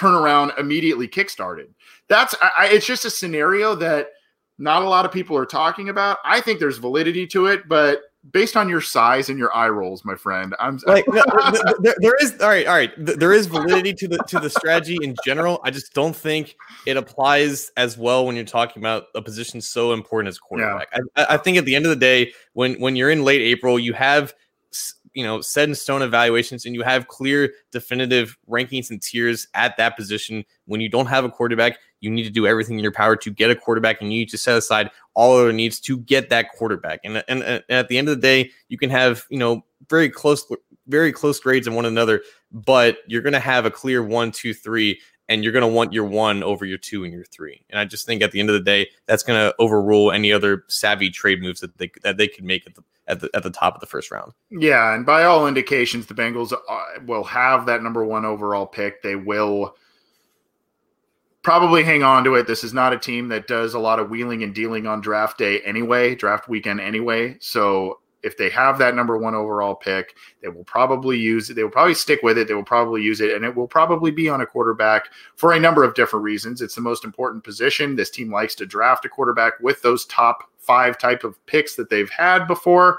turnaround 0.00 0.58
immediately 0.58 1.06
kickstarted. 1.06 1.68
That's 2.08 2.34
I, 2.40 2.68
it's 2.72 2.86
just 2.86 3.04
a 3.04 3.10
scenario 3.10 3.74
that 3.76 4.08
not 4.58 4.82
a 4.82 4.88
lot 4.88 5.04
of 5.04 5.12
people 5.12 5.36
are 5.36 5.46
talking 5.46 5.88
about. 5.88 6.18
I 6.24 6.40
think 6.40 6.60
there's 6.60 6.78
validity 6.78 7.26
to 7.28 7.46
it, 7.46 7.68
but 7.68 8.02
based 8.32 8.56
on 8.56 8.68
your 8.68 8.82
size 8.82 9.30
and 9.30 9.38
your 9.38 9.54
eye 9.56 9.68
rolls, 9.68 10.04
my 10.04 10.14
friend, 10.14 10.54
I'm 10.58 10.78
like 10.86 11.06
no, 11.08 11.22
there, 11.80 11.94
there 11.98 12.16
is 12.20 12.38
all 12.40 12.48
right, 12.48 12.66
all 12.66 12.74
right. 12.74 12.92
There 12.96 13.32
is 13.32 13.46
validity 13.46 13.94
to 13.94 14.08
the 14.08 14.18
to 14.28 14.38
the 14.38 14.50
strategy 14.50 14.98
in 15.02 15.14
general. 15.24 15.60
I 15.64 15.70
just 15.70 15.94
don't 15.94 16.14
think 16.14 16.56
it 16.86 16.96
applies 16.96 17.70
as 17.76 17.96
well 17.96 18.26
when 18.26 18.36
you're 18.36 18.44
talking 18.44 18.82
about 18.82 19.04
a 19.14 19.22
position 19.22 19.60
so 19.60 19.92
important 19.92 20.28
as 20.28 20.38
quarterback. 20.38 20.88
Yeah. 20.92 21.00
I, 21.16 21.34
I 21.34 21.36
think 21.36 21.56
at 21.56 21.64
the 21.64 21.74
end 21.74 21.86
of 21.86 21.90
the 21.90 21.96
day, 21.96 22.32
when 22.52 22.74
when 22.80 22.96
you're 22.96 23.10
in 23.10 23.24
late 23.24 23.40
April, 23.40 23.78
you 23.78 23.92
have 23.94 24.34
you 25.14 25.24
know 25.24 25.40
set 25.40 25.68
in 25.68 25.74
stone 25.74 26.02
evaluations 26.02 26.64
and 26.64 26.74
you 26.74 26.82
have 26.82 27.08
clear 27.08 27.52
definitive 27.72 28.36
rankings 28.48 28.90
and 28.90 29.02
tiers 29.02 29.46
at 29.54 29.76
that 29.76 29.96
position 29.96 30.44
when 30.66 30.80
you 30.80 30.88
don't 30.88 31.06
have 31.06 31.24
a 31.24 31.28
quarterback 31.28 31.78
you 32.00 32.10
need 32.10 32.24
to 32.24 32.30
do 32.30 32.46
everything 32.46 32.78
in 32.78 32.82
your 32.82 32.92
power 32.92 33.16
to 33.16 33.30
get 33.30 33.50
a 33.50 33.56
quarterback 33.56 34.00
and 34.00 34.12
you 34.12 34.20
need 34.20 34.28
to 34.28 34.38
set 34.38 34.56
aside 34.56 34.90
all 35.14 35.36
other 35.36 35.52
needs 35.52 35.80
to 35.80 35.98
get 35.98 36.30
that 36.30 36.50
quarterback 36.52 37.00
and, 37.04 37.22
and, 37.28 37.42
and 37.42 37.62
at 37.68 37.88
the 37.88 37.98
end 37.98 38.08
of 38.08 38.16
the 38.16 38.20
day 38.20 38.50
you 38.68 38.78
can 38.78 38.90
have 38.90 39.24
you 39.30 39.38
know 39.38 39.64
very 39.88 40.08
close 40.08 40.46
very 40.86 41.12
close 41.12 41.40
grades 41.40 41.66
in 41.66 41.74
one 41.74 41.86
another 41.86 42.22
but 42.52 42.98
you're 43.06 43.22
going 43.22 43.32
to 43.32 43.40
have 43.40 43.64
a 43.64 43.70
clear 43.70 44.02
one 44.02 44.30
two 44.30 44.54
three 44.54 44.98
and 45.30 45.44
you're 45.44 45.52
going 45.52 45.62
to 45.62 45.68
want 45.68 45.92
your 45.92 46.04
one 46.04 46.42
over 46.42 46.64
your 46.64 46.76
two 46.76 47.04
and 47.04 47.12
your 47.12 47.24
three. 47.24 47.64
And 47.70 47.78
I 47.78 47.84
just 47.84 48.04
think 48.04 48.20
at 48.20 48.32
the 48.32 48.40
end 48.40 48.50
of 48.50 48.54
the 48.54 48.60
day, 48.60 48.88
that's 49.06 49.22
going 49.22 49.38
to 49.38 49.54
overrule 49.60 50.10
any 50.10 50.32
other 50.32 50.64
savvy 50.66 51.08
trade 51.08 51.40
moves 51.40 51.60
that 51.60 51.78
they 51.78 51.88
that 52.02 52.16
they 52.16 52.26
could 52.26 52.44
make 52.44 52.66
at 52.66 52.74
the 52.74 52.82
at 53.10 53.20
the 53.20 53.30
at 53.34 53.42
the 53.42 53.50
top 53.50 53.74
of 53.74 53.80
the 53.80 53.86
first 53.86 54.10
round. 54.10 54.32
Yeah, 54.50 54.94
and 54.94 55.04
by 55.04 55.24
all 55.24 55.46
indications, 55.46 56.06
the 56.06 56.14
Bengals 56.14 56.52
uh, 56.52 56.84
will 57.04 57.24
have 57.24 57.66
that 57.66 57.82
number 57.82 58.04
one 58.04 58.24
overall 58.24 58.66
pick. 58.66 59.02
They 59.02 59.16
will 59.16 59.74
probably 61.42 61.82
hang 61.82 62.02
on 62.02 62.24
to 62.24 62.34
it. 62.34 62.46
This 62.46 62.64
is 62.64 62.72
not 62.72 62.92
a 62.92 62.98
team 62.98 63.28
that 63.28 63.46
does 63.46 63.74
a 63.74 63.78
lot 63.78 63.98
of 63.98 64.10
wheeling 64.10 64.42
and 64.42 64.54
dealing 64.54 64.86
on 64.86 65.00
draft 65.00 65.38
day 65.38 65.60
anyway, 65.62 66.14
draft 66.14 66.48
weekend 66.48 66.80
anyway. 66.80 67.36
So 67.40 68.00
if 68.22 68.36
they 68.36 68.50
have 68.50 68.78
that 68.78 68.94
number 68.94 69.16
one 69.16 69.34
overall 69.34 69.74
pick, 69.74 70.14
they 70.42 70.48
will 70.48 70.64
probably 70.64 71.18
use 71.18 71.50
it. 71.50 71.54
They 71.54 71.62
will 71.62 71.70
probably 71.70 71.94
stick 71.94 72.20
with 72.22 72.38
it. 72.38 72.48
They 72.48 72.54
will 72.54 72.62
probably 72.62 73.02
use 73.02 73.20
it, 73.20 73.34
and 73.34 73.44
it 73.44 73.54
will 73.54 73.68
probably 73.68 74.10
be 74.10 74.28
on 74.28 74.40
a 74.40 74.46
quarterback 74.46 75.08
for 75.36 75.52
a 75.52 75.60
number 75.60 75.84
of 75.84 75.94
different 75.94 76.24
reasons. 76.24 76.60
It's 76.60 76.74
the 76.74 76.80
most 76.80 77.04
important 77.04 77.44
position. 77.44 77.96
This 77.96 78.10
team 78.10 78.30
likes 78.30 78.54
to 78.56 78.66
draft 78.66 79.04
a 79.04 79.08
quarterback 79.08 79.54
with 79.60 79.80
those 79.82 80.04
top 80.06 80.50
five 80.58 80.98
type 80.98 81.24
of 81.24 81.44
picks 81.46 81.76
that 81.76 81.90
they've 81.90 82.10
had 82.10 82.46
before, 82.46 82.98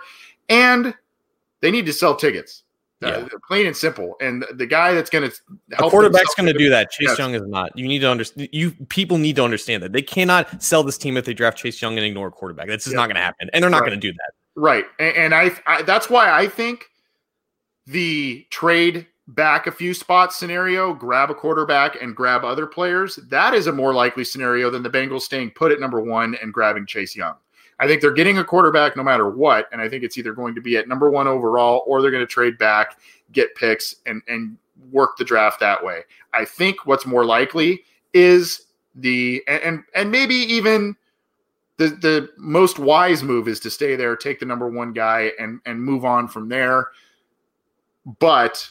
and 0.50 0.94
they 1.62 1.72
need 1.72 1.86
to 1.86 1.94
sell 1.94 2.16
tickets. 2.16 2.64
Uh, 3.04 3.08
yeah. 3.08 3.14
Uh, 3.16 3.28
plain 3.48 3.66
and 3.66 3.76
simple. 3.76 4.16
And 4.22 4.46
the 4.54 4.66
guy 4.66 4.94
that's 4.94 5.10
going 5.10 5.30
to 5.30 5.36
help 5.76 5.88
a 5.88 5.92
quarterback's 5.92 6.36
going 6.36 6.52
to 6.52 6.58
do 6.58 6.70
that. 6.70 6.92
Chase 6.92 7.10
yes. 7.10 7.18
Young 7.18 7.34
is 7.34 7.42
not. 7.48 7.76
You 7.76 7.88
need 7.88 8.00
to 8.00 8.10
understand. 8.10 8.50
You 8.52 8.72
people 8.90 9.18
need 9.18 9.38
to 9.38 9.44
understand 9.44 9.82
that 9.82 9.92
they 9.92 10.04
cannot 10.04 10.62
sell 10.62 10.84
this 10.84 11.00
team 11.00 11.18
if 11.18 11.26
they 11.26 11.34
draft 11.34 11.58
Chase 11.58 11.82
Young 11.82 11.98
and 11.98 12.06
ignore 12.06 12.28
a 12.28 12.32
quarterback. 12.32 12.68
That's 12.68 12.84
just 12.84 12.94
yeah. 12.94 13.02
not 13.02 13.08
going 13.08 13.16
to 13.16 13.22
happen, 13.22 13.50
and 13.54 13.64
they're 13.64 13.72
not 13.72 13.82
right. 13.82 13.90
going 13.90 14.00
to 14.00 14.08
do 14.08 14.14
that. 14.14 14.34
Right, 14.56 14.86
and, 15.00 15.16
and 15.16 15.36
I, 15.36 15.52
I 15.66 15.82
that's 15.84 16.10
why 16.10 16.32
I 16.32 16.48
think 16.48 16.90
the 17.88 18.46
trade 18.50 19.08
back 19.28 19.68
a 19.68 19.72
few 19.72 19.94
spots 19.94 20.38
scenario, 20.38 20.94
grab 20.94 21.30
a 21.30 21.36
quarterback 21.36 22.02
and 22.02 22.16
grab 22.16 22.44
other 22.44 22.68
players, 22.68 23.16
that 23.30 23.54
is 23.54 23.68
a 23.68 23.72
more 23.72 23.94
likely 23.94 24.24
scenario 24.24 24.70
than 24.70 24.84
the 24.84 24.90
Bengals 24.90 25.22
staying 25.22 25.52
put 25.52 25.72
at 25.72 25.80
number 25.80 26.02
one 26.02 26.36
and 26.42 26.54
grabbing 26.54 26.86
Chase 26.86 27.16
Young. 27.16 27.36
I 27.80 27.88
think 27.88 28.02
they're 28.02 28.12
getting 28.12 28.38
a 28.38 28.44
quarterback 28.44 28.96
no 28.96 29.04
matter 29.04 29.30
what, 29.30 29.68
and 29.72 29.82
I 29.82 29.90
think 29.90 30.04
it's 30.04 30.18
either 30.18 30.34
going 30.34 30.54
to 30.54 30.62
be 30.62 30.78
at 30.78 30.88
number 30.88 31.10
one 31.10 31.28
overall 31.28 31.84
or 31.88 32.02
they're 32.02 32.12
going 32.12 32.22
to 32.22 32.32
trade 32.32 32.58
back, 32.58 33.00
get 33.32 33.56
picks, 33.56 33.96
and 34.06 34.22
and 34.28 34.58
work 34.92 35.18
the 35.18 35.24
draft 35.24 35.60
that 35.62 35.84
way. 35.84 36.02
I 36.34 36.46
think 36.46 36.86
what's 36.86 37.06
more 37.06 37.26
likely 37.26 37.84
is 38.14 38.68
the 38.96 39.42
and 39.48 39.84
and 39.96 40.12
maybe 40.12 40.36
even 40.36 40.96
the 41.82 41.96
the 41.96 42.30
most 42.38 42.78
wise 42.78 43.24
move 43.24 43.48
is 43.48 43.60
to 43.62 43.72
stay 43.72 43.96
there, 43.96 44.16
take 44.16 44.40
the 44.40 44.46
number 44.46 44.70
one 44.70 44.94
guy, 44.94 45.32
and 45.40 45.60
and 45.66 45.82
move 45.82 46.06
on 46.06 46.28
from 46.28 46.48
there. 46.50 46.88
But 48.20 48.70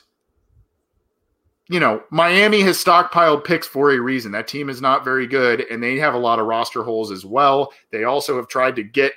you 1.68 1.80
know, 1.80 2.02
Miami 2.10 2.62
has 2.62 2.82
stockpiled 2.82 3.44
picks 3.44 3.66
for 3.66 3.92
a 3.92 4.00
reason. 4.00 4.32
That 4.32 4.48
team 4.48 4.68
is 4.68 4.80
not 4.80 5.04
very 5.04 5.26
good, 5.26 5.66
and 5.70 5.82
they 5.82 5.96
have 5.96 6.14
a 6.14 6.18
lot 6.18 6.38
of 6.38 6.46
roster 6.46 6.82
holes 6.82 7.10
as 7.12 7.24
well. 7.24 7.72
They 7.90 8.04
also 8.04 8.36
have 8.36 8.48
tried 8.48 8.76
to 8.76 8.82
get 8.82 9.12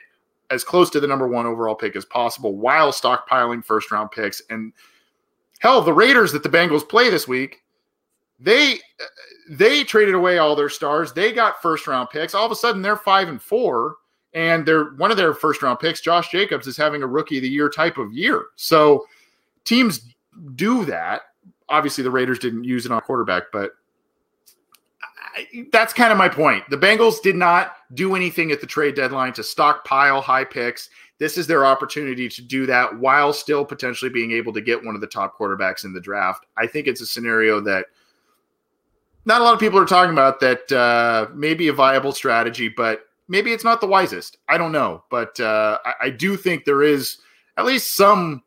as 0.49 0.63
close 0.63 0.89
to 0.91 0.99
the 0.99 1.07
number 1.07 1.27
one 1.27 1.45
overall 1.45 1.75
pick 1.75 1.95
as 1.95 2.05
possible 2.05 2.55
while 2.55 2.91
stockpiling 2.91 3.65
first 3.65 3.91
round 3.91 4.11
picks. 4.11 4.41
And 4.49 4.71
hell, 5.59 5.81
the 5.81 5.93
Raiders 5.93 6.31
that 6.33 6.43
the 6.43 6.49
Bengals 6.49 6.87
play 6.87 7.09
this 7.09 7.27
week, 7.27 7.62
they 8.43 8.79
they 9.49 9.83
traded 9.83 10.15
away 10.15 10.37
all 10.37 10.55
their 10.55 10.69
stars. 10.69 11.13
They 11.13 11.31
got 11.31 11.61
first 11.61 11.87
round 11.87 12.09
picks. 12.09 12.35
All 12.35 12.45
of 12.45 12.51
a 12.51 12.55
sudden, 12.55 12.81
they're 12.81 12.97
five 12.97 13.29
and 13.29 13.41
four, 13.41 13.95
and 14.33 14.65
they're 14.65 14.91
one 14.95 15.11
of 15.11 15.17
their 15.17 15.33
first 15.33 15.63
round 15.63 15.79
picks. 15.79 16.01
Josh 16.01 16.29
Jacobs 16.29 16.67
is 16.67 16.77
having 16.77 17.03
a 17.03 17.07
rookie 17.07 17.37
of 17.37 17.43
the 17.43 17.49
year 17.49 17.69
type 17.69 17.97
of 17.97 18.13
year. 18.13 18.47
So 18.55 19.05
teams 19.63 20.13
do 20.55 20.85
that. 20.85 21.21
Obviously, 21.69 22.03
the 22.03 22.11
Raiders 22.11 22.39
didn't 22.39 22.65
use 22.65 22.85
it 22.85 22.91
on 22.91 23.01
quarterback, 23.01 23.43
but 23.53 23.71
that's 25.71 25.93
kind 25.93 26.11
of 26.11 26.17
my 26.17 26.29
point. 26.29 26.63
The 26.69 26.77
Bengals 26.77 27.21
did 27.21 27.35
not 27.35 27.77
do 27.93 28.15
anything 28.15 28.51
at 28.51 28.59
the 28.61 28.67
trade 28.67 28.95
deadline 28.95 29.33
to 29.33 29.43
stockpile 29.43 30.21
high 30.21 30.43
picks. 30.43 30.89
This 31.17 31.37
is 31.37 31.47
their 31.47 31.65
opportunity 31.65 32.27
to 32.27 32.41
do 32.41 32.65
that 32.65 32.99
while 32.99 33.31
still 33.31 33.63
potentially 33.63 34.11
being 34.11 34.31
able 34.33 34.51
to 34.51 34.61
get 34.61 34.83
one 34.83 34.95
of 34.95 35.01
the 35.01 35.07
top 35.07 35.37
quarterbacks 35.37 35.85
in 35.85 35.93
the 35.93 36.01
draft. 36.01 36.45
I 36.57 36.67
think 36.67 36.87
it's 36.87 37.01
a 37.01 37.05
scenario 37.07 37.61
that– 37.61 37.85
not 39.25 39.41
a 39.41 39.43
lot 39.43 39.53
of 39.53 39.59
people 39.59 39.79
are 39.79 39.85
talking 39.85 40.13
about 40.13 40.39
that 40.41 40.71
uh, 40.71 41.27
maybe 41.33 41.67
a 41.67 41.73
viable 41.73 42.11
strategy, 42.11 42.69
but 42.69 43.05
maybe 43.27 43.53
it's 43.53 43.63
not 43.63 43.81
the 43.81 43.87
wisest. 43.87 44.37
I 44.49 44.57
don't 44.57 44.71
know, 44.71 45.03
but 45.09 45.39
uh, 45.39 45.79
I, 45.85 45.93
I, 46.01 46.09
do 46.09 46.35
think 46.35 46.65
there 46.65 46.83
is 46.83 47.17
at 47.57 47.65
least 47.65 47.95
some 47.95 48.43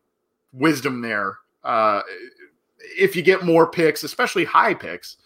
wisdom 0.52 1.00
there. 1.00 1.38
Uh, 1.64 2.02
if 2.98 3.16
you 3.16 3.22
get 3.22 3.44
more 3.44 3.66
picks, 3.66 4.04
especially 4.04 4.44
high 4.44 4.74
picks, 4.74 5.16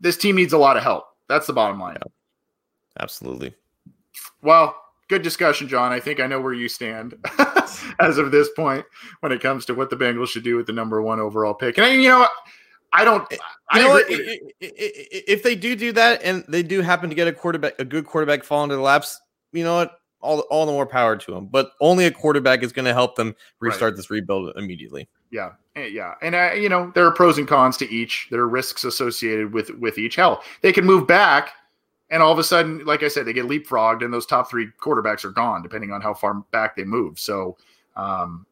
this 0.00 0.16
team 0.16 0.36
needs 0.36 0.52
a 0.52 0.58
lot 0.58 0.76
of 0.76 0.82
help. 0.82 1.04
That's 1.28 1.46
the 1.46 1.52
bottom 1.52 1.80
line. 1.80 1.96
Yeah, 2.00 2.12
absolutely. 3.00 3.54
Well, 4.42 4.76
good 5.08 5.22
discussion, 5.22 5.68
John. 5.68 5.92
I 5.92 6.00
think 6.00 6.20
I 6.20 6.26
know 6.26 6.40
where 6.40 6.52
you 6.52 6.68
stand 6.68 7.14
as 8.00 8.18
of 8.18 8.30
this 8.30 8.50
point 8.50 8.84
when 9.20 9.32
it 9.32 9.40
comes 9.40 9.64
to 9.66 9.74
what 9.74 9.90
the 9.90 9.96
Bengals 9.96 10.28
should 10.28 10.44
do 10.44 10.56
with 10.56 10.66
the 10.66 10.72
number 10.72 11.00
one 11.02 11.20
overall 11.20 11.54
pick. 11.54 11.78
And 11.78 12.02
you 12.02 12.08
know, 12.08 12.26
I 12.92 13.04
don't. 13.04 13.30
Eh, 13.30 13.36
you 13.36 13.40
I 13.70 13.82
know 13.82 13.88
what? 13.90 14.04
If 14.08 15.42
they 15.42 15.54
do 15.54 15.76
do 15.76 15.92
that 15.92 16.22
and 16.22 16.44
they 16.48 16.62
do 16.62 16.80
happen 16.80 17.10
to 17.10 17.14
get 17.14 17.28
a 17.28 17.32
quarterback, 17.32 17.74
a 17.78 17.84
good 17.84 18.06
quarterback 18.06 18.44
fall 18.44 18.64
into 18.64 18.76
the 18.76 18.82
laps, 18.82 19.20
you 19.52 19.64
know 19.64 19.76
what? 19.76 20.00
All 20.20 20.40
all 20.50 20.66
the 20.66 20.72
more 20.72 20.86
power 20.86 21.16
to 21.16 21.32
them. 21.32 21.46
But 21.46 21.72
only 21.80 22.06
a 22.06 22.10
quarterback 22.10 22.62
is 22.62 22.72
going 22.72 22.86
to 22.86 22.94
help 22.94 23.16
them 23.16 23.36
restart 23.60 23.92
right. 23.92 23.96
this 23.96 24.10
rebuild 24.10 24.56
immediately. 24.56 25.08
Yeah, 25.30 25.52
eh, 25.76 25.86
yeah, 25.86 26.14
and 26.22 26.34
uh, 26.34 26.52
you 26.52 26.68
know 26.68 26.90
there 26.94 27.04
are 27.04 27.12
pros 27.12 27.38
and 27.38 27.46
cons 27.46 27.76
to 27.78 27.90
each. 27.90 28.28
There 28.30 28.40
are 28.40 28.48
risks 28.48 28.84
associated 28.84 29.52
with 29.52 29.70
with 29.70 29.98
each. 29.98 30.16
Hell, 30.16 30.42
they 30.62 30.72
can 30.72 30.84
move 30.84 31.06
back, 31.06 31.52
and 32.10 32.22
all 32.22 32.32
of 32.32 32.38
a 32.38 32.44
sudden, 32.44 32.84
like 32.84 33.02
I 33.02 33.08
said, 33.08 33.26
they 33.26 33.32
get 33.34 33.46
leapfrogged, 33.46 34.02
and 34.02 34.12
those 34.12 34.26
top 34.26 34.50
three 34.50 34.68
quarterbacks 34.80 35.24
are 35.24 35.30
gone, 35.30 35.62
depending 35.62 35.92
on 35.92 36.00
how 36.00 36.14
far 36.14 36.34
back 36.50 36.74
they 36.74 36.84
move. 36.84 37.18
So, 37.18 37.56
um, 37.96 38.46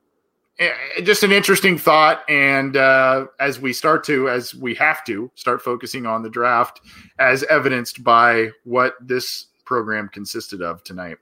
just 1.02 1.22
an 1.22 1.32
interesting 1.32 1.78
thought. 1.78 2.22
And 2.28 2.76
uh, 2.76 3.26
as 3.40 3.61
we 3.61 3.72
start 3.72 4.04
to, 4.04 4.28
as 4.28 4.54
we 4.54 4.74
have 4.74 5.04
to 5.04 5.30
start 5.34 5.62
focusing 5.62 6.07
on 6.07 6.22
the 6.22 6.30
draft, 6.30 6.80
as 7.18 7.42
evidenced 7.44 8.02
by 8.02 8.50
what 8.64 8.94
this 9.00 9.46
program 9.64 10.09
consisted 10.09 10.62
of 10.62 10.82
tonight. 10.84 11.18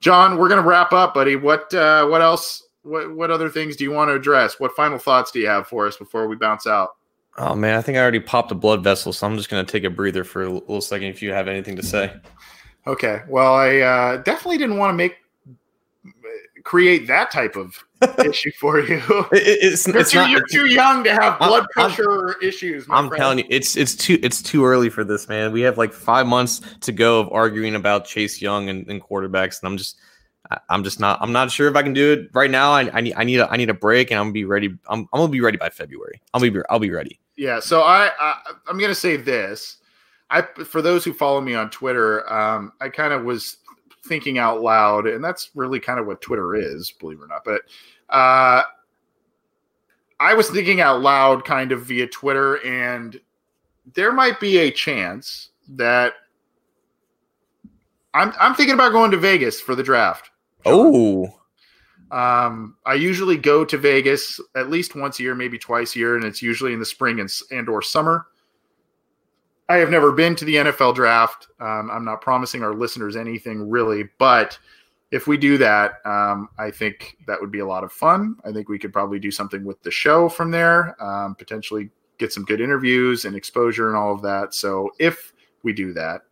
John, 0.00 0.36
we're 0.36 0.48
going 0.48 0.62
to 0.62 0.68
wrap 0.68 0.92
up, 0.92 1.14
buddy. 1.14 1.36
What 1.36 1.72
uh, 1.72 2.06
what 2.06 2.20
else? 2.20 2.62
What 2.82 3.14
what 3.16 3.30
other 3.30 3.48
things 3.48 3.76
do 3.76 3.84
you 3.84 3.90
want 3.90 4.10
to 4.10 4.14
address? 4.14 4.60
What 4.60 4.72
final 4.76 4.98
thoughts 4.98 5.30
do 5.30 5.40
you 5.40 5.46
have 5.46 5.66
for 5.66 5.86
us 5.86 5.96
before 5.96 6.28
we 6.28 6.36
bounce 6.36 6.66
out? 6.66 6.90
Oh 7.38 7.54
man, 7.54 7.76
I 7.76 7.82
think 7.82 7.98
I 7.98 8.02
already 8.02 8.20
popped 8.20 8.52
a 8.52 8.54
blood 8.54 8.84
vessel, 8.84 9.12
so 9.12 9.26
I'm 9.26 9.36
just 9.36 9.48
going 9.48 9.64
to 9.64 9.70
take 9.70 9.84
a 9.84 9.90
breather 9.90 10.24
for 10.24 10.42
a 10.42 10.50
little 10.50 10.80
second. 10.80 11.08
If 11.08 11.22
you 11.22 11.32
have 11.32 11.48
anything 11.48 11.76
to 11.76 11.82
say. 11.82 12.12
Okay. 12.86 13.22
Well, 13.28 13.54
I 13.54 13.78
uh, 13.78 14.16
definitely 14.18 14.58
didn't 14.58 14.76
want 14.76 14.90
to 14.90 14.94
make 14.94 15.16
create 16.66 17.06
that 17.06 17.30
type 17.30 17.54
of 17.54 17.82
issue 18.18 18.50
for 18.58 18.80
you. 18.80 19.00
It, 19.32 19.58
it's, 19.62 19.88
it's 19.88 20.10
too, 20.10 20.18
not, 20.18 20.30
you're 20.30 20.46
too 20.46 20.66
young 20.66 21.04
to 21.04 21.12
have 21.14 21.38
blood 21.38 21.62
I'm, 21.62 21.68
pressure 21.68 22.30
I'm, 22.30 22.42
issues. 22.42 22.86
I'm 22.90 23.08
friend. 23.08 23.20
telling 23.20 23.38
you, 23.38 23.44
it's 23.48 23.76
it's 23.76 23.94
too 23.94 24.18
it's 24.22 24.42
too 24.42 24.66
early 24.66 24.90
for 24.90 25.04
this, 25.04 25.28
man. 25.28 25.52
We 25.52 25.62
have 25.62 25.78
like 25.78 25.92
five 25.92 26.26
months 26.26 26.60
to 26.80 26.92
go 26.92 27.20
of 27.20 27.32
arguing 27.32 27.76
about 27.76 28.04
Chase 28.04 28.42
Young 28.42 28.68
and, 28.68 28.86
and 28.88 29.00
quarterbacks, 29.00 29.62
and 29.62 29.68
I'm 29.68 29.78
just 29.78 29.96
I'm 30.68 30.82
just 30.82 31.00
not 31.00 31.18
I'm 31.22 31.32
not 31.32 31.50
sure 31.50 31.68
if 31.68 31.76
I 31.76 31.82
can 31.82 31.92
do 31.92 32.12
it 32.12 32.30
right 32.34 32.50
now. 32.50 32.72
I, 32.72 32.90
I 32.92 33.00
need 33.00 33.14
I 33.16 33.24
need 33.24 33.38
a 33.38 33.50
I 33.50 33.56
need 33.56 33.70
a 33.70 33.74
break, 33.74 34.10
and 34.10 34.18
I'm 34.18 34.26
gonna 34.26 34.32
be 34.32 34.44
ready. 34.44 34.68
I'm, 34.88 35.00
I'm 35.12 35.20
gonna 35.20 35.28
be 35.28 35.40
ready 35.40 35.56
by 35.56 35.70
February. 35.70 36.20
I'll 36.34 36.40
be 36.40 36.52
I'll 36.68 36.80
be 36.80 36.90
ready. 36.90 37.20
Yeah. 37.36 37.60
So 37.60 37.82
I, 37.82 38.10
I 38.18 38.40
I'm 38.68 38.78
gonna 38.78 38.94
say 38.94 39.16
this. 39.16 39.76
I 40.28 40.42
for 40.42 40.82
those 40.82 41.04
who 41.04 41.12
follow 41.12 41.40
me 41.40 41.54
on 41.54 41.70
Twitter, 41.70 42.30
um, 42.32 42.72
I 42.80 42.88
kind 42.88 43.12
of 43.12 43.24
was 43.24 43.58
thinking 44.06 44.38
out 44.38 44.60
loud, 44.60 45.06
and 45.06 45.22
that's 45.22 45.50
really 45.54 45.80
kind 45.80 45.98
of 45.98 46.06
what 46.06 46.20
Twitter 46.20 46.54
is, 46.54 46.92
believe 46.92 47.18
it 47.18 47.24
or 47.24 47.26
not. 47.26 47.44
But 47.44 47.62
uh, 48.08 48.62
I 50.18 50.34
was 50.34 50.48
thinking 50.50 50.80
out 50.80 51.00
loud, 51.00 51.44
kind 51.44 51.72
of 51.72 51.82
via 51.82 52.06
Twitter, 52.06 52.64
and 52.64 53.20
there 53.94 54.12
might 54.12 54.40
be 54.40 54.58
a 54.58 54.70
chance 54.70 55.50
that 55.68 56.14
I'm 58.14 58.32
I'm 58.40 58.54
thinking 58.54 58.74
about 58.74 58.92
going 58.92 59.10
to 59.10 59.18
Vegas 59.18 59.60
for 59.60 59.74
the 59.74 59.82
draft. 59.82 60.30
Oh. 60.64 61.32
Um, 62.10 62.76
I 62.86 62.94
usually 62.94 63.36
go 63.36 63.64
to 63.64 63.76
Vegas 63.76 64.40
at 64.54 64.70
least 64.70 64.94
once 64.94 65.18
a 65.18 65.22
year, 65.22 65.34
maybe 65.34 65.58
twice 65.58 65.96
a 65.96 65.98
year, 65.98 66.16
and 66.16 66.24
it's 66.24 66.40
usually 66.40 66.72
in 66.72 66.78
the 66.78 66.86
spring 66.86 67.20
and, 67.20 67.30
and 67.50 67.68
or 67.68 67.82
summer. 67.82 68.26
I 69.68 69.76
have 69.78 69.90
never 69.90 70.12
been 70.12 70.36
to 70.36 70.44
the 70.44 70.56
NFL 70.56 70.94
draft. 70.94 71.48
Um, 71.60 71.90
I'm 71.90 72.04
not 72.04 72.20
promising 72.20 72.62
our 72.62 72.74
listeners 72.74 73.16
anything 73.16 73.68
really, 73.68 74.08
but 74.18 74.58
if 75.10 75.26
we 75.26 75.36
do 75.36 75.58
that, 75.58 75.94
um, 76.04 76.48
I 76.58 76.70
think 76.70 77.16
that 77.26 77.40
would 77.40 77.50
be 77.50 77.60
a 77.60 77.66
lot 77.66 77.84
of 77.84 77.92
fun. 77.92 78.36
I 78.44 78.52
think 78.52 78.68
we 78.68 78.78
could 78.78 78.92
probably 78.92 79.18
do 79.18 79.30
something 79.30 79.64
with 79.64 79.82
the 79.82 79.90
show 79.90 80.28
from 80.28 80.50
there, 80.50 81.00
um, 81.02 81.34
potentially 81.34 81.90
get 82.18 82.32
some 82.32 82.44
good 82.44 82.60
interviews 82.60 83.24
and 83.24 83.36
exposure 83.36 83.88
and 83.88 83.96
all 83.96 84.12
of 84.12 84.22
that. 84.22 84.54
So 84.54 84.90
if 84.98 85.32
we 85.62 85.72
do 85.72 85.92
that, 85.94 86.22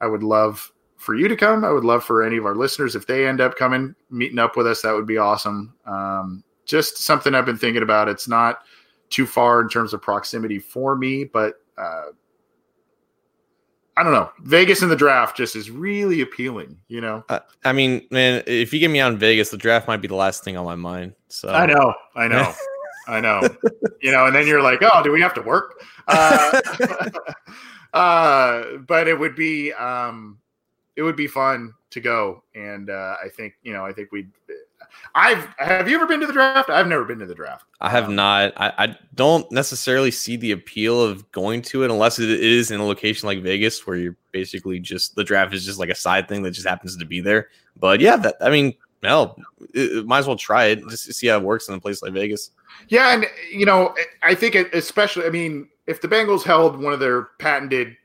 I 0.00 0.06
would 0.06 0.22
love 0.22 0.72
for 0.96 1.14
you 1.14 1.28
to 1.28 1.36
come. 1.36 1.64
I 1.64 1.70
would 1.70 1.84
love 1.84 2.04
for 2.04 2.22
any 2.22 2.36
of 2.36 2.44
our 2.44 2.54
listeners, 2.54 2.96
if 2.96 3.06
they 3.06 3.26
end 3.26 3.40
up 3.40 3.56
coming, 3.56 3.94
meeting 4.10 4.38
up 4.38 4.56
with 4.56 4.66
us, 4.66 4.82
that 4.82 4.94
would 4.94 5.06
be 5.06 5.18
awesome. 5.18 5.74
Um, 5.86 6.42
just 6.64 6.98
something 6.98 7.34
I've 7.34 7.46
been 7.46 7.56
thinking 7.56 7.82
about. 7.82 8.08
It's 8.08 8.28
not 8.28 8.62
too 9.08 9.26
far 9.26 9.60
in 9.60 9.68
terms 9.68 9.94
of 9.94 10.02
proximity 10.02 10.58
for 10.58 10.96
me, 10.96 11.24
but 11.24 11.54
uh, 11.78 12.06
I 13.98 14.04
don't 14.04 14.12
know. 14.12 14.30
Vegas 14.44 14.80
in 14.80 14.88
the 14.90 14.94
draft 14.94 15.36
just 15.36 15.56
is 15.56 15.72
really 15.72 16.20
appealing, 16.20 16.78
you 16.86 17.00
know. 17.00 17.24
Uh, 17.28 17.40
I 17.64 17.72
mean, 17.72 18.06
man, 18.12 18.44
if 18.46 18.72
you 18.72 18.78
get 18.78 18.92
me 18.92 19.00
out 19.00 19.12
in 19.12 19.18
Vegas, 19.18 19.50
the 19.50 19.56
draft 19.56 19.88
might 19.88 19.96
be 19.96 20.06
the 20.06 20.14
last 20.14 20.44
thing 20.44 20.56
on 20.56 20.64
my 20.64 20.76
mind. 20.76 21.14
So 21.26 21.48
I 21.48 21.66
know, 21.66 21.92
I 22.14 22.28
know, 22.28 22.52
I 23.08 23.20
know. 23.20 23.40
You 24.00 24.12
know, 24.12 24.26
and 24.26 24.36
then 24.36 24.46
you're 24.46 24.62
like, 24.62 24.78
oh, 24.82 25.02
do 25.02 25.10
we 25.10 25.20
have 25.20 25.34
to 25.34 25.42
work? 25.42 25.82
Uh, 26.06 26.60
uh, 27.92 28.76
but 28.86 29.08
it 29.08 29.18
would 29.18 29.34
be, 29.34 29.72
um, 29.72 30.38
it 30.94 31.02
would 31.02 31.16
be 31.16 31.26
fun 31.26 31.74
to 31.90 32.00
go, 32.00 32.44
and 32.54 32.90
uh, 32.90 33.16
I 33.20 33.28
think 33.28 33.54
you 33.64 33.72
know, 33.72 33.84
I 33.84 33.92
think 33.92 34.12
we'd 34.12 34.30
I've 35.14 35.46
have 35.58 35.88
you 35.88 35.96
ever 35.96 36.06
been 36.06 36.20
to 36.20 36.26
the 36.26 36.32
draft? 36.32 36.70
I've 36.70 36.86
never 36.86 37.04
been 37.04 37.18
to 37.18 37.26
the 37.26 37.34
draft. 37.34 37.64
I 37.80 37.90
have 37.90 38.04
um, 38.04 38.16
not. 38.16 38.52
I, 38.56 38.72
I, 38.78 38.98
don't 39.14 39.50
necessarily 39.50 40.10
see 40.10 40.36
the 40.36 40.52
appeal 40.52 41.02
of 41.02 41.30
going 41.32 41.62
to 41.62 41.82
it 41.82 41.90
unless 41.90 42.18
it 42.18 42.28
is 42.30 42.70
in 42.70 42.80
a 42.80 42.86
location 42.86 43.26
like 43.26 43.42
Vegas 43.42 43.86
where 43.86 43.96
you're 43.96 44.16
basically 44.32 44.78
just 44.78 45.16
the 45.16 45.24
draft 45.24 45.54
is 45.54 45.64
just 45.64 45.78
like 45.78 45.88
a 45.88 45.94
side 45.94 46.28
thing 46.28 46.42
that 46.42 46.52
just 46.52 46.66
happens 46.66 46.96
to 46.96 47.04
be 47.04 47.20
there. 47.20 47.48
But 47.76 48.00
yeah, 48.00 48.16
that 48.16 48.36
I 48.40 48.50
mean, 48.50 48.74
hell, 49.02 49.38
it, 49.74 49.98
it 49.98 50.06
might 50.06 50.18
as 50.18 50.26
well 50.26 50.36
try 50.36 50.66
it 50.66 50.80
just 50.88 51.06
to 51.06 51.12
see 51.12 51.26
how 51.28 51.38
it 51.38 51.42
works 51.42 51.68
in 51.68 51.74
a 51.74 51.80
place 51.80 52.02
like 52.02 52.12
Vegas. 52.12 52.50
Yeah, 52.88 53.14
and 53.14 53.26
you 53.52 53.66
know, 53.66 53.94
I 54.22 54.34
think 54.34 54.54
especially, 54.54 55.26
I 55.26 55.30
mean, 55.30 55.68
if 55.86 56.00
the 56.00 56.08
Bengals 56.08 56.42
held 56.42 56.80
one 56.80 56.92
of 56.92 57.00
their 57.00 57.22
patented 57.38 57.96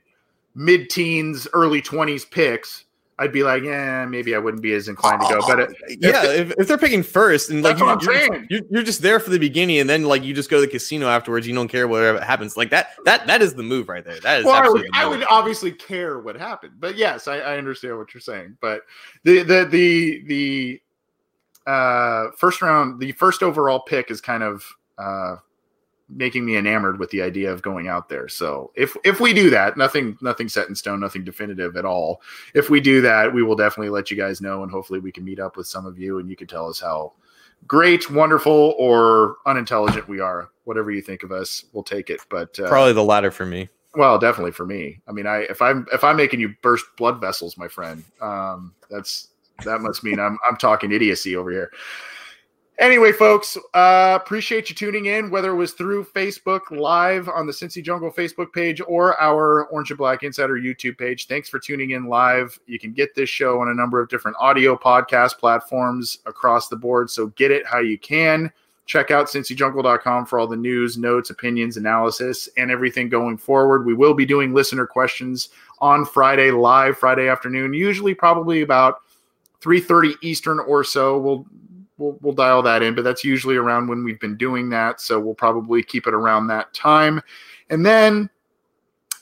mid-teens, 0.54 1.46
early 1.52 1.80
twenties 1.80 2.24
picks 2.24 2.84
I'd 3.18 3.32
be 3.32 3.44
like, 3.44 3.62
yeah, 3.62 4.04
maybe 4.06 4.34
I 4.34 4.38
wouldn't 4.38 4.62
be 4.62 4.72
as 4.72 4.88
inclined 4.88 5.20
to 5.20 5.28
go. 5.28 5.40
But 5.46 5.60
it, 5.60 5.76
yeah, 6.00 6.24
if, 6.24 6.52
if, 6.58 6.66
they're 6.66 6.78
picking 6.78 7.04
first 7.04 7.48
and 7.48 7.62
like 7.62 7.78
you're, 7.78 7.96
you're, 8.00 8.46
you're, 8.50 8.60
you're, 8.70 8.82
just 8.82 9.02
there 9.02 9.20
for 9.20 9.30
the 9.30 9.38
beginning, 9.38 9.78
and 9.78 9.88
then 9.88 10.02
like 10.02 10.24
you 10.24 10.34
just 10.34 10.50
go 10.50 10.56
to 10.56 10.62
the 10.62 10.68
casino 10.68 11.06
afterwards, 11.06 11.46
you 11.46 11.54
don't 11.54 11.68
care 11.68 11.86
whatever 11.86 12.20
happens. 12.20 12.56
Like 12.56 12.70
that, 12.70 12.90
that 13.04 13.26
that 13.28 13.40
is 13.40 13.54
the 13.54 13.62
move 13.62 13.88
right 13.88 14.04
there. 14.04 14.18
That 14.18 14.40
is. 14.40 14.44
Well, 14.44 14.54
I 14.54 14.68
would, 14.68 14.86
I 14.92 15.06
would, 15.06 15.24
obviously 15.30 15.70
care 15.70 16.18
what 16.18 16.34
happened, 16.36 16.74
but 16.80 16.96
yes, 16.96 17.28
I, 17.28 17.38
I, 17.38 17.56
understand 17.56 17.98
what 17.98 18.12
you're 18.12 18.20
saying. 18.20 18.56
But 18.60 18.82
the 19.22 19.44
the 19.44 19.64
the 19.64 20.22
the 20.26 21.70
uh, 21.70 22.30
first 22.36 22.62
round, 22.62 22.98
the 22.98 23.12
first 23.12 23.44
overall 23.44 23.80
pick 23.80 24.10
is 24.10 24.20
kind 24.20 24.42
of. 24.42 24.64
Uh, 24.98 25.36
making 26.14 26.44
me 26.44 26.56
enamored 26.56 26.98
with 26.98 27.10
the 27.10 27.22
idea 27.22 27.52
of 27.52 27.62
going 27.62 27.88
out 27.88 28.08
there. 28.08 28.28
So 28.28 28.70
if 28.74 28.96
if 29.04 29.20
we 29.20 29.32
do 29.32 29.50
that, 29.50 29.76
nothing 29.76 30.16
nothing 30.20 30.48
set 30.48 30.68
in 30.68 30.74
stone, 30.74 31.00
nothing 31.00 31.24
definitive 31.24 31.76
at 31.76 31.84
all. 31.84 32.22
If 32.54 32.70
we 32.70 32.80
do 32.80 33.00
that, 33.02 33.32
we 33.32 33.42
will 33.42 33.56
definitely 33.56 33.90
let 33.90 34.10
you 34.10 34.16
guys 34.16 34.40
know, 34.40 34.62
and 34.62 34.70
hopefully 34.70 35.00
we 35.00 35.12
can 35.12 35.24
meet 35.24 35.40
up 35.40 35.56
with 35.56 35.66
some 35.66 35.86
of 35.86 35.98
you, 35.98 36.18
and 36.18 36.28
you 36.28 36.36
can 36.36 36.46
tell 36.46 36.68
us 36.68 36.80
how 36.80 37.12
great, 37.66 38.10
wonderful, 38.10 38.74
or 38.78 39.36
unintelligent 39.46 40.08
we 40.08 40.20
are. 40.20 40.50
Whatever 40.64 40.90
you 40.90 41.02
think 41.02 41.22
of 41.22 41.32
us, 41.32 41.64
we'll 41.72 41.84
take 41.84 42.10
it. 42.10 42.20
But 42.28 42.58
uh, 42.58 42.68
probably 42.68 42.92
the 42.92 43.04
latter 43.04 43.30
for 43.30 43.46
me. 43.46 43.68
Well, 43.96 44.18
definitely 44.18 44.52
for 44.52 44.66
me. 44.66 45.00
I 45.06 45.12
mean, 45.12 45.26
I 45.26 45.42
if 45.42 45.62
I'm 45.62 45.86
if 45.92 46.02
I'm 46.02 46.16
making 46.16 46.40
you 46.40 46.54
burst 46.62 46.86
blood 46.96 47.20
vessels, 47.20 47.56
my 47.56 47.68
friend, 47.68 48.02
um, 48.20 48.74
that's 48.90 49.28
that 49.64 49.80
must 49.80 50.02
mean 50.02 50.18
I'm 50.18 50.38
I'm 50.48 50.56
talking 50.56 50.92
idiocy 50.92 51.36
over 51.36 51.50
here. 51.50 51.70
Anyway, 52.80 53.12
folks, 53.12 53.56
uh, 53.72 54.18
appreciate 54.20 54.68
you 54.68 54.74
tuning 54.74 55.06
in, 55.06 55.30
whether 55.30 55.50
it 55.52 55.54
was 55.54 55.74
through 55.74 56.02
Facebook 56.04 56.72
Live 56.72 57.28
on 57.28 57.46
the 57.46 57.52
Cincy 57.52 57.80
Jungle 57.80 58.10
Facebook 58.10 58.52
page 58.52 58.80
or 58.88 59.20
our 59.20 59.66
Orange 59.66 59.92
and 59.92 59.98
Black 59.98 60.24
Insider 60.24 60.58
YouTube 60.58 60.98
page. 60.98 61.28
Thanks 61.28 61.48
for 61.48 61.60
tuning 61.60 61.90
in 61.90 62.06
live. 62.06 62.58
You 62.66 62.80
can 62.80 62.92
get 62.92 63.14
this 63.14 63.30
show 63.30 63.60
on 63.60 63.68
a 63.68 63.74
number 63.74 64.00
of 64.00 64.08
different 64.08 64.36
audio 64.40 64.76
podcast 64.76 65.38
platforms 65.38 66.18
across 66.26 66.68
the 66.68 66.74
board. 66.74 67.10
So 67.10 67.28
get 67.28 67.52
it 67.52 67.64
how 67.64 67.78
you 67.78 67.96
can. 67.96 68.50
Check 68.86 69.12
out 69.12 69.28
cincyjungle.com 69.28 70.26
for 70.26 70.40
all 70.40 70.48
the 70.48 70.56
news, 70.56 70.98
notes, 70.98 71.30
opinions, 71.30 71.76
analysis, 71.76 72.48
and 72.56 72.72
everything 72.72 73.08
going 73.08 73.38
forward. 73.38 73.86
We 73.86 73.94
will 73.94 74.14
be 74.14 74.26
doing 74.26 74.52
listener 74.52 74.86
questions 74.86 75.50
on 75.78 76.04
Friday 76.04 76.50
live, 76.50 76.98
Friday 76.98 77.28
afternoon, 77.28 77.72
usually 77.72 78.14
probably 78.14 78.62
about 78.62 79.02
3:30 79.62 80.16
Eastern 80.22 80.58
or 80.58 80.84
so. 80.84 81.18
We'll 81.18 81.46
we'll 81.98 82.18
we'll 82.20 82.34
dial 82.34 82.62
that 82.62 82.82
in, 82.82 82.94
but 82.94 83.04
that's 83.04 83.24
usually 83.24 83.56
around 83.56 83.88
when 83.88 84.04
we've 84.04 84.20
been 84.20 84.36
doing 84.36 84.68
that. 84.70 85.00
So 85.00 85.18
we'll 85.18 85.34
probably 85.34 85.82
keep 85.82 86.06
it 86.06 86.14
around 86.14 86.46
that 86.48 86.72
time. 86.74 87.20
And 87.70 87.84
then 87.84 88.28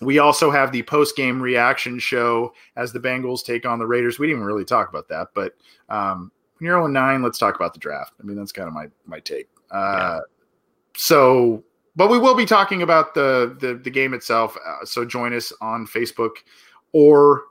we 0.01 0.19
also 0.19 0.51
have 0.51 0.73
the 0.73 0.83
post 0.83 1.17
game 1.17 1.41
reaction 1.41 1.99
show 1.99 2.53
as 2.77 2.93
the 2.93 3.01
Bengals 3.01 3.45
take 3.45 3.65
on 3.65 3.79
the 3.79 3.87
Raiders. 3.87 4.19
We 4.19 4.27
didn't 4.27 4.39
even 4.39 4.47
really 4.47 4.65
talk 4.65 4.89
about 4.89 5.09
that, 5.09 5.29
but 5.35 5.55
um, 5.89 6.33
when 6.59 6.67
you're 6.67 6.81
on 6.81 6.93
9, 6.93 7.23
let's 7.23 7.39
talk 7.39 7.57
about 7.57 7.73
the 7.73 7.81
draft. 7.81 8.13
I 8.21 8.25
mean, 8.25 8.37
that's 8.37 8.53
kind 8.53 8.69
of 8.69 8.75
my 8.75 8.87
my 9.07 9.21
take. 9.21 9.49
Uh, 9.71 9.97
yeah. 9.99 10.21
So, 10.97 11.65
but 11.97 12.09
we 12.09 12.19
will 12.19 12.35
be 12.35 12.47
talking 12.47 12.83
about 12.83 13.15
the 13.15 13.57
the, 13.61 13.75
the 13.75 13.91
game 13.91 14.15
itself. 14.15 14.57
Uh, 14.65 14.85
so 14.85 15.05
join 15.05 15.35
us 15.35 15.53
on 15.61 15.87
Facebook 15.87 16.37
or 16.93 17.45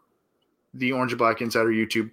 the 0.74 0.92
Orange 0.92 1.12
and 1.12 1.20
Black 1.20 1.42
Insider 1.42 1.72
YouTube 1.72 2.12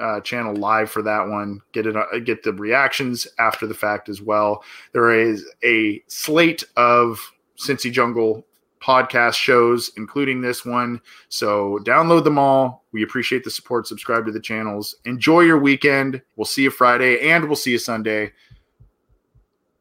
uh, 0.00 0.20
channel 0.20 0.54
live 0.54 0.90
for 0.90 1.02
that 1.02 1.26
one. 1.26 1.60
Get 1.72 1.86
it, 1.86 1.96
uh, 1.96 2.18
get 2.24 2.42
the 2.42 2.52
reactions 2.52 3.26
after 3.38 3.66
the 3.66 3.74
fact 3.74 4.08
as 4.08 4.20
well. 4.20 4.62
There 4.92 5.10
is 5.10 5.46
a 5.64 6.02
slate 6.06 6.64
of 6.76 7.20
Cincy 7.58 7.90
Jungle 7.90 8.46
podcast 8.82 9.34
shows, 9.34 9.90
including 9.96 10.40
this 10.40 10.64
one. 10.64 11.00
So 11.28 11.80
download 11.82 12.24
them 12.24 12.38
all. 12.38 12.84
We 12.92 13.02
appreciate 13.02 13.42
the 13.42 13.50
support. 13.50 13.86
Subscribe 13.86 14.26
to 14.26 14.32
the 14.32 14.40
channels. 14.40 14.96
Enjoy 15.04 15.40
your 15.40 15.58
weekend. 15.58 16.22
We'll 16.36 16.44
see 16.44 16.62
you 16.62 16.70
Friday 16.70 17.28
and 17.28 17.46
we'll 17.46 17.56
see 17.56 17.72
you 17.72 17.78
Sunday. 17.78 18.32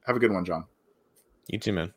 Have 0.05 0.15
a 0.15 0.19
good 0.19 0.31
one, 0.31 0.45
John. 0.45 0.65
You 1.47 1.59
too, 1.59 1.73
man. 1.73 1.93